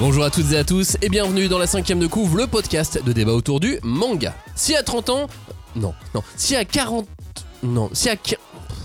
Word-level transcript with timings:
Bonjour 0.00 0.24
à 0.24 0.30
toutes 0.30 0.50
et 0.50 0.56
à 0.56 0.64
tous 0.64 0.96
et 1.02 1.08
bienvenue 1.08 1.46
dans 1.46 1.58
la 1.58 1.68
cinquième 1.68 2.00
de 2.00 2.08
couvre, 2.08 2.36
le 2.36 2.48
podcast 2.48 3.00
de 3.04 3.12
débat 3.12 3.32
autour 3.32 3.60
du 3.60 3.78
manga. 3.84 4.34
Si 4.56 4.74
à 4.74 4.82
30 4.82 5.10
ans... 5.10 5.26
Non, 5.76 5.94
non. 6.14 6.22
Si 6.36 6.56
à 6.56 6.64
40... 6.64 7.06
Non, 7.62 7.90
si 7.92 8.10
à... 8.10 8.16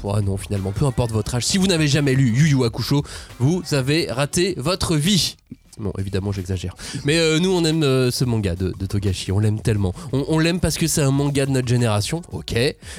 Oh 0.03 0.21
non, 0.21 0.37
finalement, 0.37 0.71
peu 0.71 0.85
importe 0.85 1.11
votre 1.11 1.33
âge, 1.33 1.47
si 1.47 1.57
vous 1.57 1.65
n'avez 1.65 1.87
jamais 1.87 2.13
lu 2.13 2.29
Yu 2.29 2.49
Yu 2.49 2.63
Hakusho, 2.63 3.03
vous 3.39 3.63
avez 3.71 4.11
raté 4.11 4.53
votre 4.57 4.95
vie. 4.95 5.35
Bon, 5.79 5.93
évidemment, 5.97 6.33
j'exagère. 6.33 6.75
Mais 7.05 7.17
euh, 7.19 7.39
nous, 7.39 7.51
on 7.51 7.63
aime 7.63 7.83
euh, 7.83 8.11
ce 8.11 8.25
manga 8.25 8.53
de, 8.53 8.71
Togashi, 8.85 9.31
on 9.31 9.39
l'aime 9.39 9.61
tellement. 9.61 9.93
On, 10.11 10.37
l'aime 10.37 10.59
parce 10.59 10.77
que 10.77 10.87
c'est 10.87 11.01
un 11.01 11.11
manga 11.11 11.45
de 11.45 11.51
notre 11.51 11.69
génération, 11.69 12.21
ok, 12.33 12.53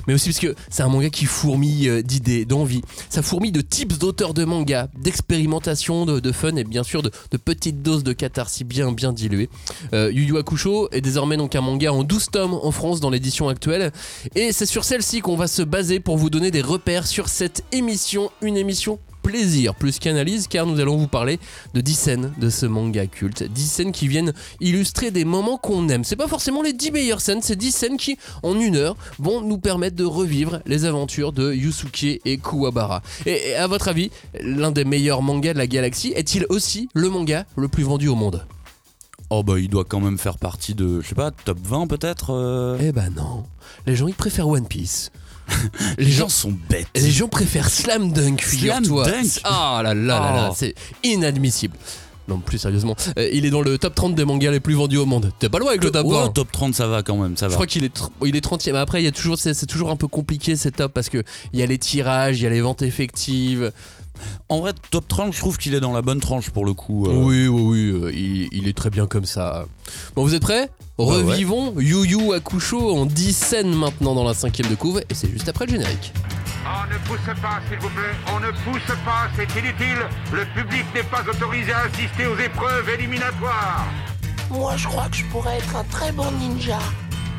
mais 0.06 0.14
aussi 0.14 0.30
parce 0.30 0.38
que 0.40 0.54
c'est 0.70 0.82
un 0.82 0.88
manga 0.88 1.10
qui 1.10 1.26
fourmille 1.26 1.88
euh, 1.88 2.02
d'idées, 2.02 2.46
d'envie. 2.46 2.80
Ça 3.10 3.20
fourmille 3.20 3.52
de 3.52 3.60
tips 3.60 3.98
d'auteurs 3.98 4.32
de 4.32 4.44
manga, 4.44 4.88
d'expérimentation, 4.98 6.06
de, 6.06 6.32
fun 6.32 6.56
et 6.56 6.64
bien 6.64 6.82
sûr 6.82 7.02
de, 7.02 7.10
petites 7.36 7.82
doses 7.82 8.02
de 8.02 8.14
catharsis 8.14 8.64
bien, 8.64 8.92
bien 8.92 9.12
diluées. 9.12 9.50
Yu 9.92 10.24
Yu 10.24 10.38
Hakusho 10.38 10.88
est 10.92 11.00
désormais 11.00 11.36
donc 11.36 11.54
un 11.56 11.60
manga 11.60 11.92
en 11.92 12.02
12 12.02 12.30
tomes 12.30 12.54
en 12.54 12.70
France 12.70 13.00
dans 13.00 13.10
l'édition 13.10 13.48
actuelle. 13.48 13.92
Et 14.34 14.52
c'est 14.52 14.66
sur 14.66 14.84
celle-ci 14.84 15.20
qu'on 15.20 15.36
va 15.36 15.48
se 15.48 15.62
baser 15.62 16.00
pour 16.00 16.16
vous 16.16 16.30
donner 16.30 16.50
des 16.50 16.62
repères 16.62 17.06
sur 17.06 17.28
cette 17.28 17.64
émission, 17.72 18.30
une 18.42 18.56
émission 18.56 18.98
plaisir 19.22 19.74
plus 19.74 19.98
qu'analyse 19.98 20.48
car 20.48 20.66
nous 20.66 20.80
allons 20.80 20.96
vous 20.96 21.08
parler 21.08 21.38
de 21.74 21.80
10 21.80 21.94
scènes 21.94 22.32
de 22.38 22.50
ce 22.50 22.66
manga 22.66 23.06
culte. 23.06 23.42
10 23.42 23.66
scènes 23.70 23.92
qui 23.92 24.08
viennent 24.08 24.32
illustrer 24.60 25.10
des 25.10 25.24
moments 25.24 25.56
qu'on 25.56 25.88
aime. 25.88 26.04
C'est 26.04 26.16
pas 26.16 26.28
forcément 26.28 26.62
les 26.62 26.72
10 26.72 26.90
meilleures 26.92 27.20
scènes, 27.20 27.42
c'est 27.42 27.56
10 27.56 27.72
scènes 27.72 27.96
qui, 27.96 28.18
en 28.42 28.58
une 28.58 28.76
heure, 28.76 28.96
vont 29.18 29.40
nous 29.40 29.58
permettre 29.58 29.96
de 29.96 30.04
revivre 30.04 30.60
les 30.66 30.84
aventures 30.84 31.32
de 31.32 31.52
Yusuke 31.52 32.20
et 32.24 32.38
Kuwabara. 32.38 33.02
Et, 33.26 33.50
et 33.50 33.54
à 33.54 33.66
votre 33.66 33.88
avis, 33.88 34.10
l'un 34.40 34.70
des 34.70 34.84
meilleurs 34.84 35.22
mangas 35.22 35.52
de 35.52 35.58
la 35.58 35.66
galaxie 35.66 36.12
est-il 36.16 36.46
aussi 36.48 36.88
le 36.94 37.08
manga 37.08 37.46
le 37.56 37.68
plus 37.68 37.84
vendu 37.84 38.08
au 38.08 38.14
monde? 38.14 38.46
Oh 39.32 39.44
bah 39.44 39.60
il 39.60 39.68
doit 39.68 39.84
quand 39.84 40.00
même 40.00 40.18
faire 40.18 40.38
partie 40.38 40.74
de, 40.74 41.00
je 41.00 41.08
sais 41.08 41.14
pas, 41.14 41.30
top 41.30 41.58
20 41.62 41.86
peut-être 41.86 42.34
euh 42.34 42.76
Eh 42.80 42.90
ben 42.90 43.10
non. 43.14 43.44
Les 43.86 43.94
gens 43.94 44.08
ils 44.08 44.14
préfèrent 44.14 44.48
One 44.48 44.66
Piece. 44.66 45.12
Les 45.98 46.10
gens 46.10 46.28
sont 46.28 46.54
bêtes. 46.68 46.88
Les 46.94 47.10
gens 47.10 47.28
préfèrent 47.28 47.70
Slam 47.70 48.12
Dunk, 48.12 48.40
figure-toi. 48.42 49.04
Dunk 49.10 49.40
Ah 49.44 49.80
là 49.82 49.94
là 49.94 50.20
là 50.20 50.32
là, 50.34 50.48
Oh. 50.50 50.54
c'est 50.56 50.74
inadmissible. 51.04 51.76
Non, 52.28 52.38
plus 52.38 52.58
sérieusement, 52.58 52.94
euh, 53.18 53.28
il 53.32 53.44
est 53.44 53.50
dans 53.50 53.60
le 53.62 53.76
top 53.76 53.94
30 53.96 54.14
des 54.14 54.24
mangas 54.24 54.52
les 54.52 54.60
plus 54.60 54.74
vendus 54.74 54.98
au 54.98 55.06
monde. 55.06 55.32
T'es 55.40 55.48
pas 55.48 55.58
loin 55.58 55.70
avec 55.70 55.82
le 55.82 55.90
top 55.90 56.06
20. 56.06 56.26
Ouais, 56.26 56.32
top 56.32 56.52
30 56.52 56.74
ça 56.76 56.86
va 56.86 57.02
quand 57.02 57.16
même, 57.16 57.36
ça 57.36 57.46
Je 57.46 57.50
va. 57.50 57.54
crois 57.56 57.66
qu'il 57.66 57.82
est, 57.82 58.00
il 58.24 58.36
est 58.36 58.40
30e. 58.44 58.76
Après, 58.76 59.02
il 59.02 59.04
y 59.04 59.08
a 59.08 59.12
toujours, 59.12 59.36
c'est, 59.36 59.52
c'est 59.52 59.66
toujours 59.66 59.90
un 59.90 59.96
peu 59.96 60.06
compliqué 60.06 60.54
ces 60.54 60.70
tops 60.70 60.94
parce 60.94 61.08
que 61.08 61.24
il 61.52 61.58
y 61.58 61.62
a 61.62 61.66
les 61.66 61.78
tirages, 61.78 62.38
il 62.40 62.44
y 62.44 62.46
a 62.46 62.50
les 62.50 62.60
ventes 62.60 62.82
effectives. 62.82 63.72
En 64.48 64.60
vrai, 64.60 64.72
top 64.90 65.06
30, 65.08 65.32
je 65.32 65.38
trouve 65.38 65.56
qu'il 65.58 65.74
est 65.74 65.80
dans 65.80 65.92
la 65.92 66.02
bonne 66.02 66.20
tranche 66.20 66.50
pour 66.50 66.64
le 66.64 66.72
coup. 66.74 67.06
euh. 67.06 67.12
Oui, 67.14 67.46
oui, 67.48 67.62
oui, 67.62 68.02
euh, 68.04 68.12
il, 68.12 68.48
il 68.52 68.68
est 68.68 68.76
très 68.76 68.90
bien 68.90 69.06
comme 69.06 69.24
ça. 69.26 69.64
Bon, 70.14 70.22
vous 70.24 70.34
êtes 70.34 70.42
prêts? 70.42 70.70
Ouais, 70.98 71.06
Revivons 71.06 71.74
Yu 71.78 72.04
Yu 72.06 72.34
Hakusho 72.34 72.94
en 72.94 73.06
10 73.06 73.32
scènes 73.36 73.74
maintenant 73.74 74.14
dans 74.14 74.24
la 74.24 74.34
cinquième 74.34 74.68
de 74.68 74.74
couve 74.74 75.00
et 75.08 75.14
c'est 75.14 75.30
juste 75.30 75.48
après 75.48 75.66
le 75.66 75.72
générique. 75.72 76.12
On 76.62 76.92
ne 76.92 76.98
pousse 77.08 77.40
pas, 77.40 77.58
s'il 77.68 77.78
vous 77.78 77.88
plaît. 77.88 78.14
On 78.34 78.40
ne 78.40 78.50
pousse 78.50 78.94
pas, 79.04 79.28
c'est 79.34 79.48
inutile. 79.58 79.98
Le 80.32 80.44
public 80.54 80.84
n'est 80.94 81.02
pas 81.04 81.22
autorisé 81.28 81.72
à 81.72 81.80
assister 81.84 82.26
aux 82.26 82.36
épreuves 82.38 82.88
éliminatoires. 82.98 83.86
Moi, 84.50 84.76
je 84.76 84.86
crois 84.86 85.08
que 85.08 85.16
je 85.16 85.24
pourrais 85.26 85.56
être 85.56 85.76
un 85.76 85.84
très 85.84 86.12
bon 86.12 86.30
ninja. 86.32 86.78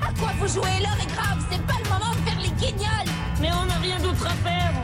À 0.01 0.11
quoi 0.19 0.31
vous 0.39 0.47
jouez? 0.47 0.79
L'heure 0.81 0.97
est 1.01 1.13
grave, 1.13 1.37
c'est 1.51 1.61
pas 1.67 1.75
le 1.83 1.89
moment 1.89 2.11
de 2.15 2.29
faire 2.29 2.39
les 2.41 2.49
guignols 2.65 3.13
Mais 3.39 3.49
on 3.61 3.65
n'a 3.67 3.75
rien 3.79 3.99
d'autre 3.99 4.25
à 4.25 4.33
faire, 4.49 4.70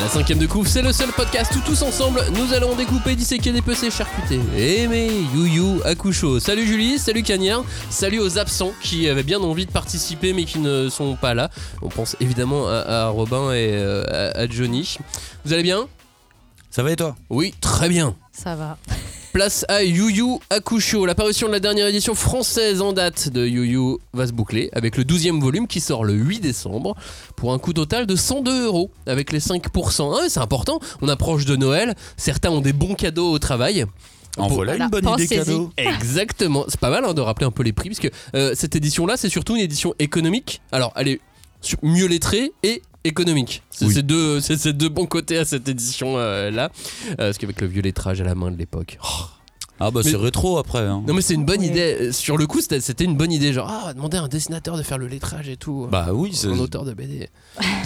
La 0.00 0.08
cinquième 0.08 0.38
de 0.38 0.46
couve, 0.46 0.66
c'est 0.68 0.80
le 0.82 0.92
seul 0.92 1.10
podcast 1.10 1.52
où 1.56 1.60
tous 1.60 1.82
ensemble, 1.82 2.22
nous 2.34 2.54
allons 2.54 2.74
découper, 2.76 3.16
disséquer, 3.16 3.52
dépecer, 3.52 3.90
charcuter. 3.90 4.40
Aimer 4.56 5.10
Yu 5.34 5.48
Yu 5.48 5.82
Hakusho. 5.84 6.40
Salut 6.40 6.66
Julie, 6.66 6.98
salut 6.98 7.22
Cagnard, 7.22 7.64
salut 7.90 8.20
aux 8.20 8.38
absents 8.38 8.72
qui 8.80 9.08
avaient 9.08 9.22
bien 9.24 9.40
envie 9.40 9.66
de 9.66 9.70
participer 9.72 10.32
mais 10.32 10.44
qui 10.44 10.60
ne 10.60 10.88
sont 10.88 11.16
pas 11.16 11.34
là. 11.34 11.50
On 11.82 11.88
pense 11.88 12.16
évidemment 12.20 12.68
à, 12.68 12.78
à 12.78 13.08
Robin 13.08 13.52
et 13.52 13.70
euh, 13.72 14.32
à, 14.34 14.38
à 14.38 14.48
Johnny. 14.48 14.96
Vous 15.44 15.52
allez 15.52 15.64
bien? 15.64 15.88
Ça 16.70 16.82
va 16.82 16.92
et 16.92 16.96
toi? 16.96 17.16
Oui, 17.28 17.52
très 17.60 17.88
bien. 17.88 18.14
Ça 18.32 18.54
va. 18.54 18.78
Place 19.32 19.64
à 19.68 19.82
Yu 19.82 20.10
Yu 20.10 20.24
Hakusho. 20.50 21.04
L'apparition 21.04 21.48
de 21.48 21.52
la 21.52 21.60
dernière 21.60 21.86
édition 21.86 22.14
française 22.14 22.80
en 22.80 22.92
date 22.92 23.28
de 23.28 23.46
Yu 23.46 23.66
Yu 23.66 23.96
va 24.12 24.26
se 24.26 24.32
boucler 24.32 24.70
avec 24.72 24.96
le 24.96 25.04
12e 25.04 25.40
volume 25.40 25.66
qui 25.66 25.80
sort 25.80 26.04
le 26.04 26.14
8 26.14 26.40
décembre 26.40 26.94
pour 27.36 27.52
un 27.52 27.58
coût 27.58 27.72
total 27.72 28.06
de 28.06 28.16
102 28.16 28.64
euros 28.64 28.90
avec 29.06 29.32
les 29.32 29.40
5%. 29.40 30.16
Ah 30.18 30.26
c'est 30.28 30.40
important, 30.40 30.80
on 31.02 31.08
approche 31.08 31.44
de 31.44 31.56
Noël, 31.56 31.94
certains 32.16 32.50
ont 32.50 32.60
des 32.60 32.72
bons 32.72 32.94
cadeaux 32.94 33.30
au 33.30 33.38
travail. 33.38 33.84
En 34.36 34.48
voilà 34.48 34.72
voilà, 34.72 34.84
une 34.84 34.90
bonne 34.90 35.14
idée 35.14 35.28
cadeau. 35.28 35.70
Exactement, 35.76 36.64
c'est 36.68 36.80
pas 36.80 36.90
mal 36.90 37.04
hein, 37.04 37.14
de 37.14 37.20
rappeler 37.20 37.46
un 37.46 37.50
peu 37.50 37.62
les 37.62 37.72
prix 37.72 37.90
parce 37.90 38.00
que 38.00 38.08
euh, 38.34 38.52
cette 38.54 38.76
édition-là, 38.76 39.16
c'est 39.16 39.28
surtout 39.28 39.56
une 39.56 39.62
édition 39.62 39.94
économique. 39.98 40.60
Alors, 40.72 40.92
elle 40.96 41.08
est 41.08 41.20
mieux 41.82 42.06
lettrée 42.06 42.52
et 42.62 42.82
économique. 43.08 43.62
C'est 43.70 43.86
Oui. 43.86 43.94
ces 43.94 44.02
deux, 44.02 44.40
c'est 44.40 44.56
ces 44.56 44.72
deux 44.72 44.88
bons 44.88 45.06
côtés 45.06 45.38
à 45.38 45.44
cette 45.44 45.68
édition-là. 45.68 46.70
parce 47.16 47.38
qu'avec 47.38 47.60
le 47.60 47.66
vieux 47.66 47.82
lettrage 47.82 48.20
à 48.20 48.24
la 48.24 48.34
main 48.34 48.50
de 48.50 48.56
l'époque. 48.56 48.98
Oh, 49.02 49.24
Ah 49.80 49.92
bah 49.92 50.00
c'est 50.02 50.16
rétro 50.16 50.58
après. 50.58 50.80
Hein. 50.80 51.04
non 51.06 51.14
mais 51.14 51.22
c'est 51.22 51.34
une 51.34 51.44
bonne 51.44 51.62
idée. 51.62 51.96
Euh, 52.00 52.12
Sur 52.12 52.36
le 52.36 52.48
coup, 52.48 52.60
c'était 52.60 53.04
une 53.04 53.16
bonne 53.16 53.30
idée. 53.30 53.52
Genre, 53.52 53.70
ah, 53.70 53.94
demander 53.94 54.16
à 54.16 54.22
un 54.22 54.28
dessinateur 54.28 54.76
de 54.76 54.82
faire 54.82 54.98
le 54.98 55.06
lettrage 55.06 55.48
et 55.48 55.56
tout. 55.56 55.86
Bah 55.90 56.08
oui, 56.12 56.32
c'est 56.34 56.48
un 56.48 56.58
auteur 56.58 56.84
de 56.84 56.94
BD. 56.94 57.28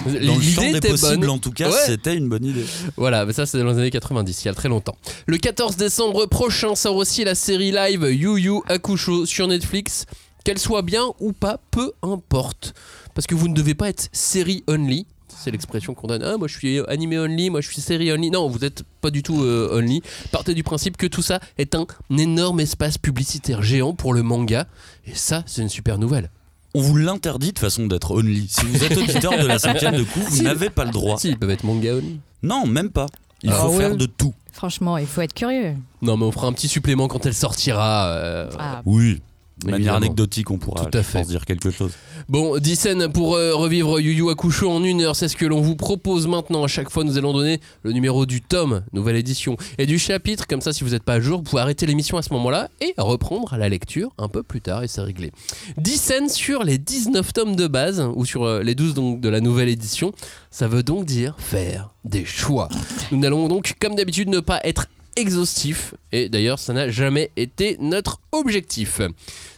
dans 0.05 0.11
le 0.35 0.41
champ 0.41 0.61
L'idée 0.61 0.71
des 0.71 0.77
était 0.77 0.89
possibles 0.89 1.19
bonne. 1.19 1.29
en 1.29 1.37
tout 1.37 1.51
cas, 1.51 1.69
Ouais. 1.69 1.77
c'était 1.85 2.15
une 2.15 2.27
bonne 2.29 2.45
idée. 2.45 2.65
Voilà, 2.97 3.25
mais 3.27 3.33
ça 3.33 3.45
c'est 3.45 3.59
dans 3.59 3.65
les 3.71 3.77
années 3.77 3.91
90, 3.91 4.43
il 4.43 4.47
y 4.47 4.49
a 4.49 4.55
très 4.55 4.69
longtemps. 4.69 4.95
Le 5.27 5.37
14 5.37 5.77
décembre 5.77 6.25
prochain 6.25 6.73
sort 6.73 6.95
aussi 6.95 7.23
la 7.25 7.35
série 7.35 7.71
live 7.71 8.01
Yu 8.11 8.39
Yu 8.39 8.53
Hakusho 8.67 9.25
sur 9.27 9.47
Netflix. 9.47 10.05
Qu'elle 10.43 10.59
soit 10.59 10.81
bien 10.81 11.05
ou 11.21 11.31
pas, 11.31 11.57
peu 11.71 11.93
importe. 12.01 12.73
Parce 13.13 13.27
que 13.27 13.35
vous 13.35 13.47
ne 13.47 13.53
devez 13.53 13.75
pas 13.75 13.87
être 13.89 14.09
série 14.11 14.63
only. 14.67 15.05
C'est 15.37 15.51
l'expression 15.51 15.93
qu'on 15.93 16.07
donne. 16.07 16.23
Ah, 16.23 16.37
moi 16.37 16.47
je 16.47 16.57
suis 16.57 16.79
animé 16.87 17.17
only, 17.19 17.49
moi 17.49 17.61
je 17.61 17.67
suis 17.69 17.81
série 17.81 18.11
only. 18.11 18.31
Non, 18.31 18.47
vous 18.49 18.59
n'êtes 18.59 18.83
pas 19.01 19.09
du 19.09 19.23
tout 19.23 19.41
euh, 19.43 19.69
only. 19.77 20.01
Partez 20.31 20.53
du 20.53 20.63
principe 20.63 20.97
que 20.97 21.07
tout 21.07 21.21
ça 21.21 21.39
est 21.57 21.75
un 21.75 21.85
énorme 22.17 22.59
espace 22.59 22.97
publicitaire 22.97 23.61
géant 23.63 23.93
pour 23.93 24.13
le 24.13 24.23
manga. 24.23 24.67
Et 25.05 25.15
ça, 25.15 25.43
c'est 25.45 25.61
une 25.61 25.69
super 25.69 25.97
nouvelle. 25.97 26.29
On 26.75 26.81
vous 26.81 26.97
l'interdit 26.97 27.53
de 27.53 27.59
façon 27.59 27.85
d'être 27.87 28.11
only. 28.11 28.47
Si 28.49 28.65
vous 28.65 28.83
êtes 28.83 28.97
auditeur 28.97 29.37
de 29.37 29.45
la 29.45 29.59
cinquième 29.59 29.95
de 29.95 30.03
coup, 30.03 30.19
vous 30.21 30.37
Si. 30.37 30.43
n'avez 30.43 30.69
pas 30.69 30.85
le 30.85 30.91
droit. 30.91 31.17
Si, 31.17 31.29
ils 31.29 31.37
peuvent 31.37 31.51
être 31.51 31.63
manga 31.63 31.93
only. 31.93 32.19
Non, 32.41 32.65
même 32.65 32.89
pas. 32.89 33.05
Il 33.43 33.51
Ah 33.51 33.55
faut 33.55 33.69
ouais 33.73 33.77
faire 33.79 33.95
de 33.97 34.05
tout. 34.05 34.33
Franchement, 34.51 34.97
il 34.97 35.05
faut 35.07 35.21
être 35.21 35.33
curieux. 35.33 35.75
Non, 36.01 36.15
mais 36.17 36.25
on 36.25 36.31
fera 36.31 36.47
un 36.47 36.53
petit 36.53 36.67
supplément 36.67 37.07
quand 37.07 37.25
elle 37.25 37.33
sortira. 37.33 38.07
euh, 38.07 38.49
Ah, 38.57 38.81
Oui. 38.85 39.21
De 39.63 39.71
manière 39.71 39.95
anecdotique, 39.95 40.51
on 40.51 40.57
pourra 40.57 40.85
Tout 40.85 40.97
à 40.97 41.03
fait. 41.03 41.23
dire 41.23 41.45
quelque 41.45 41.71
chose. 41.71 41.91
Bon, 42.29 42.57
10 42.57 42.75
scènes 42.75 43.11
pour 43.11 43.35
euh, 43.35 43.55
revivre 43.55 43.99
Yu 43.99 44.13
Yu 44.13 44.29
Hakusho 44.29 44.69
en 44.69 44.83
une 44.83 45.01
heure, 45.01 45.15
c'est 45.15 45.27
ce 45.27 45.35
que 45.35 45.45
l'on 45.45 45.61
vous 45.61 45.75
propose 45.75 46.27
maintenant. 46.27 46.63
À 46.63 46.67
chaque 46.67 46.89
fois, 46.89 47.03
nous 47.03 47.17
allons 47.17 47.33
donner 47.33 47.59
le 47.83 47.91
numéro 47.91 48.25
du 48.25 48.41
tome, 48.41 48.83
nouvelle 48.93 49.15
édition, 49.15 49.57
et 49.77 49.85
du 49.85 49.99
chapitre. 49.99 50.47
Comme 50.47 50.61
ça, 50.61 50.73
si 50.73 50.83
vous 50.83 50.91
n'êtes 50.91 51.03
pas 51.03 51.13
à 51.13 51.19
jour, 51.19 51.37
vous 51.39 51.43
pouvez 51.43 51.61
arrêter 51.61 51.85
l'émission 51.85 52.17
à 52.17 52.21
ce 52.21 52.31
moment-là 52.33 52.69
et 52.81 52.93
reprendre 52.97 53.55
la 53.57 53.69
lecture 53.69 54.11
un 54.17 54.27
peu 54.29 54.43
plus 54.43 54.61
tard, 54.61 54.83
et 54.83 54.87
c'est 54.87 55.01
réglé. 55.01 55.31
10 55.77 55.97
scènes 55.97 56.29
sur 56.29 56.63
les 56.63 56.77
19 56.77 57.33
tomes 57.33 57.55
de 57.55 57.67
base, 57.67 58.05
ou 58.15 58.25
sur 58.25 58.43
euh, 58.43 58.61
les 58.63 58.75
12 58.75 58.93
donc, 58.93 59.21
de 59.21 59.29
la 59.29 59.39
nouvelle 59.41 59.69
édition. 59.69 60.11
Ça 60.51 60.67
veut 60.67 60.83
donc 60.83 61.05
dire 61.05 61.35
faire 61.39 61.89
des 62.05 62.25
choix. 62.25 62.69
Nous 63.11 63.17
n'allons 63.17 63.47
donc, 63.47 63.73
comme 63.79 63.95
d'habitude, 63.95 64.29
ne 64.29 64.39
pas 64.39 64.59
être 64.63 64.87
exhaustif 65.15 65.93
et 66.11 66.29
d'ailleurs 66.29 66.59
ça 66.59 66.73
n'a 66.73 66.89
jamais 66.89 67.31
été 67.35 67.77
notre 67.79 68.19
objectif. 68.31 69.01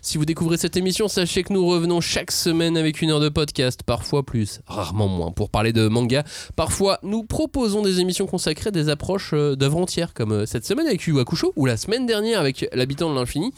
Si 0.02 0.18
vous 0.18 0.26
découvrez 0.26 0.58
cette 0.58 0.78
émission, 0.78 1.08
sachez 1.08 1.44
que 1.44 1.52
nous 1.52 1.66
revenons 1.66 2.00
chaque 2.02 2.32
semaine 2.32 2.78
avec 2.78 3.02
une 3.02 3.10
heure 3.10 3.20
de 3.20 3.30
podcast, 3.30 3.82
parfois 3.84 4.24
plus, 4.24 4.62
rarement 4.68 5.08
moins, 5.08 5.32
pour 5.32 5.50
parler 5.50 5.74
de 5.74 5.88
manga. 5.88 6.24
Parfois, 6.56 7.00
nous 7.02 7.24
proposons 7.24 7.82
des 7.82 8.00
émissions 8.00 8.28
consacrées 8.28 8.68
à 8.68 8.72
des 8.72 8.90
approches 8.90 9.32
euh, 9.34 9.56
d'œuvres 9.56 9.80
entières, 9.80 10.14
comme 10.14 10.32
euh, 10.32 10.46
cette 10.46 10.66
semaine 10.66 10.86
avec 10.86 11.02
Yu 11.04 11.16
ou 11.56 11.66
la 11.66 11.78
semaine 11.78 12.06
dernière 12.06 12.40
avec 12.40 12.68
L'habitant 12.74 13.10
de 13.10 13.16
l'infini. 13.16 13.52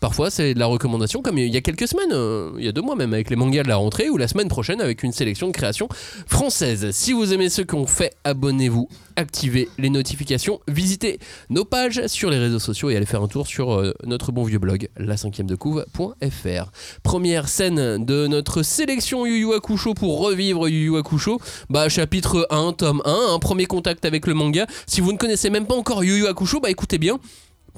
Parfois, 0.00 0.30
c'est 0.30 0.54
de 0.54 0.58
la 0.60 0.66
recommandation, 0.66 1.22
comme 1.22 1.38
il 1.38 1.52
y 1.52 1.56
a 1.56 1.60
quelques 1.60 1.88
semaines, 1.88 2.12
euh, 2.12 2.52
il 2.58 2.64
y 2.64 2.68
a 2.68 2.72
deux 2.72 2.82
mois 2.82 2.94
même, 2.94 3.12
avec 3.12 3.30
les 3.30 3.36
mangas 3.36 3.64
de 3.64 3.68
la 3.68 3.76
rentrée, 3.76 4.08
ou 4.08 4.16
la 4.16 4.28
semaine 4.28 4.48
prochaine 4.48 4.80
avec 4.80 5.02
une 5.02 5.10
sélection 5.10 5.48
de 5.48 5.52
créations 5.52 5.88
françaises. 6.26 6.90
Si 6.92 7.12
vous 7.12 7.32
aimez 7.32 7.48
ce 7.48 7.62
qu'on 7.62 7.86
fait, 7.86 8.14
abonnez-vous, 8.22 8.88
activez 9.16 9.68
les 9.76 9.90
notifications, 9.90 10.60
visitez 10.68 11.18
nos 11.50 11.64
pages 11.64 12.06
sur 12.06 12.30
les 12.30 12.38
réseaux 12.38 12.60
sociaux 12.60 12.90
et 12.90 12.96
allez 12.96 13.06
faire 13.06 13.22
un 13.22 13.28
tour 13.28 13.48
sur 13.48 13.74
euh, 13.74 13.92
notre 14.04 14.30
bon 14.30 14.44
vieux 14.44 14.60
blog, 14.60 14.88
la 14.96 15.16
5 15.16 15.42
de 15.42 15.56
couve.fr. 15.56 16.70
Première 17.02 17.48
scène 17.48 18.04
de 18.04 18.28
notre 18.28 18.62
sélection 18.62 19.26
Yu 19.26 19.40
Yu 19.40 19.54
Hakusho 19.54 19.94
pour 19.94 20.20
revivre 20.20 20.68
Yu 20.68 20.92
Yu 20.92 20.96
Hakusho. 20.96 21.40
Bah, 21.70 21.88
chapitre 21.88 22.46
1, 22.50 22.72
tome 22.74 23.02
1, 23.04 23.34
un 23.34 23.38
premier 23.40 23.66
contact 23.66 24.04
avec 24.04 24.28
le 24.28 24.34
manga. 24.34 24.66
Si 24.86 25.00
vous 25.00 25.12
ne 25.12 25.18
connaissez 25.18 25.50
même 25.50 25.66
pas 25.66 25.74
encore 25.74 26.04
Yu 26.04 26.18
Yu 26.18 26.26
Hakusho, 26.28 26.60
bah 26.60 26.70
écoutez 26.70 26.98
bien. 26.98 27.18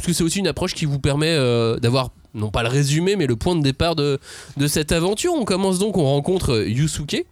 Parce 0.01 0.07
que 0.07 0.13
c'est 0.15 0.25
aussi 0.25 0.39
une 0.39 0.49
approche 0.49 0.73
qui 0.73 0.87
vous 0.87 0.99
permet 0.99 1.29
euh, 1.29 1.77
d'avoir 1.77 2.09
non 2.33 2.51
pas 2.51 2.63
le 2.63 2.71
résumé 2.71 3.17
mais 3.17 3.27
le 3.27 3.37
point 3.37 3.55
de 3.55 3.61
départ 3.63 3.97
de, 3.97 4.19
cette 4.67 4.93
aventure. 4.93 5.35
On 5.35 5.45
commence 5.45 5.79
donc, 5.79 5.99
on 5.99 6.05
rencontre 6.05 6.65
Yusuke. 6.67 7.27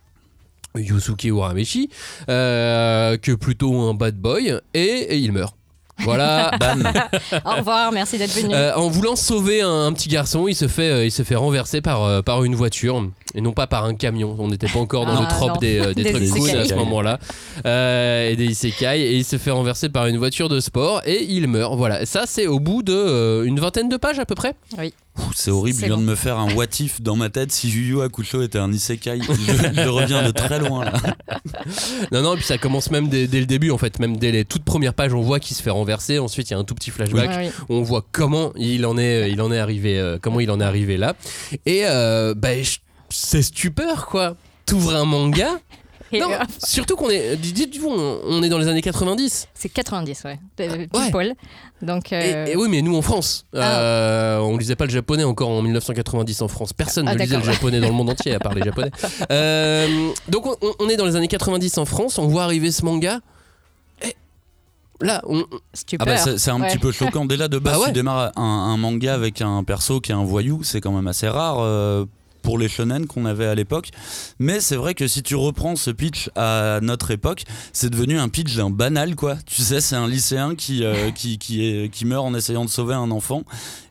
Yusuke 0.77 1.25
Urameshi, 1.25 1.89
euh, 2.29 3.17
que 3.17 3.33
plutôt 3.33 3.75
un 3.81 3.95
bad 3.95 4.17
boy, 4.17 4.61
et 4.75 5.17
il 5.17 5.33
meurt. 5.33 5.58
Voilà, 6.01 6.51
bam. 6.61 6.91
Au 7.45 7.51
revoir, 7.57 7.93
merci 7.93 8.19
d'être 8.19 8.33
venu. 8.35 8.55
Euh, 8.55 8.75
en 8.77 8.89
voulant 8.89 9.17
sauver 9.17 9.63
un, 9.63 9.87
un 9.87 9.93
petit 9.93 10.09
garçon, 10.09 10.47
il 10.49 10.55
se 10.55 10.69
fait, 10.69 10.91
euh, 10.91 11.05
il 11.05 11.11
se 11.11 11.23
fait 11.23 11.35
renverser 11.35 11.81
par, 11.81 12.05
euh, 12.05 12.23
par 12.23 12.45
une 12.45 12.55
voiture 12.55 13.05
et 13.35 13.41
non 13.41 13.53
pas 13.53 13.67
par 13.67 13.85
un 13.85 13.95
camion. 13.95 14.37
On 14.39 14.49
n'était 14.49 14.69
pas 14.69 14.79
encore 14.79 15.07
dans 15.07 15.17
Ah, 15.17 15.21
le 15.23 15.27
trope 15.29 15.61
des, 15.61 15.79
euh, 15.81 15.95
des 15.95 16.05
Des 16.05 16.13
trucs 16.13 16.29
cool 16.31 16.51
à 16.51 16.65
ce 16.65 16.75
moment-là 16.75 17.19
Euh, 17.67 18.31
et 18.31 18.37
des 18.37 18.47
isekai 18.47 19.01
et 19.01 19.17
il 19.17 19.25
se 19.25 19.37
fait 19.39 19.51
renverser 19.51 19.89
par 19.89 20.07
une 20.07 20.17
voiture 20.19 20.49
de 20.49 20.61
sport 20.61 21.03
et 21.05 21.25
il 21.25 21.47
meurt. 21.49 21.77
Voilà, 21.77 22.07
ça 22.07 22.23
c'est 22.27 22.47
au 22.47 22.61
bout 22.61 22.83
de 22.83 22.93
euh, 22.95 23.43
une 23.45 23.59
vingtaine 23.61 23.89
de 23.89 23.97
pages 23.97 24.19
à 24.19 24.25
peu 24.25 24.35
près. 24.35 24.55
Ouh, 24.79 24.83
C'est 25.35 25.51
horrible, 25.51 25.77
je 25.77 25.81
C'est 25.81 25.87
viens 25.87 25.97
bon. 25.97 26.03
de 26.03 26.07
me 26.07 26.15
faire 26.15 26.39
un 26.39 26.53
what 26.55 26.67
if 26.81 27.01
dans 27.01 27.17
ma 27.17 27.29
tête 27.31 27.53
si 27.53 27.69
Yu 27.71 27.83
Yu 27.97 28.03
Hakusho 28.03 28.43
était 28.43 28.59
un 28.59 28.73
isekai. 28.73 29.21
Je, 29.21 29.83
je 29.83 29.89
reviens 29.89 30.23
de 30.27 30.31
très 30.31 30.59
loin 30.59 30.85
là. 30.85 30.93
Non 32.13 32.23
non, 32.23 32.35
et 32.35 32.37
puis 32.37 32.47
ça 32.47 32.59
commence 32.59 32.91
même 32.91 33.09
dès, 33.09 33.27
dès 33.27 33.41
le 33.41 33.47
début 33.47 33.71
en 33.71 33.79
fait, 33.79 33.99
même 33.99 34.17
dès 34.17 34.31
les 34.33 34.45
toutes 34.45 34.65
premières 34.65 34.95
pages, 34.95 35.13
on 35.15 35.21
voit 35.23 35.41
qu'il 35.41 35.57
se 35.57 35.63
fait 35.63 35.71
renverser. 35.71 36.19
Ensuite, 36.19 36.51
il 36.51 36.55
y 36.55 36.57
a 36.57 36.59
un 36.59 36.65
tout 36.65 36.75
petit 36.75 36.91
flashback. 36.91 37.29
Ouais, 37.31 37.47
oui. 37.49 37.65
on 37.69 37.83
voit 37.83 38.05
comment 38.13 38.53
il 38.57 38.87
en 38.87 38.97
est, 38.99 39.31
il 39.31 39.41
en 39.43 39.53
est 39.53 39.59
arrivé, 39.59 39.99
euh, 39.99 40.19
comment 40.21 40.41
il 40.41 40.51
en 40.51 40.61
est 40.61 40.65
arrivé 40.65 40.97
là. 40.97 41.15
Et 41.67 41.83
euh, 41.85 42.35
bah, 42.35 42.49
c'est 43.11 43.43
stupeur 43.43 44.07
quoi. 44.07 44.37
T'ouvres 44.67 44.95
un 44.97 45.05
manga. 45.05 45.59
Non, 46.13 46.31
euh, 46.33 46.39
surtout 46.65 46.97
qu'on 46.97 47.11
est, 47.11 47.37
dites-vous, 47.37 47.89
on 47.89 48.21
on 48.25 48.43
est 48.43 48.49
dans 48.49 48.59
les 48.59 48.69
années 48.69 48.81
90. 48.83 49.49
c'est 49.55 49.69
90, 49.69 50.25
ouais. 50.25 50.39
Euh, 50.61 50.87
poil. 51.11 51.35
Donc, 51.83 52.13
euh, 52.13 52.47
et 52.47 52.57
oui, 52.57 52.69
mais 52.71 52.83
nous 52.83 52.97
en 52.97 53.03
France, 53.03 53.47
euh, 53.55 54.39
on 54.39 54.57
lisait 54.57 54.75
pas 54.77 54.85
le 54.87 54.91
japonais 54.91 55.25
encore 55.25 55.51
en 55.51 55.63
1990 55.63 56.43
en 56.43 56.49
France. 56.49 56.73
Personne 56.73 57.07
Ah, 57.09 57.15
ne 57.15 57.19
lisait 57.21 57.37
le 57.37 57.43
japonais 57.45 57.81
dans 57.81 57.87
le 57.89 57.93
monde 57.93 58.11
entier 58.11 58.35
à 58.35 58.39
part 58.41 58.55
les 58.55 58.63
japonais. 58.63 58.91
Euh, 59.31 60.11
donc 60.29 60.47
on, 60.47 60.57
on 60.81 60.89
est 60.89 60.97
dans 60.97 61.05
les 61.05 61.15
années 61.17 61.29
90 61.29 61.79
en 61.79 61.85
France, 61.85 62.19
on 62.19 62.27
voit 62.27 62.45
arriver 62.45 62.71
ce 62.73 62.85
manga. 62.85 63.21
Et 64.03 64.17
là, 65.01 65.21
on, 65.27 65.45
Ah 66.01 66.05
bah 66.05 66.17
c'est 66.17 66.39
c'est 66.39 66.51
un 66.51 66.61
Ouais. 66.61 66.69
petit 66.69 66.79
peu 66.79 66.91
choquant. 66.93 67.27
Dès 67.27 67.37
là 67.37 67.49
de 67.49 67.59
base, 67.59 67.75
Bah 67.75 67.81
ouais. 67.81 67.87
tu 67.89 67.93
démarres 67.93 68.33
un, 68.37 68.43
un 68.43 68.77
manga 68.77 69.15
avec 69.15 69.43
un 69.43 69.63
perso 69.65 70.01
qui 70.01 70.13
est 70.13 70.15
un 70.15 70.25
voyou, 70.25 70.63
c'est 70.65 70.81
quand 70.81 70.93
même 70.93 71.07
assez 71.07 71.29
rare. 71.29 71.59
Pour 72.43 72.59
les 72.59 72.69
shonen 72.69 73.07
qu'on 73.07 73.25
avait 73.25 73.47
à 73.47 73.55
l'époque. 73.55 73.91
Mais 74.39 74.61
c'est 74.61 74.77
vrai 74.77 74.95
que 74.95 75.07
si 75.07 75.23
tu 75.23 75.35
reprends 75.35 75.77
ce 75.77 75.91
pitch 75.91 76.31
à 76.37 76.81
notre 76.83 77.11
époque, 77.11 77.45
c'est 77.73 77.91
devenu 77.91 78.19
un 78.19 78.29
pitch 78.29 78.57
d'un 78.57 78.71
banal, 78.71 79.17
quoi. 79.17 79.37
Tu 79.47 79.63
sais, 79.63 79.81
c'est 79.81 79.97
un 79.97 80.09
lycéen 80.09 80.55
qui, 80.55 80.85
euh, 80.85 81.11
qui, 81.11 81.39
qui, 81.39 81.67
est, 81.67 81.89
qui 81.89 82.05
meurt 82.05 82.25
en 82.25 82.35
essayant 82.35 82.65
de 82.65 82.71
sauver 82.71 82.95
un 82.95 83.11
enfant. 83.11 83.43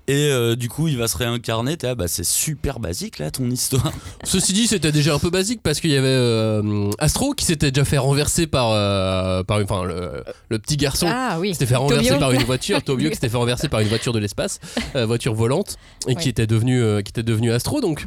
Et 0.09 0.29
euh, 0.31 0.55
du 0.55 0.69
coup, 0.69 0.87
il 0.87 0.97
va 0.97 1.09
se 1.09 1.17
réincarner. 1.17 1.75
T'es, 1.75 1.87
ah, 1.87 1.95
bah, 1.95 2.07
c'est 2.07 2.23
super 2.23 2.79
basique, 2.79 3.19
là, 3.19 3.29
ton 3.29 3.49
histoire. 3.49 3.91
Ceci 4.23 4.53
dit, 4.53 4.65
c'était 4.67 4.93
déjà 4.93 5.13
un 5.13 5.19
peu 5.19 5.29
basique 5.29 5.59
parce 5.61 5.81
qu'il 5.81 5.89
y 5.91 5.97
avait 5.97 6.07
euh, 6.07 6.89
Astro 6.97 7.33
qui 7.33 7.43
s'était 7.43 7.71
déjà 7.71 7.83
fait 7.83 7.97
renverser 7.97 8.47
par, 8.47 8.71
euh, 8.71 9.43
par 9.43 9.59
enfin, 9.61 9.83
le, 9.83 10.23
le 10.47 10.59
petit 10.59 10.77
garçon. 10.77 11.07
Ah 11.09 11.37
oui. 11.41 11.49
qui 11.49 11.55
s'était 11.55 11.65
fait 11.65 11.75
renverser 11.75 12.05
Tobio. 12.05 12.19
par 12.19 12.31
une 12.31 12.43
voiture, 12.43 12.81
Tobio 12.85 13.09
qui 13.09 13.15
s'était 13.15 13.27
fait 13.27 13.35
renverser 13.37 13.67
par 13.67 13.81
une 13.81 13.89
voiture 13.89 14.13
de 14.13 14.19
l'espace, 14.19 14.59
euh, 14.95 15.05
voiture 15.05 15.33
volante, 15.33 15.75
et 16.07 16.15
qui 16.15 16.29
était 16.29 16.47
devenu 16.47 16.81
euh, 16.81 17.01
qui 17.01 17.09
était 17.09 17.23
devenu 17.23 17.51
Astro. 17.51 17.81
Donc 17.81 18.05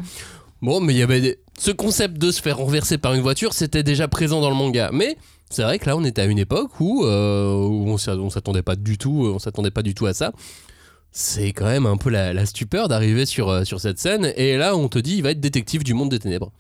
bon, 0.62 0.80
mais 0.80 0.94
il 0.94 0.98
y 0.98 1.02
avait 1.02 1.20
des- 1.20 1.38
ce 1.58 1.70
concept 1.70 2.16
de 2.16 2.30
se 2.30 2.40
faire 2.40 2.56
renverser 2.56 2.96
par 2.96 3.12
une 3.12 3.20
voiture, 3.20 3.52
c'était 3.52 3.82
déjà 3.82 4.08
présent 4.08 4.40
dans 4.40 4.48
le 4.48 4.56
manga. 4.56 4.88
Mais 4.94 5.18
c'est 5.50 5.64
vrai 5.64 5.78
que 5.78 5.84
là, 5.84 5.98
on 5.98 6.04
était 6.04 6.22
à 6.22 6.26
une 6.26 6.38
époque 6.38 6.80
où, 6.80 7.04
euh, 7.04 7.52
où 7.54 7.90
on 7.90 7.96
on 8.08 8.30
s'attendait 8.30 8.62
pas 8.62 8.76
du 8.76 8.96
tout, 8.96 9.30
on 9.34 9.38
s'attendait 9.38 9.70
pas 9.70 9.82
du 9.82 9.92
tout 9.94 10.06
à 10.06 10.14
ça. 10.14 10.32
C'est 11.12 11.52
quand 11.52 11.66
même 11.66 11.86
un 11.86 11.96
peu 11.96 12.10
la, 12.10 12.32
la 12.32 12.46
stupeur 12.46 12.88
d'arriver 12.88 13.26
sur, 13.26 13.48
euh, 13.48 13.64
sur 13.64 13.80
cette 13.80 13.98
scène 13.98 14.32
et 14.36 14.56
là 14.56 14.76
on 14.76 14.88
te 14.88 14.98
dit 14.98 15.16
il 15.16 15.22
va 15.22 15.30
être 15.32 15.40
détective 15.40 15.82
du 15.82 15.94
monde 15.94 16.10
des 16.10 16.18
ténèbres. 16.18 16.52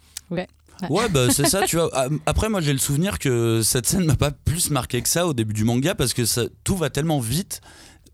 Ouais, 0.88 1.08
bah 1.10 1.26
c'est 1.30 1.46
ça, 1.46 1.62
tu 1.66 1.76
vois. 1.76 1.90
Ah, 1.92 2.06
Après, 2.26 2.48
moi, 2.48 2.60
j'ai 2.60 2.72
le 2.72 2.78
souvenir 2.78 3.18
que 3.18 3.60
cette 3.62 3.86
scène 3.86 4.04
m'a 4.06 4.16
pas 4.16 4.30
plus 4.30 4.70
marqué 4.70 5.02
que 5.02 5.08
ça 5.08 5.26
au 5.26 5.34
début 5.34 5.52
du 5.52 5.64
manga 5.64 5.94
parce 5.94 6.14
que 6.14 6.24
ça, 6.24 6.44
tout 6.64 6.76
va 6.76 6.88
tellement 6.88 7.20
vite. 7.20 7.60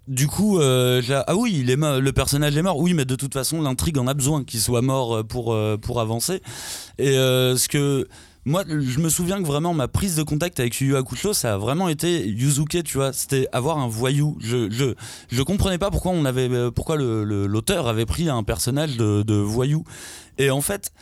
Du 0.09 0.29
coup, 0.29 0.61
euh, 0.61 1.03
ah 1.27 1.37
oui, 1.37 1.59
il 1.61 1.71
est 1.71 1.77
le 1.77 2.13
personnage 2.13 2.57
est 2.57 2.63
mort. 2.63 2.79
Oui, 2.79 2.95
mais 2.95 3.05
de 3.05 3.17
toute 3.17 3.33
façon, 3.33 3.61
l'intrigue 3.61 3.99
en 3.99 4.07
a 4.07 4.15
besoin 4.15 4.45
qu'il 4.45 4.61
soit 4.61 4.83
mort 4.83 5.17
euh, 5.17 5.23
pour, 5.25 5.53
euh, 5.53 5.77
pour 5.77 6.01
avancer. 6.01 6.43
Et 6.99 7.17
euh, 7.17 7.57
ce 7.57 7.69
que. 7.69 8.07
Moi, 8.49 8.63
je 8.69 9.01
me 9.01 9.09
souviens 9.09 9.43
que 9.43 9.47
vraiment 9.47 9.75
ma 9.75 9.89
prise 9.89 10.15
de 10.15 10.23
contact 10.23 10.61
avec 10.61 10.81
Yu 10.81 10.95
Hakusho, 10.97 11.33
ça 11.33 11.55
a 11.55 11.59
vraiment 11.59 11.89
été 11.89 12.25
Yuzuke, 12.29 12.85
tu 12.85 12.97
vois. 12.97 13.13
C'était 13.13 13.49
avoir 13.51 13.79
un 13.79 13.89
voyou. 13.89 14.39
Je, 14.41 14.71
je, 14.71 14.95
je 15.29 15.43
comprenais 15.43 15.79
pas 15.79 15.91
pourquoi 15.91 16.13
on 16.13 16.25
avait, 16.25 16.49
euh, 16.49 16.71
pourquoi 16.71 16.95
le- 16.95 17.25
le- 17.25 17.49
l'auteur 17.49 17.89
avait 17.89 18.07
pris 18.07 18.29
un 18.29 18.45
personnage 18.45 18.97
de, 18.97 19.25
de 19.25 19.35
voyou. 19.35 19.83
Et 20.39 20.51
en 20.51 20.61
fait, 20.61 20.93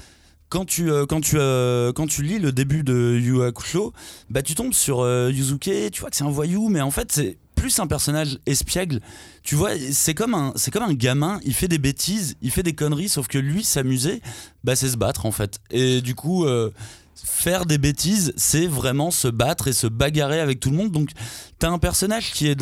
quand 0.48 0.64
tu, 0.64 0.90
euh, 0.90 1.04
quand, 1.04 1.20
tu, 1.20 1.36
euh, 1.38 1.92
quand 1.92 2.06
tu 2.06 2.22
lis 2.22 2.38
le 2.38 2.50
début 2.50 2.82
de 2.82 3.18
Yu 3.20 3.42
Hakusho, 3.42 3.92
bah, 4.30 4.40
tu 4.40 4.54
tombes 4.54 4.72
sur 4.72 5.00
euh, 5.00 5.30
Yuzuke, 5.30 5.90
tu 5.92 6.00
vois 6.00 6.08
que 6.08 6.16
c'est 6.16 6.24
un 6.24 6.30
voyou, 6.30 6.70
mais 6.70 6.80
en 6.80 6.90
fait, 6.90 7.12
c'est 7.12 7.36
plus 7.56 7.78
un 7.78 7.86
personnage 7.86 8.38
espiègle. 8.46 9.00
Tu 9.42 9.54
vois, 9.54 9.72
c'est 9.92 10.14
comme, 10.14 10.32
un, 10.32 10.54
c'est 10.56 10.70
comme 10.70 10.82
un 10.82 10.94
gamin, 10.94 11.40
il 11.44 11.52
fait 11.52 11.68
des 11.68 11.78
bêtises, 11.78 12.36
il 12.40 12.50
fait 12.50 12.62
des 12.62 12.72
conneries, 12.72 13.10
sauf 13.10 13.28
que 13.28 13.36
lui, 13.36 13.64
s'amuser, 13.64 14.22
bah, 14.64 14.76
c'est 14.76 14.88
se 14.88 14.96
battre 14.96 15.26
en 15.26 15.30
fait. 15.32 15.58
Et 15.70 16.00
du 16.00 16.14
coup, 16.14 16.46
faire 17.14 17.66
des 17.66 17.78
bêtises, 17.78 18.32
c'est 18.36 18.66
vraiment 18.66 19.10
se 19.10 19.28
battre 19.28 19.68
et 19.68 19.72
se 19.72 19.86
bagarrer 19.86 20.40
avec 20.40 20.60
tout 20.60 20.70
le 20.70 20.76
monde. 20.76 20.90
Donc, 20.90 21.10
t'as 21.58 21.68
un 21.70 21.78
personnage 21.78 22.32
qui 22.32 22.48
est 22.48 22.56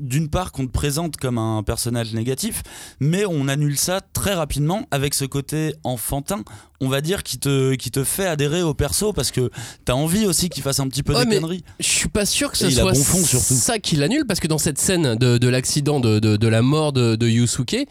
d'une 0.00 0.28
part 0.28 0.52
qu'on 0.52 0.66
te 0.66 0.72
présente 0.72 1.16
comme 1.16 1.38
un 1.38 1.62
personnage 1.62 2.12
négatif, 2.14 2.62
mais 3.00 3.24
on 3.26 3.48
annule 3.48 3.76
ça 3.78 4.00
très 4.12 4.34
rapidement 4.34 4.86
avec 4.90 5.14
ce 5.14 5.24
côté 5.24 5.74
enfantin, 5.84 6.42
on 6.80 6.88
va 6.88 7.00
dire, 7.00 7.22
qui 7.22 7.38
te, 7.38 7.74
qui 7.74 7.90
te 7.90 8.04
fait 8.04 8.26
adhérer 8.26 8.62
au 8.62 8.74
perso 8.74 9.12
parce 9.12 9.30
que 9.30 9.50
t'as 9.84 9.94
envie 9.94 10.26
aussi 10.26 10.48
qu'il 10.48 10.62
fasse 10.62 10.80
un 10.80 10.88
petit 10.88 11.02
peu 11.02 11.14
Ouais, 11.14 11.26
des 11.26 11.36
conneries. 11.36 11.64
Je 11.80 11.88
suis 11.88 12.08
pas 12.08 12.26
sûr 12.26 12.50
que 12.50 12.58
ce 12.58 12.66
Et 12.66 12.70
soit 12.70 12.92
bon 12.92 13.02
fond, 13.02 13.24
surtout. 13.24 13.54
ça 13.54 13.78
qui 13.78 13.96
l'annule 13.96 14.24
parce 14.26 14.40
que 14.40 14.48
dans 14.48 14.58
cette 14.58 14.78
scène 14.78 15.16
de, 15.16 15.38
de 15.38 15.48
l'accident 15.48 16.00
de, 16.00 16.18
de, 16.18 16.36
de 16.36 16.48
la 16.48 16.62
mort 16.62 16.92
de, 16.92 17.16
de 17.16 17.28
Yusuke, 17.28 17.86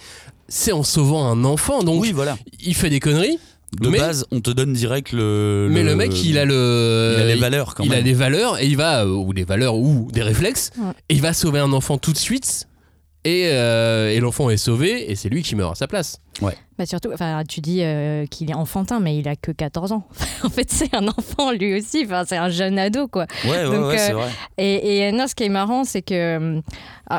c'est 0.48 0.72
en 0.72 0.84
sauvant 0.84 1.28
un 1.28 1.44
enfant 1.44 1.82
donc 1.84 2.02
oui, 2.02 2.12
voilà. 2.12 2.38
il 2.60 2.76
fait 2.76 2.90
des 2.90 3.00
conneries. 3.00 3.40
De 3.82 3.90
mais- 3.90 3.98
base, 4.00 4.26
on 4.32 4.40
te 4.42 4.52
donne 4.52 4.74
direct 4.74 5.12
le. 5.12 5.68
Mais 5.72 5.84
le 5.84 5.96
mec, 5.96 6.12
il 6.24 6.38
a 6.38 6.46
le. 6.46 7.16
il 7.18 7.22
a 7.22 7.26
les 7.26 7.36
valeurs 7.36 7.76
quand 7.76 7.84
il 7.84 7.90
même. 7.90 8.00
a 8.00 8.02
des 8.02 8.14
valeurs 8.14 8.60
et 8.60 8.66
il 8.68 8.78
va. 8.78 9.04
euh, 9.04 9.10
Ou 9.10 9.34
des 9.34 9.44
valeurs 9.44 9.76
ou 9.78 10.08
des 10.12 10.22
réflexes. 10.22 10.72
Ouais. 10.78 10.92
Et 11.10 11.16
il 11.16 11.22
va 11.22 11.34
sauver 11.34 11.60
un 11.60 11.72
enfant 11.74 11.98
tout 11.98 12.14
de 12.14 12.18
suite. 12.18 12.68
Et, 13.24 13.48
euh, 13.52 14.12
et 14.12 14.20
l'enfant 14.20 14.50
est 14.52 14.58
sauvé 14.58 15.10
et 15.12 15.16
c'est 15.16 15.30
lui 15.30 15.42
qui 15.42 15.56
meurt 15.56 15.72
à 15.72 15.76
sa 15.76 15.88
place. 15.88 16.20
Bah 16.78 16.86
surtout, 16.86 17.10
enfin, 17.14 17.44
tu 17.48 17.62
dis 17.62 17.80
euh, 17.84 18.26
qu'il 18.26 18.52
est 18.52 18.54
enfantin, 18.54 19.00
mais 19.00 19.18
il 19.18 19.30
a 19.30 19.38
que 19.38 19.52
14 19.54 19.94
ans. 19.94 20.04
en 20.44 20.50
fait, 20.50 20.70
c'est 20.70 20.94
un 20.94 21.08
enfant 21.08 21.52
lui 21.54 21.78
aussi. 21.78 22.04
Enfin, 22.06 22.24
c'est 22.28 22.36
un 22.36 22.50
jeune 22.50 22.78
ado, 22.78 23.08
quoi. 23.08 23.28
Ouais, 23.46 23.52
ouais, 23.52 23.64
Donc, 23.64 23.86
ouais, 23.88 23.94
euh, 23.96 23.98
c'est 23.98 24.12
vrai. 24.12 24.30
Et, 24.58 24.98
et 25.08 25.12
non, 25.14 25.26
ce 25.28 25.36
qui 25.36 25.44
est 25.46 25.50
marrant, 25.50 25.86
c'est 25.86 26.02
que, 26.02 26.62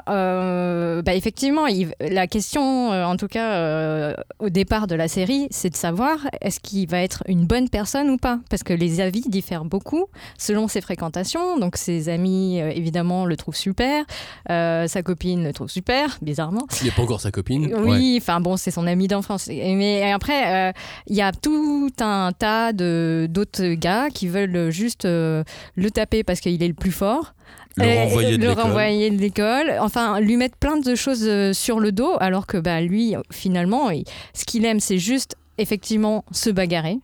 euh, 0.08 1.02
bah, 1.02 1.14
effectivement, 1.14 1.66
il- 1.66 1.94
la 2.00 2.26
question, 2.26 2.90
en 2.90 3.16
tout 3.16 3.28
cas, 3.28 4.14
au 4.40 4.50
départ 4.50 4.86
de 4.86 4.94
la 4.94 5.08
série, 5.08 5.46
c'est 5.50 5.70
de 5.70 5.76
savoir 5.76 6.18
est-ce 6.42 6.60
qu'il 6.60 6.86
va 6.88 7.00
être 7.02 7.22
une 7.26 7.46
bonne 7.46 7.68
personne 7.70 8.10
ou 8.10 8.18
pas? 8.18 8.40
Parce 8.50 8.62
que 8.62 8.74
les 8.74 9.00
avis 9.00 9.22
diffèrent 9.28 9.64
beaucoup 9.64 10.06
selon 10.38 10.68
ses 10.68 10.82
fréquentations. 10.82 11.58
Donc, 11.58 11.76
ses 11.78 12.08
amis, 12.10 12.58
évidemment, 12.58 13.24
le 13.24 13.36
trouvent 13.38 13.56
super. 13.56 14.04
Sa 14.48 15.02
copine 15.02 15.44
le 15.44 15.52
trouve 15.54 15.70
super, 15.70 16.18
bizarrement. 16.20 16.66
Il 16.82 16.86
n'est 16.86 16.90
pas 16.92 17.02
encore 17.02 17.20
sa 17.20 17.30
copine. 17.30 17.72
Oui, 17.74 18.18
enfin 18.20 18.40
bon, 18.40 18.56
c'est 18.58 18.70
son 18.70 18.86
ami 18.86 19.05
d'enfance. 19.08 19.48
Et- 19.48 19.74
Mais 19.74 20.10
après, 20.12 20.70
euh, 20.70 20.72
il 21.06 21.16
y 21.16 21.22
a 21.22 21.32
tout 21.32 21.90
un 22.00 22.32
tas 22.38 22.72
de 22.72 23.26
d'autres 23.30 23.74
gars 23.74 24.08
qui 24.12 24.28
veulent 24.28 24.70
juste 24.70 25.04
euh, 25.04 25.44
le 25.76 25.90
taper 25.90 26.22
parce 26.24 26.40
qu'il 26.40 26.62
est 26.62 26.68
le 26.68 26.74
plus 26.74 26.92
fort. 26.92 27.34
Le 27.78 27.84
renvoyer 28.04 28.38
de 28.38 28.42
le 28.42 28.48
l'école. 28.48 28.64
renvoyer 28.64 29.10
de 29.10 29.18
l'école. 29.20 29.74
Enfin, 29.80 30.18
lui 30.20 30.36
mettre 30.38 30.56
plein 30.56 30.78
de 30.78 30.94
choses 30.94 31.24
euh, 31.28 31.52
sur 31.52 31.78
le 31.78 31.92
dos, 31.92 32.14
alors 32.20 32.46
que 32.46 32.56
bah, 32.56 32.80
lui, 32.80 33.14
finalement, 33.30 33.90
il- 33.90 34.04
ce 34.32 34.44
qu'il 34.46 34.64
aime, 34.64 34.80
c'est 34.80 34.96
juste 34.98 35.36
effectivement 35.58 36.24
se 36.30 36.50
bagarrer. 36.50 36.98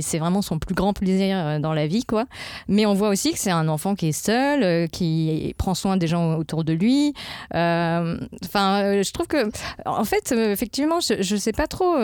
C'est 0.00 0.18
vraiment 0.18 0.42
son 0.42 0.58
plus 0.58 0.74
grand 0.74 0.92
plaisir 0.92 1.36
euh, 1.36 1.58
dans 1.58 1.72
la 1.74 1.86
vie, 1.86 2.04
quoi. 2.04 2.24
Mais 2.68 2.86
on 2.86 2.94
voit 2.94 3.08
aussi 3.10 3.32
que 3.32 3.38
c'est 3.38 3.50
un 3.50 3.68
enfant 3.68 3.94
qui 3.94 4.08
est 4.08 4.12
seul, 4.12 4.62
euh, 4.62 4.86
qui 4.86 5.54
prend 5.58 5.74
soin 5.74 5.96
des 5.96 6.06
gens 6.06 6.36
autour 6.36 6.64
de 6.64 6.72
lui. 6.72 7.12
Euh, 7.54 8.18
Enfin, 8.44 9.02
je 9.02 9.12
trouve 9.12 9.26
que, 9.26 9.50
en 9.86 10.04
fait, 10.04 10.32
effectivement, 10.32 11.00
je, 11.00 11.22
je 11.22 11.36
sais 11.36 11.52
pas 11.52 11.66
trop. 11.66 11.96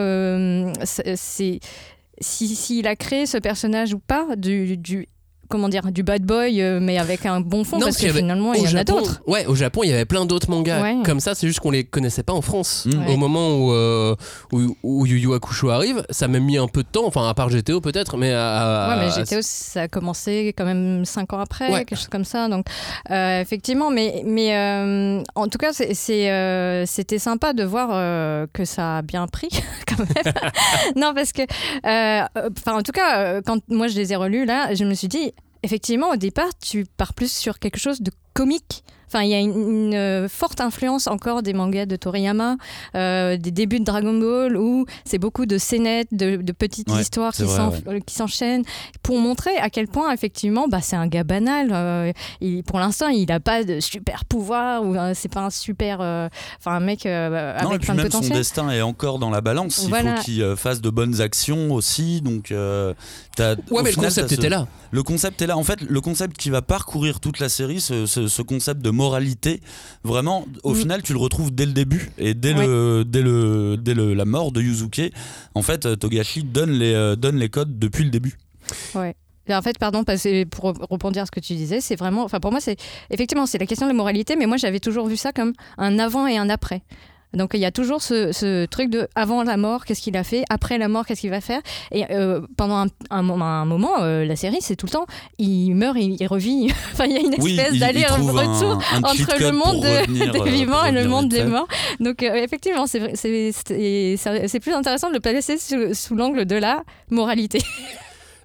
c'est- 0.85 1.61
si 2.21 2.49
s'il 2.55 2.87
a 2.87 2.95
créé 2.95 3.27
ce 3.27 3.39
personnage 3.39 3.93
ou 3.93 3.99
pas 3.99 4.37
du, 4.37 4.77
du 4.77 5.09
comment 5.55 5.69
dire, 5.69 5.85
du 5.93 6.03
bad 6.03 6.23
boy, 6.25 6.61
euh, 6.61 6.81
mais 6.83 6.99
avec 6.99 7.27
un 7.27 7.41
bon 7.41 7.63
fond, 7.63 7.79
Non, 7.79 7.85
parce 7.87 7.97
que 7.99 8.07
avait- 8.07 8.19
finalement, 8.19 8.55
il 8.55 8.65
y 8.69 8.75
en 8.75 8.77
a 8.77 8.83
d'autres. 8.83 9.23
Ouais, 9.29 9.47
au 9.47 9.55
Japon, 9.55 9.83
il 9.85 9.91
y 9.91 9.93
avait 9.93 10.05
plein 10.05 10.27
d'autres 10.27 10.51
mangas 10.51 10.83
Ouais. 10.83 10.97
comme 11.05 11.21
ça. 11.21 11.37
C'est 11.37 11.47
juste 11.47 11.61
qu'on 11.61 11.71
les 11.71 11.85
connaissait 11.85 12.25
pas 12.25 12.33
en 12.33 12.43
France. 12.43 12.87
Mm. 12.87 13.07
Au 13.09 13.17
moment 13.17 13.57
où, 13.57 13.73
euh, 13.73 14.17
où, 14.51 14.77
où 14.83 15.07
Yu 15.07 15.19
Yu 15.21 15.33
Hakusho 15.33 15.71
arrive, 15.71 16.05
ça 16.11 16.25
a 16.25 16.29
même 16.29 16.43
mis 16.43 16.59
un 16.59 16.67
peu 16.67 16.83
de 16.83 16.89
temps. 16.89 17.07
Enfin, 17.07 17.29
à 17.29 17.35
part 17.35 17.51
GTO 17.51 17.81
peut-être, 17.81 18.17
mais 18.17 18.33
à, 18.33 18.89
Ouais, 18.91 18.97
mais 19.07 19.13
à- 19.13 19.23
GTO, 19.25 19.39
ça 19.43 19.83
a 19.83 19.89
commencé 19.89 20.53
quand 20.59 20.65
même 20.65 21.05
5 21.05 21.33
ans 21.35 21.39
après, 21.39 21.71
Ouais. 21.71 21.85
quelque 21.85 21.97
chose 21.99 22.09
comme 22.09 22.25
ça. 22.25 22.49
Donc, 22.49 22.67
euh, 23.13 23.41
effectivement, 23.41 23.91
mais, 23.93 24.23
mais 24.27 24.57
euh, 24.57 25.23
en 25.37 25.47
tout 25.47 25.59
cas, 25.59 25.71
euh, 25.81 26.85
c'était 26.87 27.19
sympa 27.21 27.53
de 27.53 27.63
voir 27.63 27.91
euh, 27.93 28.47
que 28.53 28.65
ça 28.65 28.99
a 28.99 29.03
bien 29.03 29.29
pris, 29.29 29.49
quand 29.87 29.99
même. 29.99 30.35
non, 30.97 31.13
parce 31.15 31.31
que, 31.33 31.43
enfin, 31.85 32.79
en 32.79 32.83
tout 32.83 32.93
cas, 32.93 33.41
quand 33.43 33.59
moi 33.69 33.87
je 33.89 33.97
les 33.97 34.13
ai 34.13 34.17
relus, 34.17 34.45
là, 34.45 34.75
je 34.75 34.85
me 34.85 34.95
suis 34.95 35.09
dit, 35.09 35.33
effectivement, 35.65 36.11
au 36.11 36.17
départ, 36.17 36.57
tu 36.59 36.85
pars 36.85 37.15
plus 37.15 37.33
sur 37.33 37.59
quelque 37.59 37.79
chose 37.79 38.03
de 38.03 38.13
comique. 38.35 38.85
Enfin, 39.15 39.23
il 39.25 39.31
y 39.31 39.35
a 39.35 39.39
une, 39.39 39.53
une, 39.53 39.95
euh, 39.95 40.29
forte 40.29 40.61
influence 40.61 41.07
encore 41.07 41.43
des 41.45 41.53
mangas 41.53 41.87
de 41.87 41.95
Toriyama, 41.95 42.57
euh, 42.97 43.37
des 43.37 43.53
débuts 43.53 43.79
de 43.79 43.85
Dragon 43.85 44.13
Ball, 44.19 44.57
où 44.57 44.87
c'est 45.05 45.19
beaucoup 45.19 45.47
de 45.47 45.57
scénettes, 45.57 46.09
de, 46.11 46.35
de 46.37 46.53
petites 46.53 46.91
Ouais, 46.91 47.01
histoires 47.03 47.33
qui 47.33 47.45
vrai, 47.45 47.57
s'en- 47.57 47.71
ouais. 47.87 48.01
qui 48.01 48.15
s'enchaînent, 48.17 48.65
pour 49.05 49.19
montrer 49.19 49.57
à 49.59 49.71
quel 49.71 49.87
point, 49.87 50.13
effectivement, 50.13 50.67
bah, 50.67 50.81
c'est 50.83 50.97
un 50.97 51.07
gars 51.07 51.23
banal. 51.23 51.69
Euh, 51.73 52.13
il- 52.41 52.65
pour 52.65 52.81
l'instant, 52.81 53.07
il 53.07 53.27
n'a 53.27 53.39
pas 53.39 53.63
de 53.63 53.79
super 53.79 54.25
pouvoir, 54.25 54.83
ou 54.85 54.97
euh, 54.97 55.13
c'est 55.15 55.33
pas 55.33 55.43
un 55.43 55.51
super. 55.51 55.99
euh, 56.01 56.29
Enfin, 56.59 56.73
un 56.77 56.81
mec 56.81 57.07
euh, 57.07 57.57
Non, 57.63 57.73
et 57.75 57.79
puis 57.79 57.87
plein 57.87 57.95
de 57.95 58.03
même 58.03 58.11
son 58.11 58.21
destin 58.21 58.69
est 58.71 58.83
encore 58.83 59.21
dans 59.21 59.31
la 59.31 59.41
balance. 59.41 59.83
Il 59.85 59.91
Voilà. 59.91 60.17
faut 60.17 60.23
qu'il 60.25 60.43
euh, 60.43 60.57
fasse 60.57 60.81
de 60.81 60.91
bonnes 60.91 61.21
actions 61.21 61.71
aussi. 61.73 62.21
Donc, 62.21 62.51
euh, 62.51 62.95
t'as- 63.37 63.55
Ouais, 63.71 63.83
mais 63.85 63.91
le 63.91 63.97
concept 63.97 64.31
ce- 64.31 64.35
était 64.35 64.49
là. 64.49 64.67
Le 64.91 65.03
concept 65.05 65.41
est 65.43 65.47
là. 65.47 65.57
En 65.57 65.63
fait, 65.63 65.81
le 65.83 66.01
concept 66.01 66.37
qui 66.37 66.51
va 66.51 66.63
parcourir 66.63 67.21
toute 67.21 67.39
la 67.39 67.49
série, 67.49 67.81
ce, 67.81 68.07
ce- 68.07 68.27
ce 68.27 68.43
concept 68.43 68.81
de 68.83 68.91
moralité, 69.05 69.61
vraiment, 70.03 70.47
au 70.63 70.73
Mm. 70.73 70.77
final, 70.83 71.03
tu 71.03 71.13
le 71.13 71.19
retrouves 71.19 71.51
dès 71.55 71.67
le 71.67 71.73
début 71.73 72.11
et 72.19 72.33
dès, 72.35 72.53
le, 72.55 73.05
dès, 73.07 73.23
le, 73.23 73.77
dès 73.77 73.95
le- 73.95 74.15
la 74.15 74.25
mort 74.25 74.51
de 74.53 74.61
Yuzuke. 74.63 75.13
En 75.55 75.63
fait, 75.63 75.85
euh, 75.87 75.97
Togashi 75.97 76.43
donne 76.43 76.71
les, 76.73 76.95
euh, 76.95 77.17
donne 77.17 77.37
les 77.39 77.49
codes 77.51 77.79
depuis 77.79 78.05
le 78.05 78.11
début. 78.11 78.35
Et 79.47 79.55
En 79.55 79.61
fait, 79.61 79.79
pardon, 79.79 80.05
pour 80.51 80.73
rebondir 80.91 81.23
à 81.23 81.27
ce 81.27 81.31
que 81.31 81.41
tu 81.41 81.53
disais, 81.55 81.81
c'est 81.83 81.97
vraiment, 81.97 82.25
enfin 82.25 82.41
pour 82.41 82.51
moi, 82.51 82.61
c'est 82.61 82.79
effectivement 83.11 83.45
c'est 83.47 83.59
la 83.59 83.67
question 83.67 83.87
de 83.87 83.91
la 83.93 83.97
moralité, 83.97 84.37
mais 84.37 84.47
moi 84.47 84.57
j'avais 84.57 84.81
toujours 84.81 85.07
vu 85.07 85.19
ça 85.19 85.33
comme 85.33 85.53
un 85.77 85.99
avant 85.99 86.27
et 86.27 86.39
un 86.39 86.49
après. 86.49 86.81
Donc 87.35 87.51
il 87.55 87.61
y 87.61 87.65
a 87.65 87.71
toujours 87.73 88.01
ce, 88.03 88.33
ce 88.33 88.65
truc 88.67 88.91
de 88.91 89.09
avant 89.15 89.43
la 89.43 89.57
mort, 89.57 89.85
qu'est-ce 89.85 90.01
qu'il 90.01 90.17
a 90.17 90.25
fait, 90.25 90.45
après 90.51 90.79
la 90.79 90.89
mort, 90.89 91.05
qu'est-ce 91.07 91.21
qu'il 91.23 91.31
va 91.31 91.41
faire. 91.41 91.61
Et 91.93 92.05
euh, 92.11 92.41
pendant 92.57 92.77
un, 92.77 92.87
un 93.11 93.23
moment- 93.23 93.45
un 93.45 93.65
moment, 93.65 94.03
euh, 94.03 94.25
la 94.25 94.37
série, 94.37 94.59
c'est 94.61 94.77
tout 94.77 94.87
le 94.87 94.93
temps, 94.93 95.07
il 95.39 95.75
meurt, 95.75 95.97
il, 95.99 96.17
il 96.21 96.27
revit. 96.27 96.73
enfin, 96.93 97.05
il 97.07 97.13
y 97.13 97.17
a 97.17 97.21
une 97.21 97.35
espèce 97.35 97.79
d'aller-retour 97.79 98.81
entre 99.03 99.39
le 99.41 99.51
monde 99.53 99.81
de- 99.81 100.31
des 100.33 100.41
euh, 100.41 100.45
vivants 100.45 100.85
et 100.85 100.93
le 100.93 101.07
monde 101.07 101.29
des 101.29 101.45
morts. 101.45 101.69
Donc 102.01 102.23
effectivement, 102.23 102.87
c'est 102.87 103.01
plus 104.61 104.73
intéressant 104.73 105.09
de 105.09 105.15
le 105.15 105.21
placer 105.21 105.59
sous, 105.59 105.95
sous 105.95 106.15
l'angle 106.15 106.45
de 106.45 106.57
la 106.57 106.83
moralité. 107.11 107.61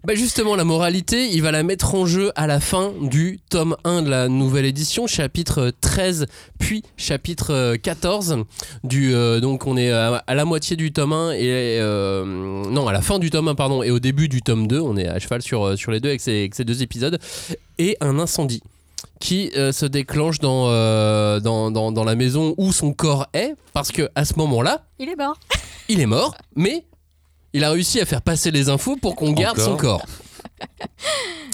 Bah 0.06 0.16
justement, 0.16 0.56
la 0.56 0.64
moralité, 0.64 1.28
il 1.30 1.42
va 1.42 1.52
la 1.52 1.62
mettre 1.62 1.94
en 1.94 2.06
jeu 2.06 2.32
à 2.36 2.48
la 2.48 2.62
fin 2.62 2.94
du 3.02 3.40
tome 3.50 3.76
1 3.84 4.02
de 4.04 4.10
la 4.10 4.30
nouvelle 4.30 4.64
édition, 4.64 5.08
chapitre 5.08 5.74
13, 5.82 6.26
puis 6.58 6.84
chapitre 6.96 7.54
euh, 7.54 7.76
14. 7.76 8.38
Du, 8.86 9.14
euh, 9.14 9.42
donc 9.42 9.68
on 9.68 9.76
est 9.76 9.92
à, 9.92 10.24
à 10.26 10.36
la 10.36 10.46
moitié 10.46 10.78
du 10.78 10.94
tome 10.94 11.12
1 11.12 11.32
et 11.34 11.40
euh, 11.82 12.24
non, 12.26 12.88
à 12.88 12.94
la 12.94 13.02
fin 13.02 13.20
du 13.20 13.30
tome 13.30 13.50
1 13.50 13.56
pardon 13.56 13.84
et 13.84 13.92
au 13.92 14.00
début 14.00 14.30
du 14.30 14.42
tome 14.42 14.68
2, 14.68 14.80
on 14.80 14.96
est 14.96 15.06
à 15.08 15.20
cheval 15.20 15.42
sur, 15.42 15.66
euh, 15.68 15.76
sur 15.76 15.92
les 15.92 16.00
deux 16.00 16.10
avec 16.10 16.22
ces, 16.22 16.32
avec 16.40 16.56
ces 16.56 16.64
deux 16.64 16.82
épisodes 16.82 17.20
et 17.78 17.98
un 18.00 18.20
incendie 18.20 18.64
qui 19.20 19.52
euh, 19.58 19.74
se 19.74 19.86
déclenche 19.86 20.40
dans, 20.40 20.68
euh, 20.70 21.42
dans, 21.42 21.72
dans, 21.72 21.92
dans 21.92 22.06
la 22.06 22.16
maison 22.16 22.56
où 22.58 22.72
son 22.72 22.94
corps 22.94 23.28
est 23.34 23.54
parce 23.74 23.92
que 23.92 24.10
à 24.16 24.24
ce 24.24 24.36
moment-là, 24.38 24.86
Il 24.98 25.10
est 25.10 25.18
mort. 25.18 25.38
il 25.90 26.00
est 26.00 26.06
mort, 26.06 26.36
mais 26.56 26.86
il 27.54 27.64
a 27.64 27.72
réussi 27.72 28.00
à 28.00 28.06
faire 28.06 28.22
passer 28.22 28.52
les 28.52 28.70
infos 28.70 28.96
pour 28.96 29.16
qu'on 29.16 29.32
garde 29.32 29.60
son 29.60 29.76
corps. 29.78 30.06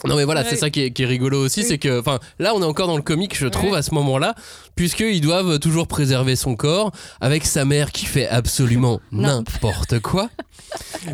Non 0.06 0.16
mais 0.16 0.24
voilà, 0.24 0.42
Ouais. 0.42 0.48
c'est 0.50 0.56
ça 0.58 0.70
qui 0.70 0.82
est, 0.82 0.92
qui 0.92 1.04
est 1.04 1.08
rigolo 1.08 1.44
aussi, 1.44 1.64
c'est 1.64 1.78
que, 1.80 2.00
enfin, 2.00 2.20
là 2.38 2.54
on 2.54 2.62
est 2.62 2.66
encore 2.66 2.88
dans 2.88 2.96
le 2.96 3.02
comique, 3.02 3.36
je 3.38 3.48
trouve, 3.48 3.74
à 3.74 3.82
ce 3.82 3.94
moment-là, 3.96 4.36
puisqu'ils 4.76 5.22
doivent 5.22 5.58
toujours 5.60 5.88
préserver 5.88 6.36
son 6.36 6.56
corps 6.56 6.92
avec 7.22 7.46
sa 7.46 7.66
mère 7.66 7.92
qui 7.92 8.06
fait 8.06 8.28
absolument 8.28 9.00
n'importe 9.12 10.00
quoi. 10.00 10.30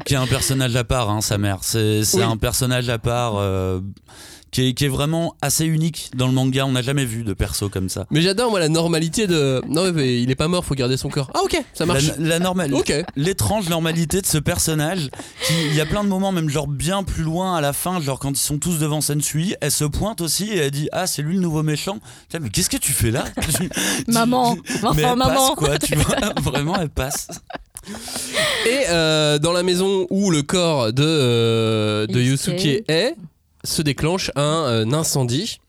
Qui 0.05 0.15
est 0.15 0.17
un 0.17 0.27
personnage 0.27 0.75
à 0.75 0.83
part, 0.83 1.09
hein, 1.09 1.21
sa 1.21 1.37
mère. 1.37 1.59
C'est 1.61 2.03
c'est 2.03 2.17
Oui. 2.17 2.23
un 2.23 2.35
personnage 2.37 2.89
à 2.89 2.97
part 2.97 3.35
euh, 3.37 3.79
qui, 4.51 4.67
est, 4.67 4.73
qui 4.73 4.85
est 4.85 4.89
vraiment 4.89 5.35
assez 5.41 5.65
unique 5.65 6.11
dans 6.15 6.27
le 6.27 6.33
manga. 6.33 6.65
On 6.65 6.71
n'a 6.73 6.81
jamais 6.81 7.05
vu 7.05 7.23
de 7.23 7.33
perso 7.33 7.69
comme 7.69 7.89
ça. 7.89 8.05
Mais 8.11 8.21
j'adore 8.21 8.49
moi 8.51 8.59
la 8.59 8.69
normalité 8.69 9.27
de, 9.27 9.61
non 9.67 9.91
mais 9.91 10.21
il 10.21 10.29
est 10.29 10.35
pas 10.35 10.47
mort, 10.47 10.65
faut 10.65 10.75
garder 10.75 10.97
son 10.97 11.09
corps. 11.09 11.31
Ah 11.33 11.39
ok, 11.43 11.61
ça 11.73 11.85
marche. 11.85 12.11
La, 12.19 12.27
la 12.27 12.39
normale, 12.39 12.73
Ok. 12.73 12.93
l'étrange 13.15 13.69
normalité 13.69 14.21
de 14.21 14.25
ce 14.27 14.37
personnage. 14.37 15.09
Qui, 15.45 15.53
il 15.67 15.75
y 15.75 15.81
a 15.81 15.85
plein 15.85 16.03
de 16.03 16.09
moments, 16.09 16.31
même 16.31 16.49
genre 16.49 16.67
bien 16.67 17.03
plus 17.03 17.23
loin 17.23 17.55
à 17.55 17.61
la 17.61 17.73
fin, 17.73 17.99
genre 18.01 18.19
quand 18.19 18.31
ils 18.31 18.35
sont 18.37 18.57
tous 18.59 18.77
devant 18.79 19.01
Sensui, 19.01 19.55
elle 19.61 19.71
se 19.71 19.85
pointe 19.85 20.21
aussi 20.21 20.49
et 20.51 20.57
elle 20.57 20.71
dit 20.71 20.89
ah 20.91 21.07
c'est 21.07 21.21
lui 21.21 21.35
le 21.35 21.41
nouveau 21.41 21.63
méchant. 21.63 21.99
Tiens, 22.29 22.39
mais 22.41 22.49
qu'est-ce 22.49 22.69
que 22.69 22.77
tu 22.77 22.91
fais 22.91 23.11
là? 23.11 23.23
Maman. 24.07 24.55
mais 24.95 25.01
elle 25.03 25.15
maman. 25.15 25.27
passe 25.27 25.55
quoi, 25.55 25.77
tu 25.77 25.95
vois? 25.95 26.15
Vraiment, 26.41 26.75
elle 26.79 26.89
passe. 26.89 27.27
Et 28.67 28.83
euh, 28.89 29.39
dans 29.39 29.53
la 29.53 29.63
maison 29.63 30.05
où 30.09 30.29
le 30.31 30.43
corps 30.43 30.93
de, 30.93 31.03
euh, 31.03 32.05
de 32.07 32.19
Yusuke. 32.19 32.63
Yusuke 32.63 32.83
est, 32.89 33.15
se 33.63 33.81
déclenche 33.81 34.31
un, 34.35 34.65
euh, 34.67 34.91
incendie. 34.93 35.59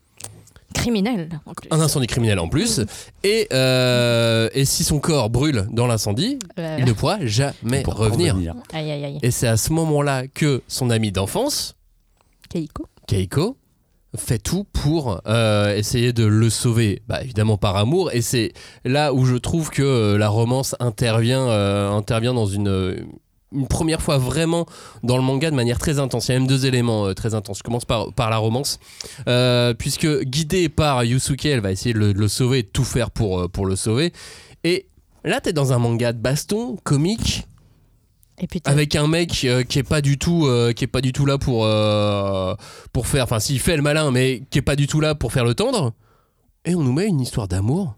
Criminel. 0.73 1.39
en 1.45 1.53
plus. 1.53 1.67
Un 1.71 1.79
incendie 1.79 2.07
criminel 2.07 2.39
en 2.39 2.47
plus. 2.49 2.81
Et, 3.23 3.47
euh, 3.53 4.49
et 4.53 4.65
si 4.65 4.83
son 4.83 4.99
corps 4.99 5.29
brûle 5.29 5.67
dans 5.71 5.85
l'incendie, 5.87 6.39
Euh, 6.57 6.77
il 6.79 6.85
ne 6.85 6.93
pourra 6.93 7.23
jamais 7.25 7.83
revenir. 7.85 8.35
Aïe, 8.73 8.91
aïe, 8.91 9.05
aïe. 9.05 9.19
Et 9.21 9.29
c'est 9.31 9.47
à 9.47 9.57
ce 9.57 9.71
moment-là 9.73 10.27
que 10.27 10.63
son 10.67 10.89
ami 10.89 11.11
d'enfance, 11.11 11.75
Keiko. 12.49 12.87
Keiko, 13.07 13.57
fait 14.17 14.39
tout 14.39 14.65
pour 14.73 15.21
euh, 15.27 15.75
essayer 15.75 16.11
de 16.13 16.25
le 16.25 16.49
sauver. 16.49 17.01
Bah, 17.07 17.21
évidemment 17.23 17.57
par 17.57 17.75
amour. 17.77 18.11
Et 18.13 18.21
c'est 18.21 18.53
là 18.83 19.13
où 19.13 19.25
je 19.25 19.35
trouve 19.35 19.69
que 19.69 20.15
la 20.15 20.29
romance 20.29 20.75
intervient, 20.79 21.47
euh, 21.49 21.91
intervient 21.91 22.33
dans 22.33 22.45
une, 22.45 22.67
euh, 22.67 22.97
une 23.53 23.67
première 23.67 24.01
fois 24.01 24.17
vraiment 24.17 24.65
dans 25.03 25.17
le 25.17 25.23
manga 25.23 25.49
de 25.51 25.55
manière 25.55 25.77
très 25.79 25.99
intense. 25.99 26.27
Il 26.27 26.31
y 26.31 26.35
a 26.35 26.39
même 26.39 26.47
deux 26.47 26.65
éléments 26.65 27.05
euh, 27.07 27.13
très 27.13 27.35
intenses. 27.35 27.59
Je 27.59 27.63
commence 27.63 27.85
par, 27.85 28.11
par 28.13 28.29
la 28.29 28.37
romance. 28.37 28.79
Euh, 29.27 29.73
puisque 29.73 30.07
guidée 30.23 30.69
par 30.69 31.03
Yusuke, 31.03 31.45
elle 31.45 31.59
va 31.61 31.71
essayer 31.71 31.93
de 31.93 31.99
le, 31.99 32.13
de 32.13 32.19
le 32.19 32.27
sauver 32.27 32.59
et 32.59 32.63
de 32.63 32.67
tout 32.67 32.83
faire 32.85 33.11
pour, 33.11 33.39
euh, 33.41 33.47
pour 33.47 33.65
le 33.65 33.75
sauver. 33.75 34.13
Et 34.63 34.87
là, 35.23 35.39
t'es 35.41 35.53
dans 35.53 35.73
un 35.73 35.77
manga 35.79 36.13
de 36.13 36.19
baston 36.19 36.77
comique 36.83 37.45
Et 38.39 38.47
puis 38.47 38.61
t'as- 38.61 38.71
avec 38.71 38.95
un 38.95 39.07
mec 39.07 39.43
euh, 39.45 39.63
qui 39.63 39.79
est 39.79 39.83
pas 39.83 40.01
du 40.01 40.17
tout 40.17 40.47
euh, 40.47 40.73
qui 40.73 40.83
est 40.83 40.87
pas 40.87 41.01
du 41.01 41.13
tout 41.13 41.25
là 41.25 41.37
pour 41.37 41.65
euh, 41.65 42.55
pour 42.91 43.07
faire 43.07 43.23
enfin 43.25 43.39
s'il 43.39 43.59
fait 43.59 43.75
le 43.77 43.83
malin 43.83 44.09
mais 44.11 44.41
qui 44.49 44.57
est 44.57 44.61
pas 44.63 44.75
du 44.75 44.87
tout 44.87 44.99
là 44.99 45.13
pour 45.15 45.31
faire 45.31 45.45
le 45.45 45.53
tendre 45.53 45.93
et 46.65 46.73
on 46.75 46.81
nous 46.81 46.93
met 46.93 47.07
une 47.07 47.21
histoire 47.21 47.47
d'amour 47.47 47.95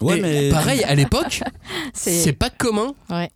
Ouais, 0.00 0.18
Et 0.18 0.20
mais 0.22 0.50
pareil 0.50 0.82
à 0.84 0.94
l'époque 0.94 1.42
c'est 1.94 2.10
c'est. 2.12 2.32
pas 2.32 2.50
commun 2.50 2.92
Ouais. 3.08 3.30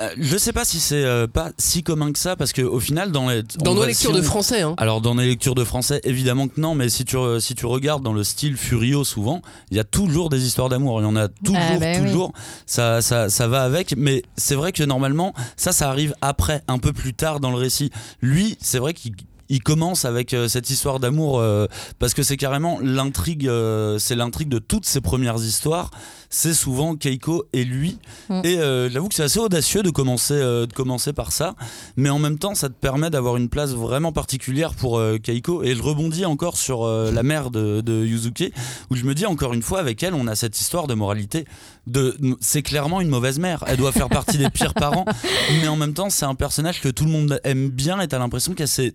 Euh, 0.00 0.08
je 0.18 0.36
sais 0.36 0.52
pas 0.52 0.64
si 0.64 0.78
c'est 0.78 1.04
euh, 1.04 1.26
pas 1.26 1.50
si 1.58 1.82
commun 1.82 2.12
que 2.12 2.18
ça 2.20 2.36
parce 2.36 2.52
que 2.52 2.62
au 2.62 2.78
final 2.78 3.10
dans 3.10 3.28
les 3.28 3.42
dans 3.58 3.74
nos 3.74 3.80
va- 3.80 3.86
lectures 3.88 4.10
si 4.10 4.16
de 4.16 4.20
on- 4.20 4.22
français 4.22 4.62
hein. 4.62 4.74
Alors 4.78 5.00
dans 5.00 5.14
les 5.14 5.26
lectures 5.26 5.56
de 5.56 5.64
français, 5.64 6.00
évidemment 6.04 6.46
que 6.46 6.60
non, 6.60 6.76
mais 6.76 6.88
si 6.88 7.04
tu, 7.04 7.16
re- 7.16 7.40
si 7.40 7.56
tu 7.56 7.66
regardes 7.66 8.02
dans 8.04 8.12
le 8.12 8.22
style 8.22 8.56
Furio 8.56 9.02
souvent, 9.02 9.42
il 9.72 9.76
y 9.76 9.80
a 9.80 9.84
toujours 9.84 10.28
des 10.30 10.46
histoires 10.46 10.68
d'amour, 10.68 11.00
il 11.00 11.04
y 11.04 11.06
en 11.06 11.16
a 11.16 11.26
toujours, 11.28 11.58
Ah 11.60 11.78
bah 11.78 11.86
oui. 11.98 12.06
toujours, 12.06 12.32
ça, 12.66 13.02
ça, 13.02 13.28
ça 13.30 13.48
va 13.48 13.62
avec, 13.64 13.94
mais 13.96 14.22
c'est 14.36 14.54
vrai 14.54 14.70
que 14.70 14.84
normalement, 14.84 15.34
ça, 15.56 15.72
ça 15.72 15.90
arrive 15.90 16.14
après, 16.20 16.62
un 16.68 16.78
peu 16.78 16.92
plus 16.92 17.12
tard 17.14 17.40
dans 17.40 17.50
le 17.50 17.56
récit. 17.56 17.90
Lui, 18.22 18.56
c'est 18.60 18.78
vrai 18.78 18.94
qu'il 18.94 19.12
il 19.48 19.62
commence 19.62 20.04
avec 20.04 20.34
euh, 20.34 20.48
cette 20.48 20.70
histoire 20.70 21.00
d'amour 21.00 21.38
euh, 21.38 21.66
parce 21.98 22.14
que 22.14 22.22
c'est 22.22 22.36
carrément 22.36 22.78
l'intrigue 22.80 23.48
euh, 23.48 23.98
c'est 23.98 24.14
l'intrigue 24.14 24.48
de 24.48 24.58
toutes 24.58 24.86
ses 24.86 25.00
premières 25.00 25.36
histoires. 25.36 25.90
C'est 26.30 26.54
souvent 26.54 26.96
Keiko 26.96 27.44
et 27.52 27.64
lui. 27.64 27.98
Mm. 28.28 28.40
et 28.42 28.58
j'avoue 28.90 29.08
que 29.08 29.14
c'est 29.14 29.22
assez 29.22 29.38
audacieux 29.38 29.82
de 29.82 29.90
commencer 29.90 30.34
de 30.34 30.72
commencer 30.72 31.12
par 31.12 31.30
ça. 31.30 31.54
Mais 31.96 32.10
en 32.10 32.18
même 32.18 32.38
temps 32.38 32.56
ça 32.56 32.68
te 32.68 32.74
permet 32.74 33.08
d'avoir 33.08 33.36
une 33.36 33.48
place 33.48 33.70
vraiment 33.70 34.10
particulière 34.10 34.74
pour 34.74 35.00
Keiko. 35.22 35.62
Et 35.62 35.76
je 35.76 35.82
rebondis 35.82 36.24
encore 36.24 36.56
sur 36.56 36.86
la 36.86 37.22
mère 37.22 37.52
de, 37.52 37.82
de 37.82 38.04
Yuzuki 38.04 38.52
où 38.90 38.96
je 38.96 39.04
me 39.04 39.14
dis 39.14 39.26
encore 39.26 39.54
une 39.54 39.62
fois 39.62 39.78
avec 39.78 40.02
elle 40.02 40.14
on 40.14 40.26
a 40.26 40.34
cette 40.34 40.58
histoire 40.58 40.88
de 40.88 40.94
moralité 40.94 41.44
de 41.86 42.16
c'est 42.40 42.62
clairement 42.62 43.00
une 43.00 43.08
mauvaise 43.08 43.38
mère. 43.38 43.62
Elle 43.68 43.76
doit 43.76 43.92
faire 43.92 44.08
partie 44.08 44.38
des 44.38 44.50
pires 44.50 44.74
parents. 44.74 45.04
Mais 45.62 45.68
en 45.68 45.76
même 45.76 45.94
temps 45.94 46.10
c'est 46.10 46.26
un 46.26 46.34
personnage 46.34 46.80
que 46.80 46.88
tout 46.88 47.04
le 47.04 47.10
monde 47.10 47.40
aime 47.44 47.68
bien 47.68 48.00
et 48.00 48.08
t'as 48.08 48.18
l'impression 48.18 48.54
qu'elle 48.54 48.66
s'est 48.66 48.94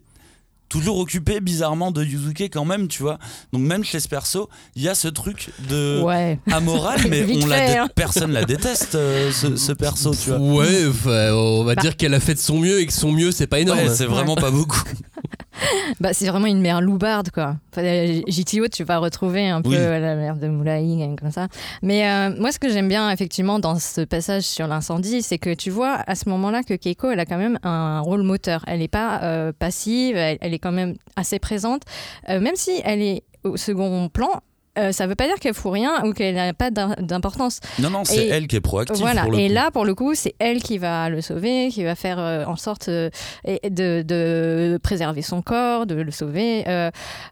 toujours 0.70 1.00
occupée 1.00 1.40
bizarrement 1.42 1.92
de 1.92 2.04
Yuzuki 2.04 2.50
quand 2.50 2.64
même 2.66 2.88
tu 2.88 3.02
vois. 3.04 3.18
Donc 3.52 3.64
même 3.64 3.84
chez 3.84 4.00
ce 4.00 4.08
perso 4.08 4.50
il 4.76 4.84
y 4.84 4.88
a 4.90 4.96
ce 4.96 5.08
truc 5.08 5.50
de 5.68 6.02
Ouais. 6.04 6.40
amoral 6.52 7.00
mais 7.10 7.26
on 7.44 7.48
la 7.48 7.58
fait, 7.58 7.78
hein. 7.78 7.88
personne 7.96 8.32
la 8.32 8.46
déteste 8.46 8.96
euh, 8.96 9.32
ce, 9.32 9.56
ce 9.56 9.72
perso 9.72 10.14
tu 10.14 10.30
vois. 10.30 10.40
Ouais 10.40 10.86
on 11.32 11.64
va 11.64 11.76
dire 11.76 11.98
qu'elle 11.98 12.14
a 12.14 12.20
fait 12.20 12.36
de 12.36 12.40
son 12.40 12.60
mieux 12.60 12.80
et 12.80 12.86
que 12.86 12.94
son 12.94 13.12
mieux 13.12 13.32
c'est 13.32 13.48
pas 13.48 13.60
énorme. 13.60 13.80
Ouais, 13.80 13.90
c'est 13.96 14.06
vraiment 14.06 14.36
pas 14.36 14.52
beaucoup 14.52 14.82
Bah, 16.00 16.14
c'est 16.14 16.28
vraiment 16.28 16.46
une 16.48 16.62
mère 16.62 16.82
loubarde, 16.82 17.30
quoi. 17.32 17.56
Enfin, 17.72 17.84
euh, 17.84 18.22
JTO, 18.28 18.68
tu 18.68 18.84
vas 18.84 18.98
retrouver 19.00 19.50
un 19.50 19.62
peu 19.62 19.70
Oui. 19.70 19.76
la 19.78 20.16
mère 20.16 20.36
de 20.38 20.48
Moulaï, 20.48 21.04
euh, 21.04 21.16
comme 21.16 21.32
ça. 21.32 21.48
Mais 21.82 22.08
euh, 22.10 22.30
moi, 22.40 22.52
ce 22.52 22.60
que 22.60 22.70
j'aime 22.70 22.88
bien, 22.88 23.10
effectivement, 23.12 23.60
dans 23.60 23.78
ce 23.80 24.02
passage 24.02 24.44
sur 24.44 24.68
l'incendie, 24.68 25.22
c'est 25.22 25.38
que 25.38 25.54
tu 25.54 25.70
vois 25.70 25.98
à 26.08 26.16
ce 26.16 26.30
moment-là 26.30 26.64
que 26.64 26.74
Keiko, 26.74 27.12
elle 27.12 27.20
a 27.20 27.26
quand 27.26 27.38
même 27.38 27.60
un 27.64 28.00
rôle 28.00 28.24
moteur. 28.24 28.64
Elle 28.68 28.80
n'est 28.80 28.88
pas 28.88 29.22
euh, 29.24 29.52
passive, 29.58 30.16
elle, 30.16 30.38
elle 30.42 30.54
est 30.54 30.60
quand 30.60 30.72
même 30.72 30.96
assez 31.16 31.40
présente. 31.40 31.84
Euh, 32.30 32.40
même 32.40 32.56
si 32.56 32.72
elle 32.84 33.02
est 33.02 33.24
au 33.44 33.58
second 33.58 34.10
plan, 34.10 34.42
euh, 34.80 34.92
ça 34.92 35.06
veut 35.08 35.16
pas 35.16 35.26
dire 35.28 35.36
qu'elle 35.40 35.54
fout 35.54 35.72
rien 35.74 36.04
ou 36.06 36.14
qu'elle 36.14 36.36
n'a 36.36 36.54
pas 36.54 36.72
d'im- 36.72 36.96
d'importance. 37.00 37.60
Non, 37.80 37.90
non, 37.90 38.04
c'est 38.06 38.28
elle 38.28 38.48
qui 38.48 38.56
est 38.56 38.62
proactive. 38.62 38.98
Voilà, 38.98 39.24
pour 39.24 39.32
le 39.32 39.40
et 39.40 39.48
coup. 39.48 39.54
là, 39.54 39.72
pour 39.72 39.86
le 39.86 39.94
coup, 39.96 40.16
c'est 40.16 40.34
elle 40.40 40.62
qui 40.64 40.78
va 40.78 41.10
le 41.10 41.22
sauver, 41.22 41.70
qui 41.70 41.84
va 41.84 41.96
faire 41.96 42.18
euh, 42.20 42.46
en 42.46 42.56
sorte 42.56 42.88
euh, 42.90 43.10
de, 43.46 44.02
de 44.02 44.80
préserver 44.82 45.22
son 45.22 45.42
corps, 45.42 45.86
de 45.86 45.96
le 45.96 46.12
sauver. 46.12 46.64
Euh, 46.68 46.90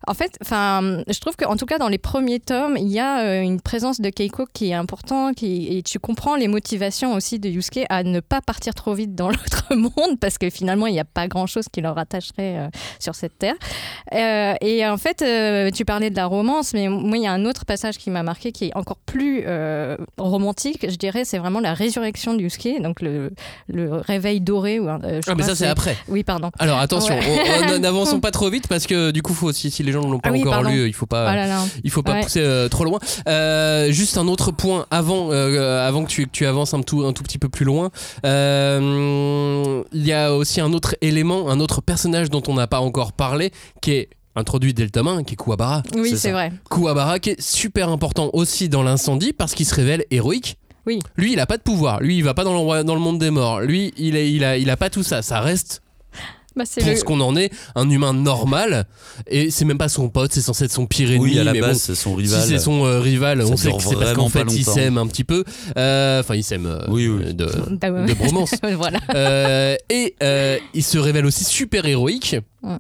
en 0.08 0.14
fait, 0.14 0.38
je 0.42 1.20
trouve 1.20 1.36
qu'en 1.36 1.56
tout 1.56 1.66
cas, 1.66 1.78
dans 1.78 1.88
les 1.90 1.98
premiers 1.98 2.40
tomes, 2.40 2.78
il 2.78 2.88
y 2.90 3.00
a 3.00 3.42
une 3.42 3.62
présence 3.62 4.02
de 4.02 4.10
Keiko 4.10 4.46
qui 4.54 4.70
est 4.72 4.74
importante, 4.74 5.36
qui, 5.36 5.78
et 5.78 5.84
tu 5.84 6.00
comprends 6.00 6.36
les 6.36 6.48
motivations 6.48 7.14
aussi 7.14 7.40
de 7.40 7.50
Yusuke 7.50 7.86
à 7.90 8.04
ne 8.04 8.20
pas 8.20 8.42
partir 8.42 8.74
trop 8.74 8.94
vite 8.94 9.16
dans 9.16 9.30
l'autre 9.30 9.74
monde, 9.76 10.20
parce 10.20 10.38
que 10.38 10.50
finalement, 10.50 10.88
il 10.88 10.94
n'y 10.94 11.00
a 11.00 11.06
pas 11.06 11.28
grand-chose 11.28 11.66
qui 11.72 11.82
leur 11.82 11.96
rattacherait 11.96 12.58
euh, 12.58 12.68
sur 13.00 13.16
cette 13.16 13.38
terre. 13.38 13.56
Et 14.62 14.86
en 14.86 14.98
fait, 14.98 15.24
tu 15.74 15.86
parlais 15.86 16.10
de 16.10 16.16
la 16.16 16.26
romance, 16.26 16.74
mais 16.74 16.88
moi, 16.88 17.18
il 17.18 17.24
y 17.24 17.28
a 17.28 17.32
un 17.32 17.37
autre 17.46 17.66
passage 17.66 17.98
qui 17.98 18.10
m'a 18.10 18.24
marqué 18.24 18.52
qui 18.52 18.66
est 18.66 18.76
encore 18.76 18.98
plus 19.06 19.44
euh, 19.46 19.98
romantique, 20.18 20.86
je 20.90 20.96
dirais, 20.96 21.26
c'est 21.26 21.38
vraiment 21.38 21.60
la 21.60 21.74
résurrection 21.74 22.34
de 22.34 22.42
Yusuke, 22.42 22.82
donc 22.82 23.02
le, 23.02 23.32
le 23.68 23.94
réveil 23.96 24.42
doré. 24.42 24.80
Ou, 24.80 24.90
un- 24.90 25.02
euh, 25.04 25.22
Ah, 25.28 25.36
mais 25.36 25.44
ça, 25.44 25.56
c'est 25.56 25.68
après. 25.68 25.98
Oui, 26.08 26.24
pardon. 26.24 26.52
Alors 26.60 26.80
attention, 26.80 27.16
Ouais. 27.18 27.80
n'avançons 27.80 28.20
pas 28.22 28.32
trop 28.32 28.50
vite 28.50 28.68
parce 28.68 28.86
que 28.88 29.12
du 29.12 29.22
coup, 29.22 29.34
faut, 29.34 29.52
si, 29.52 29.72
si 29.72 29.84
les 29.84 29.92
gens 29.92 30.02
ne 30.04 30.12
l'ont 30.12 30.20
pas 30.20 30.30
Ah 30.30 30.34
oui, 30.34 30.42
encore 30.42 30.54
pardon. 30.54 30.70
lu, 30.70 30.88
il 30.88 30.94
faut 30.94 31.06
pas. 31.06 31.28
Ah 31.30 31.36
là 31.36 31.48
là. 31.48 31.64
Il 31.84 31.92
faut 31.92 32.04
pas 32.04 32.14
Ouais. 32.14 32.22
pousser 32.22 32.42
euh, 32.42 32.68
trop 32.70 32.84
loin. 32.86 33.00
Juste 33.92 34.18
un 34.18 34.28
autre 34.28 34.52
point 34.52 34.86
avant, 34.92 35.32
avant 35.32 36.04
que 36.04 36.10
tu, 36.10 36.26
que 36.26 36.32
tu 36.32 36.46
avances 36.46 36.74
un 36.74 36.82
tout, 36.82 37.06
un 37.06 37.14
tout 37.14 37.24
petit 37.24 37.38
peu 37.40 37.50
plus 37.50 37.66
loin. 37.66 37.90
Il 39.94 40.06
y 40.06 40.14
a 40.14 40.34
aussi 40.34 40.62
un 40.62 40.74
autre 40.74 40.96
élément, 41.02 41.50
un 41.50 41.60
autre 41.60 41.82
personnage 41.82 42.30
dont 42.30 42.44
on 42.48 42.54
n'a 42.56 42.68
pas 42.68 42.80
encore 42.80 43.14
parlé, 43.14 43.52
qui 43.82 43.92
est 43.92 44.10
introduit 44.38 44.74
1, 44.74 45.24
qui 45.24 45.34
est 45.34 45.38
Kuwabara. 45.38 45.84
Oui, 45.96 46.14
C'est 46.18 46.32
vrai. 46.32 46.52
Kuwabara 46.70 47.20
qui 47.20 47.32
est 47.32 47.42
super 47.42 47.90
important 47.90 48.30
aussi 48.34 48.70
dans 48.70 48.84
l'incendie 48.84 49.34
parce 49.34 49.54
qu'il 49.54 49.66
se 49.66 49.76
révèle 49.76 50.06
héroïque. 50.12 50.58
Oui. 50.86 51.00
Lui, 51.18 51.34
il 51.34 51.40
a 51.42 51.46
pas 51.46 51.58
de 51.58 51.64
pouvoir. 51.64 52.00
Lui, 52.00 52.18
il 52.18 52.24
va 52.24 52.34
pas 52.34 52.44
dans 52.46 52.54
le, 52.54 52.84
dans 52.84 52.94
le 52.96 53.02
monde 53.02 53.20
des 53.20 53.30
morts. 53.32 53.60
Lui, 53.60 53.94
il 53.98 54.16
a, 54.16 54.22
il 54.22 54.44
a, 54.46 54.58
il 54.58 54.70
a 54.70 54.78
pas 54.78 54.90
tout 54.90 55.04
ça. 55.04 55.22
Ça 55.22 55.42
reste 55.42 55.82
Bah, 56.56 56.64
c'est 56.66 56.80
pour 56.82 56.90
le- 56.92 56.96
ce 56.96 57.04
qu'on 57.04 57.20
en 57.20 57.36
est, 57.36 57.52
un 57.76 57.90
humain 57.90 58.14
normal. 58.14 58.86
Et 59.28 59.52
c'est 59.52 59.66
même 59.66 59.78
pas 59.78 59.90
son 59.90 60.08
pote, 60.10 60.32
c'est 60.32 60.42
censé 60.42 60.64
être 60.66 60.72
son 60.72 60.86
pire 60.86 61.12
ennemi. 61.12 61.32
Oui, 61.34 61.40
à 61.40 61.44
la 61.44 61.52
mais 61.52 61.60
base, 61.60 61.74
bon, 61.74 61.78
c'est 61.80 61.96
son 61.96 62.16
rival. 62.16 62.42
si 62.42 62.48
c'est 62.48 62.60
son 62.60 62.86
euh, 62.86 63.00
rival, 63.02 63.42
Ça 63.46 63.52
on 63.52 63.58
sait 63.58 63.72
que 63.74 63.82
c'est 63.84 63.96
parce 63.98 64.14
qu'en 64.14 64.30
fait 64.30 64.46
longtemps. 64.46 64.74
s'aiment 64.74 64.98
un 64.98 65.08
petit 65.08 65.26
peu. 65.26 65.44
Euh, 65.78 66.22
Enfin, 66.22 66.36
ils 66.36 66.44
s'aiment 66.44 66.66
euh, 66.68 66.86
Oui, 66.88 67.08
oui. 67.10 67.34
de, 67.34 67.46
Bah 67.82 67.90
de 67.92 68.14
bromance. 68.14 68.52
voilà. 68.78 69.00
Euh, 69.14 69.76
et 69.90 70.16
euh, 70.24 70.58
il 70.74 70.84
se 70.84 70.98
révèle 70.98 71.26
aussi 71.26 71.44
super 71.44 71.86
héroïque. 71.86 72.38
Ouais. 72.64 72.78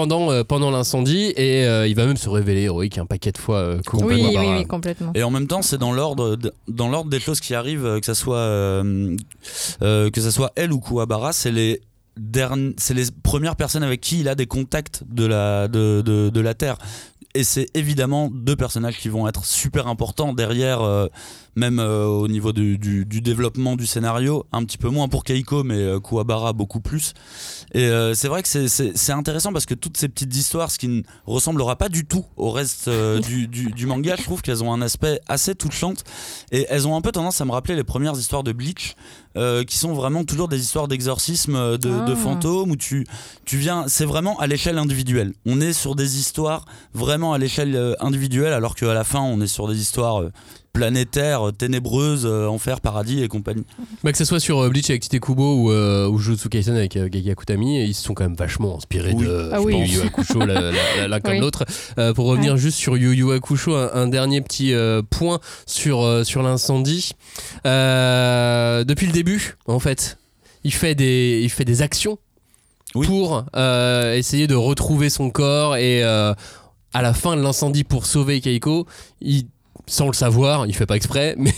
Pendant, 0.00 0.30
euh, 0.30 0.44
pendant 0.44 0.70
l'incendie 0.70 1.32
et 1.36 1.66
euh, 1.66 1.86
il 1.86 1.94
va 1.94 2.06
même 2.06 2.16
se 2.16 2.28
révéler 2.30 2.62
héroïque 2.62 2.96
un 2.96 3.04
paquet 3.04 3.32
de 3.32 3.38
fois 3.38 3.58
euh. 3.58 3.80
Oui, 3.92 4.14
oui, 4.28 4.36
oui, 4.38 4.66
complètement. 4.66 5.12
Et 5.14 5.22
en 5.22 5.30
même 5.30 5.46
temps, 5.46 5.60
c'est 5.60 5.76
dans 5.76 5.92
l'ordre, 5.92 6.36
de- 6.36 6.54
dans 6.68 6.88
l'ordre 6.88 7.10
des 7.10 7.20
choses 7.20 7.38
qui 7.40 7.54
arrivent, 7.54 7.84
euh, 7.84 8.00
que 8.00 8.06
ça 8.06 8.14
soit, 8.14 8.38
euh, 8.38 9.14
euh, 9.82 10.08
que 10.10 10.22
ça 10.22 10.30
soit 10.30 10.52
elle 10.56 10.72
ou 10.72 10.80
Kuwabara, 10.80 11.34
c'est 11.34 11.52
les 11.52 11.82
c'est 12.78 12.94
les 12.94 13.04
premières 13.22 13.56
personnes 13.56 13.82
avec 13.82 14.00
qui 14.00 14.20
il 14.20 14.28
a 14.28 14.34
des 14.34 14.46
contacts 14.46 15.02
de 15.08 15.26
la, 15.26 15.68
de, 15.68 16.00
de, 16.00 16.30
de 16.30 16.40
la 16.40 16.54
Terre. 16.54 16.76
Et 17.34 17.44
c'est 17.44 17.68
évidemment 17.74 18.28
deux 18.32 18.56
personnages 18.56 18.98
qui 18.98 19.08
vont 19.08 19.28
être 19.28 19.44
super 19.44 19.86
importants 19.86 20.32
derrière, 20.32 20.80
euh, 20.82 21.06
même 21.60 21.78
euh, 21.78 22.06
au 22.06 22.26
niveau 22.26 22.52
du, 22.52 22.78
du, 22.78 23.04
du 23.04 23.20
développement 23.20 23.76
du 23.76 23.86
scénario, 23.86 24.46
un 24.50 24.64
petit 24.64 24.78
peu 24.78 24.88
moins 24.88 25.08
pour 25.08 25.24
Keiko, 25.24 25.62
mais 25.62 25.76
euh, 25.76 26.00
Kuwabara 26.00 26.52
beaucoup 26.54 26.80
plus. 26.80 27.12
Et 27.74 27.84
euh, 27.84 28.14
c'est 28.14 28.28
vrai 28.28 28.42
que 28.42 28.48
c'est- 28.48 29.10
intéressant 29.12 29.52
parce 29.52 29.66
que 29.66 29.74
toutes 29.74 29.96
ces 29.98 30.08
petites 30.08 30.34
histoires, 30.34 30.70
ce 30.70 30.78
qui 30.78 30.88
ne 30.88 31.02
ressemblera 31.26 31.76
pas 31.76 31.88
du 31.90 32.06
tout 32.06 32.24
au 32.38 32.50
reste 32.50 32.88
euh, 32.88 33.20
du, 33.50 33.86
manga, 33.86 34.16
je 34.16 34.22
trouve 34.24 34.40
qu'elles 34.40 34.64
ont 34.64 34.72
un 34.72 34.80
aspect 34.80 35.20
assez 35.28 35.54
touchante 35.54 36.02
et 36.50 36.66
elles 36.70 36.88
ont 36.88 36.96
un 36.96 37.00
peu 37.02 37.12
tendance 37.12 37.40
à 37.40 37.44
me 37.44 37.52
rappeler 37.52 37.76
les 37.76 37.84
premières 37.84 38.18
histoires 38.18 38.42
de 38.42 38.52
Bleach, 38.52 38.94
qui 39.68 39.78
sont 39.78 39.92
vraiment 39.92 40.24
toujours 40.24 40.48
des 40.48 40.58
histoires 40.60 40.88
d'exorcisme, 40.88 41.76
de, 41.76 41.76
de 41.78 42.12
Ah. 42.12 42.16
fantômes, 42.16 42.70
où 42.72 42.76
tu, 42.76 43.06
tu 43.44 43.58
viens, 43.58 43.84
c'est 43.86 44.04
vraiment 44.06 44.38
à 44.40 44.46
l'échelle 44.48 44.78
individuelle. 44.78 45.34
On 45.46 45.60
est 45.60 45.72
sur 45.72 45.94
des 45.94 46.18
histoires 46.18 46.64
vraiment 46.94 47.32
à 47.32 47.38
l'échelle 47.38 47.94
individuelle, 48.00 48.52
alors 48.52 48.74
qu'à 48.74 48.92
la 48.94 49.04
fin, 49.04 49.20
on 49.20 49.40
est 49.40 49.46
sur 49.46 49.68
des 49.68 49.80
histoires 49.80 50.24
euh, 50.76 50.78
planétaires, 50.78 51.42
euh, 51.50 52.46
enfer, 52.46 52.80
paradis 52.80 53.22
et 53.22 53.28
compagnie. 53.28 53.64
Bah, 54.02 54.12
que 54.12 54.18
ce 54.18 54.24
soit 54.24 54.40
sur 54.40 54.58
euh, 54.60 54.68
Bleach 54.70 54.88
avec 54.90 55.02
Tite 55.02 55.20
Kubo 55.20 55.56
ou, 55.56 55.70
euh, 55.70 56.08
ou 56.08 56.18
Jujutsu 56.18 56.48
Kaisen 56.48 56.76
avec 56.76 56.96
euh, 56.96 57.06
Akutami, 57.30 57.84
ils 57.84 57.94
se 57.94 58.02
sont 58.04 58.14
quand 58.14 58.24
même 58.24 58.34
vachement 58.36 58.76
inspirés 58.76 59.12
Oui. 59.14 59.24
de 59.24 59.50
Ah 59.52 59.56
je 59.56 59.62
oui. 59.62 59.72
pense, 59.72 59.88
Yu 59.90 59.94
Yu 59.96 60.02
Hakusho 60.06 60.38
l'un 60.40 61.20
comme 61.20 61.32
Oui. 61.32 61.38
l'autre. 61.40 61.64
Euh, 61.98 62.12
pour 62.14 62.26
revenir 62.26 62.56
juste 62.56 62.78
sur 62.78 62.96
Yu 62.96 63.14
Yu 63.14 63.32
Hakusho, 63.32 63.74
un, 63.74 63.90
un 63.94 64.08
dernier 64.08 64.40
petit 64.40 64.72
euh, 64.72 65.02
point 65.08 65.40
sur, 65.66 66.02
euh, 66.02 66.24
sur 66.24 66.42
l'incendie. 66.42 67.12
Euh, 67.66 68.84
depuis 68.84 69.06
le 69.06 69.12
début, 69.12 69.56
en 69.66 69.78
fait, 69.78 70.18
il 70.64 70.72
fait 70.72 70.94
des, 70.94 71.40
il 71.42 71.50
fait 71.50 71.64
des 71.64 71.82
actions 71.82 72.18
Oui. 72.94 73.06
pour 73.06 73.44
euh, 73.56 74.14
essayer 74.14 74.46
de 74.46 74.54
retrouver 74.54 75.10
son 75.10 75.30
corps 75.30 75.76
et 75.76 76.02
euh, 76.04 76.34
à 76.92 77.02
la 77.02 77.14
fin 77.14 77.36
de 77.36 77.42
l'incendie 77.42 77.84
pour 77.84 78.06
sauver 78.06 78.40
Keiko, 78.40 78.86
il 79.20 79.46
sans 79.90 80.06
le 80.06 80.12
savoir, 80.12 80.66
il 80.66 80.74
fait 80.74 80.86
pas 80.86 80.96
exprès, 80.96 81.34
mais, 81.36 81.52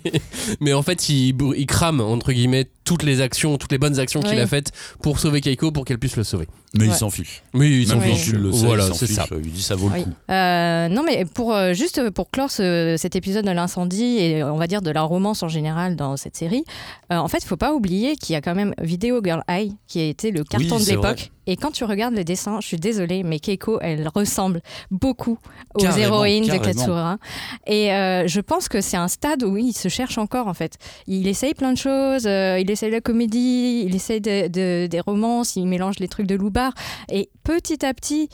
mais 0.60 0.72
en 0.72 0.82
fait, 0.82 1.08
il, 1.08 1.36
il 1.56 1.66
crame, 1.66 2.00
entre 2.00 2.32
guillemets, 2.32 2.66
toutes 2.88 3.02
les 3.02 3.20
actions, 3.20 3.58
toutes 3.58 3.70
les 3.72 3.76
bonnes 3.78 3.98
actions 4.00 4.20
qu'il 4.20 4.30
Oui. 4.36 4.40
a 4.40 4.46
faites 4.46 4.72
pour 5.02 5.18
sauver 5.20 5.42
Keiko, 5.42 5.70
pour 5.72 5.84
qu'elle 5.84 5.98
puisse 5.98 6.16
le 6.16 6.24
sauver. 6.24 6.48
Mais 6.74 6.86
il 6.86 6.90
Ouais. 6.90 6.96
s'en 6.96 7.10
fiche. 7.10 7.42
Oui, 7.54 7.80
il 7.82 7.88
s'en 7.88 8.00
fiche. 8.00 8.24
tu 8.26 8.32
le 8.36 8.50
sais, 8.50 8.64
Voilà, 8.66 8.86
il 8.88 8.94
c'est 8.94 9.06
ça. 9.06 9.26
Il 9.30 9.52
dit 9.52 9.62
ça 9.62 9.74
vaut 9.74 9.88
le 9.88 9.94
Oui. 9.96 10.04
coup. 10.04 10.10
Euh, 10.30 10.88
non, 10.88 11.02
mais 11.04 11.24
pour 11.26 11.54
euh, 11.54 11.74
juste 11.74 12.10
pour 12.10 12.30
clore 12.30 12.50
ce- 12.50 12.96
cet 12.98 13.14
épisode 13.14 13.44
de 13.44 13.50
l'incendie 13.50 14.18
et 14.18 14.42
on 14.42 14.56
va 14.56 14.66
dire 14.66 14.80
de 14.82 14.90
la 14.90 15.02
romance 15.02 15.42
en 15.42 15.48
général 15.48 15.96
dans 15.96 16.16
cette 16.16 16.36
série, 16.36 16.64
euh, 17.12 17.16
en 17.16 17.28
fait, 17.28 17.38
il 17.42 17.46
faut 17.46 17.56
pas 17.58 17.74
oublier 17.74 18.16
qu'il 18.16 18.32
y 18.32 18.36
a 18.36 18.40
quand 18.40 18.54
même 18.54 18.74
Video 18.80 19.20
Girl 19.22 19.42
Eye 19.48 19.72
qui 19.86 20.00
a 20.00 20.04
été 20.04 20.30
le 20.30 20.44
carton 20.44 20.76
Oui, 20.76 20.84
de 20.84 20.90
l'époque. 20.90 21.30
Et 21.50 21.56
quand 21.56 21.70
tu 21.70 21.84
regardes 21.84 22.12
les 22.12 22.24
dessins, 22.24 22.60
je 22.60 22.66
suis 22.66 22.76
désolée, 22.76 23.22
mais 23.22 23.38
Keiko, 23.38 23.78
elle 23.80 24.06
ressemble 24.14 24.60
beaucoup 24.90 25.38
aux 25.74 25.78
Carrément, 25.80 26.16
héroïnes 26.26 26.42
de 26.44 26.48
carrément. 26.48 26.64
Katsura. 26.66 27.18
Et 27.66 27.90
euh, 27.94 28.28
je 28.28 28.40
pense 28.40 28.68
que 28.68 28.82
c'est 28.82 28.98
un 28.98 29.08
stade 29.08 29.42
où 29.42 29.56
il 29.56 29.72
se 29.72 29.88
cherche 29.88 30.18
encore 30.18 30.46
en 30.48 30.52
fait. 30.52 30.74
Il 31.06 31.26
essaye 31.26 31.54
plein 31.54 31.72
de 31.72 31.78
choses, 31.78 32.26
euh, 32.26 32.58
il 32.60 32.70
essaye 32.70 32.77
la 32.82 33.00
comédie, 33.00 33.84
il 33.86 33.94
essaye 33.94 34.20
de- 34.20 34.48
de- 34.48 34.86
des 34.86 35.00
romances, 35.00 35.56
il 35.56 35.66
mélange 35.66 35.98
les 35.98 36.08
trucs 36.08 36.26
de 36.26 36.34
Loubar. 36.36 36.72
Et 37.10 37.30
petit 37.44 37.84
à 37.84 37.92
petit, 37.94 38.28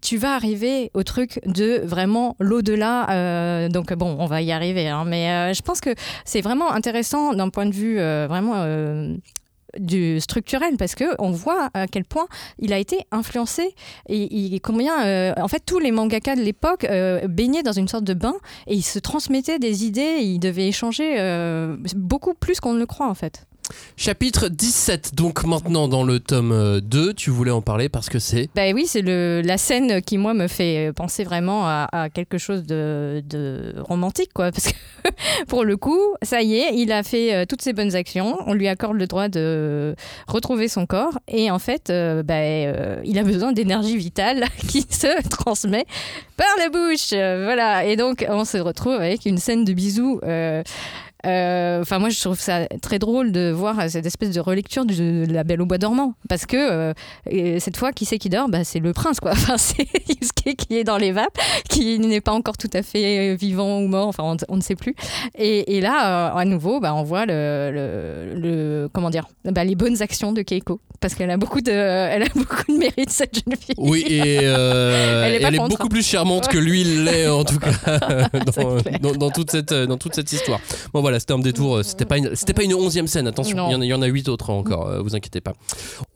tu 0.00 0.16
vas 0.16 0.34
arriver 0.34 0.90
au 0.94 1.02
truc 1.02 1.40
de 1.46 1.80
vraiment 1.84 2.36
l'au-delà. 2.38 3.10
euh, 3.10 3.68
donc 3.68 3.92
bon, 3.92 4.16
on 4.18 4.26
va 4.26 4.40
y 4.40 4.52
arriver. 4.52 4.88
hein, 4.88 5.04
mais 5.06 5.30
euh, 5.30 5.52
je 5.52 5.62
pense 5.62 5.80
que 5.80 5.90
c'est 6.24 6.40
vraiment 6.40 6.70
intéressant 6.72 7.34
d'un 7.34 7.48
point 7.50 7.66
de 7.66 7.74
vue 7.74 7.98
euh, 7.98 8.26
vraiment 8.28 8.64
du 9.78 10.18
structurel 10.20 10.76
parce 10.76 10.96
que 10.96 11.04
on 11.20 11.30
voit 11.30 11.70
à 11.74 11.86
quel 11.86 12.04
point 12.04 12.26
il 12.58 12.72
a 12.72 12.78
été 12.78 13.00
influencé 13.12 13.74
et, 14.08 14.58
combien 14.60 15.32
en 15.40 15.46
fait 15.46 15.62
tous 15.64 15.78
les 15.78 15.92
mangaka 15.92 16.34
de 16.34 16.40
l'époque 16.40 16.84
baignaient 17.28 17.62
dans 17.62 17.70
une 17.72 17.86
sorte 17.86 18.02
de 18.02 18.14
bain 18.14 18.34
et 18.66 18.74
ils 18.74 18.82
se 18.82 18.98
transmettaient 18.98 19.60
des 19.60 19.84
idées 19.84 20.18
ils 20.22 20.40
devaient 20.40 20.66
échanger 20.66 21.14
beaucoup 21.94 22.34
plus 22.34 22.58
qu'on 22.58 22.72
ne 22.74 22.80
le 22.80 22.86
croit 22.86 23.08
en 23.08 23.14
fait 23.14 23.46
Chapitre 23.96 24.48
17, 24.48 25.14
donc 25.14 25.44
maintenant 25.44 25.88
dans 25.88 26.04
le 26.04 26.20
tome 26.20 26.52
euh, 26.52 26.80
2, 26.80 27.14
tu 27.14 27.30
voulais 27.30 27.50
en 27.50 27.62
parler 27.62 27.88
parce 27.88 28.08
que 28.08 28.18
c'est... 28.18 28.48
Ben 28.54 28.74
oui, 28.74 28.86
c'est 28.86 29.02
la 29.02 29.58
scène 29.58 30.02
qui, 30.02 30.18
moi, 30.18 30.34
me 30.34 30.48
fait 30.48 30.92
penser 30.94 31.24
vraiment 31.24 31.66
à, 31.66 32.08
quelque 32.12 32.38
chose 32.38 32.64
de, 32.64 33.74
romantique, 33.78 34.32
quoi. 34.34 34.50
Parce 34.60 34.68
que, 34.68 35.44
pour 35.46 35.64
le 35.64 35.76
coup, 35.76 36.00
ça 36.22 36.42
y 36.42 36.54
est, 36.54 36.74
il 36.74 36.92
a 36.92 37.02
fait 37.02 37.34
euh, 37.34 37.44
toutes 37.46 37.62
ses 37.62 37.72
bonnes 37.72 37.94
actions. 37.94 38.36
On 38.46 38.54
lui 38.54 38.68
accorde 38.68 38.96
le 38.96 39.06
droit 39.06 39.28
de 39.28 39.94
retrouver 40.26 40.68
son 40.68 40.86
corps. 40.86 41.18
Et 41.28 41.50
en 41.50 41.58
fait, 41.58 41.90
euh, 41.90 42.22
euh, 42.30 43.00
il 43.04 43.18
a 43.18 43.22
besoin 43.22 43.52
d'énergie 43.52 43.96
vitale 43.96 44.46
qui 44.68 44.82
se 44.82 45.28
transmet 45.28 45.84
par 46.36 46.46
la 46.58 46.68
bouche. 46.68 47.12
Euh, 47.12 47.42
voilà. 47.44 47.84
Et 47.84 47.96
donc, 47.96 48.24
on 48.28 48.44
se 48.44 48.58
retrouve 48.58 48.94
avec 48.94 49.26
une 49.26 49.38
scène 49.38 49.64
de 49.64 49.72
bisous. 49.72 50.20
euh, 50.24 50.62
euh, 51.26 51.80
enfin 51.80 51.98
moi 51.98 52.08
je 52.08 52.20
trouve 52.20 52.38
ça 52.40 52.66
très 52.82 52.98
drôle 52.98 53.32
de 53.32 53.50
voir 53.50 53.88
cette 53.88 54.06
espèce 54.06 54.30
de 54.30 54.40
relecture 54.40 54.84
de 54.84 55.26
La 55.32 55.44
Belle 55.44 55.60
au 55.62 55.66
Bois 55.66 55.78
dormant, 55.78 56.14
parce 56.28 56.46
que 56.46 56.56
euh, 56.56 56.92
et 57.28 57.60
cette 57.60 57.76
fois, 57.76 57.92
qui 57.92 58.04
c'est 58.04 58.18
qui 58.18 58.28
dort? 58.28 58.48
Bah, 58.48 58.64
C'est 58.64 58.78
le 58.78 58.92
prince, 58.92 59.20
quoi. 59.20 59.32
Enfin, 59.40 59.56
c'est 59.58 59.86
Yusuke 60.08 60.56
qui 60.56 60.76
est 60.76 60.84
dans 60.84 60.98
les 60.98 61.12
vapes, 61.12 61.38
qui 61.68 61.98
n'est 61.98 62.20
pas 62.20 62.32
encore 62.32 62.56
tout 62.56 62.70
à 62.74 62.82
fait 62.82 63.34
vivant 63.36 63.80
ou 63.80 63.86
mort, 63.88 64.08
enfin 64.08 64.22
on, 64.24 64.36
on 64.48 64.56
ne 64.56 64.62
sait 64.62 64.76
plus. 64.76 64.94
Et, 65.38 65.76
et 65.76 65.80
là, 65.80 66.30
euh, 66.34 66.38
à 66.38 66.44
nouveau, 66.44 66.80
bah, 66.80 66.94
on 66.94 67.02
voit 67.02 67.26
le, 67.26 67.70
le, 67.72 68.34
le- 68.40 68.88
comment 68.92 69.10
dire, 69.10 69.26
bah, 69.44 69.64
les 69.64 69.74
bonnes 69.74 70.00
actions 70.02 70.32
de 70.32 70.42
Keiko, 70.42 70.80
parce 71.00 71.14
qu'elle 71.14 71.30
a 71.30 71.36
beaucoup 71.36 71.60
de, 71.60 71.70
elle 71.72 72.22
a 72.22 72.28
beaucoup 72.34 72.62
de 72.70 72.78
mérite 72.78 73.10
cette 73.10 73.34
jeune 73.34 73.56
fille. 73.56 73.74
Oui, 73.78 74.04
et 74.08 74.38
euh, 74.42 75.38
Elle 75.42 75.54
est 75.54 75.58
beaucoup 75.58 75.84
hein. 75.84 75.88
plus 75.88 76.06
charmante 76.06 76.48
que 76.48 76.58
lui 76.58 76.84
l'est 76.84 77.26
en 77.28 77.44
tout 77.44 77.58
cas 77.58 78.28
dans 79.18 79.30
toute 79.30 79.50
cette, 79.50 79.72
dans 79.72 79.96
toute 79.96 80.14
cette 80.14 80.30
histoire. 80.32 80.60
Bon 80.92 81.00
voilà, 81.00 81.09
c'était 81.18 81.32
un 81.32 81.38
détour, 81.38 81.76
euh, 81.76 81.82
c'était 81.82 82.04
pas 82.04 82.18
une, 82.18 82.34
c'était 82.34 82.54
pas 82.54 82.62
une 82.62 82.74
onzième 82.74 83.06
scène, 83.06 83.26
attention, 83.26 83.68
il 83.68 83.72
y, 83.72 83.74
en 83.74 83.80
a, 83.80 83.84
il 83.84 83.88
y 83.88 83.94
en 83.94 84.02
a 84.02 84.06
huit 84.06 84.28
autres 84.28 84.50
encore, 84.50 84.88
euh, 84.88 85.00
vous 85.00 85.16
inquiétez 85.16 85.40
pas. 85.40 85.54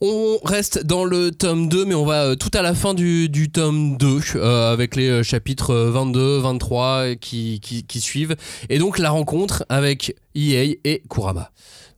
On 0.01 0.37
reste 0.43 0.85
dans 0.85 1.03
le 1.03 1.31
tome 1.31 1.67
2, 1.67 1.85
mais 1.85 1.95
on 1.95 2.05
va 2.05 2.23
euh, 2.25 2.35
tout 2.35 2.51
à 2.53 2.61
la 2.61 2.73
fin 2.73 2.93
du, 2.93 3.27
du 3.29 3.49
tome 3.49 3.97
2, 3.97 4.19
euh, 4.35 4.71
avec 4.71 4.95
les 4.95 5.23
chapitres 5.23 5.71
euh, 5.71 5.91
22, 5.91 6.39
23 6.39 6.85
euh, 6.85 7.15
qui, 7.15 7.59
qui, 7.59 7.83
qui 7.83 7.99
suivent, 7.99 8.35
et 8.69 8.77
donc 8.77 8.99
la 8.99 9.09
rencontre 9.09 9.65
avec 9.69 10.15
Iei 10.35 10.79
et 10.83 11.01
Kurama. 11.09 11.51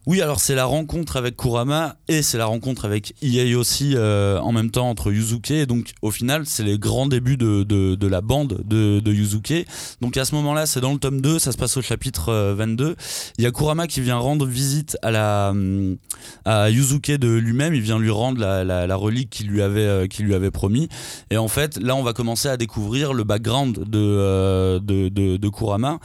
Oui, 0.08 0.22
alors 0.22 0.40
c'est 0.40 0.56
la 0.56 0.64
rencontre 0.64 1.18
avec 1.18 1.36
Kurama 1.36 1.98
et 2.08 2.22
c'est 2.22 2.38
la 2.38 2.46
rencontre 2.46 2.86
avec 2.86 3.14
Iei 3.22 3.56
aussi 3.56 3.92
euh, 3.98 4.40
en 4.40 4.54
même 4.54 4.72
temps 4.72 4.90
entre 4.90 5.12
Yuzuke. 5.12 5.52
Et 5.52 5.66
donc 5.66 5.92
au 6.02 6.12
final, 6.12 6.46
c'est 6.46 6.64
les 6.64 6.80
grands 6.80 7.08
débuts 7.08 7.36
de, 7.36 7.64
de, 7.64 8.08
la 8.08 8.22
bande 8.22 8.62
de, 8.64 9.02
Yuzuke. 9.06 9.66
Donc 10.00 10.16
à 10.16 10.24
ce 10.24 10.34
moment-là, 10.36 10.66
c'est 10.66 10.80
dans 10.80 10.94
le 10.94 10.98
tome 10.98 11.20
2, 11.20 11.40
ça 11.40 11.52
se 11.52 11.58
passe 11.58 11.76
au 11.76 11.82
chapitre 11.82 12.30
euh, 12.30 12.56
22. 12.56 12.96
Il 13.38 13.44
y 13.44 13.48
a 13.48 13.52
Kurama 13.52 13.86
qui 13.86 14.00
vient 14.00 14.16
rendre 14.16 14.46
visite 14.46 14.98
à, 15.02 15.12
la, 15.12 15.50
hum, 15.50 15.98
à 16.46 16.70
Yuzuke 16.70 17.12
de 17.12 17.28
lui-même. 17.28 17.74
Il 17.74 17.82
vient 17.82 18.00
lui 18.00 18.10
rendre 18.10 18.40
la, 18.40 18.96
relique 18.96 19.30
qu'il 19.30 19.48
lui, 19.48 19.62
avait, 19.62 19.82
euh, 19.82 20.08
lui 20.20 20.34
avait 20.34 20.52
promis. 20.52 20.88
Et 21.32 21.38
en 21.38 21.50
fait, 21.50 21.76
là, 21.82 21.98
on 21.98 22.04
va 22.04 22.14
commencer 22.14 22.48
à 22.48 22.56
découvrir 22.56 23.12
le 23.12 23.26
background 23.26 23.84
euh, 23.94 24.80
de, 24.80 25.10
de, 25.10 25.36
de 25.36 25.50
Kurama. 25.50 26.00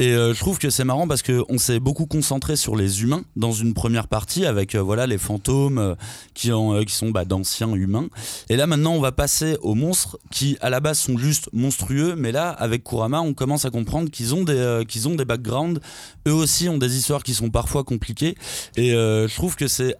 Et 0.00 0.12
euh, 0.12 0.32
je 0.32 0.38
trouve 0.38 0.60
que 0.60 0.70
c'est 0.70 0.84
marrant 0.84 1.08
parce 1.08 1.24
qu'on 1.24 1.58
s'est 1.58 1.80
beaucoup 1.80 2.06
concentré 2.06 2.54
sur 2.54 2.76
les 2.76 3.02
humains 3.02 3.24
dans 3.34 3.50
une 3.50 3.74
première 3.74 4.06
partie 4.06 4.46
avec 4.46 4.76
euh, 4.76 4.80
voilà 4.80 5.08
les 5.08 5.18
fantômes 5.18 5.78
euh, 5.78 5.96
qui, 6.34 6.52
ont, 6.52 6.72
euh, 6.72 6.84
qui 6.84 6.94
sont 6.94 7.10
bah, 7.10 7.24
d'anciens 7.24 7.74
humains. 7.74 8.06
Et 8.48 8.54
là 8.54 8.68
maintenant 8.68 8.92
on 8.92 9.00
va 9.00 9.10
passer 9.10 9.56
aux 9.60 9.74
monstres 9.74 10.16
qui 10.30 10.56
à 10.60 10.70
la 10.70 10.78
base 10.78 11.00
sont 11.00 11.18
juste 11.18 11.48
monstrueux, 11.52 12.14
mais 12.16 12.30
là 12.30 12.48
avec 12.48 12.84
Kurama 12.84 13.22
on 13.22 13.34
commence 13.34 13.64
à 13.64 13.70
comprendre 13.70 14.08
qu'ils 14.08 14.36
ont 14.36 14.44
des 14.44 14.52
euh, 14.52 14.84
qu'ils 14.84 15.08
ont 15.08 15.16
des 15.16 15.24
backgrounds. 15.24 15.80
Eux 16.28 16.32
aussi 16.32 16.68
ont 16.68 16.78
des 16.78 16.96
histoires 16.96 17.24
qui 17.24 17.34
sont 17.34 17.50
parfois 17.50 17.82
compliquées. 17.82 18.36
Et 18.76 18.90
je 18.90 19.34
trouve 19.34 19.56
que 19.56 19.66
c'est 19.66 19.96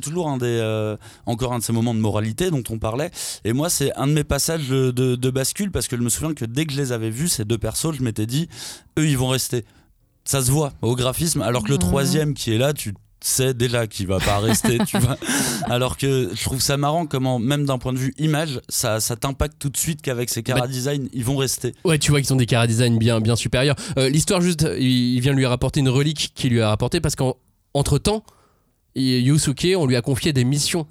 toujours 0.00 0.28
un 0.28 0.36
des 0.36 0.96
encore 1.26 1.52
un 1.52 1.58
de 1.58 1.64
ces 1.64 1.72
moments 1.72 1.94
de 1.94 1.98
moralité 1.98 2.50
dont 2.50 2.62
on 2.70 2.78
parlait. 2.78 3.10
Et 3.44 3.52
moi 3.52 3.70
c'est 3.70 3.92
un 3.96 4.06
de 4.06 4.12
mes 4.12 4.22
passages 4.22 4.68
de, 4.68 4.92
de, 4.92 5.16
de 5.16 5.30
bascule 5.30 5.72
parce 5.72 5.88
que 5.88 5.96
je 5.96 6.02
me 6.02 6.10
souviens 6.10 6.34
que 6.34 6.44
dès 6.44 6.66
que 6.66 6.72
je 6.72 6.78
les 6.78 6.92
avais 6.92 7.10
vus 7.10 7.28
ces 7.28 7.44
deux 7.44 7.58
persos, 7.58 7.96
je 7.96 8.02
m'étais 8.02 8.26
dit 8.26 8.48
eux 9.00 9.08
ils 9.08 9.18
vont 9.18 9.28
rester. 9.28 9.64
Ça 10.24 10.42
se 10.42 10.50
voit 10.50 10.72
au 10.82 10.94
graphisme, 10.94 11.42
alors 11.42 11.64
que 11.64 11.70
le 11.70 11.78
troisième 11.78 12.34
qui 12.34 12.52
est 12.52 12.58
là, 12.58 12.72
tu 12.72 12.94
sais 13.22 13.52
déjà 13.52 13.86
qu'il 13.86 14.06
va 14.06 14.18
pas 14.18 14.38
rester, 14.48 14.78
tu 14.86 14.98
vois. 14.98 15.16
Alors 15.64 15.96
que 15.96 16.30
je 16.34 16.42
trouve 16.44 16.60
ça 16.60 16.76
marrant 16.76 17.06
comment, 17.06 17.38
même 17.38 17.64
d'un 17.66 17.78
point 17.78 17.92
de 17.92 17.98
vue 17.98 18.14
image, 18.18 18.60
ça, 18.68 19.00
ça 19.00 19.16
t'impacte 19.16 19.56
tout 19.58 19.68
de 19.70 19.76
suite 19.76 20.00
qu'avec 20.02 20.30
ces 20.30 20.42
cara 20.42 20.60
Bah- 20.60 20.66
design, 20.68 21.08
ils 21.12 21.24
vont 21.24 21.36
rester. 21.36 21.74
Ouais, 21.84 21.98
tu 21.98 22.10
vois 22.12 22.20
qu'ils 22.20 22.32
ont 22.32 22.36
des 22.36 22.46
cara 22.46 22.66
design 22.66 22.98
bien, 22.98 23.20
bien 23.20 23.36
supérieurs. 23.36 23.76
Euh, 23.98 24.08
L'histoire, 24.08 24.40
juste, 24.40 24.66
il 24.78 25.20
vient 25.20 25.32
lui 25.32 25.44
rapporter 25.46 25.80
une 25.80 25.88
relique 25.88 26.32
qu'il 26.34 26.52
lui 26.52 26.60
a 26.60 26.68
rapportée 26.68 27.00
parce 27.00 27.16
qu'entre 27.16 27.98
temps, 27.98 28.22
Yusuke, 28.94 29.68
on 29.76 29.86
lui 29.86 29.96
a 29.96 30.02
confié 30.02 30.32
des 30.32 30.44
missions. 30.44 30.86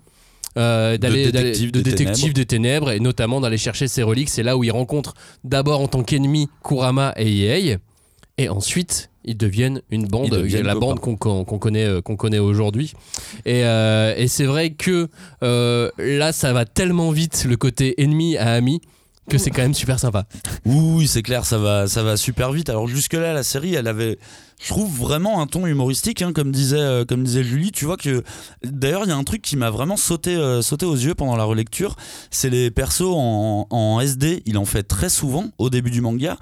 euh, 0.58 0.98
d'aller 0.98 1.28
De 1.28 1.32
détective 1.32 1.72
de 1.72 1.82
des 1.82 1.92
détective 1.92 2.16
ténèbres. 2.16 2.34
des 2.36 2.46
ténèbres 2.46 2.92
et 2.92 3.00
notamment 3.00 3.40
d'aller 3.40 3.58
chercher 3.60 3.88
ses 3.88 4.02
reliques 4.02 4.30
c'est 4.30 4.42
là 4.42 4.58
où 4.58 4.64
il 4.64 4.72
rencontre 4.72 5.14
d'abord 5.44 5.80
en 5.80 5.88
tant 5.88 6.02
qu'ennemi 6.04 6.50
Kurama 6.64 7.14
et 7.18 7.30
Iei 7.32 7.78
et 8.40 8.50
ensuite 8.50 9.12
ils 9.26 9.38
deviennent 9.38 9.82
une 9.92 10.08
bande 10.08 10.30
deviennent 10.30 10.66
la 10.66 10.74
copains. 10.74 10.96
bande 10.96 11.00
qu'on 11.20 11.44
connaît 11.60 11.86
euh, 11.86 12.02
qu'on 12.02 12.16
connaît 12.16 12.40
aujourd'hui 12.40 12.94
et, 13.46 13.66
euh, 13.66 14.14
et 14.16 14.28
c'est 14.28 14.46
vrai 14.46 14.72
que 14.72 15.10
euh, 15.44 15.92
là 15.98 16.32
ça 16.32 16.54
va 16.54 16.66
tellement 16.66 17.12
vite 17.12 17.46
le 17.48 17.58
côté 17.58 18.02
ennemi 18.02 18.38
à 18.38 18.54
ami 18.54 18.82
que 19.30 19.38
c'est 19.38 19.52
quand 19.52 19.62
même 19.62 19.76
super 19.76 20.00
sympa 20.00 20.26
Oui, 20.66 21.08
c'est 21.08 21.22
clair, 21.22 21.46
ça 21.46 21.60
va, 21.60 21.88
ça 21.88 22.02
va 22.02 22.18
super 22.18 22.52
vite. 22.52 22.68
Alors 22.70 22.88
jusque-là, 22.88 23.32
la 23.32 23.44
série, 23.44 23.76
elle 23.76 23.88
avait, 23.88 24.18
je 24.60 24.68
trouve, 24.68 24.94
vraiment 24.94 25.42
un 25.42 25.48
ton 25.48 25.66
humoristique, 25.66 26.22
hein, 26.22 26.34
comme, 26.34 26.52
disait, 26.52 26.78
euh, 26.78 27.06
comme 27.06 27.24
disait 27.24 27.46
Julie. 27.46 27.72
Tu 27.72 27.86
vois 27.86 27.96
que, 27.96 28.24
d'ailleurs, 28.64 29.04
il 29.06 29.10
y 29.10 29.12
a 29.14 29.16
un 29.16 29.24
truc 29.24 29.42
qui 29.42 29.56
m'a 29.56 29.70
vraiment 29.70 29.96
sauté, 29.96 30.36
euh, 30.36 30.62
sauté 30.62 30.86
aux 30.86 30.96
yeux 30.96 31.16
pendant 31.16 31.38
la 31.38 31.46
relecture, 31.46 31.96
c'est 32.30 32.50
les 32.50 32.70
persos 32.70 33.08
en, 33.08 34.00
SD. 34.02 34.44
Il 34.46 34.58
en 34.58 34.66
fait 34.66 34.84
très 34.84 35.10
souvent 35.10 35.46
au 35.58 35.70
début 35.70 35.92
du 35.92 36.02
manga, 36.02 36.38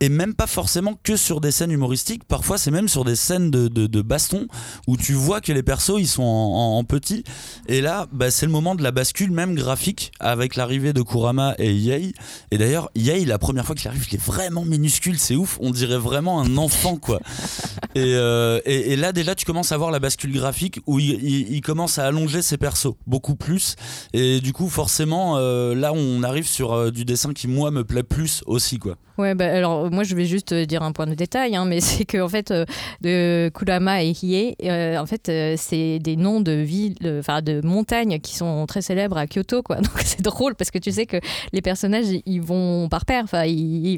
et 0.00 0.08
même 0.08 0.34
pas 0.34 0.48
forcément 0.48 0.98
que 1.02 1.16
sur 1.16 1.40
des 1.40 1.52
scènes 1.52 1.70
humoristiques. 1.70 2.24
Parfois, 2.24 2.58
c'est 2.58 2.72
même 2.72 2.88
sur 2.88 3.04
des 3.04 3.14
scènes 3.14 3.50
de, 3.50 3.68
de, 3.68 4.02
baston 4.02 4.48
où 4.88 4.96
tu 4.96 5.12
vois 5.12 5.40
que 5.40 5.52
les 5.52 5.62
persos, 5.62 5.98
ils 5.98 6.08
sont 6.08 6.22
en 6.22 6.82
petit. 6.82 7.22
Et 7.68 7.80
là, 7.80 8.08
bah, 8.10 8.30
c'est 8.30 8.46
le 8.46 8.52
moment 8.52 8.74
de 8.74 8.82
la 8.82 8.90
bascule, 8.90 9.30
même 9.30 9.54
graphique, 9.54 10.10
avec 10.18 10.56
l'arrivée 10.56 10.92
de 10.92 11.02
Kurama 11.02 11.54
et 11.58 11.72
Yei. 11.72 12.14
Et 12.50 12.58
d'ailleurs, 12.58 12.90
Yei, 12.96 13.24
la 13.24 13.38
première 13.38 13.64
fois 13.64 13.76
qu'il 13.76 13.88
arrive, 13.88 14.06
il 14.10 14.14
est 14.16 14.24
vraiment 14.24 14.64
minuscule, 14.64 15.18
c'est 15.18 15.36
ouf. 15.36 15.58
On 15.60 15.70
dirait 15.70 15.98
vraiment 15.98 16.40
un 16.40 16.56
enfant, 16.56 16.96
quoi. 16.96 17.20
Et, 17.96 18.14
euh, 18.14 18.60
et, 18.66 18.94
là, 18.94 19.12
déjà, 19.12 19.34
tu 19.34 19.44
commences 19.44 19.72
à 19.72 19.76
voir 19.76 19.90
la 19.90 19.98
bascule 19.98 20.32
graphique 20.32 20.80
où 20.86 21.00
il 21.00 21.60
commence 21.60 21.98
à 21.98 22.06
allonger 22.06 22.40
ses 22.40 22.56
persos 22.56 22.94
beaucoup 23.06 23.34
plus. 23.34 23.74
Et 24.12 24.40
du 24.40 24.52
coup, 24.52 24.68
forcément, 24.68 25.38
euh, 25.38 25.74
là, 25.74 25.92
on 25.92 26.22
arrive 26.22 26.46
sur 26.46 26.72
euh, 26.72 26.90
du 26.92 27.04
dessin 27.04 27.32
qui, 27.32 27.48
moi, 27.48 27.72
me 27.72 27.82
plaît 27.82 28.04
plus 28.04 28.44
aussi, 28.46 28.78
quoi. 28.78 28.96
Ouais, 29.20 29.34
bah, 29.34 29.46
alors 29.52 29.90
moi 29.90 30.02
je 30.04 30.14
vais 30.14 30.24
juste 30.24 30.52
euh, 30.52 30.64
dire 30.64 30.82
un 30.82 30.92
point 30.92 31.06
de 31.06 31.14
détail, 31.14 31.54
hein, 31.56 31.64
mais 31.66 31.80
c'est 31.80 32.04
que 32.04 32.20
en 32.20 32.28
fait 32.28 32.50
euh, 32.50 32.64
de 33.02 33.50
Kurama 33.54 34.02
et 34.02 34.10
Hiei, 34.10 34.56
euh, 34.64 34.96
en 34.98 35.06
fait 35.06 35.28
euh, 35.28 35.54
c'est 35.58 35.98
des 35.98 36.16
noms 36.16 36.40
de 36.40 36.52
villes, 36.52 36.96
enfin 37.18 37.42
de 37.42 37.60
montagnes 37.64 38.18
qui 38.20 38.34
sont 38.36 38.64
très 38.66 38.82
célèbres 38.82 39.16
à 39.18 39.26
Kyoto, 39.26 39.62
quoi. 39.62 39.76
Donc 39.80 39.92
c'est 40.04 40.22
drôle 40.22 40.54
parce 40.54 40.70
que 40.70 40.78
tu 40.78 40.90
sais 40.92 41.06
que 41.06 41.18
les 41.52 41.60
personnages 41.62 42.06
ils 42.26 42.40
vont 42.42 42.88
par 42.88 43.04
paire, 43.04 43.24
enfin 43.24 43.44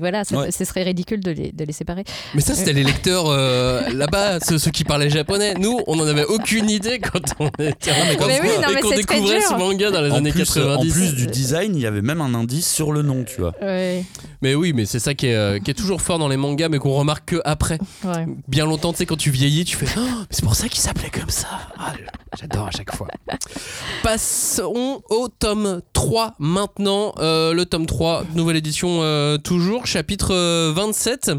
voilà, 0.01 0.25
ça- 0.25 0.37
Ouais. 0.37 0.51
ce 0.51 0.65
serait 0.65 0.83
ridicule 0.83 1.21
de 1.21 1.31
les, 1.31 1.53
de 1.53 1.65
les 1.65 1.73
séparer. 1.73 2.05
Mais 2.35 2.41
ça, 2.41 2.55
c'était 2.55 2.73
les 2.73 2.83
lecteurs 2.85 3.27
euh, 3.29 3.83
là-bas, 3.95 4.41
ceux, 4.41 4.59
ceux 4.59 4.71
qui 4.71 4.83
parlaient 4.85 5.11
japonais. 5.11 5.55
Nous, 5.59 5.79
on 5.87 5.97
n'en 5.97 6.07
avait 6.07 6.25
aucune 6.25 6.69
idée 6.71 6.99
quand 6.99 7.21
on 7.39 7.49
était 7.63 7.93
Mais 8.27 8.41
oui, 8.41 8.49
non, 8.63 8.69
et 8.71 8.75
mais 8.75 8.81
qu'on 8.81 8.89
c'est 8.91 9.03
très 9.03 9.15
découvrait 9.17 9.41
ce 9.41 9.55
manga 9.55 9.91
dans 9.91 10.01
les 10.01 10.11
En 10.11 10.17
années 10.17 10.31
plus, 10.33 10.57
euh, 10.57 10.75
90. 10.77 10.91
en 10.91 10.95
plus 10.95 11.15
du 11.15 11.27
design, 11.27 11.77
il 11.77 11.83
y 11.83 11.87
avait 11.87 12.03
même 12.03 12.21
un 12.21 12.35
indice 12.35 12.69
sur 12.73 12.93
le 12.93 13.03
nom, 13.03 13.25
tu 13.25 13.41
vois. 13.41 13.53
Ouais, 13.63 14.05
Mais 14.41 14.55
oui, 14.55 14.73
mais 14.73 14.85
c'est 14.87 14.99
ça 14.99 15.12
qui 15.15 15.27
est, 15.27 15.35
euh, 15.35 15.59
qui 15.59 15.71
est 15.71 15.75
toujours 15.75 16.01
fort 16.03 16.19
dans 16.19 16.29
les 16.29 16.37
mangas, 16.37 16.69
mais 16.69 16.79
qu'on 16.79 16.93
remarque 16.93 17.27
que 17.31 17.41
après. 17.45 17.79
ouais. 18.05 18.27
Bien 18.49 18.65
longtemps, 18.67 18.93
tu 18.93 18.99
sais, 18.99 19.07
quand 19.07 19.17
tu 19.17 19.31
vieillis, 19.31 19.65
tu 19.65 19.77
fais 19.77 19.87
Oh, 19.97 20.01
mais 20.01 20.27
c'est 20.31 20.45
pour 20.45 20.55
ça 20.55 20.69
qu'il 20.69 20.81
s'appelait 20.81 21.11
comme 21.11 21.31
ça. 21.31 21.49
Ah, 21.79 21.93
J'adore 22.41 22.67
à 22.67 22.71
chaque 22.71 22.95
fois. 22.95 23.09
Passons 24.03 25.03
au 25.11 25.29
tome 25.29 25.81
3 25.93 26.35
maintenant. 26.39 27.15
Euh, 27.19 27.53
le 27.53 27.67
tome 27.67 27.87
3, 27.87 28.25
nouvelle 28.35 28.57
édition 28.57 29.03
euh, 29.03 29.39
toujours, 29.39 29.87
chapitre 29.87 30.35
euh, 30.35 30.73
27. 30.75 31.33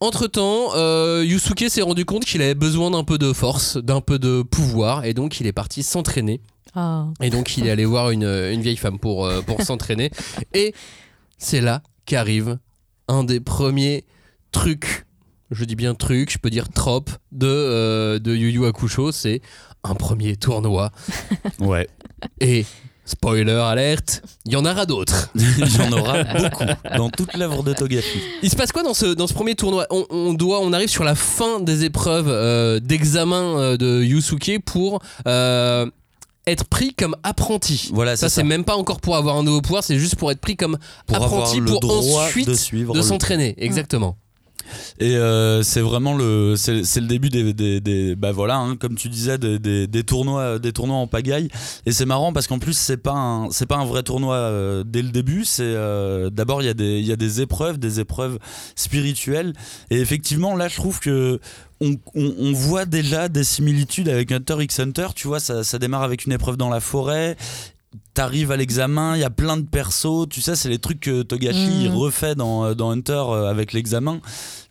Entre-temps, 0.00 0.70
euh, 0.76 1.24
Yusuke 1.26 1.64
s'est 1.68 1.82
rendu 1.82 2.04
compte 2.04 2.24
qu'il 2.24 2.40
avait 2.40 2.54
besoin 2.54 2.90
d'un 2.92 3.02
peu 3.02 3.18
de 3.18 3.32
force, 3.32 3.76
d'un 3.78 4.00
peu 4.00 4.18
de 4.20 4.42
pouvoir, 4.42 5.04
et 5.04 5.12
donc 5.12 5.40
il 5.40 5.46
est 5.48 5.52
parti 5.52 5.82
s'entraîner. 5.82 6.40
Ah. 6.74 7.06
Et 7.20 7.30
donc 7.30 7.56
il 7.56 7.66
est 7.66 7.70
allé 7.70 7.84
voir 7.84 8.10
une, 8.10 8.22
une 8.24 8.60
vieille 8.60 8.76
femme 8.76 9.00
pour, 9.00 9.26
euh, 9.26 9.40
pour 9.42 9.60
s'entraîner. 9.62 10.10
Et 10.54 10.72
c'est 11.36 11.60
là 11.60 11.82
qu'arrive 12.08 12.58
un 13.06 13.22
des 13.22 13.38
premiers 13.38 14.04
trucs, 14.50 15.04
je 15.50 15.64
dis 15.64 15.76
bien 15.76 15.94
truc, 15.94 16.32
je 16.32 16.38
peux 16.38 16.48
dire 16.48 16.70
trope, 16.70 17.10
de, 17.32 17.46
euh, 17.46 18.18
de 18.18 18.34
Yu 18.34 18.50
Yu 18.50 18.66
Hakusho, 18.66 19.12
c'est 19.12 19.42
un 19.84 19.94
premier 19.94 20.36
tournoi. 20.36 20.90
Ouais. 21.60 21.86
Et 22.40 22.64
spoiler 23.04 23.52
alerte, 23.52 24.22
il 24.46 24.52
y 24.52 24.56
en 24.56 24.64
aura 24.64 24.86
d'autres. 24.86 25.30
Il 25.34 25.76
y 25.76 25.80
en 25.80 25.92
aura 25.92 26.24
beaucoup 26.24 26.64
dans 26.96 27.10
toute 27.10 27.34
l'œuvre 27.36 27.62
de 27.62 27.74
Togashi. 27.74 28.20
Il 28.42 28.50
se 28.50 28.56
passe 28.56 28.72
quoi 28.72 28.82
dans 28.82 28.94
ce, 28.94 29.06
dans 29.06 29.26
ce 29.26 29.34
premier 29.34 29.54
tournoi? 29.54 29.86
On, 29.90 30.06
on 30.10 30.32
doit, 30.32 30.60
on 30.60 30.72
arrive 30.72 30.88
sur 30.88 31.04
la 31.04 31.14
fin 31.14 31.60
des 31.60 31.84
épreuves 31.84 32.28
euh, 32.28 32.80
d'examen 32.80 33.58
euh, 33.58 33.76
de 33.76 34.02
Yusuke 34.02 34.62
pour 34.64 35.00
euh, 35.26 35.86
être 36.50 36.64
pris 36.64 36.94
comme 36.94 37.16
apprenti. 37.22 37.90
Voilà, 37.92 38.16
Ça, 38.16 38.28
c'est 38.28 38.36
c'est 38.36 38.40
ça. 38.42 38.46
même 38.46 38.64
pas 38.64 38.76
encore 38.76 39.00
pour 39.00 39.16
avoir 39.16 39.36
un 39.36 39.42
nouveau 39.42 39.60
pouvoir, 39.60 39.84
c'est 39.84 39.98
juste 39.98 40.16
pour 40.16 40.30
être 40.30 40.40
pris 40.40 40.56
comme 40.56 40.78
Pour 41.06 41.16
apprenti 41.16 41.60
pour 41.60 41.84
ensuite 41.90 42.48
de 42.48 42.92
de 42.92 43.02
s'entraîner. 43.02 43.54
Exactement. 43.58 44.16
Et 44.98 45.16
euh, 45.16 45.62
c'est 45.62 45.80
vraiment 45.80 46.14
le, 46.16 46.54
c'est 46.56 46.84
c'est 46.84 47.00
le 47.00 47.06
début 47.06 47.28
des, 47.28 47.52
des, 47.52 47.80
des- 47.80 48.16
bah 48.16 48.32
voilà, 48.32 48.56
hein, 48.56 48.76
comme 48.76 48.94
tu 48.96 49.08
disais, 49.08 49.38
des, 49.38 49.58
des, 49.58 49.86
des 49.86 50.02
tournois, 50.04 50.58
des 50.58 50.72
tournois 50.72 50.96
en 50.96 51.06
pagaille. 51.06 51.48
Et 51.86 51.92
c'est 51.92 52.06
marrant 52.06 52.32
parce 52.32 52.46
qu'en 52.46 52.58
plus 52.58 52.76
c'est 52.76 52.96
pas 52.96 53.12
un, 53.12 53.50
c'est 53.50 53.66
pas 53.66 53.76
un 53.76 53.84
vrai 53.84 54.02
tournoi 54.02 54.34
euh, 54.36 54.84
dès 54.86 55.02
le 55.02 55.10
début. 55.10 55.44
C'est 55.44 55.62
euh, 55.64 56.30
d'abord 56.30 56.62
il 56.62 56.66
y 56.66 56.70
a 56.70 56.74
des, 56.74 56.98
il 56.98 57.06
y 57.06 57.12
a 57.12 57.16
des 57.16 57.40
épreuves, 57.40 57.78
des 57.78 58.00
épreuves 58.00 58.38
spirituelles. 58.76 59.52
Et 59.90 60.00
effectivement 60.00 60.56
là, 60.56 60.68
je 60.68 60.76
trouve 60.76 61.00
que 61.00 61.40
on, 61.80 61.92
on- 62.14 62.34
on 62.38 62.52
voit 62.52 62.86
déjà 62.86 63.28
des 63.28 63.44
similitudes 63.44 64.08
avec 64.08 64.32
Hunter 64.32 64.56
x 64.60 64.80
Hunter. 64.80 65.06
Tu 65.14 65.28
vois, 65.28 65.40
ça, 65.40 65.62
ça 65.64 65.78
démarre 65.78 66.02
avec 66.02 66.26
une 66.26 66.32
épreuve 66.32 66.56
dans 66.56 66.68
la 66.70 66.80
forêt. 66.80 67.36
T'arrives 68.14 68.50
à 68.50 68.56
l'examen, 68.56 69.14
il 69.16 69.20
y 69.20 69.24
a 69.24 69.30
plein 69.30 69.56
de 69.56 69.62
persos. 69.66 70.28
Tu 70.28 70.40
sais, 70.40 70.56
c'est 70.56 70.68
les 70.68 70.78
trucs 70.80 70.98
que 71.00 71.22
Togashi 71.22 71.84
il 71.84 71.88
refait 71.90 72.34
dans, 72.34 72.74
dans 72.74 72.90
Hunter 72.90 73.22
avec 73.48 73.72
l'examen. 73.72 74.20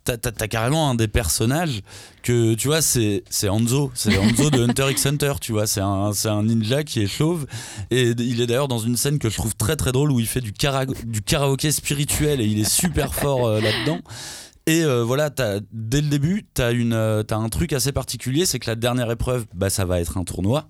T'as 0.08 0.16
t'as- 0.16 0.32
t'as 0.32 0.48
carrément 0.48 0.88
un 0.88 0.94
des 0.94 1.06
personnages 1.06 1.82
que 2.22 2.54
tu 2.54 2.68
vois, 2.68 2.80
c'est 2.80 3.22
Hanzo, 3.46 3.90
c'est 3.94 4.16
Hanzo 4.18 4.48
de 4.48 4.62
Hunter 4.62 4.86
x 4.90 5.04
Hunter. 5.04 5.34
Tu 5.38 5.52
vois, 5.52 5.66
c'est 5.66 5.82
un, 5.82 6.42
ninja 6.42 6.82
qui 6.82 7.02
est 7.02 7.06
chauve 7.06 7.44
et 7.90 8.12
il 8.18 8.40
est 8.40 8.46
d'ailleurs 8.46 8.68
dans 8.68 8.78
une 8.78 8.96
scène 8.96 9.18
que 9.18 9.28
je 9.28 9.36
trouve 9.36 9.54
très 9.54 9.76
très 9.76 9.92
drôle 9.92 10.10
où 10.10 10.18
il 10.18 10.26
fait 10.26 10.40
du, 10.40 10.52
kara- 10.54 10.86
du 10.86 11.20
karaoké 11.20 11.70
spirituel 11.72 12.40
et 12.40 12.46
il 12.46 12.58
est 12.58 12.68
super 12.70 13.14
fort 13.14 13.46
euh, 13.46 13.60
là-dedans. 13.60 14.00
Et 14.66 14.82
euh, 14.82 15.04
voilà, 15.04 15.28
t'as- 15.28 15.60
dès 15.72 16.00
le 16.00 16.08
début, 16.08 16.46
tu 16.54 16.62
as, 16.62 16.68
un 17.36 17.48
truc 17.50 17.74
assez 17.74 17.92
particulier, 17.92 18.46
c'est 18.46 18.58
que 18.58 18.70
la 18.70 18.76
dernière 18.76 19.10
épreuve, 19.10 19.44
bah, 19.54 19.68
ça 19.68 19.84
va 19.84 20.00
être 20.00 20.16
un 20.16 20.24
tournoi. 20.24 20.68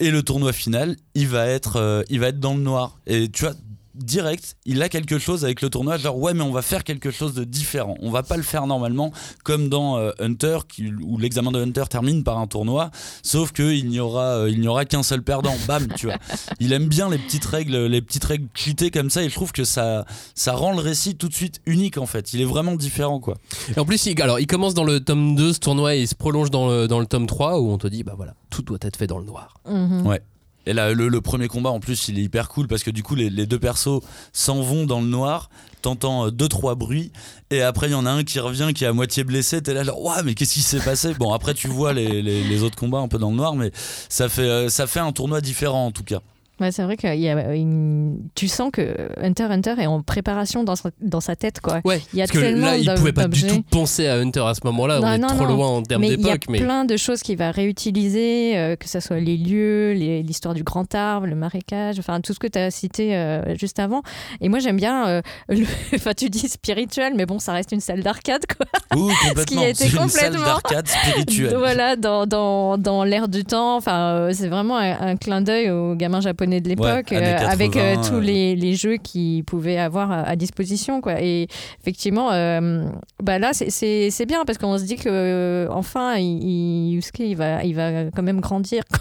Et 0.00 0.10
le 0.10 0.22
tournoi 0.22 0.54
final, 0.54 0.96
il 1.14 1.28
va 1.28 1.46
être, 1.46 1.76
euh, 1.76 2.02
il 2.08 2.20
va 2.20 2.28
être 2.28 2.40
dans 2.40 2.54
le 2.54 2.60
noir. 2.62 2.98
Et 3.06 3.28
tu 3.30 3.44
vois, 3.44 3.54
direct, 3.96 4.56
il 4.64 4.82
a 4.82 4.88
quelque 4.88 5.18
chose 5.18 5.44
avec 5.44 5.62
le 5.62 5.70
tournoi, 5.70 5.96
genre 5.96 6.16
ouais, 6.18 6.34
mais 6.34 6.42
on 6.42 6.52
va 6.52 6.62
faire 6.62 6.84
quelque 6.84 7.10
chose 7.10 7.34
de 7.34 7.44
différent. 7.44 7.96
On 8.00 8.10
va 8.10 8.22
pas 8.22 8.36
le 8.36 8.42
faire 8.42 8.66
normalement, 8.66 9.12
comme 9.44 9.68
dans 9.68 9.96
euh, 9.98 10.10
Hunter, 10.20 10.58
qui- 10.68 10.92
où 11.02 11.18
l'examen 11.18 11.50
de 11.52 11.60
Hunter 11.62 11.84
termine 11.88 12.22
par 12.24 12.38
un 12.38 12.46
tournoi, 12.46 12.90
sauf 13.22 13.52
qu'il 13.52 13.88
n'y 13.88 14.00
aura, 14.00 14.24
euh, 14.38 14.50
il 14.50 14.60
n'y 14.60 14.68
aura 14.68 14.84
qu'un 14.84 15.02
seul 15.02 15.22
perdant. 15.22 15.54
Bam, 15.66 15.86
tu 15.96 16.06
vois. 16.06 16.16
Il 16.60 16.72
aime 16.72 16.86
bien 16.88 17.08
les 17.10 17.18
petites 17.18 17.44
règles, 17.44 17.86
les 17.86 18.02
petites 18.02 18.24
règles 18.24 18.46
cheatées 18.54 18.90
comme 18.90 19.10
ça, 19.10 19.22
et 19.22 19.28
je 19.28 19.34
trouve 19.34 19.52
que 19.52 19.64
ça, 19.64 20.04
ça 20.34 20.52
rend 20.52 20.72
le 20.72 20.80
récit 20.80 21.16
tout 21.16 21.28
de 21.28 21.34
suite 21.34 21.60
unique 21.66 21.98
en 21.98 22.06
fait. 22.06 22.32
Il 22.32 22.40
est 22.40 22.44
vraiment 22.44 22.74
différent 22.76 23.20
quoi. 23.20 23.36
Et 23.76 23.78
en 23.80 23.84
plus, 23.84 24.04
il, 24.06 24.20
alors, 24.22 24.38
il 24.40 24.46
commence 24.46 24.74
dans 24.74 24.84
le 24.84 25.00
tome 25.00 25.34
2, 25.36 25.52
ce 25.52 25.58
tournoi, 25.60 25.96
et 25.96 26.02
il 26.02 26.08
se 26.08 26.14
prolonge 26.14 26.50
dans 26.50 26.68
le, 26.68 26.86
dans 26.88 27.00
le 27.00 27.06
tome 27.06 27.26
3, 27.26 27.60
où 27.60 27.70
on 27.70 27.78
te 27.78 27.86
dit, 27.86 28.02
bah 28.02 28.14
voilà, 28.16 28.34
tout 28.50 28.62
doit 28.62 28.78
être 28.82 28.96
fait 28.96 29.06
dans 29.06 29.18
le 29.18 29.24
noir. 29.24 29.54
Mhm. 29.68 30.06
Ouais. 30.06 30.20
Et 30.66 30.72
là, 30.72 30.92
le, 30.92 31.20
premier 31.20 31.46
combat, 31.46 31.70
en 31.70 31.78
plus, 31.78 32.08
il 32.08 32.18
est 32.18 32.22
hyper 32.22 32.48
cool 32.48 32.66
parce 32.66 32.82
que 32.82 32.90
du 32.90 33.02
coup, 33.02 33.14
les, 33.14 33.30
deux 33.30 33.58
persos 33.58 34.00
s'en 34.32 34.62
vont 34.62 34.84
dans 34.84 35.00
le 35.00 35.06
noir, 35.06 35.48
t'entends 35.80 36.26
euh, 36.26 36.30
deux, 36.30 36.48
trois 36.48 36.74
bruits, 36.74 37.12
et 37.50 37.62
après, 37.62 37.88
il 37.88 37.92
y 37.92 37.94
en 37.94 38.04
a 38.04 38.10
un 38.10 38.24
qui 38.24 38.40
revient 38.40 38.72
qui 38.74 38.84
est 38.84 38.88
à 38.88 38.92
moitié 38.92 39.22
blessé, 39.22 39.62
t'es 39.62 39.74
là, 39.74 39.84
genre, 39.84 40.20
mais 40.24 40.34
qu'est-ce 40.34 40.54
qui 40.54 40.62
s'est 40.62 40.80
passé? 40.80 41.14
Bon, 41.14 41.32
après, 41.32 41.54
tu 41.54 41.68
vois 41.68 41.92
les, 41.92 42.62
autres 42.62 42.76
combats 42.76 42.98
un 42.98 43.08
peu 43.08 43.18
dans 43.18 43.30
le 43.30 43.36
noir, 43.36 43.54
mais 43.54 43.70
ça 44.08 44.28
fait, 44.28 44.42
euh, 44.42 44.68
ça 44.68 44.88
fait 44.88 45.00
un 45.00 45.12
tournoi 45.12 45.40
différent 45.40 45.86
en 45.86 45.92
tout 45.92 46.04
cas. 46.04 46.20
Ouais, 46.60 46.72
c'est 46.72 46.82
vrai 46.84 46.96
qu'il 46.96 47.14
y 47.20 47.28
a 47.28 47.54
une... 47.54 48.18
tu 48.34 48.48
sens 48.48 48.70
que 48.72 48.96
Hunter 49.20 49.44
Hunter 49.44 49.74
est 49.78 49.86
en 49.86 50.00
préparation 50.02 50.64
dans 50.64 50.74
sa, 50.74 50.88
dans 51.02 51.20
sa 51.20 51.36
tête 51.36 51.60
quoi. 51.60 51.80
Ouais, 51.84 52.00
Il 52.14 52.18
y 52.18 52.22
a 52.22 52.26
parce 52.26 52.38
que 52.38 52.44
là, 52.44 52.76
il 52.78 52.94
pouvait 52.94 53.12
pas 53.12 53.28
du 53.28 53.46
tout 53.46 53.62
penser 53.70 54.06
à 54.06 54.14
Hunter 54.14 54.40
à 54.46 54.54
ce 54.54 54.60
moment-là, 54.64 55.00
on 55.02 55.12
est 55.12 55.18
non, 55.18 55.28
trop 55.28 55.44
non. 55.46 55.54
loin 55.56 55.68
en 55.68 55.82
termes 55.82 56.00
mais 56.00 56.08
il 56.08 56.10
y 56.12 56.14
a 56.14 56.32
d'époque. 56.34 56.44
Mais 56.48 56.60
plein 56.60 56.86
de 56.86 56.96
choses 56.96 57.20
qu'il 57.22 57.36
va 57.36 57.50
réutiliser, 57.50 58.56
euh, 58.56 58.74
que 58.76 58.88
ce 58.88 59.00
soit 59.00 59.20
les 59.20 59.36
lieux, 59.36 59.92
l'histoire 59.92 60.54
du 60.54 60.62
grand 60.62 60.94
arbre, 60.94 61.26
le 61.26 61.34
marécage, 61.36 61.98
enfin 61.98 62.20
tout 62.22 62.32
ce 62.32 62.38
que 62.38 62.46
tu 62.46 62.58
as 62.58 62.70
cité 62.70 63.14
euh, 63.16 63.54
juste 63.56 63.78
avant. 63.78 64.02
Et 64.40 64.48
moi 64.48 64.58
j'aime 64.58 64.76
bien, 64.78 65.06
euh, 65.08 65.22
le... 65.50 65.66
enfin 65.94 66.12
tu 66.16 66.30
dis 66.30 66.48
spirituel, 66.48 67.12
mais 67.16 67.26
bon 67.26 67.38
ça 67.38 67.52
reste 67.52 67.72
une 67.72 67.80
salle 67.80 68.02
d'arcade 68.02 68.44
quoi. 68.46 68.66
Ouh, 68.98 69.08
qui 69.22 69.28
complètement. 69.28 69.60
a 69.62 69.68
été 69.68 69.84
C'est 69.88 69.96
une 70.02 70.08
salle 70.08 70.30
complètement- 70.32 70.44
d'arcade 70.46 70.88
spirituelle. 70.88 71.56
Voilà, 71.66 71.96
dans, 71.96 72.26
dans, 72.26 72.78
dans 72.78 73.02
l'air 73.04 73.28
du 73.28 73.44
temps. 73.44 73.76
Enfin, 73.76 74.14
euh, 74.14 74.30
c'est 74.32 74.48
vraiment 74.48 74.78
un, 74.78 74.98
un 75.00 75.16
clin 75.16 75.40
d'œil 75.42 75.70
aux 75.70 75.94
gamins 75.94 76.20
japonais 76.20 76.45
de 76.46 76.68
l'époque, 76.68 77.08
Ouais, 77.10 77.16
euh, 77.22 77.38
avec 77.46 77.76
euh, 77.76 77.94
80, 77.96 78.08
tous 78.08 78.20
les, 78.20 78.54
les 78.56 78.74
jeux 78.74 78.96
qu'ils 78.96 79.44
pouvaient 79.44 79.78
avoir 79.78 80.10
à, 80.10 80.22
à 80.22 80.36
disposition. 80.36 81.00
Quoi. 81.00 81.20
Et 81.20 81.48
effectivement, 81.80 82.32
euh, 82.32 82.88
bah 83.22 83.38
là, 83.38 83.52
c'est- 83.52 84.26
bien 84.26 84.44
parce 84.44 84.58
qu'on 84.58 84.78
se 84.78 84.84
dit 84.84 84.96
que 84.96 85.68
enfin, 85.70 86.16
il, 86.16 86.92
Yusuke, 86.94 87.18
il 87.20 87.34
va, 87.36 87.62
il 87.64 87.74
va 87.74 88.10
quand 88.10 88.22
même 88.22 88.40
grandir. 88.40 88.82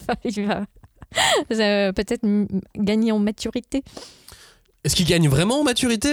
Enfin, 0.00 0.18
il 0.24 0.46
va 0.46 0.64
peut-être 1.92 2.26
gagner 2.76 3.12
en 3.12 3.18
maturité. 3.20 3.82
est-ce 4.84 4.96
qu'il 4.96 5.06
gagne 5.06 5.28
vraiment 5.28 5.60
en 5.60 5.64
maturité 5.64 6.08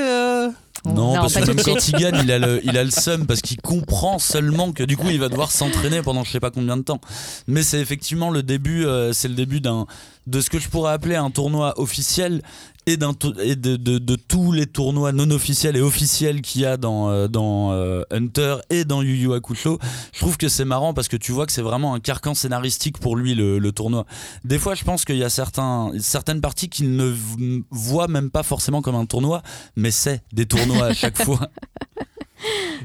Non, 0.85 0.93
Non, 0.93 1.15
parce 1.15 1.33
que 1.35 1.45
même 1.45 1.61
quand 1.63 1.87
il 1.87 1.93
gagne, 1.93 2.19
il 2.23 2.31
a 2.31 2.39
le, 2.39 2.59
il 2.65 2.77
a 2.77 2.83
le 2.83 2.91
seum 2.91 3.25
parce 3.25 3.41
qu'il 3.41 3.57
comprend 3.61 4.19
seulement 4.19 4.73
que 4.73 4.83
du 4.83 4.97
coup 4.97 5.09
il 5.09 5.19
va 5.19 5.29
devoir 5.29 5.51
s'entraîner 5.51 6.01
pendant 6.01 6.23
je 6.23 6.31
sais 6.31 6.39
pas 6.41 6.51
combien 6.51 6.75
de 6.75 6.81
temps. 6.81 6.99
Mais 7.47 7.63
c'est 7.63 7.79
effectivement 7.79 8.29
le 8.29 8.43
début, 8.43 8.85
euh, 8.85 9.13
c'est 9.13 9.29
le 9.29 9.35
début 9.35 9.61
d'un 9.61 9.85
de 10.27 10.41
ce 10.41 10.49
que 10.49 10.59
je 10.59 10.69
pourrais 10.69 10.93
appeler 10.93 11.15
un 11.15 11.29
tournoi 11.31 11.73
officiel 11.79 12.41
et, 12.85 12.97
d'un 12.97 13.13
tou- 13.13 13.33
et 13.41 13.55
de, 13.55 13.75
de- 13.77 13.97
de 13.97 14.15
tous 14.15 14.51
les 14.51 14.65
tournois 14.65 15.11
non 15.11 15.29
officiels 15.31 15.75
et 15.77 15.81
officiels 15.81 16.41
qu'il 16.41 16.61
y 16.61 16.65
a 16.65 16.77
dans, 16.77 17.09
euh, 17.09 17.27
dans 17.27 17.71
euh, 17.71 18.03
Hunter 18.11 18.57
et 18.69 18.83
dans 18.85 19.01
Yu 19.01 19.15
Yu 19.15 19.33
Hakusho. 19.33 19.79
Je 20.13 20.19
trouve 20.19 20.37
que 20.37 20.49
c'est 20.49 20.65
marrant 20.65 20.93
parce 20.93 21.07
que 21.07 21.17
tu 21.17 21.31
vois 21.31 21.45
que 21.45 21.51
c'est 21.51 21.61
vraiment 21.61 21.93
un 21.93 21.99
carcan 21.99 22.33
scénaristique 22.33 22.97
pour 22.99 23.15
lui 23.15 23.35
le, 23.35 23.59
le 23.59 23.71
tournoi. 23.71 24.05
Des 24.43 24.59
fois, 24.59 24.75
je 24.75 24.83
pense 24.83 25.05
qu'il 25.05 25.17
y 25.17 25.23
a 25.23 25.29
certains, 25.29 25.91
certaines 25.99 26.41
parties 26.41 26.69
qu'il 26.69 26.95
ne 26.95 27.13
voit 27.71 28.07
même 28.07 28.29
pas 28.29 28.43
forcément 28.43 28.81
comme 28.81 28.95
un 28.95 29.05
tournoi, 29.05 29.41
mais 29.75 29.91
c'est 29.91 30.21
des 30.33 30.45
tournois 30.45 30.87
à 30.87 30.93
chaque 30.95 31.21
fois. 31.23 31.39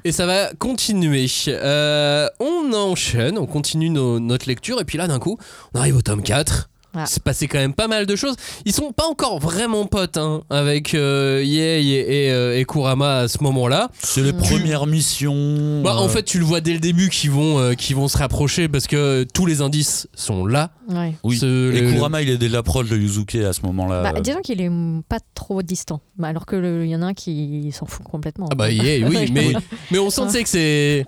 Et 0.04 0.12
ça 0.12 0.26
va 0.26 0.52
continuer. 0.54 1.26
Euh, 1.48 2.28
on 2.38 2.72
enchaîne, 2.72 3.36
on 3.38 3.46
continue 3.46 3.90
nos- 3.90 4.20
notre 4.20 4.46
lecture, 4.48 4.80
et 4.80 4.84
puis 4.84 4.96
là, 4.98 5.08
d'un 5.08 5.18
coup, 5.18 5.36
on 5.74 5.78
arrive 5.80 5.96
au 5.96 6.02
tome 6.02 6.22
4. 6.22 6.70
Ah. 6.94 7.04
Il 7.06 7.06
s'est 7.06 7.20
passé 7.20 7.48
quand 7.48 7.58
même 7.58 7.74
pas 7.74 7.86
mal 7.86 8.06
de 8.06 8.16
choses. 8.16 8.34
Ils 8.64 8.72
sont 8.72 8.92
pas 8.92 9.06
encore 9.06 9.38
vraiment 9.40 9.84
potes 9.86 10.16
hein, 10.16 10.42
avec 10.48 10.94
euh, 10.94 11.42
Yei 11.44 11.86
et, 11.92 12.26
et, 12.26 12.32
euh, 12.32 12.58
et 12.58 12.64
Kurama 12.64 13.18
à 13.18 13.28
ce 13.28 13.42
moment-là. 13.42 13.90
C'est 14.00 14.22
les 14.22 14.32
premières 14.32 14.86
missions. 14.86 15.82
Bah, 15.82 15.96
en 15.96 16.06
euh, 16.06 16.08
fait, 16.08 16.22
tu 16.22 16.38
le 16.38 16.44
vois 16.44 16.60
dès 16.60 16.72
le 16.72 16.78
début 16.78 17.10
qu'ils 17.10 17.30
vont, 17.30 17.58
euh, 17.58 17.74
qu'ils 17.74 17.94
vont 17.94 18.08
se 18.08 18.16
rapprocher 18.16 18.68
parce 18.68 18.86
que 18.86 19.24
tous 19.34 19.44
les 19.44 19.60
indices 19.60 20.08
sont 20.14 20.46
là. 20.46 20.70
Ouais. 20.88 21.14
oui. 21.24 21.36
Et 21.44 21.92
Kurama, 21.92 22.22
il 22.22 22.30
est 22.30 22.38
déjà 22.38 22.62
proche 22.62 22.88
de 22.88 22.96
Yuzuke 22.96 23.34
à 23.36 23.52
ce 23.52 23.60
moment-là. 23.66 24.02
Bah, 24.02 24.20
disons 24.20 24.40
qu'il 24.40 24.60
est 24.62 24.70
pas 25.08 25.20
trop 25.34 25.62
distant, 25.62 26.00
Bah, 26.16 26.28
alors 26.28 26.46
que 26.46 26.56
le- 26.56 26.86
il 26.86 26.90
y 26.90 26.96
en 26.96 27.02
a 27.02 27.06
un 27.06 27.14
qui 27.14 27.70
s'en 27.72 27.86
fout 27.86 28.04
complètement. 28.04 28.48
Ah 28.50 28.54
bah 28.54 28.70
Yei, 28.70 29.04
oui, 29.04 29.30
mais, 29.32 29.52
mais 29.90 29.98
on 29.98 30.08
sent 30.10 30.42
que 30.42 30.48
c'est. 30.48 31.06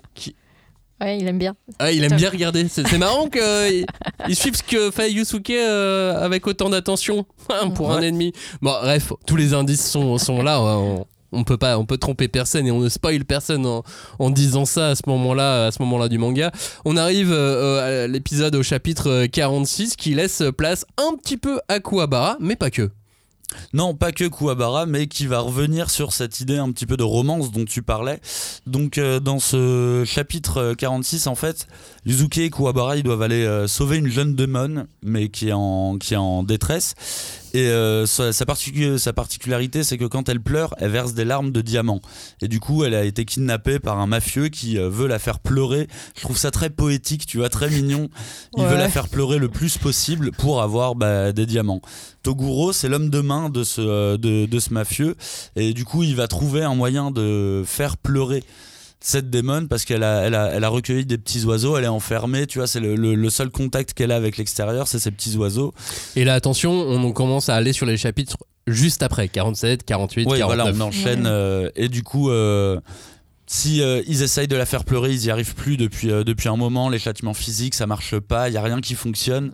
Ouais, 1.01 1.17
il 1.17 1.27
aime 1.27 1.39
bien. 1.39 1.55
Ah, 1.79 1.91
il 1.91 2.03
aime 2.03 2.15
bien 2.15 2.29
regarder. 2.29 2.67
C'est 2.67 2.97
marrant 2.97 3.27
qu'il 3.27 3.85
il 4.27 4.35
suive 4.35 4.55
ce 4.55 4.61
que 4.63 4.91
fait 4.91 5.11
Yusuke 5.11 5.49
euh, 5.49 6.23
avec 6.23 6.45
autant 6.45 6.69
d'attention 6.69 7.25
pour 7.75 7.91
un 7.91 8.01
ennemi. 8.01 8.33
Bon, 8.61 8.71
bref, 8.81 9.11
tous 9.25 9.35
les 9.35 9.53
indices 9.55 9.89
sont, 9.89 10.19
sont 10.19 10.43
là. 10.43 10.61
On, 10.61 11.05
on 11.31 11.43
peut 11.43 11.57
pas, 11.57 11.77
on 11.79 11.85
peut 11.85 11.97
tromper 11.97 12.27
personne 12.27 12.67
et 12.67 12.71
on 12.71 12.79
ne 12.79 12.89
spoil 12.89 13.25
personne 13.25 13.65
en, 13.65 13.83
en 14.19 14.29
disant 14.29 14.65
ça 14.65 14.89
à 14.89 14.95
ce 14.95 15.03
moment-là, 15.07 15.67
à 15.67 15.71
ce 15.71 15.81
moment-là 15.81 16.07
du 16.07 16.17
manga. 16.17 16.51
On 16.85 16.97
arrive 16.97 17.31
euh, 17.31 18.03
à 18.03 18.07
l'épisode 18.07 18.55
au 18.55 18.63
chapitre 18.63 19.09
euh, 19.09 19.27
46 19.27 19.95
qui 19.95 20.13
laisse 20.13 20.43
place 20.57 20.85
un 20.97 21.15
petit 21.17 21.37
peu 21.37 21.59
à 21.67 21.79
Kuwabara, 21.79 22.37
mais 22.39 22.55
pas 22.55 22.69
que. 22.69 22.91
Non, 23.73 23.95
pas 23.95 24.11
que 24.11 24.25
Kuwabara, 24.27 24.85
mais 24.85 25.07
qui 25.07 25.27
va 25.27 25.39
revenir 25.39 25.89
sur 25.89 26.13
cette 26.13 26.39
idée 26.39 26.57
un 26.57 26.71
petit 26.71 26.85
peu 26.85 26.97
de 26.97 27.03
romance 27.03 27.51
dont 27.51 27.65
tu 27.65 27.81
parlais. 27.81 28.19
Donc, 28.65 28.97
euh, 28.97 29.19
dans 29.19 29.39
ce 29.39 30.03
chapitre 30.05 30.57
euh, 30.57 30.73
46, 30.73 31.27
en 31.27 31.35
fait, 31.35 31.67
Yuzuke 32.05 32.37
et 32.39 32.49
Kuwabara, 32.49 32.97
ils 32.97 33.03
doivent 33.03 33.21
aller 33.21 33.45
euh, 33.45 33.67
sauver 33.67 33.97
une 33.97 34.07
jeune 34.07 34.35
démon, 34.35 34.85
mais 35.03 35.29
qui 35.29 35.49
est 35.49 35.53
en, 35.53 35.97
qui 35.97 36.13
est 36.13 36.17
en 36.17 36.43
détresse. 36.43 36.95
Et 37.53 37.67
euh, 37.67 38.05
sa, 38.05 38.31
sa 38.31 38.45
particu- 38.45 38.97
sa 38.97 39.11
particularité, 39.13 39.83
c'est 39.83 39.97
que 39.97 40.05
quand 40.05 40.29
elle 40.29 40.39
pleure, 40.41 40.73
elle 40.77 40.91
verse 40.91 41.13
des 41.13 41.25
larmes 41.25 41.51
de 41.51 41.61
diamant. 41.61 41.99
Et 42.41 42.47
du 42.47 42.59
coup, 42.59 42.83
elle 42.85 42.95
a 42.95 43.03
été 43.03 43.25
kidnappée 43.25 43.79
par 43.79 43.99
un 43.99 44.07
mafieux 44.07 44.47
qui 44.47 44.77
euh, 44.77 44.89
veut 44.89 45.07
la 45.07 45.19
faire 45.19 45.39
pleurer. 45.39 45.87
Je 46.15 46.21
trouve 46.21 46.37
ça 46.37 46.49
très 46.51 46.69
poétique, 46.69 47.25
tu 47.25 47.37
vois, 47.37 47.49
très 47.49 47.69
mignon. 47.69 48.09
Il 48.55 48.63
Ouais. 48.63 48.69
veut 48.69 48.77
la 48.77 48.87
faire 48.89 49.09
pleurer 49.09 49.37
le 49.37 49.49
plus 49.49 49.77
possible 49.77 50.31
pour 50.31 50.61
avoir 50.61 50.95
bah, 50.95 51.31
des 51.33 51.45
diamants. 51.45 51.81
Toguro, 52.23 52.71
c'est 52.71 52.87
l'homme 52.87 53.09
de 53.09 53.19
main 53.19 53.49
de 53.49 53.63
ce, 53.63 53.81
euh, 53.81 54.17
de, 54.17 54.45
de 54.45 54.59
ce 54.59 54.73
mafieux. 54.73 55.15
Et 55.55 55.73
du 55.73 55.83
coup, 55.85 56.03
il 56.03 56.15
va 56.15 56.27
trouver 56.27 56.63
un 56.63 56.75
moyen 56.75 57.11
de 57.11 57.63
faire 57.65 57.97
pleurer 57.97 58.43
cette 59.03 59.29
démon 59.29 59.67
parce 59.67 59.83
qu'elle 59.83 60.03
a, 60.03 60.21
elle 60.21 60.35
a, 60.35 60.51
elle 60.53 60.63
a 60.63 60.69
recueilli 60.69 61.05
des 61.05 61.17
petits 61.17 61.43
oiseaux, 61.45 61.75
elle 61.77 61.83
est 61.85 61.87
enfermée, 61.87 62.45
tu 62.47 62.59
vois, 62.59 62.67
c'est 62.67 62.79
le, 62.79 62.95
le- 62.95 63.15
le 63.15 63.29
seul 63.29 63.49
contact 63.49 63.93
qu'elle 63.93 64.11
a 64.11 64.15
avec 64.15 64.37
l'extérieur, 64.37 64.87
c'est 64.87 64.99
ces 64.99 65.11
petits 65.11 65.35
oiseaux. 65.37 65.73
Et 66.15 66.23
là, 66.23 66.35
attention, 66.35 66.71
on 66.71 67.11
commence 67.11 67.49
à 67.49 67.55
aller 67.55 67.73
sur 67.73 67.85
les 67.87 67.97
chapitres 67.97 68.37
juste 68.67 69.01
après 69.03 69.27
47, 69.27 69.83
48, 69.83 70.27
Oui, 70.29 70.37
49. 70.39 70.45
voilà, 70.45 70.71
on 70.77 70.87
enchaîne. 70.87 71.25
euh, 71.25 71.69
et 71.75 71.89
du 71.89 72.03
coup, 72.03 72.29
euh, 72.29 72.79
si 73.53 73.81
euh, 73.81 74.01
ils 74.07 74.21
essayent 74.21 74.47
de 74.47 74.55
la 74.55 74.65
faire 74.65 74.85
pleurer, 74.85 75.11
ils 75.11 75.25
y 75.25 75.29
arrivent 75.29 75.55
plus 75.55 75.75
depuis, 75.75 76.09
euh, 76.09 76.23
depuis 76.23 76.47
un 76.47 76.55
moment. 76.55 76.87
Les 76.87 76.99
châtiments 76.99 77.33
physiques, 77.33 77.75
ça 77.75 77.85
marche 77.85 78.17
pas. 78.17 78.47
Il 78.47 78.53
y 78.53 78.57
a 78.57 78.61
rien 78.61 78.79
qui 78.79 78.95
fonctionne. 78.95 79.51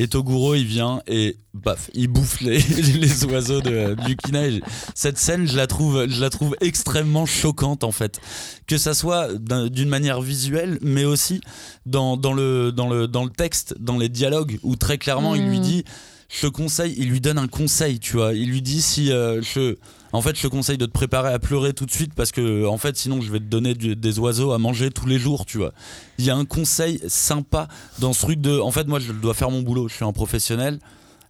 Et 0.00 0.08
Toguro, 0.08 0.56
il 0.56 0.64
vient 0.66 1.00
et 1.06 1.36
baf, 1.54 1.88
il 1.94 2.08
bouffe 2.08 2.40
les, 2.40 2.58
les 2.98 3.24
oiseaux 3.26 3.60
de, 3.60 3.94
Yukina. 4.08 4.48
Et 4.48 4.60
cette 4.96 5.16
scène, 5.16 5.46
je 5.46 5.56
la 5.56 5.68
trouve, 5.68 6.08
je 6.08 6.20
la 6.20 6.28
trouve 6.28 6.56
extrêmement 6.60 7.24
choquante 7.24 7.84
en 7.84 7.92
fait. 7.92 8.18
Que 8.66 8.78
ça 8.78 8.94
soit 8.94 9.32
d'un- 9.38 9.68
d'une 9.68 9.88
manière 9.88 10.20
visuelle, 10.20 10.78
mais 10.82 11.04
aussi 11.04 11.40
dans, 11.86 12.16
dans, 12.16 12.32
le, 12.32 12.72
dans, 12.72 12.88
le, 12.88 13.06
dans 13.06 13.22
le 13.22 13.30
texte, 13.30 13.76
dans 13.78 13.96
les 13.96 14.08
dialogues, 14.08 14.58
où 14.64 14.74
très 14.74 14.98
clairement, 14.98 15.36
il 15.36 15.46
lui 15.48 15.58
Mm. 15.60 15.62
dit. 15.62 15.84
Je 16.28 16.40
te 16.40 16.46
conseille, 16.48 16.92
il 16.98 17.08
lui 17.08 17.20
donne 17.20 17.38
un 17.38 17.46
conseil, 17.46 18.00
tu 18.00 18.14
vois. 18.16 18.34
Il 18.34 18.50
lui 18.50 18.60
dit 18.60 18.82
si 18.82 19.12
euh, 19.12 19.40
je, 19.42 19.76
en 20.16 20.22
fait, 20.22 20.36
je 20.36 20.42
te 20.42 20.46
conseille 20.48 20.78
de 20.78 20.86
te 20.86 20.90
préparer 20.92 21.32
à 21.32 21.38
pleurer 21.38 21.72
tout 21.72 21.86
de 21.86 21.90
suite 21.90 22.12
parce 22.14 22.32
que, 22.32 22.66
en 22.66 22.78
fait, 22.78 22.96
sinon, 22.96 23.20
je 23.20 23.30
vais 23.30 23.38
te 23.38 23.44
donner 23.44 23.74
du- 23.74 23.96
des 23.96 24.18
oiseaux 24.18 24.52
à 24.52 24.58
manger 24.58 24.90
tous 24.90 25.06
les 25.06 25.18
jours, 25.18 25.46
tu 25.46 25.58
vois. 25.58 25.72
Il 26.18 26.24
y 26.24 26.30
a 26.30 26.36
un 26.36 26.44
conseil 26.44 27.00
sympa 27.08 27.68
dans 27.98 28.12
ce 28.12 28.22
truc 28.22 28.40
de. 28.40 28.58
En 28.58 28.70
fait, 28.70 28.86
moi, 28.86 28.98
je 28.98 29.12
dois 29.12 29.34
faire 29.34 29.50
mon 29.50 29.62
boulot, 29.62 29.88
je 29.88 29.94
suis 29.94 30.04
un 30.04 30.12
professionnel, 30.12 30.78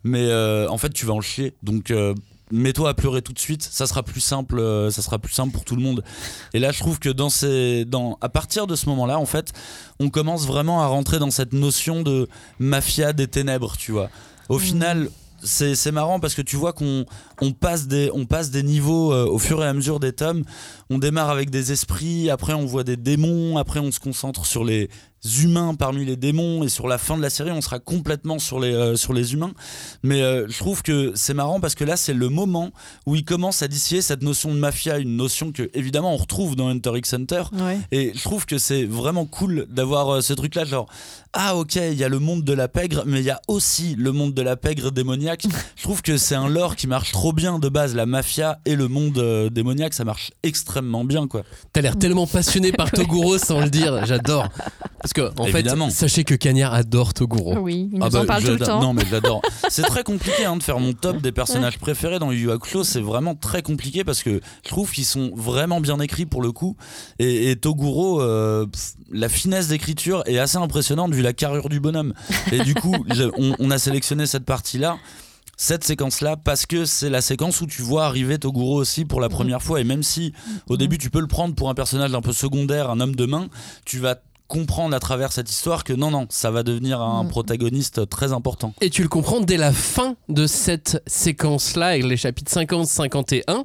mais 0.04 0.22
euh, 0.24 0.68
en 0.68 0.78
fait, 0.78 0.90
tu 0.92 1.06
vas 1.06 1.14
en 1.14 1.20
chier. 1.20 1.54
Donc. 1.62 1.90
euh, 1.90 2.14
Mets-toi 2.52 2.90
à 2.90 2.94
pleurer 2.94 3.22
tout 3.22 3.32
de 3.32 3.40
suite, 3.40 3.64
ça 3.68 3.88
sera 3.88 4.04
plus 4.04 4.20
simple, 4.20 4.60
euh, 4.60 4.88
ça 4.92 5.02
sera 5.02 5.18
plus 5.18 5.32
simple 5.32 5.50
pour 5.52 5.64
tout 5.64 5.74
le 5.74 5.82
monde. 5.82 6.04
Et 6.54 6.60
là, 6.60 6.70
je 6.70 6.78
trouve 6.78 7.00
que 7.00 7.08
dans 7.08 7.28
ces, 7.28 7.84
dans, 7.84 8.18
à 8.20 8.28
partir 8.28 8.68
de 8.68 8.76
ce 8.76 8.88
moment-là, 8.88 9.18
en 9.18 9.26
fait, 9.26 9.52
on 9.98 10.10
commence 10.10 10.46
vraiment 10.46 10.80
à 10.80 10.86
rentrer 10.86 11.18
dans 11.18 11.32
cette 11.32 11.52
notion 11.52 12.02
de 12.02 12.28
mafia 12.60 13.12
des 13.12 13.26
ténèbres, 13.26 13.76
tu 13.76 13.90
vois. 13.90 14.10
Au 14.48 14.60
final, 14.60 15.10
c'est 15.46 15.92
marrant 15.92 16.20
parce 16.20 16.34
que 16.34 16.42
tu 16.42 16.56
vois 16.56 16.72
qu'on 16.72 17.04
passe 17.60 17.86
des 17.86 18.62
niveaux 18.62 19.12
euh, 19.12 19.26
au 19.26 19.38
fur 19.38 19.62
et 19.62 19.66
à 19.66 19.72
mesure 19.72 20.00
des 20.00 20.12
tomes. 20.12 20.44
On 20.88 20.98
démarre 20.98 21.30
avec 21.30 21.50
des 21.50 21.72
esprits, 21.72 22.30
après 22.30 22.52
on 22.52 22.64
voit 22.64 22.84
des 22.84 22.96
démons, 22.96 23.56
après 23.58 23.80
on 23.80 23.90
se 23.90 23.98
concentre 23.98 24.46
sur 24.46 24.64
les 24.64 24.88
humains 25.42 25.74
parmi 25.74 26.04
les 26.04 26.16
démons 26.16 26.62
et 26.62 26.68
sur 26.68 26.86
la 26.86 26.98
fin 26.98 27.16
de 27.16 27.22
la 27.22 27.30
série 27.30 27.50
on 27.50 27.60
sera 27.60 27.80
complètement 27.80 28.38
sur 28.38 28.60
les, 28.60 28.72
euh, 28.72 28.94
sur 28.94 29.12
les 29.12 29.32
humains. 29.32 29.52
Mais 30.04 30.22
euh, 30.22 30.46
je 30.48 30.56
trouve 30.58 30.82
que 30.82 31.12
c'est 31.16 31.34
marrant 31.34 31.58
parce 31.58 31.74
que 31.74 31.82
là 31.82 31.96
c'est 31.96 32.12
le 32.12 32.28
moment 32.28 32.70
où 33.06 33.16
il 33.16 33.24
commence 33.24 33.62
à 33.62 33.68
distiller 33.68 34.02
cette 34.02 34.22
notion 34.22 34.54
de 34.54 34.58
mafia, 34.58 34.98
une 34.98 35.16
notion 35.16 35.50
que 35.50 35.68
évidemment 35.74 36.14
on 36.14 36.16
retrouve 36.16 36.54
dans 36.54 36.68
Hunter 36.68 36.92
x 36.96 37.14
Hunter. 37.14 37.42
Ouais. 37.52 37.78
Et 37.90 38.12
je 38.14 38.22
trouve 38.22 38.46
que 38.46 38.58
c'est 38.58 38.84
vraiment 38.84 39.26
cool 39.26 39.66
d'avoir 39.68 40.08
euh, 40.10 40.20
ce 40.20 40.32
truc-là, 40.32 40.64
genre, 40.64 40.88
ah 41.32 41.56
ok, 41.56 41.76
il 41.76 41.94
y 41.94 42.04
a 42.04 42.08
le 42.08 42.18
monde 42.18 42.44
de 42.44 42.52
la 42.52 42.68
pègre, 42.68 43.02
mais 43.06 43.20
il 43.20 43.24
y 43.24 43.30
a 43.30 43.40
aussi 43.48 43.96
le 43.96 44.12
monde 44.12 44.34
de 44.34 44.42
la 44.42 44.56
pègre 44.56 44.92
démoniaque. 44.92 45.46
je 45.76 45.82
trouve 45.82 46.02
que 46.02 46.16
c'est 46.16 46.34
un 46.36 46.48
lore 46.48 46.76
qui 46.76 46.86
marche 46.86 47.12
trop 47.12 47.32
bien 47.32 47.58
de 47.58 47.68
base, 47.68 47.94
la 47.94 48.06
mafia 48.06 48.60
et 48.64 48.76
le 48.76 48.86
monde 48.88 49.50
démoniaque, 49.50 49.94
ça 49.94 50.04
marche 50.04 50.30
extrêmement 50.42 50.75
bien, 50.82 51.26
quoi. 51.26 51.42
T'as 51.72 51.80
l'air 51.80 51.98
tellement 51.98 52.26
passionné 52.26 52.72
par 52.72 52.90
Toguro 52.92 53.38
sans 53.38 53.60
le 53.60 53.70
dire, 53.70 54.04
j'adore. 54.06 54.48
Parce 55.00 55.12
que, 55.12 55.30
en 55.40 55.46
Évidemment. 55.46 55.86
fait, 55.88 55.94
sachez 55.94 56.24
que 56.24 56.34
Cagnard 56.34 56.74
adore 56.74 57.14
Toguro. 57.14 57.58
Oui, 57.58 57.88
il 57.92 57.98
nous 57.98 58.04
Ah 58.04 58.10
bah, 58.10 58.22
en 58.22 58.26
parle 58.26 58.42
tout 58.42 58.50
le 58.50 58.58
temps. 58.58 58.80
Non, 58.80 58.92
mais 58.92 59.04
j'adore. 59.08 59.42
c'est 59.68 59.82
très 59.82 60.02
compliqué 60.02 60.44
hein, 60.44 60.56
de 60.56 60.62
faire 60.62 60.80
mon 60.80 60.92
top 60.92 61.20
des 61.22 61.32
personnages 61.32 61.78
préférés 61.78 62.18
dans 62.18 62.32
Yu 62.32 62.40
Yu 62.46 62.50
Hakusho. 62.50 62.84
C'est 62.84 63.00
vraiment 63.00 63.34
très 63.34 63.62
compliqué 63.62 64.04
parce 64.04 64.22
que 64.22 64.40
je 64.64 64.68
trouve 64.68 64.90
qu'ils 64.90 65.04
sont 65.04 65.30
vraiment 65.34 65.80
bien 65.80 66.00
écrits 66.00 66.26
pour 66.26 66.42
le 66.42 66.52
coup. 66.52 66.76
Et, 67.18 67.50
et 67.50 67.56
Toguro, 67.56 68.20
euh, 68.20 68.66
pff, 68.66 68.94
la 69.12 69.28
finesse 69.28 69.68
d'écriture 69.68 70.22
est 70.26 70.38
assez 70.38 70.56
impressionnante 70.56 71.14
vu 71.14 71.22
la 71.22 71.32
carrure 71.32 71.68
du 71.68 71.80
bonhomme. 71.80 72.12
Et 72.52 72.58
du 72.60 72.74
coup, 72.74 72.94
on 73.58 73.70
a 73.70 73.78
sélectionné 73.78 74.26
cette 74.26 74.44
partie-là. 74.44 74.96
Cette 75.58 75.84
séquence-là, 75.84 76.36
parce 76.36 76.66
que 76.66 76.84
c'est 76.84 77.08
la 77.08 77.22
séquence 77.22 77.60
où 77.62 77.66
tu 77.66 77.80
vois 77.82 78.04
arriver 78.04 78.38
Toguro 78.38 78.74
aussi 78.74 79.04
pour 79.06 79.20
la 79.22 79.28
première 79.30 79.62
fois. 79.62 79.80
Et 79.80 79.84
même 79.84 80.02
si 80.02 80.32
au 80.68 80.76
début 80.76 80.98
tu 80.98 81.08
peux 81.08 81.20
le 81.20 81.26
prendre 81.28 81.54
pour 81.54 81.70
un 81.70 81.74
personnage 81.74 82.12
un 82.14 82.20
peu 82.20 82.32
secondaire, 82.32 82.90
un 82.90 83.00
homme 83.00 83.16
de 83.16 83.24
main, 83.24 83.48
tu 83.86 83.98
vas 83.98 84.16
comprendre 84.48 84.94
à 84.94 85.00
travers 85.00 85.32
cette 85.32 85.50
histoire 85.50 85.82
que 85.82 85.92
non, 85.92 86.10
non, 86.10 86.26
ça 86.30 86.50
va 86.50 86.62
devenir 86.62 87.00
un 87.00 87.24
Mm. 87.24 87.28
protagoniste 87.28 88.08
très 88.08 88.32
important. 88.32 88.74
Et 88.80 88.90
tu 88.90 89.02
le 89.02 89.08
comprends 89.08 89.40
dès 89.40 89.56
la 89.56 89.72
fin 89.72 90.14
de 90.28 90.46
cette 90.46 91.02
séquence-là, 91.06 91.86
avec 91.88 92.04
les 92.04 92.16
chapitres 92.16 92.52
50-51, 92.52 93.64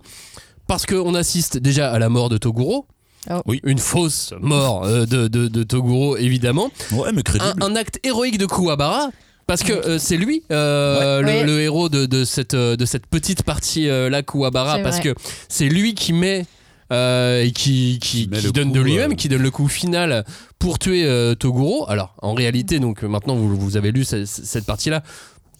parce 0.67 0.85
qu'on 0.85 1.13
assiste 1.13 1.57
déjà 1.57 1.91
à 1.91 1.99
la 1.99 2.09
mort 2.09 2.29
de 2.29 2.37
Toguro. 2.37 2.87
Oh. 3.29 3.41
Oui. 3.45 3.59
Une 3.63 3.77
fausse 3.77 4.33
mort 4.41 4.83
euh, 4.85 5.05
de, 5.05 5.27
de- 5.27 5.47
de 5.47 5.61
Toguro, 5.63 6.17
évidemment. 6.17 6.71
Ouais, 6.93 7.11
mais 7.11 7.19
Un, 7.19 7.21
crédible. 7.23 7.63
un 7.63 7.75
acte 7.75 7.99
héroïque 8.03 8.39
de 8.39 8.47
Kuwabara. 8.47 9.09
Parce 9.51 9.63
que 9.63 9.73
euh, 9.73 9.99
c'est 9.99 10.15
lui 10.15 10.43
euh, 10.49 11.19
le, 11.19 11.27
Ouais. 11.27 11.43
le 11.43 11.59
héros 11.59 11.89
de, 11.89 12.05
de 12.05 12.23
cette, 12.23 12.53
euh, 12.53 12.77
de 12.77 12.85
cette 12.85 13.05
petite 13.05 13.43
partie 13.43 13.89
euh, 13.89 14.09
là, 14.09 14.23
Kuwabara, 14.23 14.79
parce 14.79 14.99
vrai. 15.01 15.13
que 15.13 15.19
c'est 15.49 15.67
lui 15.67 15.93
qui 15.93 16.13
met 16.13 16.45
euh, 16.93 17.43
et 17.43 17.51
qui, 17.51 17.99
qui, 18.01 18.23
Qui 18.23 18.29
met 18.29 18.37
qui 18.37 18.45
le 18.45 18.51
donne 18.53 18.69
coup, 18.69 18.75
de 18.75 18.79
lui-même, 18.81 19.11
euh. 19.11 19.15
qui 19.15 19.27
donne 19.27 19.41
le 19.41 19.51
coup 19.51 19.67
final 19.67 20.23
pour 20.57 20.79
tuer 20.79 21.03
euh, 21.05 21.35
Toguro. 21.35 21.85
Alors 21.89 22.15
en 22.21 22.33
réalité, 22.33 22.79
donc 22.79 23.03
maintenant 23.03 23.35
vous, 23.35 23.53
vous 23.57 23.75
avez 23.75 23.91
lu 23.91 24.05
cette, 24.05 24.25
cette 24.27 24.65
partie-là. 24.65 25.03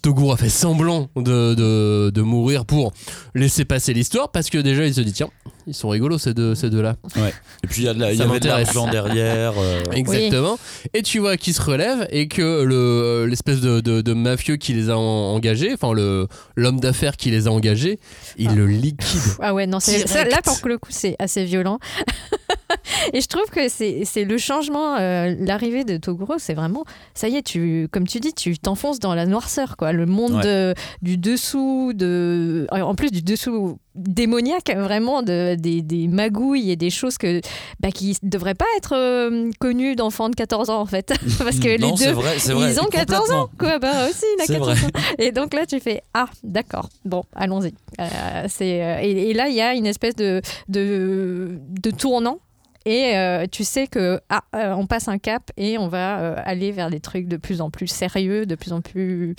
Toguro 0.01 0.31
a 0.33 0.37
fait 0.37 0.49
semblant 0.49 1.09
de, 1.15 1.53
de, 1.53 2.09
de 2.13 2.21
mourir 2.21 2.65
pour 2.65 2.91
laisser 3.35 3.65
passer 3.65 3.93
l'histoire 3.93 4.31
parce 4.31 4.49
que 4.49 4.57
déjà 4.57 4.85
il 4.85 4.93
se 4.93 5.01
dit 5.01 5.13
tiens 5.13 5.29
ils 5.67 5.75
sont 5.75 5.89
rigolos 5.89 6.17
ces 6.17 6.33
deux, 6.33 6.55
ces 6.55 6.71
deux 6.71 6.81
là 6.81 6.95
Et 7.63 7.67
puis 7.67 7.83
il 7.83 7.85
y, 7.85 7.87
a 7.87 7.93
de 7.93 7.99
la- 7.99 8.11
il 8.11 8.15
y 8.15 8.17
Ça 8.17 8.23
avait 8.23 8.39
de 8.39 8.47
m'intéresse. 8.47 8.73
l'argent 8.73 8.89
derrière. 8.91 9.53
euh, 9.59 9.83
Exactement. 9.93 10.57
Et 10.95 11.03
tu 11.03 11.19
vois 11.19 11.37
qu'il 11.37 11.53
se 11.53 11.61
relève 11.61 12.07
et 12.09 12.27
que 12.27 12.63
le 12.63 13.27
l'espèce 13.27 13.61
de, 13.61 13.79
de, 13.79 14.01
de 14.01 14.13
mafieux 14.13 14.55
qui 14.57 14.73
les 14.73 14.89
a 14.89 14.97
en- 14.97 15.01
engagés, 15.35 15.71
enfin 15.73 15.93
le 15.93 16.27
l'homme 16.55 16.79
d'affaires 16.79 17.15
qui 17.15 17.29
les 17.29 17.47
a 17.47 17.51
engagés, 17.51 17.99
il 18.37 18.55
le 18.55 18.65
liquide. 18.65 19.21
Ah 19.39 19.53
ouais, 19.53 19.67
non, 19.67 19.79
c'est- 19.79 20.03
là 20.29 20.39
pour 20.43 20.57
le 20.67 20.79
coup 20.79 20.89
c'est 20.91 21.15
assez 21.19 21.45
violent. 21.45 21.77
Et 23.13 23.21
je 23.21 23.27
trouve 23.27 23.45
que 23.51 23.67
c'est 23.69 24.03
c'est 24.05 24.23
le 24.23 24.37
changement, 24.37 24.95
euh, 24.97 25.35
l'arrivée 25.39 25.83
de 25.83 25.97
Toguro, 25.97 26.35
c'est 26.37 26.53
vraiment, 26.53 26.83
ça 27.13 27.27
y 27.27 27.35
est, 27.35 27.41
tu, 27.41 27.87
comme 27.91 28.07
tu 28.07 28.19
dis, 28.19 28.33
tu 28.33 28.57
t'enfonces 28.57 28.99
dans 28.99 29.13
la 29.13 29.25
noirceur, 29.25 29.75
quoi. 29.77 29.90
Le 29.91 30.05
monde 30.05 30.33
Ouais. 30.35 30.43
de- 30.43 30.73
du 31.01 31.17
dessous, 31.17 31.91
de, 31.93 32.67
en 32.71 32.95
plus 32.95 33.11
du 33.11 33.21
dessous 33.21 33.79
démoniaque, 33.95 34.73
vraiment, 34.75 35.21
de, 35.21 35.55
des, 35.55 35.81
des 35.81 36.07
magouilles 36.07 36.71
et 36.71 36.75
des 36.77 36.89
choses 36.89 37.17
que, 37.17 37.41
bah, 37.81 37.91
qui 37.91 38.15
ne 38.23 38.29
devraient 38.29 38.55
pas 38.55 38.65
être 38.77 38.95
euh, 38.95 39.49
connues 39.59 39.95
d'enfants 39.95 40.29
de 40.29 40.35
14 40.35 40.69
ans, 40.69 40.79
en 40.79 40.85
fait. 40.85 41.13
Parce 41.39 41.59
que 41.59 41.79
non, 41.79 41.93
les 41.97 42.05
deux, 42.05 42.11
vrai, 42.13 42.37
ils 42.37 42.79
ont 42.79 42.85
14 42.85 43.31
ans, 43.31 43.49
quoi. 43.59 43.79
Bah 43.79 44.07
aussi, 44.09 44.23
il 44.37 44.41
a 44.41 44.45
C'est 44.45 44.53
14 44.53 44.69
vrai. 44.79 44.85
ans. 44.87 45.01
Et 45.19 45.31
donc 45.31 45.53
là, 45.53 45.65
tu 45.65 45.79
fais 45.81 46.01
Ah, 46.13 46.27
d'accord, 46.43 46.87
bon, 47.03 47.23
allons-y. 47.35 47.73
Euh, 47.99 48.45
c'est, 48.47 48.81
euh, 48.83 48.99
et, 49.01 49.31
et 49.31 49.33
là, 49.33 49.49
il 49.49 49.55
y 49.55 49.61
a 49.61 49.73
une 49.73 49.85
espèce 49.87 50.15
de, 50.15 50.41
de, 50.69 51.59
de 51.81 51.91
tournant. 51.91 52.39
Et 52.85 53.15
euh, 53.15 53.45
tu 53.51 53.63
sais 53.63 53.85
que 53.85 54.19
ah, 54.29 54.41
euh, 54.55 54.73
on 54.73 54.87
passe 54.87 55.07
un 55.07 55.19
cap 55.19 55.51
et 55.55 55.77
on 55.77 55.87
va 55.87 56.19
euh, 56.19 56.35
aller 56.43 56.71
vers 56.71 56.89
des 56.89 56.99
trucs 56.99 57.27
de 57.27 57.37
plus 57.37 57.61
en 57.61 57.69
plus 57.69 57.85
sérieux, 57.85 58.47
de 58.47 58.55
plus 58.55 58.73
en 58.73 58.81
plus 58.81 59.35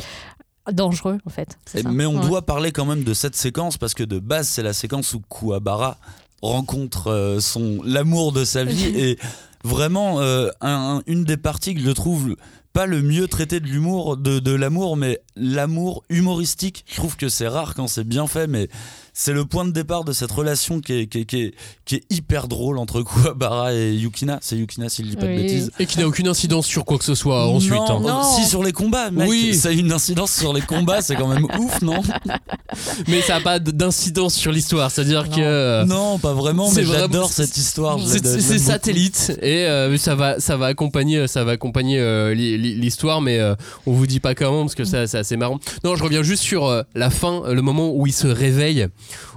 dangereux, 0.71 1.19
en 1.27 1.31
fait. 1.31 1.59
C'est 1.67 1.81
Et- 1.81 1.83
ça. 1.83 1.91
Mais 1.91 2.07
on 2.07 2.21
Ouais. 2.21 2.27
doit 2.29 2.43
parler 2.43 2.71
quand 2.71 2.85
même 2.87 3.03
de 3.05 3.15
cette 3.15 3.35
séquence 3.35 3.79
parce 3.79 3.95
que 3.95 4.05
de 4.05 4.19
base, 4.19 4.47
c'est 4.49 4.63
la 4.63 4.73
séquence 4.73 5.15
où 5.15 5.21
Kuwabara 5.29 5.97
rencontre 6.43 7.09
euh, 7.09 7.41
son 7.41 7.81
l'amour 7.85 8.33
de 8.33 8.45
sa 8.45 8.65
vie 8.65 8.85
et 8.97 9.19
vraiment 9.65 10.21
euh, 10.21 10.49
un- 10.61 10.99
un- 10.99 11.03
une 11.07 11.25
des 11.25 11.37
parties 11.37 11.75
que 11.75 11.81
je 11.81 11.91
trouve 11.91 12.37
pas 12.73 12.87
le 12.87 13.03
mieux 13.03 13.29
traité 13.29 13.61
de 13.61 13.67
l'humour 13.67 14.17
de, 14.17 14.39
de 14.41 14.53
l'amour 14.53 14.97
mais 14.97 15.21
l'amour 15.37 16.03
humoristique 16.09 16.85
je 16.89 16.97
trouve 16.97 17.17
que 17.17 17.29
c'est 17.29 17.47
rare 17.47 17.75
quand 17.75 17.87
c'est 17.87 18.03
bien 18.03 18.27
fait 18.27 18.47
mais 18.49 18.69
c'est 19.15 19.33
le 19.33 19.45
point 19.45 19.65
de 19.65 19.71
départ 19.71 20.05
de 20.05 20.13
cette 20.13 20.31
relation 20.33 20.81
qui 20.81 20.93
est, 20.95 21.07
qui 21.07 21.19
est, 21.21 21.25
qui 21.25 21.43
est, 21.43 21.55
qui 21.85 21.95
est 21.97 22.03
hyper 22.11 22.49
drôle 22.49 22.79
entre 22.79 23.03
Kuwabara 23.03 23.75
et 23.75 23.93
Yukina 23.95 24.39
c'est 24.41 24.57
Yukina 24.57 24.89
s'il 24.89 25.09
dit 25.11 25.17
pas 25.17 25.27
de 25.27 25.37
bêtises 25.37 25.71
Et 25.79 25.87
qui 25.87 25.99
n'a 25.99 26.07
aucune 26.07 26.29
incidence 26.29 26.67
sur 26.67 26.85
quoi 26.85 26.99
que 26.99 27.05
ce 27.05 27.15
soit 27.15 27.47
ensuite. 27.47 27.73
non, 27.75 28.09
hein. 28.09 28.21
Non. 28.23 28.23
si 28.37 28.49
sur 28.49 28.63
les 28.63 28.73
combats 28.73 29.11
mec, 29.11 29.29
Oui. 29.29 29.55
ça 29.55 29.69
a 29.69 29.73
une 29.73 29.93
incidence 29.93 30.33
sur 30.33 30.53
les 30.53 30.63
combats 30.63 31.03
c'est 31.03 31.15
quand 31.17 31.29
même 31.29 31.45
ouf 31.59 31.83
non? 31.83 32.01
Mais 33.09 33.21
ça 33.21 33.35
n'a 33.35 33.41
pas 33.41 33.59
d'incidence 33.59 34.35
sur 34.35 34.51
l'histoire. 34.53 34.91
C'est-à-dire 34.91 35.29
que. 35.29 35.41
euh, 35.41 35.85
Non, 35.85 36.19
pas 36.19 36.33
vraiment, 36.33 36.69
c'est 36.71 36.77
mais 36.81 36.87
vraiment- 36.87 37.01
j'adore 37.03 37.31
cette 37.31 37.57
histoire. 37.57 37.99
C'est 38.07 38.59
satellite 38.59 39.33
et 39.43 39.67
euh, 39.67 39.97
ça 39.99 40.15
va 40.15 40.41
ça 40.41 40.57
va 40.57 40.67
accompagner 40.67 41.27
ça 41.27 41.45
va 41.45 41.53
accompagner 41.53 41.99
euh, 41.99 42.33
li- 42.35 42.57
l'histoire 42.77 43.21
mais 43.21 43.39
euh, 43.39 43.55
on 43.87 43.93
vous 43.93 44.07
dit 44.07 44.21
pas 44.21 44.35
comment 44.35 44.63
parce 44.63 44.75
que 44.75 44.85
ça 44.85 45.07
c'est 45.07 45.19
assez 45.19 45.37
marrant. 45.37 45.59
Non, 45.85 45.97
je 45.97 46.03
reviens 46.03 46.23
juste 46.23 46.43
sur 46.43 46.67
euh, 46.67 46.83
la 46.95 47.11
fin, 47.11 47.43
le 47.53 47.61
moment 47.63 47.91
où 47.95 48.07
il 48.07 48.13
se 48.13 48.27
réveille, 48.27 48.87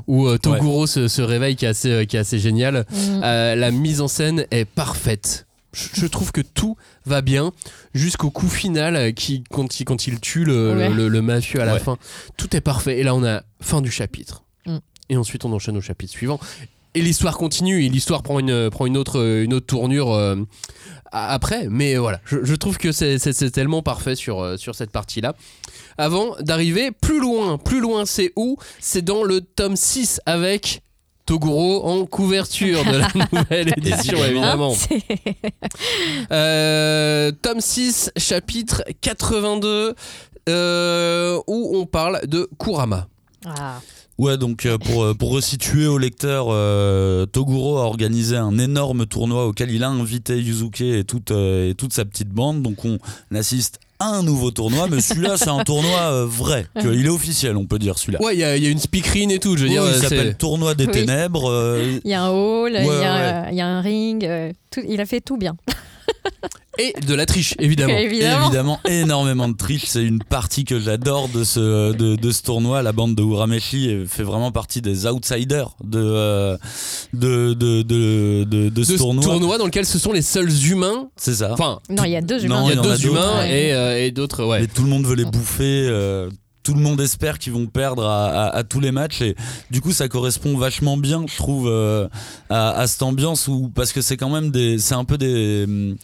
où 0.07 0.27
euh, 0.27 0.37
Toguro 0.37 0.87
se, 0.87 1.07
se 1.07 1.21
réveille, 1.21 1.55
qui 1.55 1.65
est 1.65 1.69
assez 1.69 1.89
euh, 1.91 2.05
qui 2.05 2.15
est 2.17 2.19
assez 2.19 2.39
génial. 2.39 2.85
Mm. 2.91 3.21
Euh, 3.23 3.55
la 3.55 3.71
mise 3.71 4.01
en 4.01 4.07
scène 4.07 4.45
est 4.51 4.65
parfaite. 4.65 5.45
Je, 5.73 5.87
je 6.01 6.05
trouve 6.07 6.31
que 6.31 6.41
tout 6.41 6.77
va 7.05 7.21
bien 7.21 7.51
jusqu'au 7.93 8.29
coup 8.31 8.47
final 8.47 9.13
qui 9.13 9.43
quand 9.49 9.79
il 9.79 9.85
quand 9.85 10.07
il 10.07 10.19
tue 10.19 10.45
le, 10.45 10.73
Ouais. 10.75 10.89
le, 10.89 10.95
le- 10.95 11.07
le 11.09 11.21
mafieux 11.21 11.61
à 11.61 11.65
la 11.65 11.73
Ouais. 11.73 11.79
fin. 11.79 11.97
Tout 12.37 12.55
est 12.55 12.61
parfait 12.61 12.97
et 12.99 13.03
là 13.03 13.13
on 13.15 13.23
a 13.25 13.43
fin 13.61 13.81
du 13.81 13.91
chapitre. 13.91 14.43
Mm. 14.65 14.77
Et 15.09 15.17
ensuite 15.17 15.43
on 15.45 15.51
enchaîne 15.53 15.75
au 15.77 15.81
chapitre 15.81 16.11
suivant. 16.13 16.39
Et 16.95 17.01
l'histoire 17.01 17.37
continue, 17.37 17.83
et 17.85 17.89
l'histoire 17.89 18.23
prend 18.23 18.39
une, 18.39 18.69
prend 18.69 18.85
une, 18.85 18.97
autre, 18.97 19.21
une 19.43 19.53
autre 19.53 19.65
tournure 19.65 20.13
euh, 20.13 20.35
a- 21.11 21.33
après. 21.33 21.67
Mais 21.69 21.95
voilà, 21.97 22.21
je, 22.25 22.37
je 22.43 22.55
trouve 22.55 22.77
que 22.77 22.91
c'est- 22.93 23.19
c'est 23.19 23.33
c'est 23.33 23.51
tellement 23.51 23.81
parfait 23.83 24.15
sur, 24.15 24.39
euh, 24.41 24.55
sur 24.57 24.75
cette 24.75 24.91
partie-là. 24.91 25.33
Avant 25.97 26.35
d'arriver 26.39 26.91
plus 26.91 27.19
loin, 27.19 27.57
plus 27.57 27.79
loin 27.81 28.05
c'est 28.05 28.31
où? 28.37 28.57
C'est 28.79 29.03
dans 29.03 29.23
le 29.23 29.41
tome 29.41 29.75
6 29.75 30.21
avec 30.25 30.81
Toguro 31.25 31.83
en 31.85 32.05
couverture 32.05 32.83
de 32.85 32.97
la 32.97 33.07
nouvelle 33.33 33.73
édition, 33.77 34.17
évidemment. 34.23 34.73
C'est- 34.73 35.03
Euh, 36.31 37.31
tome 37.41 37.59
6, 37.61 38.11
chapitre 38.17 38.83
82, 39.01 39.95
euh, 40.49 41.39
où 41.47 41.77
on 41.77 41.85
parle 41.85 42.21
de 42.27 42.49
Kurama. 42.59 43.07
Ah. 43.45 43.79
Ouais, 44.17 44.37
donc 44.37 44.65
euh, 44.65 44.77
pour, 44.77 45.03
euh, 45.03 45.13
pour 45.13 45.31
resituer 45.31 45.87
au 45.87 45.97
lecteur, 45.97 46.47
euh, 46.49 47.25
Toguro 47.25 47.77
a 47.79 47.81
organisé 47.83 48.37
un 48.37 48.57
énorme 48.57 49.05
tournoi 49.05 49.45
auquel 49.45 49.71
il 49.71 49.83
a 49.83 49.89
invité 49.89 50.37
Yuzuke 50.39 50.79
et 50.81 51.03
toute, 51.03 51.31
euh, 51.31 51.69
et 51.71 51.75
toute 51.75 51.91
sa 51.91 52.05
petite 52.05 52.29
bande. 52.29 52.61
Donc 52.61 52.85
on 52.85 52.97
assiste 53.35 53.79
à 53.99 54.07
un 54.07 54.23
nouveau 54.23 54.51
tournoi, 54.51 54.87
mais 54.89 55.01
celui-là 55.01 55.35
c'est 55.35 55.49
un 55.49 55.63
tournoi 55.65 55.99
euh, 55.99 56.25
vrai. 56.25 56.65
Que- 56.81 56.93
il 56.93 57.05
est 57.05 57.09
officiel, 57.09 57.57
on 57.57 57.65
peut 57.65 57.77
dire 57.79 57.97
celui-là. 57.97 58.21
Ouais, 58.23 58.35
il 58.35 58.39
y, 58.39 58.43
a- 58.45 58.55
il 58.55 58.63
y 58.63 58.67
a 58.67 58.69
une 58.69 58.79
speakerine 58.79 59.31
et 59.31 59.39
tout, 59.39 59.57
je 59.57 59.63
veux 59.63 59.67
Oui, 59.69 59.73
dire. 59.73 59.83
il 59.85 60.01
s'appelle 60.01 60.37
Tournoi 60.37 60.75
des 60.75 60.85
Oui. 60.85 60.91
Ténèbres. 60.93 61.49
euh, 61.51 61.99
Il 62.05 62.09
y 62.11 62.13
a 62.13 62.23
un 62.23 62.29
hall, 62.29 62.71
il, 62.73 62.85
y 62.85 62.87
Ouais, 62.87 63.05
a, 63.05 63.51
il 63.51 63.57
y 63.57 63.61
a 63.61 63.67
un 63.67 63.81
ring, 63.81 64.23
euh, 64.23 64.51
tout- 64.71 64.81
il 64.87 65.01
a 65.01 65.05
fait 65.05 65.19
tout 65.19 65.35
bien. 65.37 65.57
Et 66.77 66.93
de 67.07 67.13
la 67.15 67.25
triche, 67.25 67.55
évidemment. 67.57 67.97
Évidemment. 67.97 68.47
Évidemment, 68.47 68.79
énormément 68.85 69.47
de 69.47 69.55
triche. 69.55 69.85
C'est 69.85 70.03
une 70.03 70.21
partie 70.21 70.65
que 70.65 70.77
j'adore 70.77 71.29
de 71.29 71.45
ce, 71.45 71.93
de, 71.93 72.17
de 72.17 72.31
ce 72.31 72.43
tournoi. 72.43 72.81
La 72.83 72.91
bande 72.91 73.15
de 73.15 73.23
Urameshi 73.23 74.03
fait 74.07 74.23
vraiment 74.23 74.51
partie 74.51 74.81
des 74.81 75.05
outsiders 75.05 75.69
de, 75.81 75.99
euh, 76.03 76.57
de, 77.13 77.53
de, 77.53 77.81
de, 77.81 78.43
de, 78.43 78.67
de 78.69 78.83
ce 78.83 78.91
De 78.91 78.97
ce 78.97 79.01
tournoi. 79.01 79.23
tournoi 79.23 79.57
dans 79.57 79.65
lequel 79.65 79.85
ce 79.85 79.97
sont 79.97 80.11
les 80.11 80.21
seuls 80.21 80.51
humains. 80.69 81.07
C'est 81.15 81.35
ça. 81.35 81.53
Enfin, 81.53 81.79
Non, 81.89 82.03
il 82.03 82.11
y 82.11 82.17
a 82.17 82.21
deux 82.21 82.43
humains. 82.43 82.61
Non, 82.63 82.69
il 82.69 82.75
y 82.75 82.79
a 82.79 82.81
deux 82.81 83.05
humains 83.05 83.39
Ouais. 83.39 83.67
et, 83.67 83.73
euh, 83.73 84.03
et 84.05 84.11
d'autres, 84.11 84.43
ouais. 84.43 84.59
Mais 84.59 84.67
tout 84.67 84.83
le 84.83 84.89
monde 84.89 85.05
veut 85.05 85.15
les 85.15 85.23
bouffer. 85.25 85.87
euh, 85.89 86.29
tout 86.65 86.73
le 86.73 86.81
monde 86.81 86.99
espère 86.99 87.39
qu'ils 87.39 87.53
vont 87.53 87.67
perdre 87.67 88.05
à, 88.05 88.63
tous 88.63 88.79
les 88.79 88.91
matchs 88.91 89.21
et 89.21 89.35
du 89.69 89.81
coup 89.81 89.91
ça 89.91 90.09
correspond 90.09 90.57
vachement 90.57 90.97
bien 90.97 91.23
je 91.27 91.37
trouve 91.37 91.69
euh, 91.69 92.07
à, 92.49 92.87
cette 92.87 93.03
ambiance 93.03 93.49
parce 93.75 93.93
que 93.93 94.01
c'est 94.01 94.17
quand 94.17 94.31
même 94.31 94.49
des 94.49 94.79
c'est 94.79 94.95
un 94.95 95.05
peu 95.05 95.17
des 95.17 95.63
hum, 95.65 95.95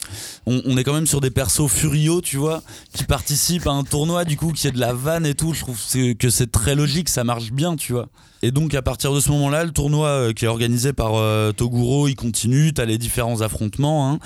on, 0.46 0.76
est 0.76 0.84
quand 0.84 0.94
même 0.94 1.06
sur 1.06 1.20
des 1.20 1.30
persos 1.30 1.68
furieux 1.68 2.20
tu 2.22 2.36
vois 2.36 2.62
qui 2.94 3.04
participent 3.04 3.66
à 3.66 3.72
un 3.72 3.82
tournoi 3.82 4.24
du 4.24 4.36
coup 4.36 4.52
qui 4.52 4.68
est 4.68 4.72
de 4.72 4.80
la 4.80 4.92
vanne 4.92 5.26
et 5.26 5.34
tout. 5.34 5.52
Je 5.52 5.60
trouve 5.60 5.78
que 6.18 6.30
c'est 6.30 6.50
très 6.50 6.74
logique 6.74 7.08
ça 7.08 7.24
marche 7.24 7.52
bien 7.52 7.76
tu 7.76 7.92
vois. 7.92 8.08
Et 8.44 8.50
donc 8.50 8.74
à 8.74 8.82
partir 8.82 9.12
de 9.12 9.20
ce 9.20 9.30
moment-là, 9.30 9.64
le 9.64 9.70
tournoi 9.70 10.08
euh, 10.08 10.32
qui 10.32 10.46
est 10.46 10.48
organisé 10.48 10.92
par 10.92 11.14
euh, 11.14 11.52
Toguro, 11.52 12.08
il 12.08 12.16
continue, 12.16 12.72
t'as 12.72 12.84
les 12.84 12.98
différents 12.98 13.40
affrontements, 13.40 14.10
hein, 14.10 14.18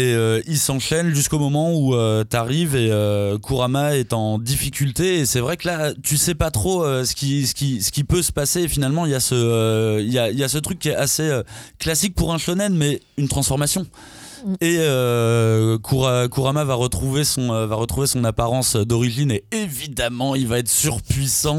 et 0.00 0.14
euh, 0.14 0.40
il 0.46 0.58
s'enchaîne 0.58 1.14
jusqu'au 1.14 1.38
moment 1.38 1.72
où 1.74 1.94
euh, 1.94 2.24
t'arrives 2.24 2.74
et 2.74 2.90
euh, 2.90 3.38
Kurama 3.38 3.96
est 3.96 4.12
en 4.12 4.38
difficulté. 4.38 5.18
Et 5.20 5.26
c'est 5.26 5.40
vrai 5.40 5.56
que 5.56 5.68
là, 5.68 5.92
tu 6.02 6.16
sais 6.16 6.34
pas 6.34 6.50
trop 6.50 6.84
euh, 6.84 7.04
ce, 7.04 7.14
qui, 7.14 8.04
peut 8.04 8.22
se 8.22 8.32
passer. 8.32 8.62
Et 8.62 8.68
finalement, 8.68 9.04
il 9.04 9.12
y, 9.12 9.14
a 9.14 9.20
ce, 9.20 9.34
euh, 9.34 10.60
truc 10.62 10.78
qui 10.78 10.88
est 10.88 10.94
assez 10.94 11.28
euh, 11.28 11.42
classique 11.78 12.14
pour 12.14 12.32
un 12.32 12.38
shonen, 12.38 12.74
mais 12.74 13.00
une 13.18 13.28
transformation. 13.28 13.86
Et 14.60 14.76
euh, 14.78 15.78
Kura- 15.78 16.28
Kurama 16.28 16.64
va 16.64 16.74
retrouver 16.74 17.24
son 17.24 17.52
euh, 17.52 17.66
va 17.66 17.74
retrouver 17.76 18.06
son 18.06 18.24
apparence 18.24 18.76
d'origine 18.76 19.30
et 19.30 19.44
évidemment 19.52 20.34
il 20.34 20.46
va 20.46 20.58
être 20.58 20.68
surpuissant. 20.68 21.58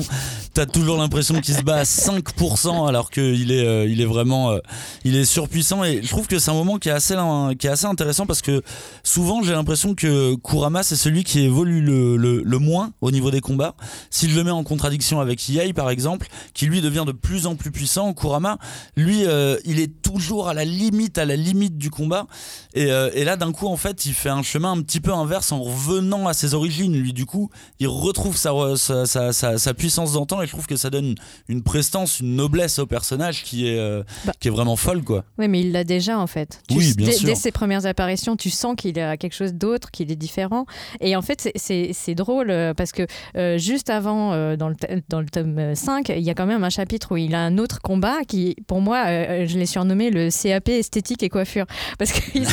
T'as 0.54 0.66
toujours 0.66 0.98
l'impression 0.98 1.40
qu'il 1.42 1.56
se 1.56 1.62
bat 1.62 1.78
à 1.78 1.84
5% 1.84 2.88
alors 2.88 3.10
qu'il 3.12 3.52
est 3.52 3.66
euh, 3.66 3.88
il 3.88 4.02
est 4.02 4.06
vraiment 4.06 4.52
euh, 4.52 4.60
il 5.04 5.16
est 5.16 5.26
surpuissant 5.26 5.84
et 5.84 6.02
je 6.02 6.08
trouve 6.10 6.28
que 6.28 6.40
c'est 6.40 6.52
un 6.52 6.56
moment 6.56 6.78
qui 6.78 6.90
est 6.90 6.94
assez 6.94 7.16
qui 7.60 7.68
est 7.68 7.70
assez 7.72 7.86
intéressant 7.86 8.26
parce 8.26 8.42
que 8.42 8.62
souvent 9.04 9.44
j'ai 9.44 9.54
l'impression 9.54 9.94
que 9.96 10.36
Kurama 10.36 10.84
c'est 10.84 10.96
celui 10.96 11.24
qui 11.24 11.40
évolue 11.42 11.82
le, 11.82 12.18
le, 12.18 12.60
moins 12.60 12.92
au 13.02 13.12
niveau 13.12 13.32
des 13.32 13.42
combats. 13.42 13.76
Si 14.10 14.30
je 14.30 14.36
le 14.36 14.44
mets 14.44 14.52
en 14.52 14.64
contradiction 14.64 15.20
avec 15.20 15.48
Yai 15.50 15.74
par 15.74 15.90
exemple, 15.90 16.28
qui 16.54 16.66
lui 16.66 16.82
devient 16.82 17.04
de 17.06 17.12
plus 17.12 17.46
en 17.46 17.56
plus 17.56 17.72
puissant, 17.72 18.14
Kurama 18.14 18.58
lui 18.96 19.24
il 19.66 19.80
est 19.80 20.02
toujours 20.02 20.48
à 20.48 20.54
la 20.54 20.66
limite 20.66 21.18
à 21.18 21.26
la 21.26 21.36
limite 21.36 21.78
du 21.78 21.90
combat 21.90 22.28
et, 22.74 22.92
euh, 22.92 23.10
et 23.14 23.24
là, 23.24 23.36
d'un 23.38 23.52
coup, 23.52 23.68
en 23.68 23.78
fait, 23.78 24.06
il 24.06 24.14
fait 24.14 24.30
un 24.30 24.44
chemin 24.44 24.72
un 24.72 24.82
petit 24.82 25.00
peu 25.00 25.14
inverse 25.14 25.52
en 25.52 25.62
revenant 25.62 26.28
à 26.28 26.34
ses 26.34 26.54
origines. 26.54 26.96
Lui, 26.96 27.14
du 27.14 27.26
coup, 27.26 27.50
il 27.80 27.88
retrouve 27.88 28.38
sa, 28.38 28.52
sa, 28.78 29.06
sa, 29.06 29.34
sa- 29.34 29.58
sa 29.58 29.74
puissance 29.74 30.14
d'antan 30.14 30.42
et 30.42 30.46
je 30.48 30.52
trouve 30.52 30.68
que 30.68 30.76
ça 30.76 30.90
donne 30.90 31.16
une, 31.48 31.64
prestance, 31.64 32.20
une 32.20 32.36
noblesse 32.36 32.80
au 32.80 32.86
personnage 32.86 33.44
qui 33.44 33.68
est, 33.68 33.78
euh, 33.80 34.04
Bah. 34.26 34.34
qui 34.40 34.48
est 34.48 34.52
vraiment 34.52 34.76
folle, 34.76 35.04
quoi. 35.04 35.24
Oui, 35.38 35.48
mais 35.48 35.62
il 35.62 35.72
l'a 35.72 35.84
déjà 35.84 36.18
en 36.20 36.28
fait. 36.28 36.62
Tu- 36.68 36.78
Oui, 36.78 36.94
bien 36.96 37.08
dès, 37.08 37.14
sûr. 37.14 37.26
dès 37.28 37.36
ses 37.36 37.52
premières 37.52 37.86
apparitions, 37.86 38.36
tu 38.36 38.50
sens 38.50 38.76
qu'il 38.78 39.00
a 39.00 39.18
quelque 39.18 39.34
chose 39.36 39.54
d'autre, 39.54 39.92
qu'il 39.92 40.12
est 40.12 40.16
différent. 40.16 40.66
Et 41.00 41.16
en 41.16 41.22
fait, 41.22 41.52
c'est- 41.56 41.94
drôle 42.16 42.52
euh, 42.52 42.74
parce 42.74 42.92
que 42.92 43.08
euh, 43.38 43.58
juste 43.58 43.90
avant, 43.90 44.34
euh, 44.34 44.58
dans, 44.58 44.68
le, 44.68 44.76
dans 45.08 45.22
le 45.22 45.28
tome 45.30 45.58
euh, 45.58 45.76
5, 45.76 46.10
il 46.10 46.20
y 46.24 46.30
a 46.30 46.34
quand 46.34 46.46
même 46.46 46.64
un 46.64 46.70
chapitre 46.70 47.14
où 47.14 47.18
il 47.18 47.34
a 47.36 47.40
un 47.40 47.58
autre 47.58 47.80
combat 47.82 48.18
qui, 48.28 48.56
pour 48.68 48.82
moi, 48.82 49.04
euh, 49.08 49.46
je 49.48 49.58
l'ai 49.58 49.66
surnommé 49.66 50.10
le 50.10 50.30
CAP 50.30 50.68
esthétique 50.70 51.24
et 51.24 51.30
coiffure. 51.30 51.66
Parce 51.98 52.12
qu'il 52.12 52.46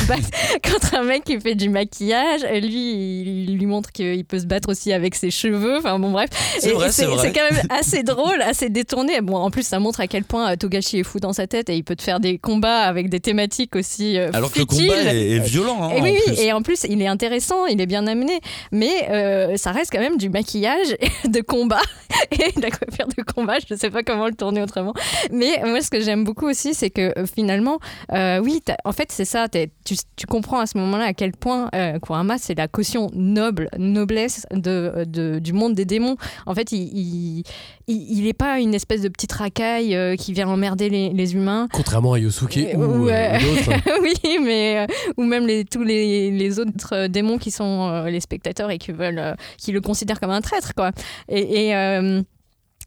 contre 0.63 0.95
un 0.99 1.03
mec 1.03 1.23
qui 1.23 1.39
fait 1.39 1.55
du 1.55 1.69
maquillage. 1.69 2.41
Lui, 2.61 3.43
il, 3.47 3.57
lui 3.57 3.65
montre 3.65 3.91
qu'il 3.91 4.25
peut 4.25 4.39
se 4.39 4.45
battre 4.45 4.69
aussi 4.69 4.91
avec 4.93 5.15
ses 5.15 5.31
cheveux. 5.31 5.77
Enfin 5.77 5.99
bon, 5.99 6.11
bref. 6.11 6.29
C'est 6.59 6.69
Et- 6.69 6.73
vrai, 6.73 6.89
et 6.89 6.91
c'est 6.91 7.05
vrai. 7.05 7.17
C'est 7.27 7.33
quand 7.33 7.49
même 7.51 7.61
assez 7.69 8.03
drôle, 8.03 8.41
assez 8.41 8.69
détourné. 8.69 9.21
Bon, 9.21 9.35
en 9.37 9.51
plus, 9.51 9.63
ça 9.65 9.79
montre 9.79 9.99
à 10.01 10.07
quel 10.07 10.23
point 10.23 10.51
euh, 10.51 10.55
Togashi 10.55 10.99
est 10.99 11.03
fou 11.03 11.19
dans 11.19 11.33
sa 11.33 11.47
tête 11.47 11.69
et 11.69 11.75
il 11.75 11.83
peut 11.83 11.95
te 11.95 12.03
faire 12.03 12.19
des 12.19 12.37
combats 12.37 12.81
avec 12.81 13.09
des 13.09 13.19
thématiques 13.19 13.75
aussi 13.75 14.17
euh, 14.17 14.29
Alors 14.33 14.51
que 14.51 14.59
le 14.59 14.65
combat 14.65 14.83
est, 15.13 15.31
est 15.31 15.39
violent. 15.39 15.83
hein, 15.83 15.91
Et 15.95 16.01
oui, 16.01 16.17
oui, 16.27 16.35
et 16.39 16.53
en 16.53 16.61
plus, 16.61 16.85
il 16.89 17.01
est 17.01 17.07
intéressant, 17.07 17.65
il 17.65 17.79
est 17.81 17.85
bien 17.85 18.07
amené, 18.07 18.39
mais 18.71 19.09
euh, 19.09 19.57
ça 19.57 19.71
reste 19.71 19.91
quand 19.91 19.99
même 19.99 20.17
du 20.17 20.29
maquillage 20.29 20.95
de 21.25 21.41
combat 21.41 21.81
et 22.31 22.51
de 22.51 22.61
la 22.61 22.69
coiffure 22.71 23.07
de 23.17 23.23
combat. 23.23 23.57
Je 23.67 23.73
ne 23.73 23.79
sais 23.79 23.89
pas 23.89 24.03
comment 24.03 24.27
le 24.27 24.33
tourner 24.33 24.61
autrement. 24.61 24.93
Mais 25.31 25.61
moi, 25.65 25.81
ce 25.81 25.89
que 25.89 25.99
j'aime 25.99 26.23
beaucoup 26.23 26.47
aussi, 26.47 26.73
c'est 26.73 26.89
que 26.89 27.13
finalement, 27.33 27.79
euh, 28.13 28.39
oui, 28.39 28.61
en 28.85 28.91
fait, 28.91 29.11
c'est 29.11 29.25
ça. 29.25 29.47
Tu, 29.49 29.95
tu 30.15 30.25
comprends 30.27 30.59
à 30.59 30.65
ce 30.65 30.77
moment-là 30.77 31.05
à 31.05 31.13
quel 31.13 31.31
point 31.31 31.69
euh, 31.75 31.99
Kurama, 31.99 32.37
c'est 32.37 32.55
la 32.55 32.67
caution 32.67 33.09
noble, 33.13 33.69
noblesse 33.77 34.45
de, 34.51 35.05
de- 35.07 35.39
du 35.39 35.53
monde 35.53 35.73
des 35.73 35.85
démons. 35.85 36.15
En 36.45 36.53
fait, 36.55 36.71
il, 36.71 36.81
il, 36.97 37.43
il, 37.87 38.17
il 38.19 38.27
est 38.27 38.33
pas 38.33 38.59
une 38.59 38.73
espèce 38.73 39.01
de 39.01 39.09
petite 39.09 39.31
racaille 39.31 39.95
euh, 39.95 40.15
qui 40.15 40.33
vient 40.33 40.47
emmerder 40.47 40.89
les, 40.89 41.09
les 41.09 41.33
humains. 41.33 41.67
Contrairement 41.71 42.13
à 42.13 42.19
Yosuke 42.19 42.57
Euh, 42.57 42.75
ou, 42.75 43.09
euh, 43.09 43.37
ou 43.39 44.01
oui, 44.03 44.13
mais 44.43 44.79
euh, 44.79 44.85
ou 45.17 45.23
même 45.23 45.45
les, 45.47 45.65
tous 45.65 45.83
les, 45.83 46.31
les 46.31 46.59
autres 46.59 46.93
euh, 46.93 47.07
démons 47.07 47.37
qui 47.37 47.51
sont 47.51 47.89
euh, 47.89 48.09
les 48.09 48.19
spectateurs 48.19 48.71
et 48.71 48.77
qui 48.77 48.91
veulent, 48.91 49.19
euh, 49.19 49.33
qui 49.57 49.71
le 49.71 49.81
considèrent 49.81 50.19
comme 50.19 50.31
un 50.31 50.41
traître, 50.41 50.73
quoi. 50.75 50.91
Et, 51.27 51.67
et, 51.67 51.75
euh, 51.75 52.21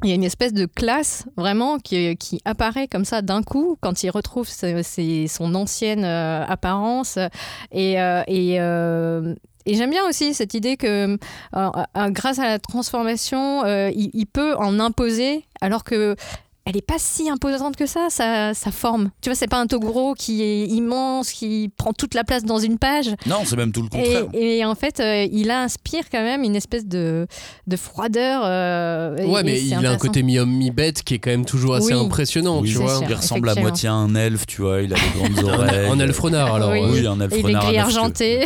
il 0.02 0.08
y 0.08 0.12
a 0.12 0.16
une 0.16 0.24
espèce 0.24 0.52
de 0.52 0.66
classe 0.66 1.24
vraiment 1.36 1.78
qui, 1.78 2.16
qui 2.16 2.40
apparaît 2.44 2.88
comme 2.88 3.04
ça 3.04 3.22
d'un 3.22 3.42
coup 3.42 3.76
quand 3.80 4.02
il 4.02 4.10
retrouve 4.10 4.48
ses- 4.48 5.26
son 5.28 5.54
ancienne 5.54 6.04
euh, 6.04 6.44
apparence. 6.46 7.18
Et, 7.70 8.00
euh, 8.00 8.22
et, 8.26 8.60
euh, 8.60 9.34
et 9.64 9.74
j'aime 9.74 9.90
bien 9.90 10.04
aussi 10.08 10.34
cette 10.34 10.54
idée 10.54 10.76
que 10.76 10.86
euh, 11.14 11.16
euh, 11.54 12.10
grâce 12.10 12.38
à 12.38 12.46
la 12.46 12.58
transformation, 12.58 13.64
euh, 13.64 13.90
il 13.94 14.26
peut 14.26 14.56
en 14.56 14.80
imposer 14.80 15.44
alors 15.60 15.84
que 15.84 16.16
elle 16.64 16.76
est 16.76 16.86
pas 16.86 16.98
si 16.98 17.28
imposante 17.28 17.76
que 17.76 17.86
ça, 17.86 18.06
sa, 18.08 18.54
sa 18.54 18.70
forme. 18.70 19.10
Tu 19.20 19.28
vois, 19.28 19.34
c'est 19.36 19.48
pas 19.48 19.58
un 19.60 19.66
Toguro 19.66 20.14
qui 20.14 20.42
est 20.42 20.66
immense, 20.66 21.32
qui 21.32 21.70
prend 21.76 21.92
toute 21.92 22.14
la 22.14 22.24
place 22.24 22.44
dans 22.44 22.58
une 22.58 22.78
page. 22.78 23.10
Non, 23.26 23.38
c'est 23.44 23.56
même 23.56 23.72
tout 23.72 23.82
le 23.82 23.88
contraire. 23.88 24.26
Et, 24.32 24.58
et 24.58 24.64
en 24.64 24.74
fait, 24.74 25.00
euh, 25.00 25.26
il 25.32 25.50
inspire 25.50 26.04
quand 26.10 26.22
même 26.22 26.42
une 26.44 26.54
espèce 26.56 26.86
de, 26.86 27.26
de 27.66 27.76
froideur. 27.76 28.42
euh, 28.44 29.16
Ouais, 29.26 29.40
et 29.40 29.44
mais 29.44 29.60
il 29.62 29.74
a 29.86 29.90
un 29.90 29.96
côté 29.96 30.22
mi-homme, 30.22 30.50
mi-bête 30.52 31.02
qui 31.02 31.14
est 31.14 31.18
quand 31.18 31.30
même 31.30 31.44
toujours 31.44 31.74
assez 31.74 31.94
Oui. 31.94 32.00
impressionnant, 32.06 32.60
Oui, 32.60 32.70
tu 32.70 32.78
vois. 32.78 32.98
sûr. 32.98 33.06
il 33.08 33.14
ressemble 33.14 33.48
à 33.48 33.54
moitié 33.56 33.88
à 33.88 33.94
un 33.94 34.14
elfe, 34.14 34.46
tu 34.46 34.62
vois. 34.62 34.82
Il 34.82 34.92
a 34.92 34.96
des 34.96 35.18
grandes 35.18 35.44
oreilles. 35.52 35.88
Un 35.90 35.98
elfe 35.98 36.18
renard, 36.20 36.54
alors. 36.54 36.70
Oui. 36.70 36.80
euh, 36.80 36.92
Oui, 36.92 37.06
un 37.06 37.20
elfe 37.20 37.32
Et 37.34 37.40
il 37.40 37.50
est 37.50 37.78
argenté. 37.78 38.44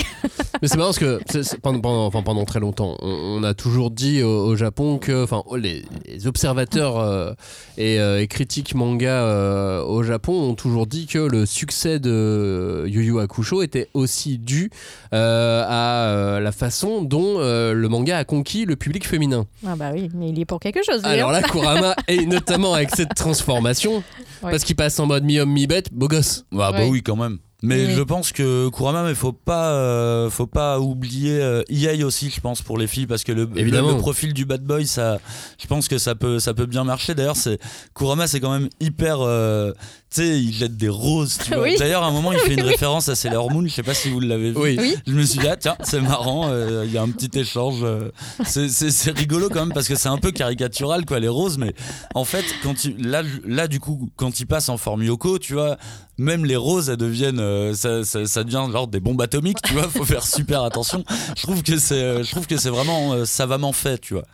Mais 0.62 0.68
c'est 0.68 0.76
marrant 0.78 0.88
parce 0.88 0.98
que 0.98 1.20
pendant, 1.58 1.80
pendant, 1.80 2.06
enfin, 2.06 2.22
pendant 2.22 2.44
très 2.46 2.60
longtemps, 2.60 2.96
on, 3.02 3.08
on 3.40 3.42
a 3.42 3.52
toujours 3.52 3.90
dit 3.90 4.22
au, 4.22 4.46
au 4.46 4.56
Japon 4.56 4.96
que, 4.98 5.22
enfin, 5.24 5.42
les, 5.58 5.84
les 6.06 6.26
observateurs 6.26 6.98
euh, 6.98 7.32
et, 7.76 7.98
euh, 8.06 8.20
et 8.20 8.26
critiques 8.28 8.74
manga 8.74 9.22
euh, 9.22 9.82
au 9.82 10.02
Japon 10.02 10.32
ont 10.32 10.54
toujours 10.54 10.86
dit 10.86 11.06
que 11.06 11.18
le 11.18 11.44
succès 11.46 11.98
de 11.98 12.84
Yu 12.86 13.02
Yu 13.04 13.18
Hakusho 13.20 13.62
était 13.62 13.88
aussi 13.94 14.38
dû 14.38 14.70
euh, 15.12 15.64
à 15.66 16.06
euh, 16.08 16.40
la 16.40 16.52
façon 16.52 17.02
dont 17.02 17.36
euh, 17.38 17.72
le 17.72 17.88
manga 17.88 18.18
a 18.18 18.24
conquis 18.24 18.64
le 18.64 18.76
public 18.76 19.06
féminin. 19.06 19.46
Ah 19.66 19.74
bah 19.76 19.90
oui, 19.92 20.08
mais 20.14 20.28
il 20.30 20.38
y 20.38 20.42
est 20.42 20.44
pour 20.44 20.60
quelque 20.60 20.80
chose. 20.84 21.00
Alors 21.04 21.32
là, 21.32 21.42
Kurama, 21.50 21.94
et 22.08 22.26
notamment 22.26 22.74
avec 22.74 22.90
cette 22.94 23.14
transformation, 23.14 24.02
parce 24.40 24.64
qu'il 24.64 24.76
passe 24.76 24.98
en 25.00 25.06
mode 25.06 25.24
mi-homme, 25.24 25.50
mi-bête, 25.52 25.92
beau 25.92 26.08
gosse. 26.08 26.44
Ah 26.52 26.70
bah 26.72 26.78
Ouais. 26.78 26.88
oui, 26.88 27.02
quand 27.02 27.16
même. 27.16 27.38
Mais 27.62 27.86
Oui. 27.86 27.94
je 27.94 28.02
pense 28.02 28.32
que 28.32 28.68
Kurama, 28.68 29.02
mais 29.02 29.14
faut 29.14 29.32
pas, 29.32 29.72
euh, 29.72 30.28
faut 30.28 30.46
pas 30.46 30.78
oublier 30.78 31.40
euh, 31.40 31.62
EA 31.70 32.04
aussi, 32.04 32.28
je 32.30 32.40
pense 32.40 32.60
pour 32.60 32.76
les 32.76 32.86
filles, 32.86 33.06
parce 33.06 33.24
que 33.24 33.32
le, 33.32 33.46
le, 33.46 33.58
Évidemment. 33.58 33.92
le 33.92 33.96
profil 33.96 34.34
du 34.34 34.44
bad 34.44 34.62
boy, 34.62 34.86
ça, 34.86 35.18
je 35.58 35.66
pense 35.66 35.88
que 35.88 35.96
ça 35.96 36.14
peut, 36.14 36.38
ça 36.38 36.52
peut 36.52 36.66
bien 36.66 36.84
marcher. 36.84 37.14
D'ailleurs, 37.14 37.36
c'est 37.36 37.58
Kurama, 37.94 38.26
c'est 38.26 38.40
quand 38.40 38.52
même 38.52 38.68
hyper 38.78 39.20
euh, 39.22 39.72
tu 40.16 40.22
sais, 40.22 40.40
il 40.40 40.52
jette 40.52 40.76
des 40.76 40.88
roses, 40.88 41.38
tu 41.44 41.50
vois. 41.54 41.62
Oui. 41.64 41.76
D'ailleurs, 41.78 42.02
à 42.02 42.06
un 42.06 42.10
moment, 42.10 42.32
il 42.32 42.38
fait 42.38 42.54
une 42.54 42.62
référence 42.74 43.08
à 43.08 43.14
Sailor 43.14 43.50
Moon, 43.50 43.62
je 43.66 43.72
sais 43.72 43.82
pas 43.82 43.94
si 43.94 44.08
vous 44.10 44.20
l'avez 44.20 44.50
vu. 44.52 44.56
Oui. 44.58 44.94
Je 45.06 45.12
me 45.12 45.22
suis 45.24 45.38
dit, 45.38 45.46
ah 45.48 45.56
tiens, 45.56 45.76
c'est 45.82 46.00
marrant, 46.00 46.48
euh, 46.48 46.84
il 46.86 46.92
y 46.92 46.98
a 46.98 47.02
un 47.02 47.08
petit 47.10 47.38
échange. 47.38 47.80
euh, 47.82 48.10
c'est- 48.44 48.68
c'est 48.68 48.90
c'est 48.90 49.16
rigolo 49.16 49.48
quand 49.48 49.60
même 49.66 49.72
parce 49.74 49.88
que 49.88 49.94
c'est 49.94 50.08
un 50.08 50.18
peu 50.18 50.30
caricatural, 50.32 51.04
quoi, 51.04 51.20
les 51.20 51.28
roses, 51.28 51.58
mais 51.58 51.74
en 52.14 52.24
fait, 52.24 52.44
quand 52.62 52.84
il, 52.84 53.08
là, 53.08 53.22
là, 53.46 53.68
du 53.68 53.78
coup, 53.80 54.10
quand 54.16 54.40
il 54.40 54.46
passe 54.46 54.68
en 54.68 54.76
forme 54.78 55.02
Yoko, 55.02 55.38
tu 55.38 55.52
vois, 55.52 55.76
même 56.18 56.44
les 56.46 56.56
roses, 56.56 56.88
elles 56.88 56.96
deviennent, 56.96 57.40
euh, 57.40 57.74
ça, 57.74 58.02
ça, 58.04 58.24
ça 58.26 58.42
devient 58.42 58.64
genre 58.72 58.88
des 58.88 59.00
bombes 59.00 59.20
atomiques, 59.20 59.60
tu 59.62 59.74
vois, 59.74 59.82
faut 59.88 60.04
faire 60.04 60.24
super 60.26 60.62
attention. 60.62 61.04
Je 61.36 61.42
trouve 61.42 61.62
que 61.62 61.76
c'est, 61.78 62.24
je 62.24 62.30
trouve 62.30 62.46
que 62.46 62.56
c'est 62.56 62.70
vraiment 62.70 63.12
euh, 63.12 63.24
savamment 63.26 63.72
fait, 63.72 63.98
tu 64.00 64.14
vois. 64.14 64.24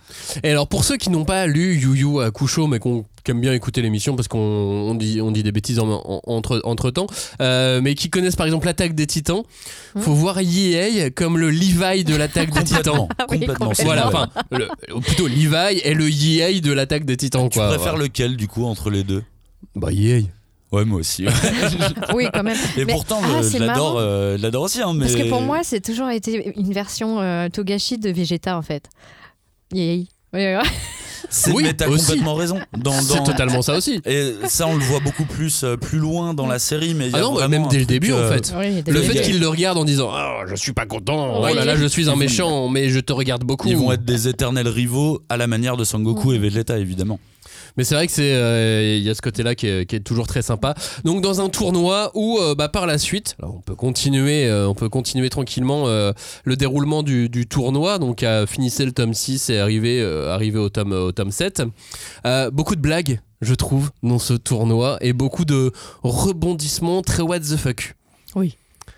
Et 0.44 0.50
alors 0.50 0.68
pour 0.68 0.84
ceux 0.84 0.96
qui 0.96 1.10
n'ont 1.10 1.24
pas 1.24 1.46
lu 1.46 1.74
Yu 1.76 1.96
Yu 1.96 2.20
Hakusho 2.22 2.66
mais 2.68 2.78
qu'on 2.78 3.04
qui 3.24 3.30
aiment 3.30 3.40
bien 3.40 3.52
écouter 3.52 3.82
l'émission 3.82 4.16
parce 4.16 4.28
qu'on 4.28 4.38
on 4.38 4.94
dit, 4.94 5.20
on 5.20 5.30
dit 5.30 5.42
des 5.42 5.52
bêtises 5.52 5.78
en- 5.78 5.88
en- 6.04 6.20
entre, 6.26 6.60
entre 6.64 6.90
temps, 6.90 7.06
euh, 7.40 7.80
mais 7.82 7.94
qui 7.94 8.10
connaissent 8.10 8.36
par 8.36 8.46
exemple 8.46 8.66
l'attaque 8.66 8.94
des 8.94 9.06
titans, 9.06 9.42
faut 9.96 10.14
voir 10.14 10.40
Yei 10.40 11.10
comme 11.12 11.38
le 11.38 11.50
Levi 11.50 12.04
de 12.04 12.16
l'attaque 12.16 12.50
des 12.52 12.64
titans. 12.64 12.82
Complètement, 12.82 13.08
Ah 13.18 13.24
oui, 13.30 13.38
complètement. 13.40 13.72
Voilà, 13.84 14.08
enfin, 14.08 14.28
le- 14.50 14.68
plutôt 15.00 15.28
Levi 15.28 15.78
est 15.84 15.94
le 15.94 16.08
Yei 16.10 16.60
de 16.60 16.72
l'attaque 16.72 17.04
des 17.04 17.16
titans. 17.16 17.48
Tu 17.48 17.58
quoi. 17.58 17.68
préfères 17.68 17.92
Voilà. 17.92 18.04
lequel 18.04 18.36
du 18.36 18.48
coup 18.48 18.64
entre 18.64 18.90
les 18.90 19.04
deux? 19.04 19.22
Bah 19.76 19.92
Yei. 19.92 20.26
Ouais, 20.72 20.84
moi 20.86 21.00
aussi. 21.00 21.26
Oui, 22.14 22.28
quand 22.32 22.42
même. 22.42 22.56
Et 22.78 22.84
Mais- 22.86 22.92
pourtant, 22.94 23.20
ah, 23.22 23.42
je- 23.42 23.58
l'adore, 23.58 23.96
euh, 23.98 24.38
je 24.38 24.42
l'adore 24.42 24.62
aussi. 24.62 24.80
hein, 24.80 24.92
mais... 24.94 25.00
Parce 25.06 25.14
que 25.16 25.28
pour 25.28 25.42
moi, 25.42 25.60
c'est 25.62 25.80
toujours 25.82 26.08
été 26.08 26.58
une 26.58 26.72
version 26.72 27.20
euh, 27.20 27.48
Togashi 27.50 27.98
de 27.98 28.10
Vegeta 28.10 28.56
en 28.56 28.62
fait. 28.62 28.88
Yay. 29.74 30.06
Oui, 30.32 30.40
oui, 30.40 30.54
oui. 30.62 30.68
C'est, 31.32 31.50
Oui, 31.52 31.62
mais 31.64 31.72
t'as 31.72 31.88
aussi. 31.88 32.06
complètement 32.06 32.34
raison. 32.34 32.58
Dans, 32.76 32.92
C'est 32.92 33.22
totalement 33.24 33.62
ça 33.62 33.74
aussi. 33.76 34.00
Et 34.06 34.34
ça, 34.48 34.66
on 34.66 34.76
le 34.76 34.84
voit 34.84 35.00
beaucoup 35.00 35.24
plus, 35.24 35.64
euh, 35.64 35.76
plus 35.76 35.98
loin 35.98 36.34
dans 36.34 36.46
la 36.46 36.58
série. 36.58 36.94
Mais 36.94 37.06
il 37.06 37.12
y 37.12 37.14
a 37.14 37.18
Ah 37.18 37.22
non, 37.22 37.34
bah, 37.34 37.48
même 37.48 37.66
dès 37.68 37.78
le 37.78 37.86
début 37.86 38.12
en 38.12 38.16
euh, 38.18 38.30
fait. 38.32 38.52
Oui, 38.56 38.82
Le 38.86 39.00
fait 39.02 39.14
gars- 39.14 39.22
qu'il 39.22 39.40
le 39.40 39.48
regarde 39.48 39.78
en 39.78 39.84
disant 39.84 40.10
Ah, 40.12 40.40
je 40.46 40.54
suis 40.54 40.72
pas 40.72 40.86
content, 40.86 41.38
oh 41.40 41.44
Oui. 41.46 41.54
là 41.54 41.64
là, 41.64 41.74
je 41.76 41.86
suis 41.86 42.08
un 42.10 42.16
méchant, 42.16 42.68
mais 42.68 42.90
je 42.90 43.00
te 43.00 43.12
regarde 43.12 43.44
beaucoup. 43.44 43.68
Ils 43.68 43.76
vont 43.76 43.90
être 43.92 44.04
des 44.04 44.28
éternels 44.28 44.68
rivaux 44.68 45.22
à 45.28 45.36
la 45.36 45.46
manière 45.46 45.76
de 45.76 45.84
Sangoku 45.84 46.32
et 46.34 46.38
Vegeta, 46.38 46.78
évidemment. 46.78 47.18
Mais 47.76 47.84
c'est 47.84 47.94
vrai 47.94 48.06
que 48.06 48.12
c'est 48.12 48.34
euh, 48.34 48.96
il 48.96 49.02
y 49.02 49.10
a 49.10 49.14
ce 49.14 49.22
côté-là 49.22 49.54
qui 49.54 49.66
est, 49.66 50.04
toujours 50.04 50.26
très 50.26 50.42
sympa. 50.42 50.74
Donc 51.04 51.22
dans 51.22 51.40
un 51.40 51.48
tournoi 51.48 52.10
où 52.14 52.38
euh, 52.38 52.54
bah, 52.54 52.68
par 52.68 52.86
la 52.86 52.98
suite, 52.98 53.36
on 53.42 53.60
peut 53.60 53.74
continuer, 53.74 54.46
euh, 54.46 54.68
on 54.68 54.74
peut 54.74 54.88
continuer 54.88 55.30
tranquillement 55.30 55.86
le 55.86 56.56
déroulement 56.56 57.02
du, 57.02 57.46
tournoi. 57.48 57.98
Donc 57.98 58.22
à 58.22 58.42
le 58.42 58.90
tome 58.90 59.14
6 59.14 59.50
et 59.50 59.58
arriver 59.58 60.58
au 60.58 60.68
tome 60.68 60.92
au 60.92 61.12
tome 61.12 61.30
7. 61.30 61.62
Euh, 62.26 62.50
beaucoup 62.50 62.76
de 62.76 62.80
blagues, 62.80 63.20
je 63.40 63.54
trouve, 63.54 63.90
dans 64.02 64.18
ce 64.18 64.34
tournoi 64.34 64.98
et 65.00 65.12
beaucoup 65.12 65.44
de 65.44 65.72
rebondissements 66.02 67.02
très 67.02 67.22
what 67.22 67.40
the 67.40 67.56
fuck. 67.56 67.94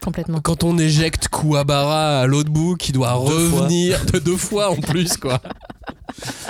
Complètement. 0.04 0.40
Quand 0.40 0.64
on 0.64 0.76
éjecte 0.78 1.28
Kuwabara 1.28 2.20
à 2.20 2.26
l'autre 2.26 2.50
bout 2.50 2.76
qui 2.76 2.92
doit 2.92 3.18
Deux 3.26 3.48
fois. 3.48 3.60
revenir 3.62 4.04
de 4.12 4.18
deux 4.18 4.36
fois 4.36 4.70
en 4.70 4.76
plus 4.76 5.16
quoi. 5.16 5.40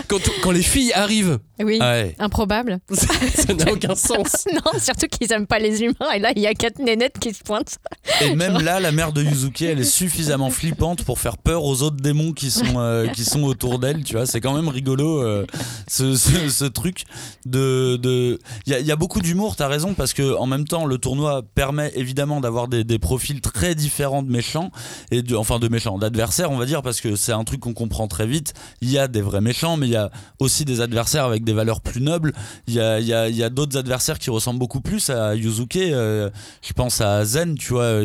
Quand, 0.08 0.18
quand 0.42 0.50
les 0.50 0.62
filles 0.62 0.92
arrivent, 0.92 1.38
Oui. 1.60 1.78
Ah 1.80 1.92
ouais. 1.92 2.14
Improbable. 2.18 2.80
ça 2.92 3.54
n'a 3.54 3.72
aucun 3.72 3.94
sens. 3.94 4.44
non, 4.52 4.78
surtout 4.78 5.06
qu'ils 5.06 5.32
aiment 5.32 5.46
pas 5.46 5.58
les 5.58 5.82
humains. 5.82 6.10
Et 6.14 6.18
là, 6.18 6.32
il 6.36 6.42
y 6.42 6.46
a 6.46 6.52
quatre 6.54 6.78
nénettes 6.80 7.18
qui 7.18 7.32
se 7.32 7.42
pointent. 7.42 7.78
Et 8.20 8.34
même 8.34 8.58
là, 8.60 8.78
la 8.80 8.92
mère 8.92 9.12
de 9.12 9.22
Yuzuki, 9.22 9.64
elle 9.64 9.80
est 9.80 9.84
suffisamment 9.84 10.50
flippante 10.50 11.04
pour 11.04 11.18
faire 11.18 11.38
peur 11.38 11.64
aux 11.64 11.82
autres 11.82 11.96
démons 11.96 12.32
qui 12.32 12.50
sont, 12.50 12.74
euh, 12.78 13.06
qui 13.08 13.24
sont 13.24 13.42
autour 13.44 13.78
d'elle. 13.78 14.04
Tu 14.04 14.16
vois, 14.16 14.26
c'est 14.26 14.40
quand 14.40 14.52
même 14.52 14.68
rigolo 14.68 15.22
euh, 15.22 15.46
ce, 15.88 16.14
ce- 16.14 16.48
ce 16.50 16.64
truc 16.66 17.04
de. 17.46 17.96
de- 17.96 18.38
Il 18.66 18.72
y, 18.72 18.76
a, 18.76 18.80
il 18.80 18.86
y 18.86 18.92
a 18.92 18.96
beaucoup 18.96 19.20
d'humour. 19.22 19.56
T'as 19.56 19.68
raison 19.68 19.94
parce 19.94 20.12
que 20.12 20.36
en 20.36 20.46
même 20.46 20.66
temps, 20.66 20.84
le 20.84 20.98
tournoi 20.98 21.42
permet 21.54 21.90
évidemment 21.94 22.40
d'avoir 22.40 22.68
des, 22.68 22.84
des 22.84 22.98
profils 22.98 23.40
très 23.52 23.74
différents 23.74 24.22
de 24.22 24.30
méchants 24.30 24.70
et 25.10 25.22
de, 25.22 25.36
enfin 25.36 25.58
de 25.58 25.68
méchants, 25.68 25.98
d'adversaires, 25.98 26.50
on 26.50 26.56
va 26.56 26.66
dire, 26.66 26.82
parce 26.82 27.00
que 27.00 27.16
c'est 27.16 27.32
un 27.32 27.44
truc 27.44 27.60
qu'on 27.60 27.74
comprend 27.74 28.08
très 28.08 28.26
vite. 28.26 28.54
Il 28.80 28.90
y 28.90 28.98
a 28.98 29.08
des 29.08 29.22
vrais 29.22 29.40
méchants, 29.40 29.76
mais 29.76 29.86
il 29.86 29.92
y 29.92 29.96
a 29.96 30.10
aussi 30.38 30.64
des 30.64 30.80
adversaires 30.80 31.24
avec 31.24 31.44
des 31.44 31.52
valeurs 31.52 31.80
plus 31.80 32.00
nobles. 32.00 32.32
Il 32.66 32.74
y 32.74 32.80
a, 32.80 33.50
d'autres 33.50 33.76
adversaires 33.76 34.18
qui 34.18 34.30
ressemblent 34.30 34.58
beaucoup 34.58 34.80
plus 34.80 35.10
à 35.10 35.34
Yuzuke. 35.34 35.76
euh, 35.76 36.30
je 36.62 36.72
pense 36.72 37.00
à 37.00 37.24
Zen, 37.24 37.56
tu 37.56 37.74
vois, 37.74 38.00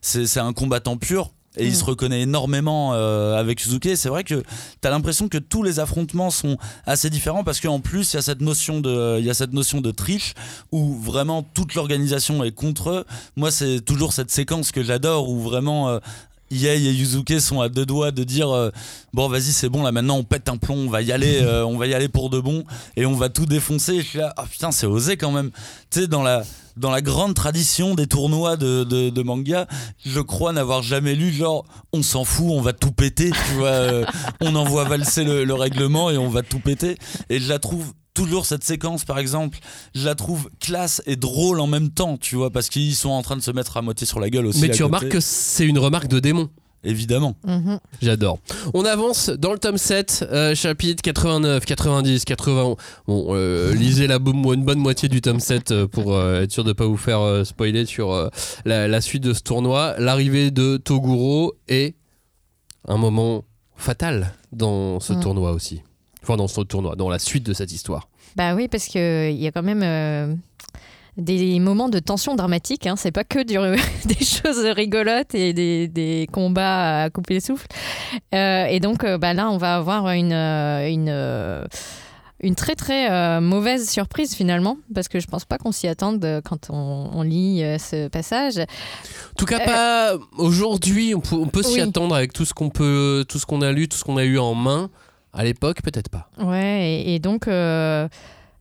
c'est 0.00 0.40
un 0.40 0.52
combattant 0.52 0.96
pur. 0.96 1.32
Et 1.56 1.66
il 1.66 1.74
se 1.74 1.82
reconnaît 1.84 2.20
énormément 2.22 2.94
euh, 2.94 3.34
avec 3.36 3.60
Yuzuke. 3.64 3.96
C'est 3.96 4.08
vrai 4.08 4.22
que 4.22 4.34
tu 4.80 4.86
as 4.86 4.90
l'impression 4.90 5.28
que 5.28 5.36
tous 5.38 5.64
les 5.64 5.80
affrontements 5.80 6.30
sont 6.30 6.56
assez 6.86 7.10
différents 7.10 7.42
parce 7.42 7.58
qu'en 7.60 7.80
plus, 7.80 8.12
il 8.12 8.16
y, 8.16 8.18
a 8.18 8.22
cette 8.22 8.40
notion 8.40 8.80
de- 8.80 9.16
il 9.18 9.24
y 9.24 9.30
a 9.30 9.34
cette 9.34 9.52
notion 9.52 9.80
de 9.80 9.90
triche 9.90 10.34
où 10.70 10.94
vraiment 10.94 11.42
toute 11.42 11.74
l'organisation 11.74 12.44
est 12.44 12.52
contre 12.52 12.90
eux. 12.90 13.04
Moi, 13.36 13.50
c'est 13.50 13.80
toujours 13.80 14.12
cette 14.12 14.30
séquence 14.30 14.70
que 14.70 14.84
j'adore 14.84 15.28
où 15.28 15.40
vraiment. 15.40 15.88
euh, 15.88 15.98
Yei 16.50 16.86
et 16.86 16.92
Yuzuke 16.92 17.40
sont 17.40 17.60
à 17.60 17.68
deux 17.68 17.86
doigts 17.86 18.10
de 18.10 18.24
dire 18.24 18.50
euh, 18.50 18.70
bon 19.12 19.28
vas-y 19.28 19.52
c'est 19.52 19.68
bon 19.68 19.82
là 19.82 19.92
maintenant 19.92 20.16
on 20.16 20.24
pète 20.24 20.48
un 20.48 20.56
plomb 20.56 20.76
on 20.76 20.90
va 20.90 21.02
y 21.02 21.12
aller 21.12 21.38
euh, 21.42 21.64
on 21.64 21.76
va 21.76 21.86
y 21.86 21.94
aller 21.94 22.08
pour 22.08 22.30
de 22.30 22.40
bon 22.40 22.64
et 22.96 23.06
on 23.06 23.14
va 23.14 23.28
tout 23.28 23.46
défoncer 23.46 23.94
et 23.94 24.02
je 24.02 24.06
suis 24.06 24.18
là 24.18 24.34
ah 24.36 24.44
putain 24.50 24.72
c'est 24.72 24.86
osé 24.86 25.16
quand 25.16 25.32
même 25.32 25.50
tu 25.90 26.00
sais 26.00 26.06
dans 26.06 26.22
la 26.22 26.42
dans 26.76 26.90
la 26.90 27.02
grande 27.02 27.34
tradition 27.34 27.94
des 27.94 28.06
tournois 28.06 28.56
de, 28.56 28.84
de, 28.84 29.10
de 29.10 29.22
manga, 29.22 29.66
je 30.04 30.20
crois 30.20 30.52
n'avoir 30.52 30.82
jamais 30.82 31.14
lu 31.14 31.30
genre 31.30 31.64
on 31.92 32.02
s'en 32.02 32.24
fout, 32.24 32.46
on 32.48 32.62
va 32.62 32.72
tout 32.72 32.92
péter, 32.92 33.30
tu 33.30 33.54
vois, 33.54 33.68
euh, 33.68 34.04
on 34.40 34.54
envoie 34.54 34.84
valser 34.84 35.24
le, 35.24 35.44
le 35.44 35.54
règlement 35.54 36.10
et 36.10 36.16
on 36.16 36.28
va 36.28 36.42
tout 36.42 36.60
péter. 36.60 36.96
Et 37.28 37.38
je 37.38 37.48
la 37.48 37.58
trouve 37.58 37.92
toujours 38.14 38.46
cette 38.46 38.64
séquence 38.64 39.04
par 39.04 39.18
exemple, 39.18 39.58
je 39.94 40.04
la 40.04 40.14
trouve 40.14 40.50
classe 40.60 41.02
et 41.06 41.16
drôle 41.16 41.60
en 41.60 41.66
même 41.66 41.90
temps, 41.90 42.16
tu 42.16 42.36
vois, 42.36 42.50
parce 42.50 42.68
qu'ils 42.68 42.94
sont 42.94 43.10
en 43.10 43.22
train 43.22 43.36
de 43.36 43.42
se 43.42 43.50
mettre 43.50 43.76
à 43.76 43.82
moitié 43.82 44.06
sur 44.06 44.20
la 44.20 44.30
gueule 44.30 44.46
aussi. 44.46 44.60
Mais 44.60 44.66
à 44.70 44.72
tu 44.72 44.82
côté. 44.82 44.84
remarques 44.84 45.08
que 45.08 45.20
c'est 45.20 45.66
une 45.66 45.78
remarque 45.78 46.08
de 46.08 46.20
démon. 46.20 46.48
Évidemment. 46.82 47.36
Mhm. 47.46 47.78
J'adore. 48.00 48.38
On 48.72 48.86
avance 48.86 49.28
dans 49.28 49.52
le 49.52 49.58
tome 49.58 49.76
7, 49.76 50.24
euh, 50.32 50.54
chapitre 50.54 51.02
89, 51.02 51.66
90, 51.66 52.24
80. 52.24 52.74
Bon, 53.06 53.26
euh, 53.34 53.74
lisez 53.74 54.06
la 54.06 54.18
bo- 54.18 54.54
une 54.54 54.64
bonne 54.64 54.78
moitié 54.78 55.10
du 55.10 55.20
tome 55.20 55.40
7 55.40 55.72
euh, 55.72 55.86
pour 55.86 56.14
euh, 56.14 56.40
être 56.42 56.52
sûr 56.52 56.64
de 56.64 56.70
ne 56.70 56.72
pas 56.72 56.86
vous 56.86 56.96
faire 56.96 57.20
euh, 57.20 57.44
spoiler 57.44 57.84
sur 57.84 58.12
euh, 58.12 58.28
la, 58.64 58.88
la 58.88 59.00
suite 59.02 59.22
de 59.22 59.34
ce 59.34 59.42
tournoi. 59.42 59.94
L'arrivée 59.98 60.50
de 60.50 60.78
Toguro 60.78 61.52
est 61.68 61.96
un 62.88 62.96
moment 62.96 63.44
fatal 63.76 64.32
dans 64.52 65.00
ce 65.00 65.12
Mm. 65.12 65.20
tournoi 65.20 65.52
aussi. 65.52 65.82
Enfin, 66.22 66.36
dans 66.36 66.48
ce 66.48 66.60
tournoi, 66.62 66.96
dans 66.96 67.08
la 67.08 67.18
suite 67.18 67.44
de 67.44 67.52
cette 67.52 67.72
histoire. 67.72 68.08
Bah 68.36 68.54
oui, 68.54 68.68
parce 68.68 68.86
qu'il 68.86 69.32
y 69.40 69.46
a 69.46 69.50
quand 69.52 69.62
même 69.62 69.82
euh, 69.82 70.34
des 71.16 71.58
moments 71.60 71.88
de 71.88 71.98
tension 71.98 72.34
dramatique. 72.36 72.86
Hein. 72.86 72.94
C'est 72.96 73.10
pas 73.10 73.24
que 73.24 73.42
du- 73.42 73.56
des 74.06 74.24
choses 74.24 74.64
rigolotes 74.76 75.34
et 75.34 75.52
des, 75.52 75.88
des 75.88 76.28
combats 76.32 77.02
à 77.04 77.10
couper 77.10 77.34
le 77.34 77.40
souffle. 77.40 77.66
Euh, 78.34 78.64
et 78.66 78.80
donc 78.80 79.02
euh, 79.04 79.18
bah 79.18 79.34
là, 79.34 79.50
on 79.50 79.56
va 79.58 79.76
avoir 79.76 80.08
une, 80.10 80.32
euh, 80.32 80.88
une, 80.88 81.66
une 82.42 82.54
très 82.54 82.74
très 82.74 83.10
euh, 83.10 83.40
mauvaise 83.40 83.88
surprise 83.90 84.34
finalement, 84.34 84.76
parce 84.94 85.08
que 85.08 85.20
je 85.20 85.26
pense 85.26 85.44
pas 85.44 85.58
qu'on 85.58 85.72
s'y 85.72 85.88
attende 85.88 86.40
quand 86.44 86.68
on, 86.70 87.10
on 87.12 87.22
lit 87.22 87.62
euh, 87.64 87.78
ce 87.78 88.08
passage. 88.08 88.58
En 88.58 89.34
tout 89.36 89.46
cas, 89.46 89.60
pas 89.60 90.16
aujourd'hui. 90.38 91.14
On 91.14 91.20
peut, 91.20 91.36
on 91.36 91.48
peut 91.48 91.62
s'y 91.62 91.74
Oui. 91.74 91.80
attendre 91.80 92.14
avec 92.14 92.32
tout 92.32 92.44
ce 92.44 92.54
qu'on 92.54 92.70
peut, 92.70 93.24
tout 93.28 93.38
ce 93.38 93.46
qu'on 93.46 93.62
a 93.62 93.72
lu, 93.72 93.88
tout 93.88 93.96
ce 93.98 94.04
qu'on 94.04 94.16
a 94.16 94.24
eu 94.24 94.38
en 94.38 94.54
main. 94.54 94.90
À 95.32 95.44
l'époque, 95.44 95.82
peut-être 95.82 96.08
pas. 96.08 96.28
Ouais, 96.38 97.02
et, 97.06 97.14
et 97.14 97.18
donc, 97.20 97.46
euh, 97.46 98.08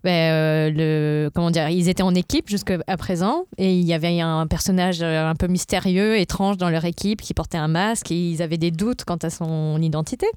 ben, 0.03 0.11
euh, 0.31 0.71
le, 0.73 1.29
comment 1.33 1.49
dire, 1.51 1.67
ils 1.69 1.89
étaient 1.89 2.03
en 2.03 2.13
équipe 2.15 2.47
jusqu'à 2.47 2.77
présent, 2.97 3.45
et 3.57 3.73
il 3.73 3.85
y 3.85 3.93
avait 3.93 4.19
un 4.21 4.45
personnage 4.47 4.99
euh, 5.01 5.27
un 5.27 5.35
peu 5.35 5.47
mystérieux, 5.47 6.17
étrange 6.17 6.57
dans 6.57 6.69
leur 6.69 6.85
équipe, 6.85 7.21
qui 7.21 7.33
portait 7.33 7.57
un 7.57 7.67
masque, 7.67 8.11
et 8.11 8.15
ils 8.15 8.41
avaient 8.41 8.57
des 8.57 8.71
doutes 8.71 9.03
quant 9.03 9.17
à 9.17 9.29
son 9.29 9.81
identité. 9.81 10.27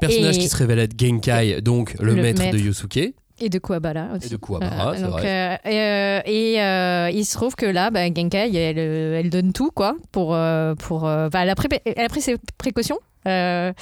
Personnage 0.00 0.36
Et- 0.36 0.40
qui 0.40 0.48
se 0.48 0.56
révèle 0.56 0.80
être 0.80 0.98
Genkai, 1.00 1.60
donc 1.62 1.94
le, 2.00 2.14
Le 2.14 2.22
maître, 2.22 2.50
de. 2.50 2.58
Yusuke. 2.58 3.14
Et 3.40 3.48
de 3.50 3.60
Kuwabara 3.60 4.08
aussi. 4.16 4.26
Et 4.26 4.30
de 4.30 4.36
Kuwabara, 4.36 4.96
c'est 4.96 5.02
donc, 5.04 5.12
vrai. 5.12 5.58
euh, 5.64 6.20
et 6.24 6.60
euh, 6.60 7.08
et, 7.12 7.16
il 7.16 7.24
se 7.24 7.34
trouve 7.34 7.54
que 7.54 7.66
là, 7.66 7.90
bah, 7.92 8.04
Genkai, 8.12 8.50
elle, 8.52 8.78
elle 8.78 9.30
donne 9.30 9.52
tout, 9.52 9.70
quoi, 9.70 9.94
pour. 10.10 10.36
pour 10.80 11.00
bah, 11.02 11.30
elle, 11.34 11.48
a 11.50 11.54
pré- 11.54 11.68
elle 11.86 12.04
a 12.04 12.08
pris 12.08 12.20
ses 12.20 12.36
précautions. 12.58 12.98
Euh, 13.26 13.72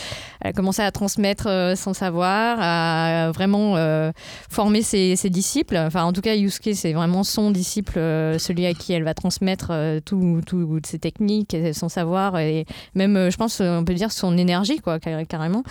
elle 0.41 0.51
a 0.51 0.53
commencé 0.53 0.82
à 0.82 0.91
transmettre 0.91 1.47
euh, 1.49 1.76
son 1.76 1.95
savoir, 1.95 2.59
à 2.61 3.30
vraiment 3.32 3.76
euh, 3.76 4.12
former 4.51 4.82
ses, 4.82 5.16
disciples. 5.30 5.76
Enfin, 5.76 6.05
en 6.05 6.12
tout 6.12 6.20
cas, 6.20 6.34
Yusuke, 6.34 6.74
c'est 6.74 6.93
vraiment 6.93 7.24
son 7.24 7.51
disciple, 7.51 7.99
euh, 7.99 8.39
celui 8.39 8.66
à 8.66 8.74
qui 8.74 8.93
elle 8.93 9.05
va 9.05 9.14
transmettre 9.14 9.68
euh, 9.70 10.01
tout- 10.01 10.41
toutes 10.47 10.87
ses 10.87 10.99
techniques, 10.99 11.57
son 11.72 11.89
savoir, 11.89 12.39
et 12.39 12.64
même, 12.95 13.16
euh, 13.16 13.30
je 13.30 13.37
pense, 13.37 13.61
on 13.61 13.84
peut 13.84 13.95
dire 13.95 14.12
son 14.12 14.37
énergie, 14.39 14.80
carrément. 15.28 15.62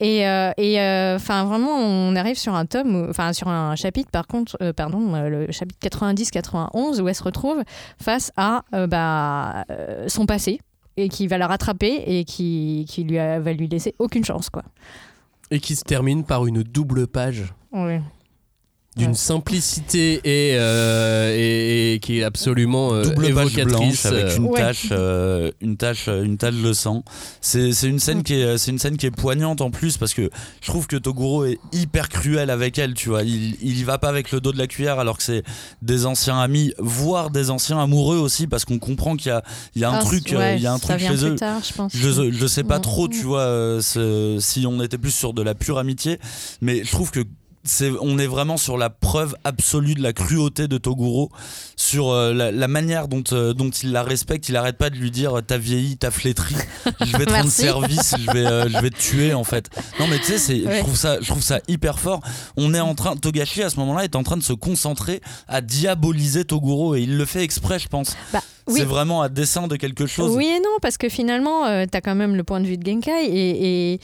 Et, 0.00 0.26
euh, 0.28 0.52
euh, 0.58 1.16
enfin, 1.16 1.44
vraiment, 1.44 1.74
on 1.76 2.14
arrive 2.14 2.38
sur 2.38 2.54
un 2.54 2.66
tome, 2.66 3.08
enfin, 3.10 3.32
sur 3.32 3.48
un 3.48 3.74
chapitre, 3.74 4.10
par 4.10 4.26
contre, 4.26 4.56
euh, 4.62 4.72
pardon, 4.72 5.14
euh, 5.14 5.28
le 5.46 5.52
chapitre 5.52 5.78
90-91, 5.80 7.00
où 7.00 7.08
elle 7.08 7.14
se 7.14 7.22
retrouve 7.22 7.62
face 8.00 8.30
à 8.36 8.62
euh, 8.74 8.86
bah, 8.86 9.64
euh, 9.70 10.08
son 10.08 10.26
passé 10.26 10.60
et 10.98 11.08
qui 11.08 11.26
va 11.26 11.38
la 11.38 11.46
rattraper 11.46 12.02
et 12.06 12.24
qui, 12.24 12.84
qui 12.88 13.04
lui 13.04 13.18
a- 13.18 13.38
va 13.40 13.52
lui 13.52 13.68
laisser 13.68 13.94
aucune 13.98 14.24
chance, 14.24 14.50
quoi. 14.50 14.62
Et 15.50 15.60
qui 15.60 15.76
se 15.76 15.82
termine 15.84 16.24
par 16.24 16.46
une 16.46 16.62
double 16.62 17.06
page 17.06 17.54
Ouais. 17.72 18.02
D'une 18.98 19.08
Ouais. 19.10 19.14
simplicité 19.14 20.20
et, 20.24 20.56
euh, 20.58 21.34
et, 21.36 21.94
et 21.94 21.98
qui 22.00 22.18
est 22.18 22.24
absolument 22.24 22.92
euh, 22.92 23.02
double 23.04 23.32
page 23.34 23.56
évocatrice. 23.58 24.02
blanche 24.02 24.06
avec 24.06 24.24
euh, 24.26 24.36
une 24.36 24.44
Ouais. 24.46 24.58
tache 24.60 24.88
euh, 24.92 25.50
une 25.60 25.76
tache 25.76 26.04
euh, 26.08 26.22
une 26.24 26.36
tache 26.36 26.54
de 26.56 26.72
sang 26.72 27.04
c'est 27.40 27.72
c'est 27.72 27.86
une 27.88 27.98
scène 27.98 28.22
qui 28.22 28.34
est 28.34 28.58
c'est 28.58 28.70
une 28.70 28.78
scène 28.78 28.96
qui 28.96 29.06
est 29.06 29.10
poignante 29.10 29.60
en 29.60 29.70
plus 29.70 29.96
parce 29.96 30.14
que 30.14 30.30
je 30.60 30.66
trouve 30.66 30.86
que 30.86 30.96
Toguro 30.96 31.44
est 31.44 31.58
hyper 31.72 32.08
cruel 32.08 32.50
avec 32.50 32.78
elle 32.78 32.94
tu 32.94 33.08
vois 33.08 33.22
il 33.22 33.56
il 33.62 33.78
y 33.78 33.84
va 33.84 33.98
pas 33.98 34.08
avec 34.08 34.32
le 34.32 34.40
dos 34.40 34.52
de 34.52 34.58
la 34.58 34.66
cuillère 34.66 34.98
alors 34.98 35.16
que 35.16 35.22
c'est 35.22 35.42
des 35.82 36.04
anciens 36.06 36.38
amis 36.40 36.72
voire 36.78 37.30
des 37.30 37.50
anciens 37.50 37.78
amoureux 37.78 38.18
aussi 38.18 38.46
parce 38.46 38.64
qu'on 38.64 38.78
comprend 38.78 39.16
qu'il 39.16 39.28
y 39.28 39.32
a 39.32 39.42
il 39.74 39.82
y 39.82 39.84
a 39.84 39.90
un 39.90 39.94
Ah, 39.98 40.04
truc 40.04 40.32
euh, 40.32 40.38
ouais, 40.38 40.56
il 40.56 40.62
y 40.62 40.66
a 40.66 40.72
un 40.72 40.78
truc 40.78 40.98
chez 40.98 41.24
eux 41.24 41.34
tard, 41.36 41.60
je 41.66 41.72
pense. 41.72 41.92
je, 41.94 42.30
je 42.32 42.46
sais 42.46 42.64
pas 42.64 42.78
Mm. 42.78 42.82
trop, 42.82 43.08
tu 43.08 43.22
vois, 43.22 43.40
euh, 43.42 43.80
si 44.40 44.66
on 44.66 44.80
était 44.82 44.98
plus 44.98 45.10
sur 45.10 45.32
de 45.32 45.42
la 45.42 45.54
pure 45.54 45.78
amitié, 45.78 46.18
mais 46.60 46.84
je 46.84 46.90
trouve 46.90 47.10
que 47.10 47.20
c'est, 47.68 47.92
on 48.00 48.18
est 48.18 48.26
vraiment 48.26 48.56
sur 48.56 48.78
la 48.78 48.90
preuve 48.90 49.36
absolue 49.44 49.94
de 49.94 50.02
la 50.02 50.12
cruauté 50.12 50.68
de 50.68 50.78
Toguro, 50.78 51.30
sur 51.76 52.10
euh, 52.10 52.32
la, 52.32 52.50
la 52.50 52.68
manière 52.68 53.06
dont, 53.08 53.22
euh, 53.32 53.52
dont 53.52 53.70
il 53.70 53.92
la 53.92 54.02
respecte. 54.02 54.48
Il 54.48 54.56
arrête 54.56 54.76
pas 54.78 54.90
de 54.90 54.96
lui 54.96 55.10
dire 55.10 55.40
t'as 55.46 55.58
vieilli, 55.58 55.96
t'as 55.96 56.10
flétri, 56.10 56.54
je 57.04 57.16
vais 57.16 57.26
te 57.26 57.32
rendre 57.34 57.50
service, 57.50 58.14
je 58.18 58.32
vais, 58.32 58.46
euh, 58.46 58.68
je 58.68 58.78
vais 58.78 58.90
te 58.90 58.98
tuer 58.98 59.34
en 59.34 59.44
fait. 59.44 59.68
Non 60.00 60.06
mais 60.08 60.18
tu 60.18 60.38
sais, 60.38 60.64
Ouais. 60.64 60.78
je 60.78 60.80
trouve 60.82 60.96
ça, 60.96 61.20
je 61.20 61.26
trouve 61.28 61.42
ça 61.42 61.60
hyper 61.68 61.98
fort. 61.98 62.20
On 62.56 62.72
est 62.74 62.80
en 62.80 62.94
train, 62.94 63.16
Togashi 63.16 63.62
à 63.62 63.70
ce 63.70 63.76
moment-là 63.76 64.04
est 64.04 64.16
en 64.16 64.22
train 64.22 64.36
de 64.36 64.42
se 64.42 64.52
concentrer 64.54 65.20
à 65.46 65.60
diaboliser 65.60 66.44
Toguro 66.44 66.94
et 66.96 67.02
il 67.02 67.16
le 67.16 67.24
fait 67.26 67.42
exprès, 67.42 67.78
je 67.78 67.88
pense. 67.88 68.16
Bah, 68.32 68.40
oui. 68.66 68.80
C'est 68.80 68.84
vraiment 68.86 69.22
à 69.22 69.28
dessein 69.28 69.66
de 69.66 69.76
quelque 69.76 70.06
chose. 70.06 70.36
Oui 70.36 70.46
et 70.46 70.60
non, 70.60 70.76
parce 70.82 70.98
que 70.98 71.08
finalement, 71.08 71.64
tu 71.86 71.96
as 71.96 72.00
quand 72.02 72.14
même 72.14 72.34
le 72.36 72.44
point 72.44 72.60
de 72.60 72.66
vue 72.66 72.76
de 72.76 72.84
Genkai 72.86 73.24
et, 73.26 73.92
et, 73.94 74.00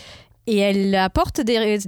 et 0.47 0.59
elle 0.59 0.95
apporte 0.95 1.41
des, 1.41 1.79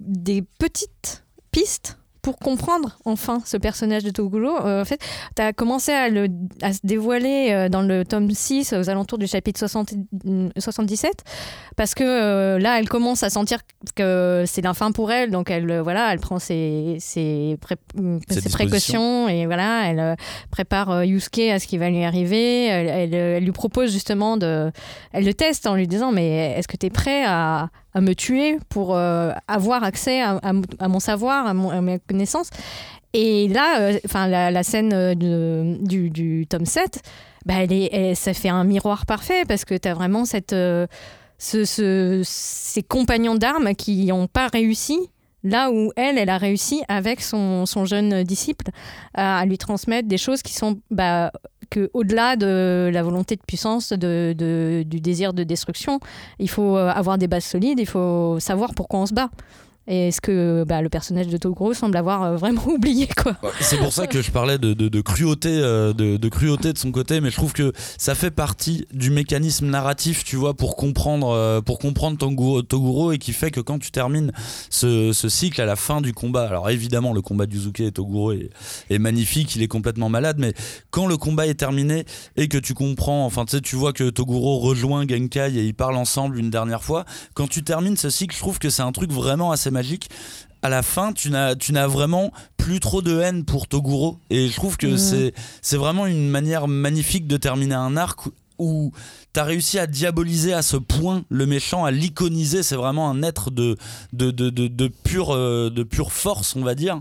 des, 0.00 0.42
petites 0.58 1.24
pistes 1.50 1.98
pour 2.22 2.38
comprendre 2.38 2.98
enfin 3.04 3.42
ce 3.44 3.56
personnage 3.56 4.04
de 4.04 4.10
Toguro. 4.10 4.64
Euh, 4.64 4.82
en 4.82 4.84
fait, 4.84 5.00
tu 5.36 5.42
as 5.42 5.52
commencé 5.52 5.90
à, 5.92 6.08
le, 6.08 6.28
à 6.62 6.72
se 6.72 6.78
dévoiler 6.84 7.48
euh, 7.50 7.68
dans 7.68 7.82
le 7.82 8.04
tome 8.04 8.30
6 8.30 8.72
aux 8.74 8.88
alentours 8.88 9.18
du 9.18 9.26
chapitre 9.26 9.58
60 9.58 9.90
77 10.56 11.12
parce 11.76 11.94
que 11.94 12.04
euh, 12.04 12.58
là, 12.58 12.78
elle 12.78 12.88
commence 12.88 13.22
à 13.22 13.30
sentir 13.30 13.58
que 13.96 14.44
c'est 14.46 14.62
la 14.62 14.72
fin 14.74 14.92
pour 14.92 15.10
elle, 15.10 15.30
donc 15.30 15.50
elle, 15.50 15.80
voilà, 15.80 16.12
elle 16.12 16.20
prend 16.20 16.38
ses, 16.38 16.96
ses, 17.00 17.56
pré- 17.60 17.76
Ses 18.28 18.40
ses 18.42 18.48
précautions 18.50 19.28
et 19.28 19.46
voilà, 19.46 19.88
elle 19.88 20.16
prépare 20.50 21.04
Yusuke 21.04 21.40
à 21.50 21.58
ce 21.58 21.66
qui 21.66 21.78
va 21.78 21.90
lui 21.90 22.04
arriver. 22.04 22.66
Elle, 22.66 22.88
elle, 22.88 23.14
elle 23.14 23.44
lui 23.44 23.52
propose 23.52 23.90
justement 23.92 24.36
de. 24.36 24.70
Elle 25.12 25.24
le 25.24 25.34
teste 25.34 25.66
en 25.66 25.74
lui 25.74 25.88
disant 25.88 26.12
Mais 26.12 26.52
est-ce 26.56 26.68
que 26.68 26.76
tu 26.76 26.86
es 26.86 26.90
prêt 26.90 27.24
à, 27.26 27.68
à 27.94 28.00
me 28.00 28.14
tuer 28.14 28.58
pour 28.68 28.96
euh, 28.96 29.32
avoir 29.48 29.84
accès 29.84 30.22
à, 30.22 30.52
mon 30.88 31.00
savoir, 31.00 31.46
à, 31.46 31.54
mon- 31.54 31.70
à 31.70 31.80
mes 31.80 31.98
connaissances. 31.98 32.50
Et 33.12 33.48
là, 33.48 33.80
euh, 33.80 33.98
la, 34.28 34.62
scène 34.62 34.92
euh, 34.94 35.14
du, 35.14 36.10
du 36.10 36.46
tome 36.46 36.64
7, 36.64 37.02
bah, 37.44 37.54
ça 38.14 38.34
fait 38.34 38.48
un 38.48 38.64
miroir 38.64 39.04
parfait 39.04 39.44
parce 39.46 39.64
que 39.64 39.74
tu 39.74 39.88
as 39.88 39.94
vraiment 39.94 40.24
ces 40.24 40.42
compagnons 42.88 43.34
d'armes 43.34 43.74
qui 43.74 44.06
n'ont 44.06 44.28
pas 44.28 44.48
réussi 44.48 44.98
là 45.44 45.70
où 45.72 45.90
elle, 45.96 46.18
elle 46.18 46.30
a 46.30 46.38
réussi 46.38 46.82
avec 46.88 47.20
son, 47.20 47.64
jeune 47.84 48.22
disciple 48.22 48.66
à, 49.12 49.40
à 49.40 49.44
lui 49.44 49.58
transmettre 49.58 50.06
des 50.08 50.18
choses 50.18 50.40
qui 50.40 50.54
sont 50.54 50.78
bah, 50.90 51.32
au-delà 51.92 52.36
de 52.36 52.90
la 52.92 53.02
volonté 53.02 53.36
de 53.36 53.42
puissance, 53.46 53.92
du 53.92 54.84
désir 54.84 55.32
de 55.32 55.42
destruction, 55.44 56.00
il 56.38 56.48
faut 56.48 56.76
euh, 56.76 56.90
avoir 56.90 57.18
des 57.18 57.28
bases 57.28 57.44
solides, 57.44 57.80
il 57.80 57.86
faut 57.86 58.38
savoir 58.40 58.74
pourquoi 58.74 59.00
on 59.00 59.06
se 59.06 59.14
bat. 59.14 59.30
Et 59.94 60.10
ce 60.10 60.22
que 60.22 60.64
bah, 60.66 60.80
le 60.80 60.88
personnage 60.88 61.26
de 61.26 61.36
Toguro 61.36 61.74
semble 61.74 61.98
avoir 61.98 62.22
euh, 62.22 62.36
vraiment 62.36 62.66
oublié, 62.66 63.06
quoi. 63.14 63.36
C'est 63.60 63.76
pour 63.76 63.92
ça 63.92 64.06
que 64.06 64.22
je 64.22 64.30
parlais 64.30 64.56
de, 64.56 65.00
cruauté, 65.02 65.50
euh, 65.52 65.92
de, 65.92 66.28
cruauté 66.30 66.72
de 66.72 66.78
son 66.78 66.90
côté, 66.90 67.20
mais 67.20 67.30
je 67.30 67.36
trouve 67.36 67.52
que 67.52 67.74
ça 67.98 68.14
fait 68.14 68.30
partie 68.30 68.86
du 68.94 69.10
mécanisme 69.10 69.66
narratif, 69.66 70.24
tu 70.24 70.36
vois, 70.36 70.54
pour 70.54 70.76
comprendre, 70.76 71.28
euh, 71.28 71.60
pour 71.60 71.78
comprendre 71.78 72.16
Toguro, 72.16 73.12
et 73.12 73.18
qui 73.18 73.34
fait 73.34 73.50
que 73.50 73.60
quand 73.60 73.78
tu 73.78 73.90
termines 73.90 74.32
ce, 74.70 75.12
cycle 75.12 75.60
à 75.60 75.66
la 75.66 75.76
fin 75.76 76.00
du 76.00 76.14
combat, 76.14 76.46
alors 76.46 76.70
évidemment 76.70 77.12
le 77.12 77.20
combat 77.20 77.44
d'Uzuke 77.44 77.80
et 77.80 77.92
Toguro 77.92 78.32
est, 78.32 78.48
est 78.88 78.98
magnifique, 78.98 79.54
il 79.56 79.62
est 79.62 79.68
complètement 79.68 80.08
malade, 80.08 80.36
mais 80.38 80.54
quand 80.90 81.06
le 81.06 81.18
combat 81.18 81.46
est 81.46 81.54
terminé 81.54 82.06
et 82.36 82.48
que 82.48 82.56
tu 82.56 82.72
comprends, 82.72 83.26
enfin 83.26 83.44
tu 83.44 83.56
sais, 83.56 83.60
tu 83.60 83.76
vois 83.76 83.92
que 83.92 84.08
Toguro 84.08 84.58
rejoint 84.58 85.06
Genkai 85.06 85.52
et 85.54 85.64
ils 85.64 85.74
parlent 85.74 85.96
ensemble 85.96 86.38
une 86.38 86.48
dernière 86.48 86.82
fois, 86.82 87.04
quand 87.34 87.46
tu 87.46 87.62
termines 87.62 87.98
ce 87.98 88.08
cycle, 88.08 88.34
je 88.34 88.40
trouve 88.40 88.58
que 88.58 88.70
c'est 88.70 88.82
un 88.82 88.92
truc 88.92 89.12
vraiment 89.12 89.52
assez 89.52 89.70
magique 89.70 89.81
à 90.62 90.68
la 90.68 90.82
fin, 90.82 91.12
tu 91.12 91.30
n'as, 91.30 91.54
tu 91.56 91.72
n'as 91.72 91.86
vraiment 91.86 92.32
plus 92.56 92.78
trop 92.80 93.02
de 93.02 93.20
haine 93.20 93.44
pour 93.44 93.66
Toguro. 93.66 94.18
Et 94.30 94.48
je 94.48 94.54
trouve 94.54 94.76
que 94.76 94.86
Mhm. 94.86 94.98
c'est, 94.98 95.34
c'est 95.60 95.76
vraiment 95.76 96.06
une 96.06 96.28
manière 96.28 96.68
magnifique 96.68 97.26
de 97.26 97.36
terminer 97.36 97.74
un 97.74 97.96
arc 97.96 98.20
où 98.58 98.92
tu 99.34 99.40
as 99.40 99.44
réussi 99.44 99.80
à 99.80 99.88
diaboliser 99.88 100.52
à 100.52 100.62
ce 100.62 100.76
point 100.76 101.24
le 101.30 101.46
méchant, 101.46 101.84
à 101.84 101.90
l'iconiser. 101.90 102.62
C'est 102.62 102.76
vraiment 102.76 103.10
un 103.10 103.24
être 103.24 103.50
de, 103.50 103.76
de, 104.12 104.30
de, 104.30 104.50
de, 104.50 104.68
de 104.68 104.86
pure, 104.88 105.34
euh, 105.34 105.68
de 105.70 105.82
pure 105.82 106.12
force, 106.12 106.54
on 106.54 106.62
va 106.62 106.76
dire. 106.76 107.00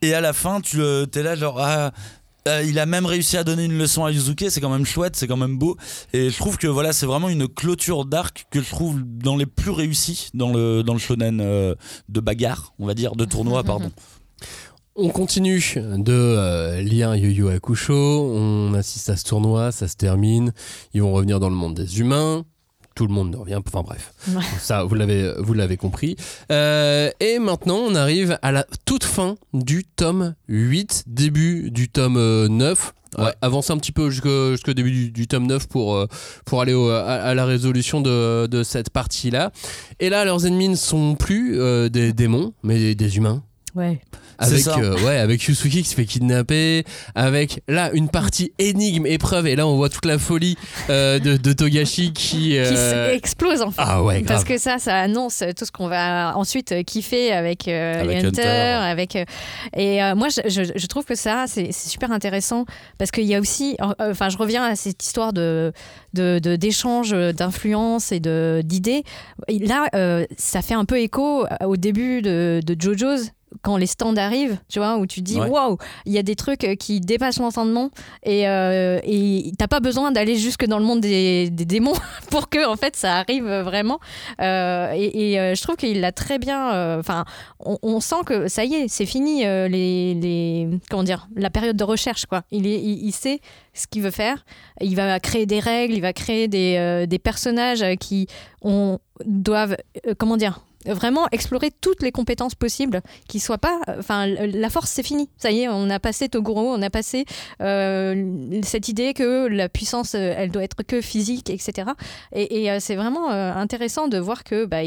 Et 0.00 0.14
à 0.14 0.22
la 0.22 0.32
fin, 0.32 0.60
tu 0.62 0.80
euh, 0.80 1.04
es 1.14 1.22
là, 1.22 1.36
genre. 1.36 1.58
ah, 1.60 1.92
euh, 2.48 2.62
il 2.66 2.78
a 2.78 2.86
même 2.86 3.06
réussi 3.06 3.36
à 3.36 3.44
donner 3.44 3.64
une 3.64 3.78
leçon 3.78 4.04
à 4.04 4.10
Yuzuke, 4.10 4.46
c'est 4.48 4.60
quand 4.60 4.70
même 4.70 4.86
chouette, 4.86 5.16
c'est 5.16 5.26
quand 5.26 5.36
même 5.36 5.58
beau. 5.58 5.76
Et 6.12 6.30
je 6.30 6.36
trouve 6.36 6.58
que 6.58 6.66
voilà, 6.66 6.92
c'est 6.92 7.06
vraiment 7.06 7.28
une 7.28 7.46
clôture 7.48 8.04
d'arc 8.04 8.46
que 8.50 8.60
je 8.60 8.68
trouve 8.68 9.02
dans 9.04 9.36
les 9.36 9.46
plus 9.46 9.70
réussis 9.70 10.30
dans 10.34 10.52
le, 10.52 10.82
dans 10.82 10.92
le 10.92 10.98
shonen 10.98 11.40
euh, 11.40 11.74
de 12.08 12.20
bagarre, 12.20 12.74
on 12.78 12.86
va 12.86 12.94
dire, 12.94 13.14
de 13.14 13.24
tournoi, 13.24 13.62
pardon. 13.64 13.90
On 14.94 15.08
continue 15.08 15.58
de 15.76 16.12
euh, 16.12 16.82
lire 16.82 17.14
Yu 17.14 17.30
Yu 17.30 17.48
Hakusho, 17.48 17.94
on 17.94 18.74
assiste 18.74 19.08
à 19.08 19.16
ce 19.16 19.24
tournoi, 19.24 19.72
ça 19.72 19.88
se 19.88 19.96
termine, 19.96 20.52
ils 20.92 21.00
vont 21.00 21.12
revenir 21.12 21.40
dans 21.40 21.48
le 21.48 21.54
monde 21.54 21.74
des 21.74 22.00
humains, 22.00 22.44
tout 22.94 23.06
le 23.06 23.12
monde 23.12 23.30
ne 23.30 23.36
revient, 23.36 23.58
enfin 23.66 23.82
bref, 23.82 24.12
Ouais. 24.28 24.42
ça 24.60 24.84
vous 24.84 24.94
l'avez 24.94 25.32
vous 25.38 25.54
l'avez 25.54 25.76
compris. 25.76 26.16
Euh, 26.50 27.10
et 27.20 27.38
maintenant 27.38 27.76
on 27.78 27.94
arrive 27.94 28.38
à 28.42 28.52
la 28.52 28.66
toute 28.84 29.04
fin 29.04 29.36
du 29.54 29.84
tome 29.84 30.34
8, 30.48 31.04
début 31.06 31.70
du 31.70 31.88
tome 31.88 32.16
euh, 32.16 32.48
9. 32.48 32.92
Ouais. 33.18 33.24
Euh, 33.26 33.30
avancez 33.42 33.72
un 33.74 33.76
petit 33.76 33.92
peu 33.92 34.08
jusqu'au 34.08 34.72
début 34.72 34.90
du, 34.90 35.10
du 35.10 35.26
tome 35.28 35.46
9 35.46 35.68
pour, 35.68 35.96
euh, 35.96 36.06
pour 36.46 36.62
aller 36.62 36.72
au- 36.72 36.88
à, 36.88 37.02
à 37.02 37.34
la 37.34 37.44
résolution 37.44 38.00
de, 38.00 38.46
de 38.46 38.62
cette 38.62 38.88
partie-là. 38.88 39.52
Et 40.00 40.08
là, 40.08 40.24
leurs 40.24 40.46
ennemis 40.46 40.70
ne 40.70 40.76
sont 40.76 41.14
plus 41.14 41.60
euh, 41.60 41.90
des 41.90 42.14
démons, 42.14 42.54
mais 42.62 42.78
des, 42.78 42.94
des 42.94 43.16
humains. 43.18 43.42
Ouais. 43.74 44.00
Avec, 44.38 44.60
ça. 44.60 44.76
euh, 44.78 44.98
ouais, 45.04 45.16
avec 45.18 45.42
Yusuke 45.44 45.70
qui 45.70 45.84
se 45.84 45.94
fait 45.94 46.04
kidnapper, 46.04 46.84
avec 47.14 47.62
là 47.68 47.90
une 47.92 48.08
partie 48.08 48.52
énigme, 48.58 49.06
épreuve, 49.06 49.46
et 49.46 49.54
là 49.56 49.66
on 49.66 49.76
voit 49.76 49.88
toute 49.88 50.04
la 50.04 50.18
folie 50.18 50.56
euh, 50.90 51.18
de, 51.18 51.36
de 51.36 51.52
Togashi 51.52 52.12
qui. 52.12 52.32
Qui 52.32 52.58
euh, 52.58 53.12
explose 53.14 53.62
en 53.62 53.70
fait. 53.70 53.82
Ah 53.84 54.02
ouais, 54.02 54.22
grave. 54.22 54.26
Parce 54.36 54.44
que 54.44 54.58
ça, 54.58 54.78
ça 54.78 54.96
annonce 54.98 55.42
tout 55.56 55.64
ce 55.64 55.70
qu'on 55.70 55.86
va 55.88 56.32
ensuite 56.36 56.72
euh, 56.72 56.82
kiffer 56.82 57.30
avec, 57.32 57.68
euh, 57.68 58.00
Avec 58.00 58.16
Hunter, 58.24 58.40
Hunter. 58.42 58.48
avec 58.90 59.16
euh, 59.16 59.24
et 59.76 60.02
euh, 60.02 60.14
moi 60.14 60.28
je, 60.28 60.48
je- 60.48 60.72
je 60.74 60.86
trouve 60.86 61.04
que 61.04 61.14
ça 61.14 61.44
c'est 61.46 61.70
super 61.72 62.10
intéressant 62.10 62.64
parce 62.98 63.10
qu'il 63.10 63.24
y 63.24 63.34
a 63.34 63.40
aussi, 63.40 63.76
euh, 63.80 64.10
enfin 64.10 64.28
je 64.28 64.38
reviens 64.38 64.64
à 64.64 64.76
cette 64.76 65.02
histoire 65.04 65.32
de 65.32 65.72
de- 66.14 66.38
de- 66.42 66.56
d'échange, 66.56 67.12
d'influence 67.12 68.12
et 68.12 68.20
de 68.20 68.60
d'idées. 68.64 69.02
Là, 69.48 69.86
euh, 69.94 70.26
ça 70.36 70.62
fait 70.62 70.74
un 70.74 70.84
peu 70.84 70.98
écho 71.00 71.46
au 71.64 71.76
début 71.76 72.22
de, 72.22 72.60
de 72.64 72.76
JoJo's 72.78 73.30
quand 73.62 73.76
les 73.76 73.86
stands 73.86 74.16
arrivent, 74.16 74.58
tu 74.68 74.78
vois, 74.78 74.96
où 74.96 75.06
tu 75.06 75.20
dis 75.20 75.38
Ouais. 75.38 75.48
waouh, 75.48 75.76
il 76.06 76.12
y 76.12 76.18
a 76.18 76.22
des 76.22 76.34
trucs 76.36 76.64
euh, 76.64 76.74
qui 76.74 77.00
dépassent 77.00 77.38
l'entendement 77.38 77.90
et 78.24 78.48
euh, 78.48 78.98
et 79.04 79.52
t'as 79.58 79.68
pas 79.68 79.80
besoin 79.80 80.10
d'aller 80.12 80.36
jusque 80.36 80.64
dans 80.66 80.78
le 80.78 80.84
monde 80.84 81.00
des, 81.00 81.50
des 81.50 81.64
démons 81.64 81.92
pour 82.30 82.48
que 82.48 82.66
en 82.66 82.76
fait 82.76 82.96
ça 82.96 83.16
arrive 83.16 83.44
vraiment. 83.44 83.98
Euh, 84.40 84.92
et 84.94 85.32
et, 85.32 85.40
euh, 85.40 85.54
je 85.54 85.62
trouve 85.62 85.76
qu'il 85.76 86.00
l'a 86.00 86.12
très 86.12 86.38
bien. 86.38 86.72
euh, 86.74 86.98
Enfin, 87.00 87.24
on, 87.60 87.78
on 87.82 88.00
sent 88.00 88.22
que 88.26 88.48
ça 88.48 88.64
y 88.64 88.74
est, 88.74 88.88
c'est 88.88 89.06
fini 89.06 89.44
euh, 89.46 89.68
les, 89.68 90.14
les 90.14 90.68
comment 90.90 91.02
dire 91.02 91.28
la 91.36 91.50
période 91.50 91.76
de 91.76 91.84
recherche 91.84 92.26
quoi. 92.26 92.42
Il 92.50 92.66
est 92.66 92.80
il, 92.80 93.04
il 93.06 93.12
sait 93.12 93.40
ce 93.74 93.86
qu'il 93.86 94.02
veut 94.02 94.10
faire. 94.10 94.44
Il 94.80 94.96
va 94.96 95.18
créer 95.20 95.46
des 95.46 95.60
règles, 95.60 95.94
il 95.94 96.00
va 96.02 96.12
créer 96.12 96.48
des, 96.48 96.76
euh, 96.78 97.06
des 97.06 97.18
personnages 97.18 97.82
euh, 97.82 97.94
qui 97.94 98.26
on 98.62 98.98
doivent 99.24 99.76
euh, 100.06 100.14
comment 100.18 100.36
dire 100.36 100.60
vraiment 100.86 101.28
explorer 101.32 101.70
toutes 101.80 102.02
les 102.02 102.12
compétences 102.12 102.54
possibles 102.54 103.00
qui 103.28 103.40
soient 103.40 103.58
pas 103.58 103.80
enfin 103.98 104.26
la 104.26 104.70
force 104.70 104.90
c'est 104.90 105.02
fini. 105.02 105.28
Ça 105.38 105.50
y 105.50 105.62
est 105.62 105.68
on 105.68 105.90
a 105.90 105.98
passé 105.98 106.28
Toguro 106.28 106.72
on 106.72 106.82
a 106.82 106.90
passé 106.90 107.24
euh, 107.60 108.60
cette 108.62 108.88
idée 108.88 109.14
que 109.14 109.46
la 109.46 109.68
puissance 109.68 110.14
euh, 110.14 110.34
elle 110.36 110.50
doit 110.50 110.64
être 110.64 110.82
que 110.82 111.00
physique 111.00 111.50
etc 111.50 111.90
et, 112.32 112.70
euh, 112.70 112.78
c'est 112.80 112.96
vraiment 112.96 113.30
euh, 113.30 113.52
intéressant 113.52 114.08
de 114.08 114.18
voir 114.18 114.44
que 114.44 114.64
bah, 114.64 114.78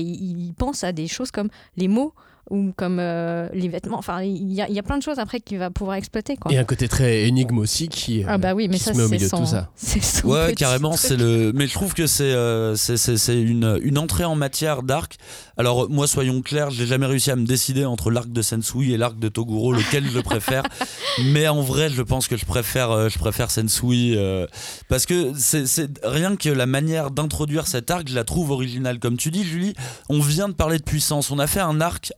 pense 0.58 0.84
à 0.84 0.92
des 0.92 1.08
choses 1.08 1.32
comme 1.32 1.50
les 1.78 1.88
mots 1.88 2.14
ou 2.50 2.72
comme 2.76 3.00
euh, 3.00 3.48
les 3.54 3.68
vêtements. 3.68 3.98
Enfin, 3.98 4.22
il 4.22 4.54
y, 4.54 4.62
a- 4.62 4.70
il 4.70 4.76
y 4.76 4.80
a 4.80 4.84
plein 4.84 4.98
de 4.98 5.04
choses 5.04 5.20
après 5.20 5.40
qu'il 5.40 5.58
va 5.58 5.70
pouvoir 5.72 5.98
exploiter. 5.98 6.36
Quoi. 6.38 6.52
Et 6.54 6.58
un 6.58 6.64
côté 6.64 6.88
très 6.88 7.24
énigme 7.28 7.58
aussi 7.58 7.88
qui, 7.90 8.24
euh, 8.24 8.28
ah 8.30 8.38
bah 8.38 8.54
oui, 8.54 8.68
mais 8.70 8.78
qui 8.78 8.84
ça 8.84 8.94
se 8.94 8.98
met 8.98 9.04
au 9.04 9.08
c'est 9.08 9.16
milieu 9.16 9.26
de 9.26 9.30
son, 9.30 9.38
tout 9.40 9.46
ça. 9.46 9.70
c'est 9.76 10.02
son 10.04 10.28
Ouais, 10.28 10.48
petit 10.48 10.56
carrément, 10.56 10.90
truc. 10.92 11.02
c'est 11.02 11.18
le. 11.18 11.52
Mais 11.54 11.68
je 11.68 11.74
trouve 11.74 11.94
que 11.94 12.06
c'est 12.08 12.24
euh, 12.24 12.76
c'est- 12.76 12.98
c'est 12.98 13.18
c'est 13.18 13.42
une, 13.42 13.80
une 13.84 13.98
entrée 13.98 14.26
en 14.26 14.36
matière 14.36 14.84
d'arc. 14.84 15.18
Alors 15.58 15.90
moi, 15.90 16.06
soyons 16.08 16.42
clairs, 16.42 16.70
j'ai 16.70 16.86
jamais 16.86 17.06
réussi 17.06 17.32
à 17.32 17.36
me 17.36 17.46
décider 17.46 17.86
entre 17.86 18.12
l'arc 18.12 18.30
de 18.32 18.42
Sensui 18.42 18.94
et 18.94 18.98
l'arc 18.98 19.18
de 19.18 19.30
Toguro, 19.30 19.72
lequel 19.74 20.06
je 20.10 20.20
préfère. 20.20 20.64
Mais 21.32 21.48
en 21.48 21.62
vrai, 21.62 21.90
je 21.90 22.02
pense 22.02 22.28
que 22.28 22.36
je 22.38 22.46
préfère 22.46 22.92
euh, 22.92 23.10
je 23.10 23.18
préfère 23.18 23.50
Sensui 23.52 24.16
euh, 24.18 24.46
parce 24.90 25.06
que 25.06 25.32
c'est 25.38 25.66
c'est- 25.66 26.00
rien 26.04 26.36
que 26.36 26.50
la 26.50 26.66
manière 26.66 27.10
d'introduire 27.12 27.68
cet 27.68 27.90
arc, 27.90 28.08
je 28.10 28.16
la 28.16 28.24
trouve 28.24 28.52
originale. 28.52 29.00
Comme 29.00 29.18
tu 29.18 29.32
dis, 29.32 29.44
Julie, 29.44 29.74
on 30.10 30.20
vient 30.20 30.50
de 30.50 30.54
parler 30.54 30.78
de 30.78 30.84
puissance. 30.84 31.32
On 31.32 31.40
a 31.40 31.48
fait 31.48 31.60
un 31.62 31.80
arc 31.82 32.12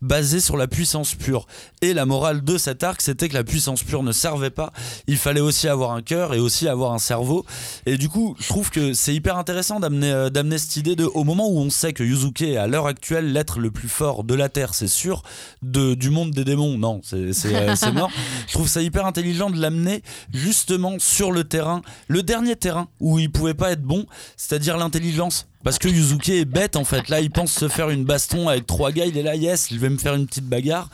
basé 0.00 0.40
sur 0.40 0.56
la 0.56 0.66
puissance 0.66 1.14
pure. 1.14 1.46
Et 1.82 1.92
la 1.94 2.06
morale 2.06 2.44
de 2.44 2.58
cet 2.58 2.82
arc, 2.82 3.00
c'était 3.00 3.28
que 3.28 3.34
la 3.34 3.44
puissance 3.44 3.82
pure 3.82 4.02
ne 4.02 4.12
servait 4.12 4.50
pas. 4.50 4.72
Il 5.06 5.16
fallait 5.16 5.40
aussi 5.40 5.68
avoir 5.68 5.92
un 5.92 6.02
cœur 6.02 6.34
et 6.34 6.38
aussi 6.38 6.68
avoir 6.68 6.92
un 6.92 6.98
cerveau. 6.98 7.44
Et 7.86 7.96
du 7.96 8.08
coup, 8.08 8.36
je 8.38 8.48
trouve 8.48 8.70
que 8.70 8.92
c'est 8.92 9.14
hyper 9.14 9.36
intéressant 9.36 9.80
d'amener 9.80 10.10
euh, 10.10 10.30
d'amener 10.30 10.58
cette 10.58 10.76
idée 10.76 10.96
de, 10.96 11.04
au 11.04 11.24
moment 11.24 11.48
où 11.48 11.58
on 11.58 11.70
sait 11.70 11.92
que 11.92 12.02
Yuzuke 12.02 12.42
est 12.42 12.56
à 12.56 12.66
l'heure 12.66 12.86
actuelle 12.86 13.32
l'être 13.32 13.58
le 13.58 13.70
plus 13.70 13.88
fort 13.88 14.24
de 14.24 14.34
la 14.34 14.48
Terre, 14.48 14.74
c'est 14.74 14.88
sûr, 14.88 15.22
du 15.62 16.10
monde 16.10 16.30
des 16.30 16.44
démons, 16.44 16.78
non, 16.78 17.00
euh, 17.12 17.32
c'est 17.32 17.92
mort. 17.92 18.10
Je 18.46 18.52
trouve 18.52 18.68
ça 18.68 18.82
hyper 18.82 19.06
intelligent 19.06 19.50
de 19.50 19.60
l'amener 19.60 20.02
justement 20.32 20.96
sur 20.98 21.32
le 21.32 21.44
terrain, 21.44 21.82
le 22.08 22.22
dernier 22.22 22.56
terrain 22.56 22.88
où 23.00 23.18
il 23.18 23.30
pouvait 23.30 23.54
pas 23.54 23.72
être 23.72 23.82
bon, 23.82 24.06
c'est-à-dire 24.36 24.76
l'intelligence. 24.76 25.46
Parce 25.64 25.78
que 25.78 25.88
Yuzuke 25.88 26.28
est 26.28 26.44
bête 26.44 26.76
en 26.76 26.84
fait. 26.84 27.08
Là, 27.08 27.20
il 27.20 27.30
pense 27.30 27.52
se 27.52 27.68
faire 27.68 27.88
une 27.88 28.04
baston 28.04 28.48
avec 28.48 28.66
trois 28.66 28.92
gars. 28.92 29.06
Il 29.06 29.16
est 29.16 29.22
là, 29.22 29.34
yes, 29.34 29.68
je 29.72 29.78
vais 29.78 29.88
me 29.88 29.96
faire 29.96 30.14
une 30.14 30.26
petite 30.26 30.46
bagarre. 30.46 30.90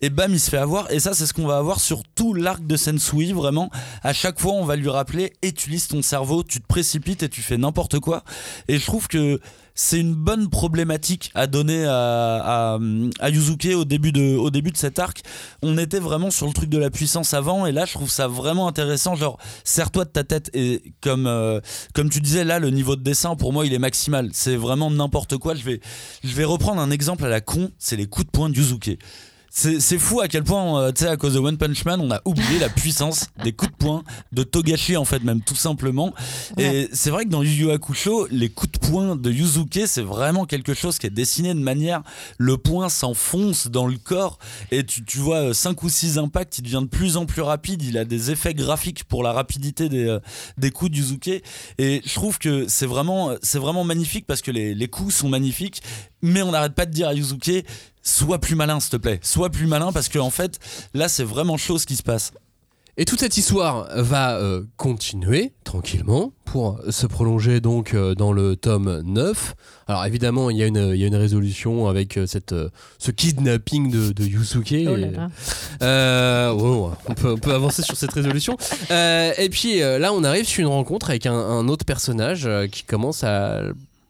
Et 0.00 0.10
bam, 0.10 0.32
il 0.32 0.40
se 0.40 0.48
fait 0.48 0.58
avoir. 0.58 0.90
Et 0.90 1.00
ça, 1.00 1.12
c'est 1.12 1.26
ce 1.26 1.34
qu'on 1.34 1.46
va 1.46 1.58
avoir 1.58 1.80
sur 1.80 2.02
tout 2.14 2.32
l'arc 2.32 2.64
de 2.66 2.76
Sensui. 2.76 3.32
Vraiment, 3.32 3.70
à 4.02 4.12
chaque 4.12 4.40
fois, 4.40 4.52
on 4.52 4.64
va 4.64 4.76
lui 4.76 4.88
rappeler 4.88 5.32
utilise 5.42 5.88
ton 5.88 6.02
cerveau, 6.02 6.42
tu 6.42 6.60
te 6.60 6.66
précipites 6.66 7.22
et 7.22 7.28
tu 7.28 7.42
fais 7.42 7.58
n'importe 7.58 7.98
quoi. 7.98 8.24
Et 8.68 8.78
je 8.78 8.86
trouve 8.86 9.08
que 9.08 9.40
c'est 9.74 9.98
une 10.00 10.14
bonne 10.14 10.50
problématique 10.50 11.30
à 11.34 11.46
donner 11.46 11.84
à, 11.86 12.78
à, 13.20 13.30
Yuzuke 13.30 13.68
au 13.74 13.84
début, 13.84 14.12
de, 14.12 14.36
au 14.36 14.50
début 14.50 14.70
de 14.70 14.76
cet 14.76 14.98
arc. 14.98 15.22
On 15.62 15.78
était 15.78 15.98
vraiment 15.98 16.30
sur 16.30 16.46
le 16.46 16.52
truc 16.52 16.68
de 16.68 16.78
la 16.78 16.90
puissance 16.90 17.34
avant. 17.34 17.66
Et 17.66 17.72
là, 17.72 17.84
je 17.84 17.92
trouve 17.92 18.10
ça 18.10 18.28
vraiment 18.28 18.68
intéressant. 18.68 19.14
Genre, 19.14 19.38
serre-toi 19.64 20.04
de 20.04 20.10
ta 20.10 20.24
tête. 20.24 20.50
Et 20.54 20.82
comme, 21.00 21.26
euh, 21.26 21.60
comme 21.94 22.10
tu 22.10 22.20
disais, 22.20 22.44
là, 22.44 22.58
le 22.58 22.70
niveau 22.70 22.96
de 22.96 23.02
dessin, 23.02 23.34
pour 23.36 23.52
moi, 23.52 23.66
il 23.66 23.72
est 23.72 23.78
maximal. 23.78 24.30
C'est 24.32 24.56
vraiment 24.56 24.90
n'importe 24.90 25.36
quoi. 25.38 25.54
Je 25.54 25.62
vais, 25.62 25.80
je 26.22 26.34
vais 26.34 26.44
reprendre 26.44 26.80
un 26.80 26.90
exemple 26.90 27.24
à 27.24 27.28
la 27.28 27.40
con. 27.40 27.70
C'est 27.78 27.96
les 27.96 28.06
coups 28.06 28.26
de 28.26 28.30
poing 28.30 28.50
de 28.50 28.56
Yuzuke. 28.56 28.98
C'est 29.54 29.98
fou 29.98 30.22
à 30.22 30.28
quel 30.28 30.44
point, 30.44 30.80
euh, 30.80 30.92
tu 30.92 31.04
sais, 31.04 31.10
à 31.10 31.18
cause 31.18 31.34
de 31.34 31.38
One 31.38 31.58
Punch 31.58 31.84
Man, 31.84 32.00
on 32.00 32.10
a 32.10 32.22
oublié 32.24 32.58
la 32.58 32.70
puissance 32.70 33.26
des 33.44 33.52
coups 33.52 33.70
de 33.70 33.76
poing 33.76 34.02
de 34.32 34.44
Togashi, 34.44 34.96
en 34.96 35.04
fait, 35.04 35.22
même 35.22 35.42
tout 35.42 35.54
simplement. 35.54 36.14
Et 36.56 36.88
c'est 36.94 37.10
vrai 37.10 37.24
que 37.24 37.28
dans 37.28 37.42
Yu 37.42 37.66
Yu 37.66 37.70
Hakusho, 37.70 38.28
les 38.30 38.48
coups 38.48 38.72
de 38.72 38.78
poing 38.78 39.14
de 39.14 39.30
Yuzuke, 39.30 39.80
c'est 39.86 40.00
vraiment 40.00 40.46
quelque 40.46 40.72
chose 40.72 40.98
qui 40.98 41.06
est 41.06 41.10
dessiné 41.10 41.52
de 41.52 41.60
manière. 41.60 42.02
Le 42.38 42.56
poing 42.56 42.88
s'enfonce 42.88 43.68
dans 43.68 43.86
le 43.86 43.98
corps 43.98 44.38
et 44.70 44.84
tu, 44.84 45.04
tu 45.04 45.18
vois 45.18 45.52
5 45.52 45.82
ou 45.82 45.90
6 45.90 46.16
impacts, 46.16 46.58
il 46.58 46.62
devient 46.62 46.80
de 46.82 46.88
plus 46.88 47.18
en 47.18 47.26
plus 47.26 47.42
rapide. 47.42 47.82
Il 47.82 47.98
a 47.98 48.06
des 48.06 48.30
effets 48.30 48.54
graphiques 48.54 49.04
pour 49.04 49.22
la 49.22 49.32
rapidité 49.32 49.90
des, 49.90 50.06
euh, 50.06 50.18
des 50.56 50.70
coups 50.70 50.92
de 50.92 50.96
Yuzuke. 50.96 51.42
Et 51.76 52.00
je 52.06 52.14
trouve 52.14 52.38
que 52.38 52.64
c'est 52.68 52.86
vraiment, 52.86 53.34
c'est 53.42 53.58
vraiment 53.58 53.84
magnifique 53.84 54.24
parce 54.26 54.40
que 54.40 54.50
les, 54.50 54.74
les 54.74 54.88
coups 54.88 55.14
sont 55.14 55.28
magnifiques. 55.28 55.82
Mais 56.22 56.42
on 56.42 56.52
n'arrête 56.52 56.74
pas 56.74 56.86
de 56.86 56.92
dire 56.92 57.08
à 57.08 57.14
Yuzuke, 57.14 57.64
sois 58.02 58.38
plus 58.40 58.54
malin, 58.54 58.80
s'il 58.80 58.90
te 58.90 58.96
plaît. 58.96 59.18
Sois 59.22 59.50
plus 59.50 59.66
malin 59.66 59.92
parce 59.92 60.08
que 60.08 60.18
en 60.18 60.30
fait, 60.30 60.58
là, 60.94 61.08
c'est 61.08 61.24
vraiment 61.24 61.56
chaud 61.56 61.78
ce 61.78 61.86
qui 61.86 61.96
se 61.96 62.02
passe. 62.02 62.32
Et 62.98 63.06
toute 63.06 63.20
cette 63.20 63.38
histoire 63.38 63.88
va 63.94 64.36
euh, 64.36 64.64
continuer 64.76 65.54
tranquillement 65.64 66.34
pour 66.44 66.78
se 66.90 67.06
prolonger 67.06 67.62
donc 67.62 67.94
euh, 67.94 68.14
dans 68.14 68.34
le 68.34 68.54
tome 68.54 69.00
9. 69.06 69.54
Alors 69.88 70.04
évidemment, 70.04 70.50
il 70.50 70.58
y 70.58 70.62
a 70.62 70.66
une, 70.66 70.90
il 70.94 71.00
y 71.00 71.04
a 71.04 71.06
une 71.06 71.16
résolution 71.16 71.88
avec 71.88 72.18
euh, 72.18 72.26
cette, 72.26 72.52
euh, 72.52 72.68
ce 72.98 73.10
kidnapping 73.10 73.90
de, 73.90 74.12
de 74.12 74.24
Yusuke. 74.24 74.74
Oh 74.88 74.96
là 74.96 75.10
là. 75.10 75.28
Euh, 75.80 76.52
ouais, 76.52 76.86
ouais, 76.88 76.94
on, 77.08 77.14
peut, 77.14 77.32
on 77.32 77.38
peut 77.38 77.54
avancer 77.54 77.80
sur 77.80 77.96
cette 77.96 78.12
résolution. 78.12 78.58
Euh, 78.90 79.32
et 79.38 79.48
puis 79.48 79.80
euh, 79.80 79.98
là, 79.98 80.12
on 80.12 80.22
arrive 80.22 80.44
sur 80.46 80.60
une 80.60 80.66
rencontre 80.66 81.08
avec 81.08 81.24
un, 81.24 81.32
un 81.32 81.68
autre 81.68 81.86
personnage 81.86 82.42
euh, 82.44 82.66
qui 82.66 82.82
commence 82.82 83.24
à 83.24 83.62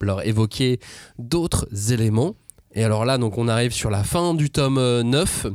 leur 0.03 0.25
évoquer 0.25 0.79
d'autres 1.17 1.67
éléments. 1.91 2.35
Et 2.73 2.83
alors 2.83 3.05
là, 3.05 3.17
donc 3.17 3.37
on 3.37 3.47
arrive 3.47 3.71
sur 3.71 3.89
la 3.89 4.03
fin 4.03 4.33
du 4.33 4.49
tome 4.49 4.77
euh, 4.77 5.03
9. 5.03 5.47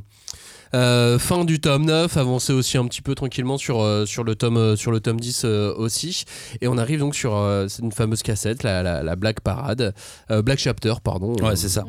Euh, 0.74 1.18
fin 1.18 1.44
du 1.44 1.60
tome 1.60 1.86
9, 1.86 2.16
avancer 2.16 2.52
aussi 2.52 2.76
un 2.76 2.86
petit 2.86 3.00
peu 3.00 3.14
tranquillement 3.14 3.56
sur, 3.56 3.80
euh, 3.80 4.04
sur, 4.04 4.22
le, 4.22 4.34
tome, 4.34 4.58
euh, 4.58 4.76
sur 4.76 4.90
le 4.90 5.00
tome 5.00 5.18
10 5.18 5.42
euh, 5.44 5.74
aussi. 5.76 6.24
Et 6.60 6.68
on 6.68 6.76
arrive 6.76 7.00
donc 7.00 7.14
sur 7.14 7.36
euh, 7.36 7.68
cette 7.68 7.92
fameuse 7.94 8.22
cassette, 8.22 8.62
la, 8.62 8.82
la, 8.82 9.02
la 9.02 9.16
Black 9.16 9.40
Parade, 9.40 9.94
euh, 10.30 10.42
Black 10.42 10.58
Chapter, 10.58 10.94
pardon. 11.02 11.34
Ouais, 11.42 11.56
c'est 11.56 11.70
ça. 11.70 11.84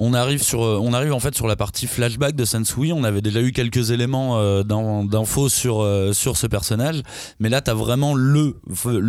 On 0.00 0.12
arrive 0.14 0.42
sur, 0.42 0.62
euh, 0.64 0.78
on 0.82 0.92
arrive 0.92 1.12
en 1.12 1.20
fait 1.20 1.34
sur 1.34 1.46
la 1.46 1.56
partie 1.56 1.86
flashback 1.86 2.34
de 2.34 2.44
Sensui. 2.44 2.92
On 2.92 3.04
avait 3.04 3.22
déjà 3.22 3.40
eu 3.40 3.52
quelques 3.52 3.90
éléments 3.90 4.38
euh, 4.38 4.62
d'in- 4.62 5.04
d'infos 5.04 5.48
sur 5.48 5.80
euh, 5.82 6.12
sur 6.12 6.36
ce 6.36 6.46
personnage, 6.46 7.02
mais 7.38 7.48
là 7.48 7.60
t'as 7.60 7.74
vraiment 7.74 8.14
le 8.14 8.54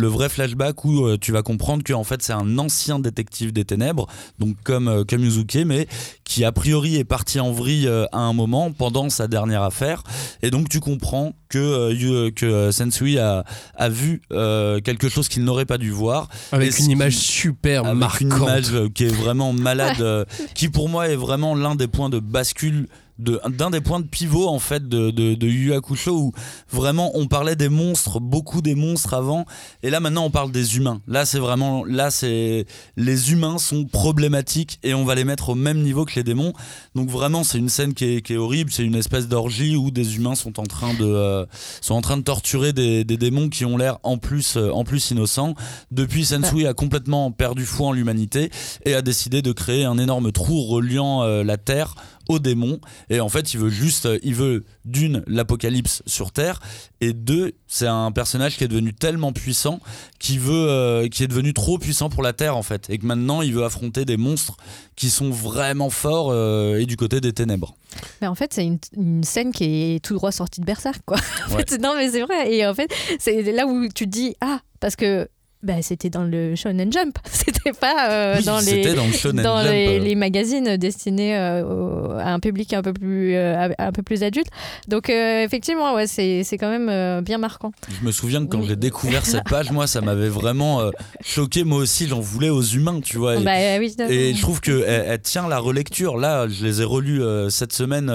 vrai 0.06 0.28
flashback 0.28 0.84
où 0.84 1.16
tu 1.18 1.32
vas 1.32 1.42
comprendre 1.42 1.82
que 1.82 1.92
en 1.92 2.04
fait 2.04 2.22
c'est 2.22 2.32
un 2.32 2.58
ancien 2.58 2.98
détective 2.98 3.52
des 3.52 3.64
ténèbres, 3.64 4.06
donc 4.38 4.56
comme 4.64 5.04
comme 5.08 5.22
Yuzuke, 5.24 5.64
mais 5.66 5.88
qui 6.24 6.44
a 6.44 6.52
priori 6.52 6.96
est 6.96 7.04
parti 7.04 7.40
en 7.40 7.52
vrille 7.52 7.88
à 7.88 8.18
un 8.18 8.32
moment 8.32 8.70
pendant 8.72 9.10
sa 9.10 9.28
dernière 9.28 9.62
affaire, 9.62 10.02
et 10.42 10.50
donc 10.50 10.68
tu 10.68 10.80
comprends 10.80 11.32
que 11.48 11.58
euh, 11.58 12.30
que 12.30 12.46
euh, 12.46 12.72
Sensui 12.72 13.18
a 13.18 13.44
a 13.76 13.88
vu 13.88 14.22
euh, 14.32 14.80
quelque 14.80 15.08
chose 15.08 15.28
qu'il 15.28 15.44
n'aurait 15.44 15.64
pas 15.66 15.78
dû 15.78 15.90
voir 15.90 16.28
Avec 16.52 16.78
Et 16.78 16.82
une 16.82 16.90
image 16.90 17.16
super 17.16 17.84
avec 17.84 17.96
marquante. 17.98 18.20
une 18.22 18.36
image 18.36 18.72
euh, 18.72 18.88
qui 18.92 19.04
est 19.04 19.14
vraiment 19.14 19.52
malade, 19.52 20.00
euh, 20.00 20.24
qui 20.54 20.68
pour 20.68 20.88
moi 20.88 21.08
est 21.08 21.16
vraiment 21.16 21.54
l'un 21.54 21.74
des 21.74 21.88
points 21.88 22.08
de 22.10 22.18
bascule. 22.18 22.88
D'un 23.18 23.70
des 23.70 23.80
points 23.80 24.00
de 24.00 24.06
pivot 24.06 24.46
en 24.46 24.58
fait 24.58 24.88
de, 24.88 25.10
de, 25.10 25.34
de 25.34 25.46
Yu 25.46 25.72
Hakusho 25.72 26.12
où 26.12 26.32
vraiment 26.70 27.12
on 27.14 27.26
parlait 27.26 27.56
des 27.56 27.70
monstres, 27.70 28.20
beaucoup 28.20 28.60
des 28.60 28.74
monstres 28.74 29.14
avant, 29.14 29.46
et 29.82 29.88
là 29.88 30.00
maintenant 30.00 30.24
on 30.24 30.30
parle 30.30 30.52
des 30.52 30.76
humains. 30.76 31.00
Là 31.06 31.24
c'est 31.24 31.38
vraiment, 31.38 31.84
là 31.84 32.10
c'est 32.10 32.66
les 32.96 33.32
humains 33.32 33.56
sont 33.56 33.86
problématiques 33.86 34.78
et 34.82 34.92
on 34.92 35.04
va 35.04 35.14
les 35.14 35.24
mettre 35.24 35.50
au 35.50 35.54
même 35.54 35.80
niveau 35.80 36.04
que 36.04 36.14
les 36.16 36.24
démons. 36.24 36.52
Donc 36.94 37.08
vraiment 37.08 37.42
c'est 37.42 37.58
une 37.58 37.70
scène 37.70 37.94
qui 37.94 38.04
est, 38.04 38.22
qui 38.22 38.34
est 38.34 38.36
horrible, 38.36 38.70
c'est 38.70 38.84
une 38.84 38.94
espèce 38.94 39.28
d'orgie 39.28 39.76
où 39.76 39.90
des 39.90 40.16
humains 40.16 40.34
sont 40.34 40.60
en 40.60 40.64
train 40.64 40.92
de 40.92 41.04
euh, 41.04 41.46
sont 41.80 41.94
en 41.94 42.02
train 42.02 42.18
de 42.18 42.22
torturer 42.22 42.72
des, 42.72 43.04
des 43.04 43.16
démons 43.16 43.48
qui 43.48 43.64
ont 43.64 43.78
l'air 43.78 43.98
en 44.02 44.18
plus 44.18 44.56
euh, 44.56 44.70
en 44.70 44.84
plus 44.84 45.10
innocents. 45.10 45.54
Depuis 45.90 46.26
Sensui 46.26 46.66
a 46.66 46.74
complètement 46.74 47.30
perdu 47.30 47.64
foi 47.64 47.88
en 47.88 47.92
l'humanité 47.92 48.50
et 48.84 48.94
a 48.94 49.00
décidé 49.00 49.40
de 49.40 49.52
créer 49.52 49.84
un 49.84 49.96
énorme 49.96 50.32
trou 50.32 50.62
reliant 50.64 51.22
euh, 51.22 51.42
la 51.42 51.56
Terre 51.56 51.94
aux 52.28 52.38
démons 52.38 52.80
et 53.10 53.20
en 53.20 53.28
fait 53.28 53.54
il 53.54 53.60
veut 53.60 53.68
juste 53.70 54.08
il 54.22 54.34
veut 54.34 54.64
d'une 54.84 55.22
l'apocalypse 55.26 56.02
sur 56.06 56.32
Terre 56.32 56.60
et 57.00 57.12
deux 57.12 57.52
c'est 57.66 57.86
un 57.86 58.12
personnage 58.12 58.56
qui 58.56 58.64
est 58.64 58.68
devenu 58.68 58.92
tellement 58.94 59.32
puissant 59.32 59.80
qui 60.18 60.38
veut 60.38 60.66
euh, 60.68 61.08
qui 61.08 61.22
est 61.24 61.28
devenu 61.28 61.52
trop 61.54 61.78
puissant 61.78 62.08
pour 62.10 62.22
la 62.22 62.32
Terre 62.32 62.56
en 62.56 62.62
fait 62.62 62.88
et 62.90 62.98
que 62.98 63.06
maintenant 63.06 63.42
il 63.42 63.52
veut 63.54 63.64
affronter 63.64 64.04
des 64.04 64.16
monstres 64.16 64.56
qui 64.96 65.10
sont 65.10 65.30
vraiment 65.30 65.90
forts 65.90 66.28
euh, 66.30 66.78
et 66.78 66.86
du 66.86 66.96
côté 66.96 67.20
des 67.20 67.32
ténèbres. 67.32 67.74
Mais 68.20 68.26
en 68.26 68.34
fait, 68.34 68.52
c'est 68.54 68.64
une, 68.64 68.78
une 68.96 69.24
scène 69.24 69.52
qui 69.52 69.64
est 69.94 70.04
tout 70.04 70.14
droit 70.14 70.32
sortie 70.32 70.60
de 70.60 70.66
Berserk, 70.66 71.00
quoi. 71.04 71.18
En 71.50 71.54
Ouais. 71.56 71.64
fait, 71.68 71.78
non, 71.80 71.94
mais 71.96 72.10
c'est 72.10 72.22
vrai. 72.22 72.52
Et 72.52 72.66
en 72.66 72.74
fait, 72.74 72.90
c'est 73.18 73.42
là 73.52 73.66
où 73.66 73.88
tu 73.88 74.04
te 74.04 74.10
dis 74.10 74.34
ah, 74.40 74.60
parce 74.80 74.96
que 74.96 75.28
bah, 75.62 75.82
c'était 75.82 76.10
dans 76.10 76.22
le 76.24 76.54
Shonen 76.54 76.92
Jump, 76.92 77.18
c'était 77.24 77.72
pas 77.72 78.10
euh, 78.10 78.34
Oui, 78.38 78.44
dans 78.44 78.60
les 78.60 78.94
dans 78.94 79.42
dans 79.42 80.16
magazines 80.16 80.76
destinés 80.76 81.36
euh, 81.36 81.64
au- 81.64 82.10
à 82.12 82.26
un 82.32 82.40
public 82.40 82.72
un 82.72 82.82
peu 82.82 82.92
plus 82.92 83.34
euh, 83.34 83.68
un 83.78 83.92
peu 83.92 84.02
plus 84.02 84.22
adulte. 84.22 84.46
Donc 84.88 85.10
euh, 85.10 85.42
effectivement, 85.42 85.94
ouais, 85.94 86.06
c'est 86.06 86.44
quand 86.58 86.70
même 86.70 87.22
bien 87.22 87.38
marquant. 87.38 87.72
Je 88.00 88.06
me 88.06 88.12
souviens 88.12 88.44
que 88.44 88.50
quand 88.50 88.60
Oui. 88.60 88.66
j'ai 88.68 88.76
découvert 88.76 89.24
cette 89.26 89.44
page, 89.48 89.70
moi, 89.72 89.86
ça 89.86 90.00
m'avait 90.00 90.28
vraiment 90.28 90.90
choqué. 91.24 91.64
Moi 91.64 91.78
aussi, 91.78 92.06
j'en 92.06 92.20
voulais 92.20 92.50
aux 92.50 92.62
humains, 92.62 93.00
tu 93.00 93.16
vois. 93.16 93.36
Et, 93.36 93.42
Bah, 93.44 93.78
oui, 93.78 93.94
et 94.08 94.34
je 94.34 94.40
trouve 94.40 94.60
qu'elle 94.60 94.84
elle, 94.86 95.20
tient 95.20 95.48
la 95.48 95.58
relecture. 95.58 96.16
Là, 96.16 96.46
je 96.48 96.64
les 96.64 96.80
ai 96.82 96.84
relus 96.84 97.22
cette 97.50 97.72
semaine. 97.72 98.12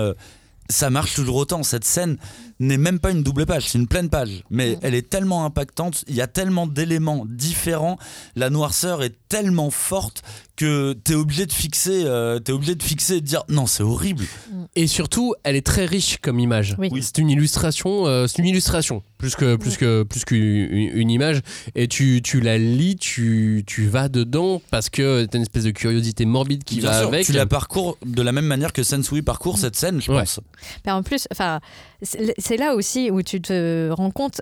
ça 0.69 0.89
marche 0.89 1.15
toujours 1.15 1.35
autant. 1.35 1.63
Cette 1.63 1.83
scène 1.85 2.17
n'est 2.67 2.77
même 2.77 2.99
pas 2.99 3.11
une 3.11 3.23
double 3.23 3.45
page, 3.45 3.67
c'est 3.69 3.77
une 3.77 3.87
pleine 3.87 4.09
page. 4.09 4.43
Mais 4.49 4.77
elle 4.81 4.95
est 4.95 5.09
tellement 5.09 5.45
impactante, 5.45 6.03
il 6.07 6.15
y 6.15 6.21
a 6.21 6.27
tellement 6.27 6.67
d'éléments 6.67 7.25
différents, 7.27 7.97
la 8.35 8.49
noirceur 8.49 9.03
est 9.03 9.15
tellement 9.29 9.69
forte 9.71 10.21
que 10.57 10.93
t'es 10.93 11.15
obligé 11.15 11.45
de 11.47 11.53
fixer, 11.53 12.03
euh, 12.05 12.37
t'es 12.39 12.51
obligé 12.51 12.75
de 12.75 12.83
fixer 12.83 13.15
et 13.15 13.21
de 13.21 13.25
dire 13.25 13.43
non, 13.49 13.65
c'est 13.65 13.81
horrible. 13.81 14.25
Et 14.75 14.85
surtout, 14.85 15.33
elle 15.43 15.55
est 15.55 15.65
très 15.65 15.85
riche 15.85 16.17
comme 16.21 16.39
image. 16.39 16.75
Oui. 16.77 16.89
C'est 17.01 17.17
une 17.17 17.29
illustration, 17.31 18.05
euh, 18.05 18.27
c'est 18.27 18.39
une 18.39 18.45
illustration 18.47 19.01
plus 19.17 19.35
que 19.35 19.55
plus 19.55 19.77
que 19.77 20.03
plus 20.03 20.23
qu'une 20.25 20.69
une 20.93 21.09
image. 21.09 21.41
Et 21.75 21.87
tu, 21.87 22.21
tu 22.23 22.41
la 22.41 22.57
lis, 22.59 22.95
tu, 22.95 23.63
tu 23.65 23.87
vas 23.87 24.07
dedans 24.09 24.61
parce 24.69 24.89
que 24.89 25.25
t'as 25.25 25.37
une 25.37 25.43
espèce 25.43 25.63
de 25.63 25.71
curiosité 25.71 26.25
morbide 26.25 26.63
qui 26.63 26.77
Bien 26.79 26.91
va 26.91 26.99
sûr, 26.99 27.07
avec. 27.07 27.25
tu 27.25 27.31
la 27.31 27.45
parcours 27.47 27.97
de 28.05 28.21
la 28.21 28.31
même 28.31 28.45
manière 28.45 28.73
que 28.73 28.83
Sensui 28.83 29.21
parcourt 29.23 29.57
cette 29.57 29.75
scène, 29.75 29.99
je 30.01 30.11
Ouais. 30.11 30.19
pense. 30.19 30.39
En 30.87 31.01
plus, 31.03 31.27
enfin, 31.31 31.59
c'est 32.51 32.57
là 32.57 32.75
aussi 32.75 33.09
où 33.11 33.21
tu 33.21 33.39
te 33.39 33.89
rends 33.91 34.11
compte 34.11 34.41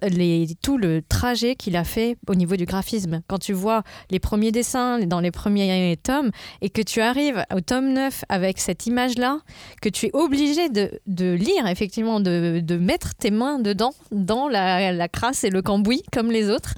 tout 0.64 0.80
le 0.80 1.04
trajet 1.08 1.54
qu'il 1.54 1.76
a 1.76 1.84
fait 1.84 2.18
au 2.28 2.34
niveau 2.34 2.56
du 2.56 2.66
graphisme. 2.66 3.22
Quand 3.28 3.38
tu 3.38 3.54
vois 3.54 3.84
les 4.10 4.18
premiers 4.18 4.52
dessins 4.52 4.98
dans 5.02 5.20
les 5.20 5.30
premiers 5.30 5.96
tomes 6.02 6.32
et 6.62 6.72
que 6.72 6.82
tu 6.82 7.02
arrives 7.02 7.46
au 7.56 7.62
tome 7.62 7.94
9 7.94 8.26
avec 8.28 8.58
cette 8.58 8.88
image-là, 8.88 9.42
que 9.84 9.90
tu 9.90 10.08
es 10.08 10.12
obligé 10.14 10.70
de, 10.70 10.90
lire, 11.34 11.68
effectivement, 11.68 12.20
de, 12.20 12.78
mettre 12.78 13.14
tes 13.14 13.30
mains 13.30 13.60
dedans, 13.60 13.94
dans 14.12 14.48
la 14.48 15.08
crasse 15.08 15.44
et 15.44 15.52
le 15.52 15.62
cambouis, 15.62 16.02
comme 16.12 16.32
les 16.32 16.50
autres, 16.50 16.74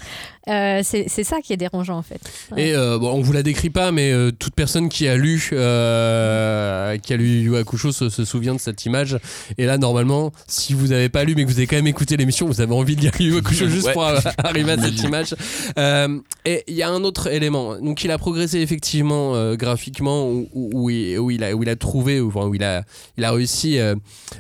euh, 0.50 0.82
c'est 0.84 1.06
c'est 1.08 1.24
ça 1.24 1.42
qui 1.42 1.54
est 1.54 1.58
dérangeant, 1.58 1.98
en 1.98 2.02
fait. 2.02 2.20
Et 2.58 2.74
euh, 2.76 2.98
bon, 2.98 3.12
on 3.12 3.22
vous 3.22 3.32
la 3.34 3.44
décrit 3.44 3.70
pas, 3.70 3.92
mais 3.92 4.12
euh, 4.12 4.32
toute 4.32 4.56
personne 4.56 4.90
qui 4.90 5.08
a 5.08 5.16
lu, 5.16 5.50
euh, 5.54 6.98
qui 6.98 7.14
a 7.14 7.18
lu 7.18 7.28
Yu 7.42 7.42
Yu 7.52 7.56
Hakusho 7.58 7.92
se, 7.92 8.10
se 8.10 8.26
souvient 8.26 8.54
de 8.56 8.60
cette 8.60 8.86
image. 8.86 9.18
Et 9.58 9.66
là, 9.66 9.78
normalement, 9.78 10.32
si 10.48 10.74
vous 10.74 10.88
n'avez 10.88 11.10
pas 11.10 11.24
lu, 11.24 11.36
mais 11.36 11.44
que 11.46 11.50
vous 11.50 11.58
avez 11.58 11.68
quand 11.68 11.76
même 11.76 11.88
écouté 11.88 12.18
l'émission, 12.18 12.48
vous 12.48 12.62
avez 12.62 12.74
envie 12.74 12.96
de 12.96 13.02
lire 13.02 13.12
Yu 13.20 13.32
Yu 13.34 13.38
Hakusho 13.38 13.68
juste 13.70 13.88
Ouais. 13.88 13.94
pour 13.94 14.06
euh, 14.06 14.20
arriver 14.44 14.72
à 14.74 14.78
cette 14.82 15.02
image. 15.02 15.36
Euh, 15.78 16.20
et 16.46 16.64
il 16.68 16.76
y 16.76 16.84
a 16.84 16.90
un 16.90 17.04
autre 17.04 17.28
élément. 17.32 17.78
Donc, 17.80 18.04
il 18.04 18.12
a 18.12 18.18
progressé 18.18 18.60
effectivement 18.60 19.36
euh, 19.36 19.56
graphiquement, 19.56 20.28
où, 20.30 20.48
où- 20.54 20.70
où 20.74 20.90
il, 20.90 21.18
où 21.20 21.32
il 21.32 21.44
a, 21.44 21.54
où 21.56 21.64
il 21.64 21.70
a 21.70 21.76
trouvé, 21.76 22.20
où, 22.22 22.28
enfin, 22.30 22.46
où 22.48 22.56
il 22.56 22.64
a, 22.64 22.84
il 23.18 23.24
a 23.26 23.32
réussi 23.32 23.78
euh, 23.80 23.96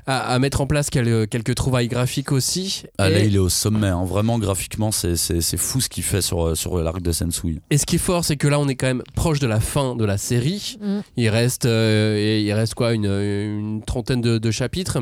à, 0.07 0.33
à 0.33 0.39
mettre 0.39 0.61
en 0.61 0.67
place 0.67 0.89
quelques, 0.89 1.29
quelques 1.29 1.55
trouvailles 1.55 1.87
graphiques 1.87 2.31
aussi. 2.31 2.83
Ah, 2.97 3.09
là, 3.09 3.19
il 3.19 3.35
est 3.35 3.39
au 3.39 3.49
sommet. 3.49 3.87
hein. 3.87 4.05
Vraiment, 4.05 4.39
graphiquement, 4.39 4.91
c'est- 4.91 5.15
c'est 5.15 5.41
c'est 5.41 5.57
fou 5.57 5.81
ce 5.81 5.89
qu'il 5.91 6.03
fait 6.03 6.21
sur, 6.21 6.47
euh, 6.47 6.55
sur 6.55 6.77
l'arc 6.79 7.01
de 7.01 7.11
Sensui. 7.11 7.61
Et 7.69 7.77
ce 7.77 7.85
qui 7.85 7.97
est 7.97 7.99
fort, 7.99 8.25
c'est 8.25 8.37
que 8.37 8.47
là, 8.47 8.59
on 8.59 8.67
est 8.67 8.75
quand 8.75 8.87
même 8.87 9.03
proche 9.13 9.39
de 9.39 9.45
la 9.47 9.59
fin 9.59 9.95
de 9.95 10.05
la 10.05 10.17
série. 10.17 10.77
Mm. 10.81 10.99
Il 11.17 11.29
reste, 11.29 11.65
euh, 11.65 12.41
il 12.43 12.51
reste 12.53 12.73
quoi, 12.73 12.93
une, 12.93 13.05
une 13.05 13.83
trentaine 13.85 14.21
de, 14.21 14.37
de 14.39 14.51
chapitres. 14.51 14.97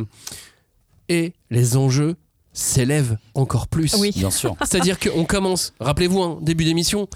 Et 1.08 1.34
les 1.50 1.78
enjeux 1.78 2.16
s'élèvent 2.52 3.18
encore 3.36 3.68
plus. 3.68 3.96
Oui. 3.98 4.12
Bien 4.16 4.32
sûr. 4.32 4.56
C'est-à-dire 4.66 5.00
qu'on 5.00 5.24
commence, 5.24 5.74
rappelez-vous, 5.80 6.22
hein, 6.22 6.40
début 6.42 6.66
d'émission, 6.66 7.08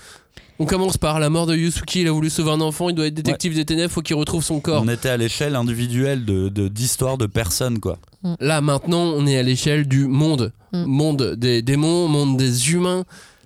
on 0.59 0.65
commence 0.65 0.97
par 0.97 1.19
la 1.19 1.29
mort 1.29 1.47
de 1.47 1.55
Yusuki, 1.55 2.01
il 2.01 2.07
a 2.07 2.11
voulu 2.11 2.29
sauver 2.29 2.51
un 2.51 2.61
enfant, 2.61 2.89
il 2.89 2.95
doit 2.95 3.07
être 3.07 3.13
détective 3.15 3.55
des 3.55 3.65
ténèbres, 3.65 3.91
faut 3.91 4.01
qu'il 4.01 4.15
retrouve 4.15 4.43
son 4.43 4.59
corps. 4.59 4.83
On 4.85 4.87
était 4.87 5.09
à 5.09 5.17
l'échelle 5.17 5.55
individuelle 5.55 6.25
de 6.25 6.47
de- 6.49 6.67
d'histoire 6.67 7.17
de, 7.17 7.25
personnes, 7.25 7.79
quoi. 7.79 7.97
Là, 8.39 8.61
maintenant, 8.61 9.01
on 9.03 9.25
est 9.25 9.37
à 9.37 9.43
l'échelle 9.43 9.87
du 9.87 10.07
monde. 10.07 10.53
Mm. 10.71 10.83
Monde 10.85 11.35
des 11.37 11.61
démons, 11.61 12.07
monde 12.07 12.37
des 12.37 12.71
humains. 12.71 13.03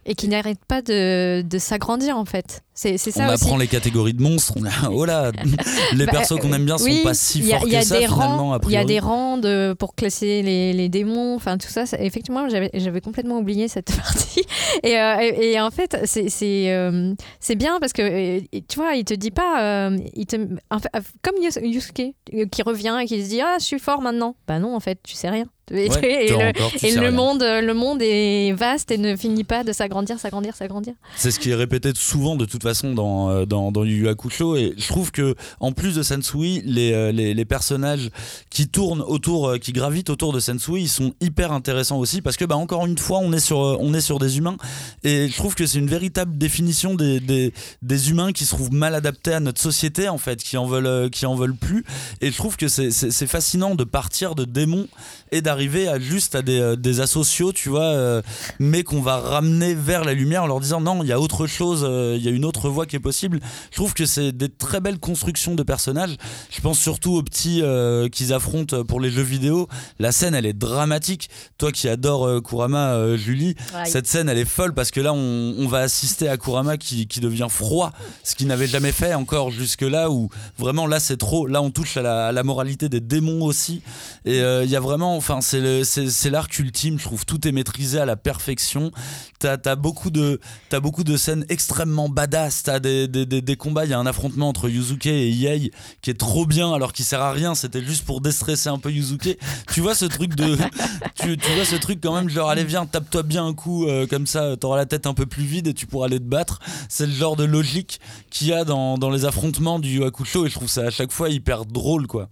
Et 0.09 0.15
qui 0.15 0.29
n'arrête 0.29 0.63
pas 0.65 0.81
de, 0.81 1.41
de 1.41 1.57
s'agrandir, 1.57 2.17
en 2.17 2.23
fait. 2.23 2.63
C'est 2.73 2.97
c'est 2.97 3.09
on 3.09 3.13
ça 3.27 3.33
aussi. 3.33 3.43
apprend 3.43 3.57
les 3.57 3.67
catégories 3.67 4.13
de 4.13 4.21
monstres. 4.21 4.53
On 4.55 4.63
a, 4.65 4.89
oh 4.89 5.03
là, 5.03 5.31
les 5.93 6.05
Bah, 6.05 6.11
persos 6.13 6.39
qu'on 6.39 6.53
aime 6.53 6.63
bien 6.63 6.77
oui, 6.79 6.99
sont 6.99 7.03
pas 7.03 7.13
si 7.13 7.41
forts 7.41 7.63
il 7.65 7.73
y 7.73 7.75
a 7.75 7.81
que 7.81 7.85
ça 7.87 7.99
des 7.99 8.07
finalement. 8.07 8.57
Il 8.63 8.71
y 8.71 8.77
a 8.77 8.85
des 8.85 8.99
rangs 8.99 9.37
de- 9.37 9.75
pour 9.77 9.95
classer 9.95 10.41
les, 10.43 10.71
les 10.71 10.87
démons, 10.87 11.35
enfin 11.35 11.57
tout 11.57 11.67
ça. 11.67 11.85
ça- 11.85 11.97
effectivement, 11.99 12.47
j'avais 12.47 12.69
j'avais 12.75 13.01
complètement 13.01 13.39
oublié 13.39 13.67
cette 13.67 13.93
partie. 13.97 14.43
Et, 14.83 14.97
euh, 14.97 15.15
et, 15.19 15.51
et 15.53 15.59
en 15.59 15.71
fait, 15.71 15.97
c'est 16.05 16.29
c'est 16.29 16.71
euh, 16.71 17.13
c'est 17.41 17.55
bien 17.55 17.79
parce 17.81 17.91
que 17.91 18.01
euh, 18.01 18.39
tu 18.69 18.79
vois, 18.79 18.93
il 18.95 19.03
te 19.03 19.13
dit 19.13 19.31
pas, 19.31 19.61
euh, 19.89 19.97
il 20.15 20.25
te, 20.25 20.37
en 20.71 20.79
fait, 20.79 20.89
comme 21.21 21.35
Yus- 21.43 21.59
Yusuke 21.61 22.13
qui 22.51 22.61
revient 22.61 22.97
et 23.01 23.05
qui 23.07 23.21
se 23.23 23.29
dit 23.29 23.41
ah 23.41 23.57
je 23.59 23.65
suis 23.65 23.79
fort 23.79 24.01
maintenant. 24.01 24.35
Bah 24.47 24.59
non, 24.59 24.73
en 24.73 24.79
fait, 24.79 24.99
tu 25.03 25.15
sais 25.15 25.29
rien. 25.29 25.47
Et, 25.71 25.89
Ouais, 25.89 26.25
et 26.25 26.29
toi 26.29 26.43
le, 26.43 26.49
encore, 26.49 26.71
et 26.81 27.11
monde, 27.11 27.41
le 27.41 27.73
monde 27.73 28.01
est 28.01 28.53
vaste 28.53 28.89
et 28.89 28.97
ne 28.97 29.17
finit 29.17 29.43
pas 29.43 29.65
de 29.65 29.73
s'agrandir, 29.73 30.17
s'agrandir, 30.17 30.55
s'agrandir. 30.55 30.93
C'est 31.17 31.29
ce 31.29 31.39
qui 31.39 31.49
est 31.49 31.55
répété 31.55 31.91
souvent 31.93 32.37
de 32.37 32.45
toute 32.45 32.63
façon 32.63 32.93
dans, 32.93 33.29
euh, 33.29 33.45
dans, 33.45 33.73
dans 33.73 33.83
Yu 33.83 33.97
Yu 33.97 34.07
Hakusho. 34.07 34.55
Et 34.55 34.73
je 34.77 34.87
trouve 34.87 35.11
que 35.11 35.35
en 35.59 35.73
plus 35.73 35.95
de 35.95 36.03
Sensui, 36.03 36.61
les, 36.63 36.93
euh, 36.93 37.11
les, 37.11 37.33
les 37.33 37.45
personnages 37.45 38.11
qui 38.49 38.69
tournent 38.69 39.01
autour, 39.01 39.49
euh, 39.49 39.57
qui 39.57 39.73
gravitent 39.73 40.09
autour 40.09 40.31
de 40.31 40.39
Sensui, 40.39 40.83
ils 40.83 40.89
sont 40.89 41.13
hyper 41.19 41.51
intéressants 41.51 41.97
aussi 41.97 42.21
parce 42.21 42.37
que 42.37 42.45
bah, 42.45 42.55
encore 42.55 42.85
une 42.85 42.97
fois 42.97 43.19
on 43.19 43.33
est 43.33 43.39
sur, 43.41 43.57
on 43.57 43.93
est 43.93 44.01
sur 44.01 44.19
des 44.19 44.37
humains. 44.37 44.57
Et 45.03 45.27
je 45.27 45.35
trouve 45.35 45.53
que 45.55 45.65
c'est 45.65 45.79
une 45.79 45.89
véritable 45.89 46.37
définition 46.37 46.95
des, 46.95 47.19
des, 47.19 47.53
des 47.81 48.09
humains 48.09 48.31
qui 48.31 48.45
se 48.45 48.55
trouvent 48.55 48.73
mal 48.73 48.95
adaptés 48.95 49.33
à 49.33 49.41
notre 49.41 49.61
société 49.61 50.07
en 50.07 50.17
fait, 50.17 50.41
qui 50.41 50.55
en 50.55 50.65
veulent, 50.65 51.09
qui 51.09 51.25
en 51.25 51.35
veulent 51.35 51.57
plus. 51.57 51.83
Et 52.21 52.31
je 52.31 52.37
trouve 52.37 52.55
que 52.55 52.69
c'est 52.69 53.27
fascinant 53.27 53.75
de 53.75 53.83
partir 53.83 54.33
de 54.33 54.45
démons 54.45 54.87
et 55.33 55.41
d'arriver 55.41 55.56
à 55.57 55.99
juste 55.99 56.35
à 56.35 56.41
des, 56.41 56.59
euh, 56.59 56.75
des 56.75 57.01
asociaux, 57.01 57.51
tu 57.51 57.69
vois, 57.69 57.83
euh, 57.83 58.21
mais 58.59 58.83
qu'on 58.83 59.01
va 59.01 59.17
ramener 59.17 59.73
vers 59.73 60.03
la 60.03 60.13
lumière 60.13 60.43
en 60.43 60.47
leur 60.47 60.59
disant 60.59 60.81
non, 60.81 61.03
il 61.03 61.09
y 61.09 61.11
a 61.11 61.19
autre 61.19 61.47
chose, 61.47 61.85
euh, 61.87 62.15
il 62.17 62.23
y 62.23 62.27
a 62.27 62.31
une 62.31 62.45
autre 62.45 62.69
voie 62.69 62.85
qui 62.85 62.95
est 62.95 62.99
possible. 62.99 63.39
Je 63.71 63.75
trouve 63.75 63.93
que 63.93 64.05
c'est 64.05 64.31
des 64.31 64.49
très 64.49 64.79
belles 64.79 64.99
constructions 64.99 65.55
de 65.55 65.63
personnages. 65.63 66.15
Je 66.49 66.61
pense 66.61 66.79
surtout 66.79 67.15
aux 67.15 67.23
petits 67.23 67.61
euh, 67.61 68.09
qu'ils 68.09 68.33
affrontent 68.33 68.83
pour 68.83 68.99
les 68.99 69.09
jeux 69.09 69.21
vidéo. 69.23 69.67
La 69.99 70.11
scène, 70.11 70.35
elle 70.35 70.45
est 70.45 70.53
dramatique. 70.53 71.29
Toi 71.57 71.71
qui 71.71 71.87
adores 71.89 72.25
euh, 72.25 72.41
Kurama, 72.41 72.93
euh, 72.93 73.17
Julie, 73.17 73.55
cette 73.85 74.07
scène, 74.07 74.29
elle 74.29 74.37
est 74.37 74.45
folle 74.45 74.73
parce 74.73 74.91
que 74.91 74.99
là, 74.99 75.13
on, 75.13 75.55
on 75.57 75.67
va 75.67 75.79
assister 75.79 76.29
à 76.29 76.37
Kurama 76.37 76.77
qui, 76.77 77.07
qui 77.07 77.19
devient 77.19 77.47
froid, 77.49 77.91
ce 78.23 78.35
qu'il 78.35 78.47
n'avait 78.47 78.67
jamais 78.67 78.91
fait 78.91 79.13
encore 79.13 79.51
jusque-là, 79.51 80.09
où 80.09 80.29
vraiment 80.57 80.87
là, 80.87 80.99
c'est 80.99 81.17
trop. 81.17 81.47
Là, 81.47 81.61
on 81.61 81.71
touche 81.71 81.97
à 81.97 82.01
la, 82.01 82.27
à 82.27 82.31
la 82.31 82.43
moralité 82.43 82.89
des 82.89 82.99
démons 82.99 83.43
aussi. 83.43 83.81
Et 84.25 84.39
il 84.39 84.69
y 84.69 84.75
a 84.75 84.79
vraiment, 84.79 85.15
enfin, 85.15 85.41
c'est 85.47 86.29
l'arc 86.29 86.59
ultime, 86.59 86.99
je 86.99 87.03
trouve. 87.03 87.25
Tout 87.25 87.47
est 87.47 87.51
maîtrisé 87.51 87.99
à 87.99 88.05
la 88.05 88.15
perfection. 88.15 88.91
T'as 89.39 89.57
as 89.65 89.75
beaucoup, 89.75 90.09
de- 90.09 90.39
beaucoup 90.81 91.03
de 91.03 91.15
scènes 91.15 91.45
extrêmement 91.49 92.09
badass. 92.09 92.63
T'as 92.63 92.79
des, 92.79 93.07
des, 93.07 93.25
des, 93.25 93.55
combats. 93.55 93.85
Il 93.85 93.91
y 93.91 93.93
a 93.93 93.99
un 93.99 94.05
affrontement 94.05 94.49
entre 94.49 94.69
Yuzuke 94.69 95.07
et 95.07 95.29
Yei 95.29 95.71
qui 96.01 96.09
est 96.09 96.19
trop 96.19 96.45
bien 96.45 96.73
alors 96.73 96.93
qu'il 96.93 97.05
sert 97.05 97.21
à 97.21 97.31
rien. 97.31 97.55
C'était 97.55 97.83
juste 97.83 98.05
pour 98.05 98.21
déstresser 98.21 98.69
un 98.69 98.79
peu 98.79 98.91
Yuzuke. 98.91 99.37
Tu 99.73 99.81
vois 99.81 99.95
ce 99.95 100.05
truc 100.05 100.35
de. 100.35 100.57
tu, 101.15 101.37
vois 101.55 101.65
ce 101.65 101.75
truc 101.75 101.99
quand 102.01 102.15
même, 102.15 102.29
genre, 102.29 102.49
allez, 102.49 102.63
viens, 102.63 102.85
tape-toi 102.85 103.23
bien 103.23 103.45
un 103.45 103.53
coup, 103.53 103.85
euh, 103.87 104.07
comme 104.07 104.27
ça, 104.27 104.57
t'auras 104.57 104.77
la 104.77 104.85
tête 104.85 105.07
un 105.07 105.13
peu 105.13 105.25
plus 105.25 105.43
vide 105.43 105.67
et 105.67 105.73
tu 105.73 105.87
pourras 105.87 106.07
aller 106.07 106.19
te 106.19 106.23
battre. 106.23 106.59
C'est 106.89 107.05
le 107.05 107.13
genre 107.13 107.35
de 107.35 107.43
logique 107.43 107.99
qu'il 108.29 108.47
y 108.47 108.53
a 108.53 108.63
dans, 108.63 108.97
dans 108.97 109.09
les 109.09 109.25
affrontements 109.25 109.79
du 109.79 110.03
Hakusho 110.03 110.45
et 110.45 110.49
je 110.49 110.55
trouve 110.55 110.69
ça 110.69 110.81
à 110.87 110.89
chaque 110.89 111.11
fois 111.11 111.29
hyper 111.29 111.65
drôle, 111.65 112.07
quoi. 112.07 112.29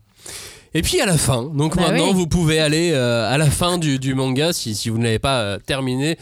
Et 0.76 0.82
puis 0.82 1.00
à 1.00 1.06
la 1.06 1.18
fin, 1.18 1.44
donc 1.44 1.78
Bah 1.78 1.84
maintenant 1.90 2.10
oui. 2.10 2.14
vous 2.14 2.28
pouvez 2.28 2.60
aller 2.60 2.92
euh, 2.94 3.32
à 3.32 3.38
la 3.38 3.50
fin 3.50 3.78
du, 3.78 3.98
du 3.98 4.14
manga 4.14 4.52
si, 4.52 4.76
si 4.76 4.90
vous 4.90 4.98
ne 4.98 5.06
l'avez 5.06 5.20
pas 5.20 5.40
euh, 5.40 5.58
terminé. 5.66 6.18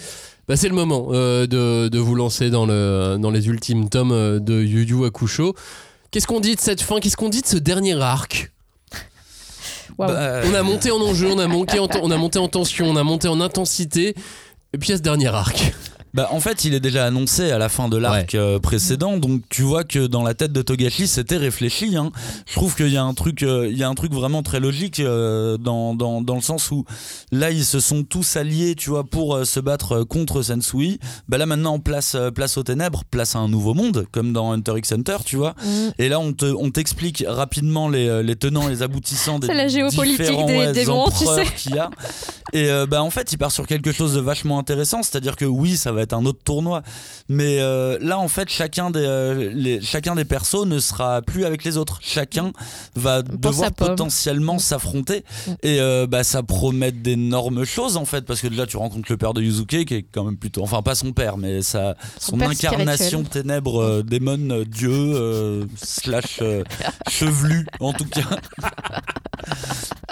Bah, 0.48 0.56
c'est 0.56 0.68
le 0.68 0.76
moment 0.76 1.08
euh, 1.12 1.48
de, 1.48 1.88
de 1.88 2.00
vous 2.00 2.14
lancer 2.14 2.52
dans, 2.52 2.68
le, 2.68 3.18
dans 3.20 3.32
les 3.32 3.48
ultimes 3.48 3.90
tomes 3.90 4.40
de 4.40 4.62
Yu 4.62 4.86
Yu 4.86 5.06
Hakusho. 5.06 5.56
Qu'est-ce 6.12 6.28
qu'on 6.28 6.40
dit 6.40 6.54
de 6.56 6.60
cette 6.62 6.82
fin? 6.82 7.00
Qu'est-ce 7.00 7.18
qu'on 7.18 7.30
dit 7.30 7.42
de 7.42 7.48
ce 7.48 7.58
dernier 7.58 8.00
arc? 8.00 8.52
Bah, 9.98 10.42
On 10.46 10.54
a 10.54 10.64
monté 10.64 10.92
en 10.92 11.00
enjeu, 11.02 11.28
on 11.32 11.38
a, 11.40 11.48
monté 11.48 11.80
en, 11.80 11.88
on 12.02 12.10
a 12.12 12.18
monté 12.18 12.40
en 12.40 12.48
tension, 12.48 12.86
on 12.88 12.96
a 12.96 13.04
monté 13.04 13.28
en 13.28 13.40
intensité. 13.42 14.16
Et 14.74 14.78
puis 14.80 14.90
il 14.90 14.92
y 14.92 14.94
a 14.94 14.98
ce 14.98 15.04
dernier 15.04 15.28
arc. 15.28 15.74
Bah, 16.14 16.30
en 16.32 16.40
fait, 16.40 16.64
il 16.66 16.76
est 16.76 16.80
déjà 16.80 17.06
annoncé 17.06 17.52
à 17.52 17.58
la 17.58 17.70
fin 17.70 17.90
de 17.90 17.98
l'arc 17.98 18.36
euh, 18.36 18.60
précédent, 18.60 19.18
donc 19.18 19.42
tu 19.50 19.64
vois 19.64 19.84
que 19.84 20.06
dans 20.06 20.22
la 20.22 20.36
tête 20.36 20.54
de 20.54 20.62
Togashi, 20.62 21.08
c'était 21.08 21.38
réfléchi. 21.38 21.98
Hein. 21.98 22.12
Je 22.46 22.54
trouve 22.54 22.76
qu'il 22.76 22.90
y 22.90 22.98
a 22.98 23.04
un 23.04 23.16
truc, 23.16 23.42
euh, 23.42 23.68
il 23.70 23.78
y 23.78 23.84
a 23.84 23.90
un 23.90 23.96
truc 23.96 24.14
vraiment 24.14 24.44
très 24.44 24.60
logique 24.60 25.00
euh, 25.00 25.58
dans, 25.58 25.96
dans, 25.96 26.22
dans 26.22 26.36
le 26.36 26.42
sens 26.42 26.70
où 26.70 26.86
là, 27.32 27.50
ils 27.50 27.66
se 27.66 27.80
sont 27.80 28.04
tous 28.04 28.38
alliés, 28.38 28.76
tu 28.76 28.92
vois, 28.92 29.04
pour 29.04 29.44
se 29.44 29.60
battre 29.60 30.04
contre 30.04 30.44
Sensui. 30.44 31.00
Bah 31.28 31.40
là, 31.40 31.48
maintenant, 31.48 31.80
place, 31.80 32.16
place 32.36 32.58
aux 32.58 32.64
ténèbres, 32.64 33.04
place 33.10 33.36
à 33.36 33.40
un 33.40 33.48
nouveau 33.48 33.74
monde, 33.74 34.06
comme 34.12 34.34
dans 34.34 34.52
Hunter 34.52 34.74
x 34.78 34.92
Hunter, 34.92 35.18
tu 35.26 35.38
vois. 35.38 35.56
Mm. 35.64 35.90
Et 35.98 36.10
là, 36.10 36.20
on 36.20 36.34
te, 36.34 36.46
on 36.46 36.70
t'explique 36.70 37.24
rapidement 37.28 37.90
les, 37.90 38.22
les 38.22 38.36
tenants, 38.36 38.68
les 38.68 38.84
aboutissants 38.84 39.40
des 39.40 39.48
C'est 39.48 39.54
la 39.56 39.68
géopolitique 39.68 40.20
différents, 40.20 40.46
des 40.46 40.58
ouais, 40.58 40.72
démons, 40.74 41.06
tu 41.06 41.24
empereurs 41.24 41.48
sais. 41.48 41.54
qu'il 41.56 41.76
y 41.76 41.80
a. 41.80 41.90
Et 42.54 42.70
euh, 42.70 42.86
bah 42.86 43.02
en 43.02 43.10
fait, 43.10 43.34
il 43.34 43.38
part 43.38 43.52
sur 43.52 43.66
quelque 43.66 43.92
chose 43.92 44.14
de 44.14 44.20
vachement 44.20 44.60
intéressant, 44.60 45.02
c'est-à-dire 45.02 45.36
que 45.36 45.46
oui, 45.46 45.76
ça 45.76 45.92
va 45.92 46.03
être 46.04 46.14
un 46.14 46.26
autre 46.26 46.40
tournoi, 46.44 46.84
mais 47.30 47.60
euh, 47.60 47.98
là 48.02 48.20
en 48.20 48.28
fait, 48.28 48.50
chacun 48.50 48.92
des 48.92 49.00
euh, 49.06 49.52
les- 49.54 49.82
chacun 49.82 50.16
des 50.16 50.26
persos 50.26 50.66
ne 50.66 50.80
sera 50.80 51.22
plus 51.22 51.46
avec 51.46 51.64
les 51.64 51.78
autres. 51.78 52.00
Chacun 52.02 52.52
va 52.96 53.22
devoir 53.22 53.72
potentiellement 53.72 54.60
s'affronter. 54.60 55.24
Et 55.62 55.80
euh, 55.80 56.08
bah 56.08 56.24
ça 56.24 56.44
promet 56.44 56.92
d'énormes 56.92 57.66
choses 57.66 57.98
en 57.98 58.06
fait 58.06 58.26
parce 58.26 58.42
que 58.42 58.48
déjà 58.48 58.66
tu 58.68 58.78
rencontres 58.78 59.08
le 59.10 59.18
père 59.18 59.34
de 59.34 59.42
Yuzuke 59.42 59.86
qui 59.86 59.94
est 59.96 60.06
quand 60.12 60.24
même 60.24 60.38
plutôt 60.38 60.64
enfin 60.64 60.82
pas 60.82 60.96
son 60.96 61.12
père 61.14 61.38
mais 61.38 61.62
sa 61.62 61.96
Son 62.20 62.38
son, 62.38 62.42
incarnation 62.42 63.24
euh, 63.36 64.04
démon 64.04 64.64
dieu 64.68 65.68
slash 65.82 66.40
chevelu 67.10 67.66
en 67.80 67.94
tout 67.94 68.06
cas 68.06 68.22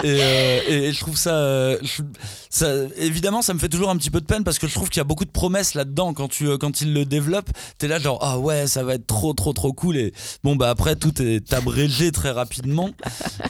et, 0.03 0.17
euh, 0.21 0.59
et- 0.67 0.91
je 0.93 0.99
trouve 0.99 1.17
ça, 1.17 1.35
euh, 1.35 1.77
je- 1.81 2.01
ça 2.49 2.67
évidemment 2.97 3.41
ça 3.41 3.53
me 3.53 3.59
fait 3.59 3.69
toujours 3.69 3.89
un 3.89 3.97
petit 3.97 4.09
peu 4.09 4.19
de 4.21 4.25
peine 4.25 4.43
parce 4.43 4.59
que 4.59 4.67
je 4.67 4.73
trouve 4.73 4.89
qu'il 4.89 4.99
y 4.99 5.01
a 5.01 5.05
beaucoup 5.05 5.25
de 5.25 5.31
promesses 5.31 5.73
là-dedans. 5.73 6.13
Quand 6.13 6.27
tu 6.27 6.47
euh, 6.47 6.57
quand 6.57 6.81
il 6.81 6.93
le 6.93 7.05
développe 7.05 7.49
t'es 7.77 7.87
là 7.87 7.99
genre 7.99 8.19
ah 8.21 8.39
ouais 8.39 8.67
ça 8.67 8.83
va 8.83 8.95
être 8.95 9.07
trop 9.07 9.33
trop 9.33 9.53
trop 9.53 9.73
cool. 9.73 9.97
Et 9.97 10.13
bon 10.43 10.55
bah 10.55 10.69
après 10.69 10.95
tout 10.95 11.21
est 11.21 11.53
abrégé 11.53 12.11
très 12.11 12.31
rapidement. 12.31 12.89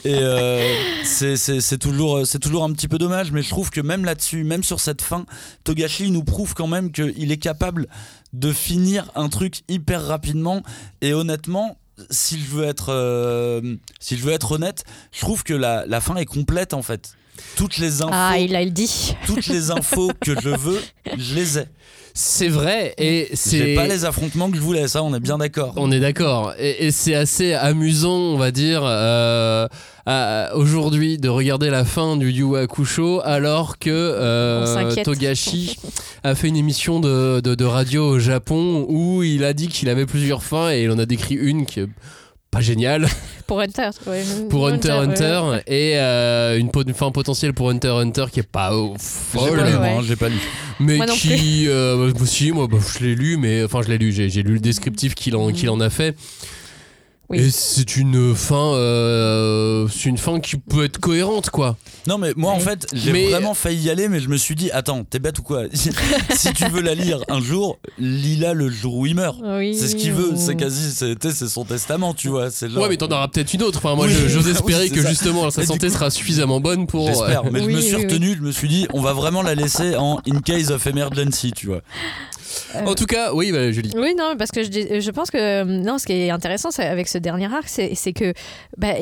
Et 0.04 0.14
euh, 0.14 0.74
c'est 1.04 1.78
toujours 1.78 2.26
c'est 2.26 2.38
toujours 2.38 2.64
un 2.64 2.72
petit 2.72 2.88
peu 2.88 2.98
dommage. 2.98 3.32
Mais 3.32 3.42
je 3.42 3.48
trouve 3.48 3.70
que 3.70 3.80
même 3.80 4.04
là-dessus 4.04 4.44
même 4.44 4.62
sur 4.62 4.80
cette 4.80 5.02
fin 5.02 5.26
Togashi 5.64 6.10
nous 6.10 6.24
prouve 6.24 6.54
quand 6.54 6.66
même 6.68 6.92
qu'il 6.92 7.32
est 7.32 7.36
capable 7.38 7.86
de 8.32 8.52
finir 8.52 9.10
un 9.14 9.28
truc 9.28 9.62
hyper 9.68 10.06
rapidement. 10.06 10.62
Et 11.00 11.12
honnêtement 11.12 11.76
si 12.10 12.40
je 12.40 12.46
veux 12.50 12.64
être 12.64 12.90
euh, 12.90 13.76
si 14.00 14.16
je 14.16 14.22
veux 14.22 14.32
être 14.32 14.52
honnête 14.52 14.84
je 15.12 15.20
trouve 15.20 15.44
que 15.44 15.54
la, 15.54 15.84
la 15.86 16.00
fin 16.00 16.16
est 16.16 16.24
complète 16.24 16.74
en 16.74 16.82
fait 16.82 17.14
toutes 17.56 17.78
les 17.78 18.02
infos 18.02 18.10
Ah, 18.12 18.38
il 18.38 18.54
a 18.56 18.64
le 18.64 18.70
dit. 18.70 19.14
toutes 19.26 19.46
les 19.46 19.70
infos 19.70 20.10
que 20.20 20.38
je 20.40 20.48
veux 20.50 20.80
je 21.16 21.34
les 21.34 21.58
ai 21.58 21.64
C'est 22.14 22.48
vrai, 22.48 22.94
et 22.98 23.28
j'ai 23.30 23.36
c'est. 23.36 23.74
pas 23.74 23.86
les 23.86 24.04
affrontements 24.04 24.50
que 24.50 24.56
je 24.56 24.62
voulais 24.62 24.86
ça 24.86 25.02
on 25.02 25.14
est 25.14 25.20
bien 25.20 25.38
d'accord 25.38 25.72
On 25.76 25.90
est 25.90 26.00
d'accord. 26.00 26.52
Et, 26.58 26.86
et 26.86 26.90
c'est 26.90 27.14
assez 27.14 27.54
amusant, 27.54 28.16
on 28.18 28.36
va 28.36 28.50
dire, 28.50 28.82
euh, 28.84 29.66
aujourd'hui 30.54 31.16
de 31.18 31.28
regarder 31.28 31.70
la 31.70 31.84
fin 31.84 32.16
du 32.16 32.30
Yu 32.30 32.56
Hakusho 32.56 33.20
alors 33.24 33.78
que 33.78 33.88
euh. 33.90 34.94
Togashi 35.04 35.76
a 36.24 36.34
fait 36.34 36.48
une 36.48 36.56
émission 36.56 37.00
de, 37.00 37.40
de- 37.40 37.54
de 37.54 37.64
radio 37.64 38.04
au 38.06 38.18
Japon 38.18 38.84
où 38.88 39.22
il 39.22 39.44
a 39.44 39.52
dit 39.54 39.68
qu'il 39.68 39.88
avait 39.88 40.06
plusieurs 40.06 40.42
fins 40.42 40.70
et 40.70 40.82
il 40.82 40.90
en 40.90 40.98
a 40.98 41.06
décrit 41.06 41.34
une 41.34 41.64
qui 41.66 41.80
est 41.80 41.86
pas 42.52 42.60
géniale 42.60 43.08
Pour 43.46 43.60
Hunter. 43.60 43.90
ouais. 44.06 44.22
pour 44.50 44.68
Hunter. 44.68 44.90
Hunter 44.90 45.62
et 45.66 45.94
euh, 45.96 46.58
une, 46.58 46.70
fin 46.94 47.10
potentielle 47.10 47.54
pour 47.54 47.70
Hunter 47.70 47.88
Hunter 47.88 48.26
qui 48.30 48.40
est 48.40 48.42
pas 48.44 48.70
j'ai 48.70 49.38
folle 49.38 49.58
pas 49.58 49.80
ouais. 49.80 49.88
hein, 49.88 50.00
j'ai 50.06 50.16
pas 50.16 50.28
lu 50.28 50.38
mais 50.78 50.98
Moi 50.98 51.06
non 51.06 51.14
qui 51.14 51.64
euh, 51.66 52.12
bah, 52.12 52.26
si 52.26 52.52
moi 52.52 52.68
bah, 52.70 52.76
je 52.94 53.04
l'ai 53.04 53.14
lu 53.14 53.38
mais 53.38 53.64
enfin 53.64 53.80
je 53.82 53.88
l'ai 53.88 53.98
lu 53.98 54.12
j'ai 54.12 54.28
j'ai 54.28 54.42
lu 54.42 54.54
le 54.54 54.60
descriptif 54.60 55.14
qu'il 55.14 55.34
en, 55.34 55.50
qu'il 55.50 55.70
en 55.70 55.80
a 55.80 55.88
fait 55.88 56.14
Oui. 57.32 57.38
et 57.40 57.50
c'est 57.50 57.96
une 57.96 58.34
fin 58.34 58.74
euh, 58.74 59.88
c'est 59.88 60.08
une 60.08 60.18
fin 60.18 60.38
qui 60.40 60.56
peut 60.56 60.84
être 60.84 60.98
cohérente 60.98 61.50
quoi 61.50 61.76
non 62.06 62.18
mais 62.18 62.32
moi 62.36 62.52
en 62.52 62.58
fait 62.60 62.86
j'ai 62.92 63.12
Mais- 63.12 63.30
vraiment 63.30 63.54
failli 63.54 63.84
y 63.84 63.90
aller 63.90 64.08
mais 64.08 64.20
je 64.20 64.28
me 64.28 64.36
suis 64.36 64.54
dit 64.54 64.70
attends 64.70 65.04
t'es 65.04 65.18
bête 65.18 65.38
ou 65.38 65.42
quoi 65.42 65.62
si 65.72 66.52
tu 66.52 66.64
veux 66.68 66.80
la 66.82 66.94
lire 66.94 67.20
un 67.28 67.40
jour 67.40 67.78
lis-la 67.98 68.54
le 68.54 68.68
jour 68.70 68.96
où 68.96 69.06
il 69.06 69.14
meurt 69.14 69.38
Oui. 69.42 69.74
c'est 69.74 69.88
ce 69.88 69.96
qu'il 69.96 70.12
veut 70.12 70.32
c'est 70.36 70.56
quasi 70.56 70.90
c'est 70.92 71.48
son 71.48 71.64
testament 71.64 72.14
tu 72.14 72.28
vois 72.28 72.48
genre 72.50 72.82
ouais 72.82 72.88
mais 72.88 72.96
t'en 72.96 73.08
auras 73.08 73.28
peut-être 73.28 73.52
une 73.54 73.62
autre 73.62 73.78
enfin 73.78 73.94
moi 73.94 74.06
Oui. 74.06 74.14
j'ose 74.28 74.48
espérer 74.48 74.90
que 74.90 75.02
ça. 75.02 75.08
justement 75.08 75.50
sa 75.50 75.64
santé 75.64 75.88
coup- 75.88 75.92
sera 75.94 76.10
suffisamment 76.10 76.60
bonne 76.60 76.86
pour 76.86 77.06
J'espère, 77.06 77.44
euh, 77.46 77.50
mais 77.50 77.60
je 77.62 77.68
me 77.68 77.80
suis 77.80 77.96
retenu, 77.96 78.34
je 78.36 78.42
me 78.42 78.52
suis 78.52 78.68
dit, 78.68 78.86
on 78.92 79.00
va 79.00 79.12
vraiment 79.12 79.42
la 79.42 79.54
laisser 79.54 79.96
en 79.96 80.20
in 80.28 80.40
case 80.40 80.70
of 80.70 80.86
emergency, 80.86 81.52
tu 81.52 81.66
vois. 81.66 81.80
En 82.86 82.94
tout 82.94 83.06
cas 83.06 83.32
oui 83.32 83.52
bah, 83.52 83.70
Julie 83.72 83.90
Oui, 83.96 84.14
non, 84.18 84.34
parce 84.38 84.50
que 84.50 84.62
je, 84.62 85.00
je 85.00 85.10
pense 85.10 85.30
que 85.30 85.38
euh, 85.38 85.64
non, 85.64 85.98
ce 85.98 86.06
qui 86.06 86.12
est 86.12 86.30
intéressant 86.30 86.70
avec 86.78 87.08
ce 87.08 87.18
dernier 87.18 87.46
arc, 87.52 87.68
c'est 87.68 88.12
que 88.12 88.32
bah, 88.76 88.94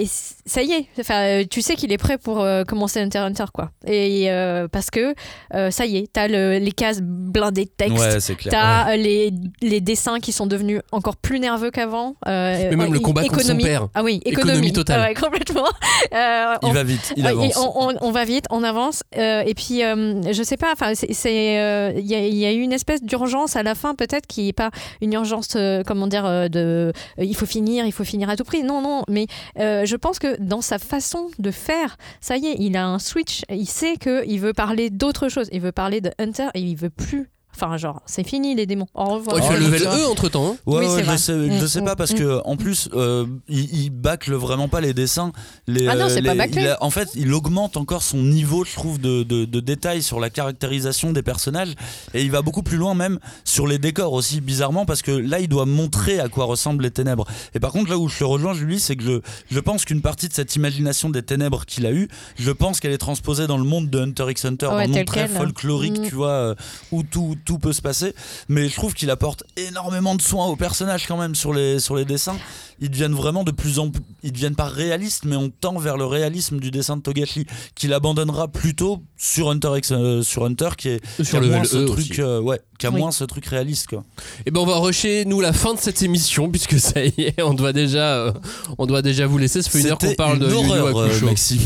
ça 0.47 0.63
y 0.63 0.73
est, 0.73 0.87
enfin, 0.99 1.21
euh, 1.23 1.45
tu 1.49 1.63
sais 1.63 1.77
qu'il 1.77 1.93
est 1.93 1.99
prêt 1.99 2.19
pour 2.19 2.41
euh, 2.41 2.65
commencer 2.65 3.01
Hunter 3.01 3.19
Hunter, 3.19 3.45
quoi. 3.53 3.71
Et 3.87 4.31
euh, 4.31 4.69
parce 4.69 4.91
que 4.91 5.15
euh, 5.55 5.71
ça 5.71 5.87
y 5.87 5.99
est, 5.99 6.13
t'as 6.13 6.29
le- 6.29 6.59
les 6.59 6.73
cases 6.73 7.01
blindées 7.03 7.65
de 7.67 7.71
texte. 7.71 7.97
Ouais. 7.99 8.37
T'as 8.51 8.93
euh, 8.93 8.97
les, 8.97 9.33
les 9.63 9.81
dessins 9.81 10.21
qui 10.21 10.33
sont 10.33 10.47
devenus 10.47 10.81
encore 10.93 11.17
plus 11.17 11.41
nerveux 11.41 11.71
qu'avant. 11.71 12.15
euh, 12.29 12.69
Mais 12.71 12.77
même 12.77 12.93
le 12.93 12.99
euh, 12.99 13.03
combat 13.03 13.23
contre 13.23 13.41
son 13.41 13.49
économie- 13.53 13.65
père. 13.65 13.89
Ah 13.95 14.03
oui, 14.03 14.21
Économie 14.25 14.51
économie, 14.51 14.73
totale. 14.73 15.01
Ah 15.03 15.09
ouais, 15.09 15.15
complètement. 15.21 15.67
Euh, 16.15 16.55
Il 16.63 16.73
va 16.73 16.83
vite, 16.83 17.13
il 17.17 17.27
avance. 17.27 17.57
on, 17.57 17.89
on- 17.91 17.97
on 18.01 18.11
va 18.11 18.25
vite, 18.25 18.45
on 18.51 18.63
avance. 18.63 19.03
euh, 19.17 19.43
et 19.47 19.55
puis, 19.55 19.83
euh, 19.85 20.21
je 20.33 20.43
sais 20.43 20.57
pas, 20.57 20.73
enfin, 20.73 20.93
c'est- 20.95 21.59
euh, 21.59 21.93
y, 21.97 22.15
il 22.15 22.37
y 22.37 22.47
a 22.47 22.53
eu 22.53 22.61
une 22.61 22.73
espèce 22.73 23.03
d'urgence 23.03 23.40
à 23.57 23.63
la 23.63 23.75
fin, 23.75 23.95
peut-être, 23.95 24.27
qui 24.27 24.47
n'est 24.47 24.53
pas 24.53 24.71
une 25.01 25.13
urgence, 25.13 25.55
euh, 25.57 25.83
comment 25.87 26.07
dire, 26.07 26.27
euh, 26.27 26.49
de 26.49 26.93
euh, 27.19 27.25
il 27.25 27.35
faut 27.35 27.47
finir, 27.47 27.87
il 27.87 27.93
faut 27.93 28.05
finir 28.05 28.29
à 28.29 28.37
tout 28.37 28.45
prix. 28.45 28.63
Non, 28.63 28.81
non, 28.83 29.03
mais 29.09 29.27
je 29.57 29.97
pense 29.97 30.19
que 30.19 30.41
dans 30.41 30.61
sa 30.61 30.79
façon 30.79 31.29
de 31.39 31.51
faire, 31.51 31.97
ça 32.21 32.37
y 32.37 32.47
est, 32.47 32.57
il 32.59 32.77
a 32.77 32.87
un 32.87 32.99
switch. 32.99 33.43
Il 33.51 33.67
sait 33.67 33.97
qu'il 33.97 34.41
veut 34.41 34.53
parler 34.53 34.91
d'autre 34.91 35.29
chose. 35.29 35.49
Il 35.53 35.61
veut 35.61 35.73
parler 35.73 36.01
de 36.01 36.11
Hunter 36.19 36.49
et 36.55 36.61
il 36.61 36.77
veut 36.77 36.91
plus. 36.91 37.31
Enfin, 37.57 37.77
genre, 37.77 38.01
c'est 38.07 38.27
fini 38.27 38.55
les 38.55 38.65
démons. 38.65 38.87
Au 38.95 39.05
revoir. 39.05 39.37
Oh, 39.39 39.47
tu 39.47 39.53
as 39.55 39.59
level 39.59 39.81
sais. 39.81 39.87
E 39.87 40.07
entre 40.09 40.29
temps 40.29 40.51
Ouais, 40.51 40.57
Oui, 40.67 40.77
ouais, 40.87 40.89
c'est 40.97 41.01
je 41.01 41.05
vrai. 41.07 41.19
sais, 41.19 41.35
Mm, 41.35 41.59
je 41.61 41.67
sais 41.67 41.83
pas 41.83 41.93
mm, 41.93 41.97
parce 41.97 42.15
que 42.15 42.41
en 42.47 42.57
plus 42.57 42.89
euh, 42.95 43.27
il, 43.49 43.75
il 43.85 43.91
bâcle 43.91 44.33
vraiment 44.35 44.69
pas 44.69 44.81
les 44.81 44.95
dessins. 44.95 45.33
Les, 45.67 45.87
Ah 45.89 45.95
non, 45.97 46.09
c'est 46.09 46.21
euh, 46.21 46.25
pas 46.27 46.33
les- 46.33 46.39
bâclé. 46.39 46.63
il 46.63 46.69
a- 46.69 46.79
en 46.83 46.91
fait, 46.91 47.09
il 47.17 47.33
augmente 47.35 47.77
encore 47.77 48.03
son 48.03 48.19
niveau, 48.19 48.65
je 48.65 48.73
trouve, 48.75 48.99
de, 49.01 49.25
de, 49.25 49.45
de 49.45 49.61
détails 49.61 50.03
sur 50.03 50.21
la 50.21 50.31
caractérisation 50.31 51.13
des 51.13 51.23
personnages 51.23 51.75
et 52.15 52.23
il 52.23 52.31
va 52.31 52.41
beaucoup 52.43 52.63
plus 52.63 52.77
loin 52.79 52.95
même 52.95 53.19
sur 53.45 53.67
les 53.67 53.79
décors 53.79 54.13
aussi, 54.13 54.41
bizarrement, 54.41 54.87
parce 54.87 55.03
que 55.03 55.11
là, 55.11 55.41
il 55.41 55.49
doit 55.49 55.67
montrer 55.67 56.19
à 56.21 56.29
quoi 56.29 56.45
ressemblent 56.47 56.83
les 56.83 56.91
ténèbres. 56.91 57.27
Et 57.55 57.61
par 57.61 57.73
contre, 57.73 57.91
là 57.91 57.99
où 57.99 58.09
je 58.09 58.19
te 58.19 58.25
rejoins, 58.25 58.55
Julie, 58.55 58.81
c'est 58.81 58.97
que 58.97 59.03
je, 59.05 59.21
je 59.51 59.61
pense 59.61 59.85
qu'une 59.85 60.01
partie 60.03 60.29
de 60.29 60.33
cette 60.35 60.55
imagination 60.57 61.11
des 61.11 61.23
ténèbres 61.23 61.67
qu'il 61.67 61.85
a 61.87 61.93
eu, 61.93 62.09
je 62.39 62.51
pense 62.53 62.81
qu'elle 62.81 62.93
est 62.93 62.99
transposée 62.99 63.47
dans 63.47 63.59
le 63.59 63.65
monde 63.65 63.91
de 63.91 64.01
Hunter 64.01 64.27
x 64.31 64.45
Hunter, 64.45 64.67
Ouais, 64.67 64.73
dans 64.73 64.79
le 64.81 64.87
monde 64.99 65.05
très 65.05 65.27
quel. 65.27 65.37
folklorique, 65.37 65.99
Mm. 66.01 66.09
tu 66.09 66.15
vois, 66.15 66.29
euh, 66.31 66.55
où 66.93 67.03
tout, 67.03 67.37
tout 67.41 67.59
peut 67.59 67.73
se 67.73 67.83
passer. 67.83 68.15
Mais 68.49 68.69
je 68.69 68.75
trouve 68.75 68.95
qu'il 68.95 69.11
apporte 69.11 69.45
énormément 69.57 70.15
de 70.15 70.23
soins 70.23 70.47
aux 70.47 70.57
personnages 70.57 71.07
quand 71.07 71.17
même 71.17 71.35
sur 71.35 71.53
les, 71.53 71.81
sur 71.81 71.97
les 71.97 72.05
dessins. 72.05 72.37
Ils 72.81 72.91
deviennent 72.91 73.15
vraiment 73.15 73.45
de 73.45 73.51
plus 73.51 73.79
en 73.79 73.91
plus. 73.91 74.03
Ils 74.23 74.33
deviennent 74.33 74.57
pas 74.57 74.69
réalistes, 74.69 75.25
mais 75.25 75.37
on 75.37 75.51
tend 75.51 75.79
vers 75.79 75.97
le 75.97 76.07
réalisme 76.07 76.61
du 76.61 76.71
dessin 76.71 76.97
de 76.97 77.03
Togashi, 77.03 77.47
qu'il 77.75 77.93
abandonnera 77.93 78.49
plutôt 78.49 79.03
sur 79.17 79.51
Hunter 79.51 79.73
x 79.77 79.93
euh, 79.93 80.23
sur 80.23 80.45
Hunter, 80.45 80.71
qui 80.77 80.89
est 80.89 81.23
sur 81.23 81.41
level 81.41 81.57
moins 81.57 81.65
ce 81.65 81.77
E 81.77 81.87
truc, 81.87 82.19
euh, 82.19 82.41
ouais, 82.41 82.61
qui 82.81 82.87
a 82.87 82.91
Oui. 82.91 82.99
moins 82.99 83.13
ce 83.13 83.23
truc 83.25 83.47
réaliste 83.47 83.87
quoi. 83.89 84.03
Et 84.47 84.51
ben 84.51 84.61
on 84.61 84.67
va 84.67 84.77
rusher 84.79 85.25
nous 85.27 85.41
la 85.41 85.53
fin 85.53 85.75
de 85.75 85.79
cette 85.79 86.03
émission 86.03 86.49
puisque 86.51 86.81
ça 86.81 87.05
y 87.05 87.13
est, 87.19 87.41
on 87.43 87.55
doit 87.55 87.73
déjà, 87.73 88.15
euh, 88.17 88.33
on 88.79 88.87
doit 88.87 89.03
déjà 89.03 89.27
vous 89.27 89.39
laisser. 89.39 89.63
Ça 89.63 89.71
fait 89.71 89.81
une 89.83 89.87
heure 89.87 89.99
qu'on 89.99 90.15
parle 90.15 90.39
de 90.39 90.47
une 90.47 90.53
Yu 90.53 90.57
Yu 90.63 90.67
horreur, 90.71 90.99
euh, 90.99 91.07
Hakusho. 91.07 91.27
Maxime. 91.27 91.61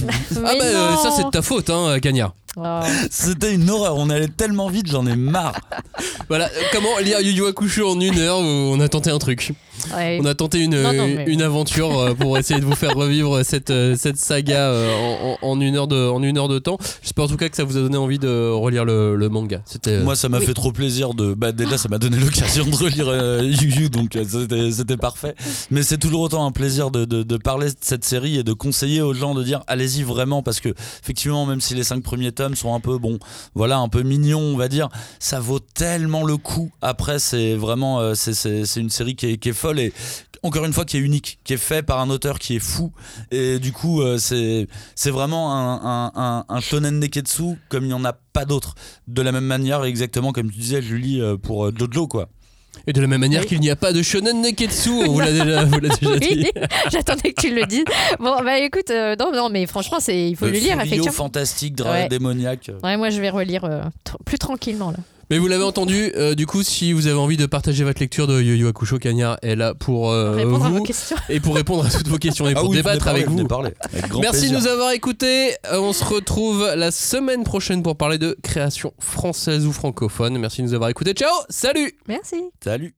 Ah 0.45 0.53
bah 0.59 0.65
euh, 0.65 0.97
ça 0.97 1.11
c'est 1.17 1.25
de 1.25 1.31
ta 1.31 1.41
faute, 1.41 1.71
hein, 1.71 1.99
Kanya. 2.01 2.35
Oh. 2.57 2.81
C'était 3.11 3.53
une 3.55 3.69
horreur. 3.71 3.97
On 3.97 4.11
allait 4.11 4.29
tellement 4.29 4.69
vite, 4.69 4.89
j'en 4.91 5.07
ai 5.07 5.17
marre. 5.17 5.59
Voilà, 6.29 6.49
comment 6.73 6.99
lire 6.99 7.21
Yu 7.21 7.33
Yu 7.33 7.47
Hakusho 7.47 7.89
en 7.91 8.01
une 8.01 8.19
heure 8.19 8.39
où 8.39 8.43
On 8.43 8.81
a 8.81 8.89
tenté 8.89 9.11
un 9.11 9.19
truc. 9.19 9.53
Ouais. 9.97 10.19
On 10.23 10.25
a 10.27 10.35
tenté 10.35 10.61
une, 10.61 10.81
Non, 10.83 10.93
non, 10.93 11.07
mais- 11.09 11.25
une 11.27 11.43
aventure 11.43 11.99
euh, 11.99 12.15
pour 12.15 12.39
essayer 12.39 12.61
de 12.61 12.65
vous 12.65 12.75
faire 12.75 12.95
revivre 12.95 13.45
cette, 13.45 13.71
euh, 13.71 13.97
cette 13.99 14.17
saga 14.17 14.71
euh, 14.71 15.35
en, 15.43 15.61
une 15.61 15.77
heure 15.77 15.89
de, 15.89 16.09
en 16.09 16.23
une 16.23 16.39
heure 16.39 16.49
de 16.49 16.59
temps. 16.59 16.79
J'espère 17.03 17.25
en 17.25 17.29
tout 17.29 17.37
cas 17.37 17.49
que 17.49 17.57
ça 17.57 17.65
vous 17.65 17.77
a 17.77 17.81
donné 17.81 17.97
envie 17.97 18.19
de 18.19 18.51
relire 18.51 18.85
le, 18.85 19.17
le 19.17 19.29
manga. 19.29 19.63
C'était. 19.67 20.01
Moi, 20.03 20.17
ça 20.17 20.29
m'a 20.29 20.39
Oui. 20.39 20.47
fait 20.47 20.55
trop 20.55 20.73
plaisir 20.73 21.15
de. 21.15 21.35
Bah, 21.35 21.53
déjà, 21.53 21.79
ça 21.79 21.89
m'a 21.89 21.99
donné 21.99 22.17
l'occasion 22.19 22.65
de 22.65 22.75
relire 22.77 23.09
euh, 23.09 23.43
Yu 23.43 23.71
Yu, 23.71 23.91
donc 23.91 24.17
c'était- 24.29 24.71
c'était 24.71 24.97
parfait. 24.97 25.35
Mais 25.71 25.83
c'est 25.83 25.99
toujours 25.99 26.21
autant 26.23 26.47
un 26.47 26.53
plaisir 26.53 26.91
de, 26.91 27.05
de, 27.05 27.23
de 27.23 27.37
parler 27.37 27.69
de 27.69 27.77
cette 27.81 28.05
série 28.05 28.39
et 28.39 28.43
de 28.43 28.53
conseiller 28.53 29.03
aux 29.03 29.15
gens 29.15 29.35
de 29.35 29.43
dire 29.43 29.63
allez-y 29.67 30.03
vraiment, 30.03 30.43
parce 30.43 30.61
que 30.61 30.71
effectivement, 31.03 31.47
même 31.47 31.61
si 31.61 31.75
les 31.75 31.85
cinq 31.85 32.03
premiers 32.03 32.33
tomes 32.33 32.55
sont 32.55 32.75
un 32.75 32.81
peu, 32.81 32.99
bon, 32.99 33.19
voilà, 33.55 33.79
un 33.79 33.89
peu 33.89 34.03
mignons, 34.03 34.41
on 34.41 34.57
va 34.57 34.69
dire, 34.69 34.89
ça 35.19 35.41
vaut 35.41 35.59
tellement 35.61 36.25
le 36.25 36.37
coup. 36.37 36.71
Après, 36.83 37.19
c'est 37.19 37.55
vraiment. 37.55 38.01
euh, 38.01 38.15
c'est- 38.15 38.35
c'est 38.35 38.65
c'est 38.65 38.81
une 38.81 38.91
série 38.91 39.15
qui 39.17 39.27
est, 39.27 39.37
qui 39.37 39.49
est 39.51 39.53
folle 39.53 39.74
et. 39.79 39.93
Encore 40.43 40.67
une 40.67 40.75
fois, 40.75 40.85
qui 40.85 40.99
est 40.99 41.01
unique, 41.01 41.39
qui 41.43 41.55
est 41.55 41.57
fait 41.57 41.83
par 41.83 42.01
un 42.01 42.11
auteur 42.11 42.39
qui 42.39 42.57
est 42.57 42.59
fou, 42.59 42.93
et 43.31 43.59
du 43.59 43.73
coup, 43.73 44.03
euh, 44.03 44.19
c'est 44.19 44.67
c'est 44.95 45.11
vraiment 45.11 45.55
un, 45.55 45.81
un, 45.83 46.13
un, 46.15 46.45
un 46.51 46.61
shonen 46.61 46.99
neketsu 47.01 47.57
comme 47.71 47.85
il 47.85 47.87
n'y 47.87 47.95
en 47.95 48.05
a 48.05 48.13
pas 48.13 48.45
d'autre 48.45 48.75
de 49.09 49.23
la 49.23 49.33
même 49.33 49.47
manière 49.47 49.83
exactement 49.85 50.33
comme 50.33 50.51
tu 50.51 50.59
disais 50.59 50.83
Julie 50.83 51.19
euh, 51.23 51.39
pour 51.39 51.65
euh, 51.65 51.73
Jojo 51.75 52.09
quoi 52.09 52.29
Et 52.87 52.93
de 52.93 53.01
la 53.01 53.07
même 53.07 53.23
manière 53.23 53.41
Oui. 53.41 53.47
qu'il 53.49 53.61
n'y 53.61 53.71
a 53.71 53.77
pas 53.77 53.95
de 53.95 54.03
shonen 54.03 54.43
neketsu, 54.43 54.91
on 54.91 55.13
vous 55.13 55.21
l'a 55.21 55.33
déjà, 55.33 55.65
vous 55.65 55.81
l'a 55.81 55.89
déjà 55.97 56.19
dit. 56.19 56.47
J'attendais 56.93 57.33
que 57.33 57.41
tu 57.41 57.55
le 57.55 57.65
dises. 57.65 57.85
Bon, 58.21 58.37
bah 58.45 58.59
écoute, 58.59 58.91
euh, 58.91 59.17
non, 59.19 59.33
non, 59.33 59.49
mais 59.49 59.65
franchement, 59.65 59.99
c'est, 59.99 60.29
il 60.29 60.37
faut 60.37 60.45
le, 60.45 60.51
lire, 60.53 60.63
Furio 60.73 60.83
effectivement. 60.85 61.13
fantastique 61.13 61.75
dra- 61.75 61.91
Ouais. 61.91 62.09
démoniaque 62.09 62.71
Ouais, 62.83 62.99
moi, 62.99 63.09
je 63.09 63.19
vais 63.19 63.31
relire 63.31 63.65
euh, 63.65 63.81
plus 64.27 64.39
tranquillement, 64.39 64.91
là. 64.91 64.99
Mais 65.31 65.39
vous 65.39 65.47
l'avez 65.49 65.65
entendu, 65.65 66.13
euh, 66.17 66.35
du 66.35 66.47
coup, 66.47 66.63
si 66.63 66.93
vous 66.93 67.07
avez 67.07 67.19
envie 67.19 67.37
de 67.37 67.47
partager 67.47 67.85
votre 67.85 68.01
lecture 68.01 68.27
de 68.27 68.41
Yu 68.41 68.57
Yu 68.57 68.67
Hakusho, 68.69 68.99
Kanya 68.99 69.39
est 69.43 69.57
là 69.57 69.75
pour 69.75 70.11
euh, 70.11 70.33
Répondre 70.33 70.65
à 70.65 70.69
vous 70.69 70.77
vos 70.79 70.83
questions. 70.85 71.17
et 71.29 71.41
pour 71.41 71.55
répondre 71.55 71.87
à 71.87 71.91
toutes 71.91 72.09
vos 72.09 72.19
questions 72.19 72.47
et 72.49 72.53
Ah 72.57 72.61
pour 72.61 72.71
oui, 72.71 72.77
débattre 72.77 73.09
avec 73.09 73.27
vous. 73.29 73.37
venez 73.37 73.49
parler. 73.49 73.73
Avec 73.93 74.09
grand 74.09 74.21
Merci 74.21 74.51
de 74.51 74.55
nous 74.57 74.67
avoir 74.67 74.91
écoutés. 74.93 75.53
Euh, 75.73 75.79
on 75.81 75.93
se 75.93 76.05
retrouve 76.05 76.67
la 76.77 76.91
semaine 76.91 77.45
prochaine 77.45 77.83
pour 77.83 77.97
parler 77.97 78.19
de 78.19 78.37
création 78.43 78.93
française 78.99 79.67
ou 79.67 79.73
francophone. 79.73 80.37
Merci 80.39 80.63
de 80.63 80.69
nous 80.69 80.75
avoir 80.75 80.91
écoutés. 80.91 81.13
Ciao, 81.13 81.31
salut 81.49 81.93
Merci. 82.09 82.37
salut 82.63 82.95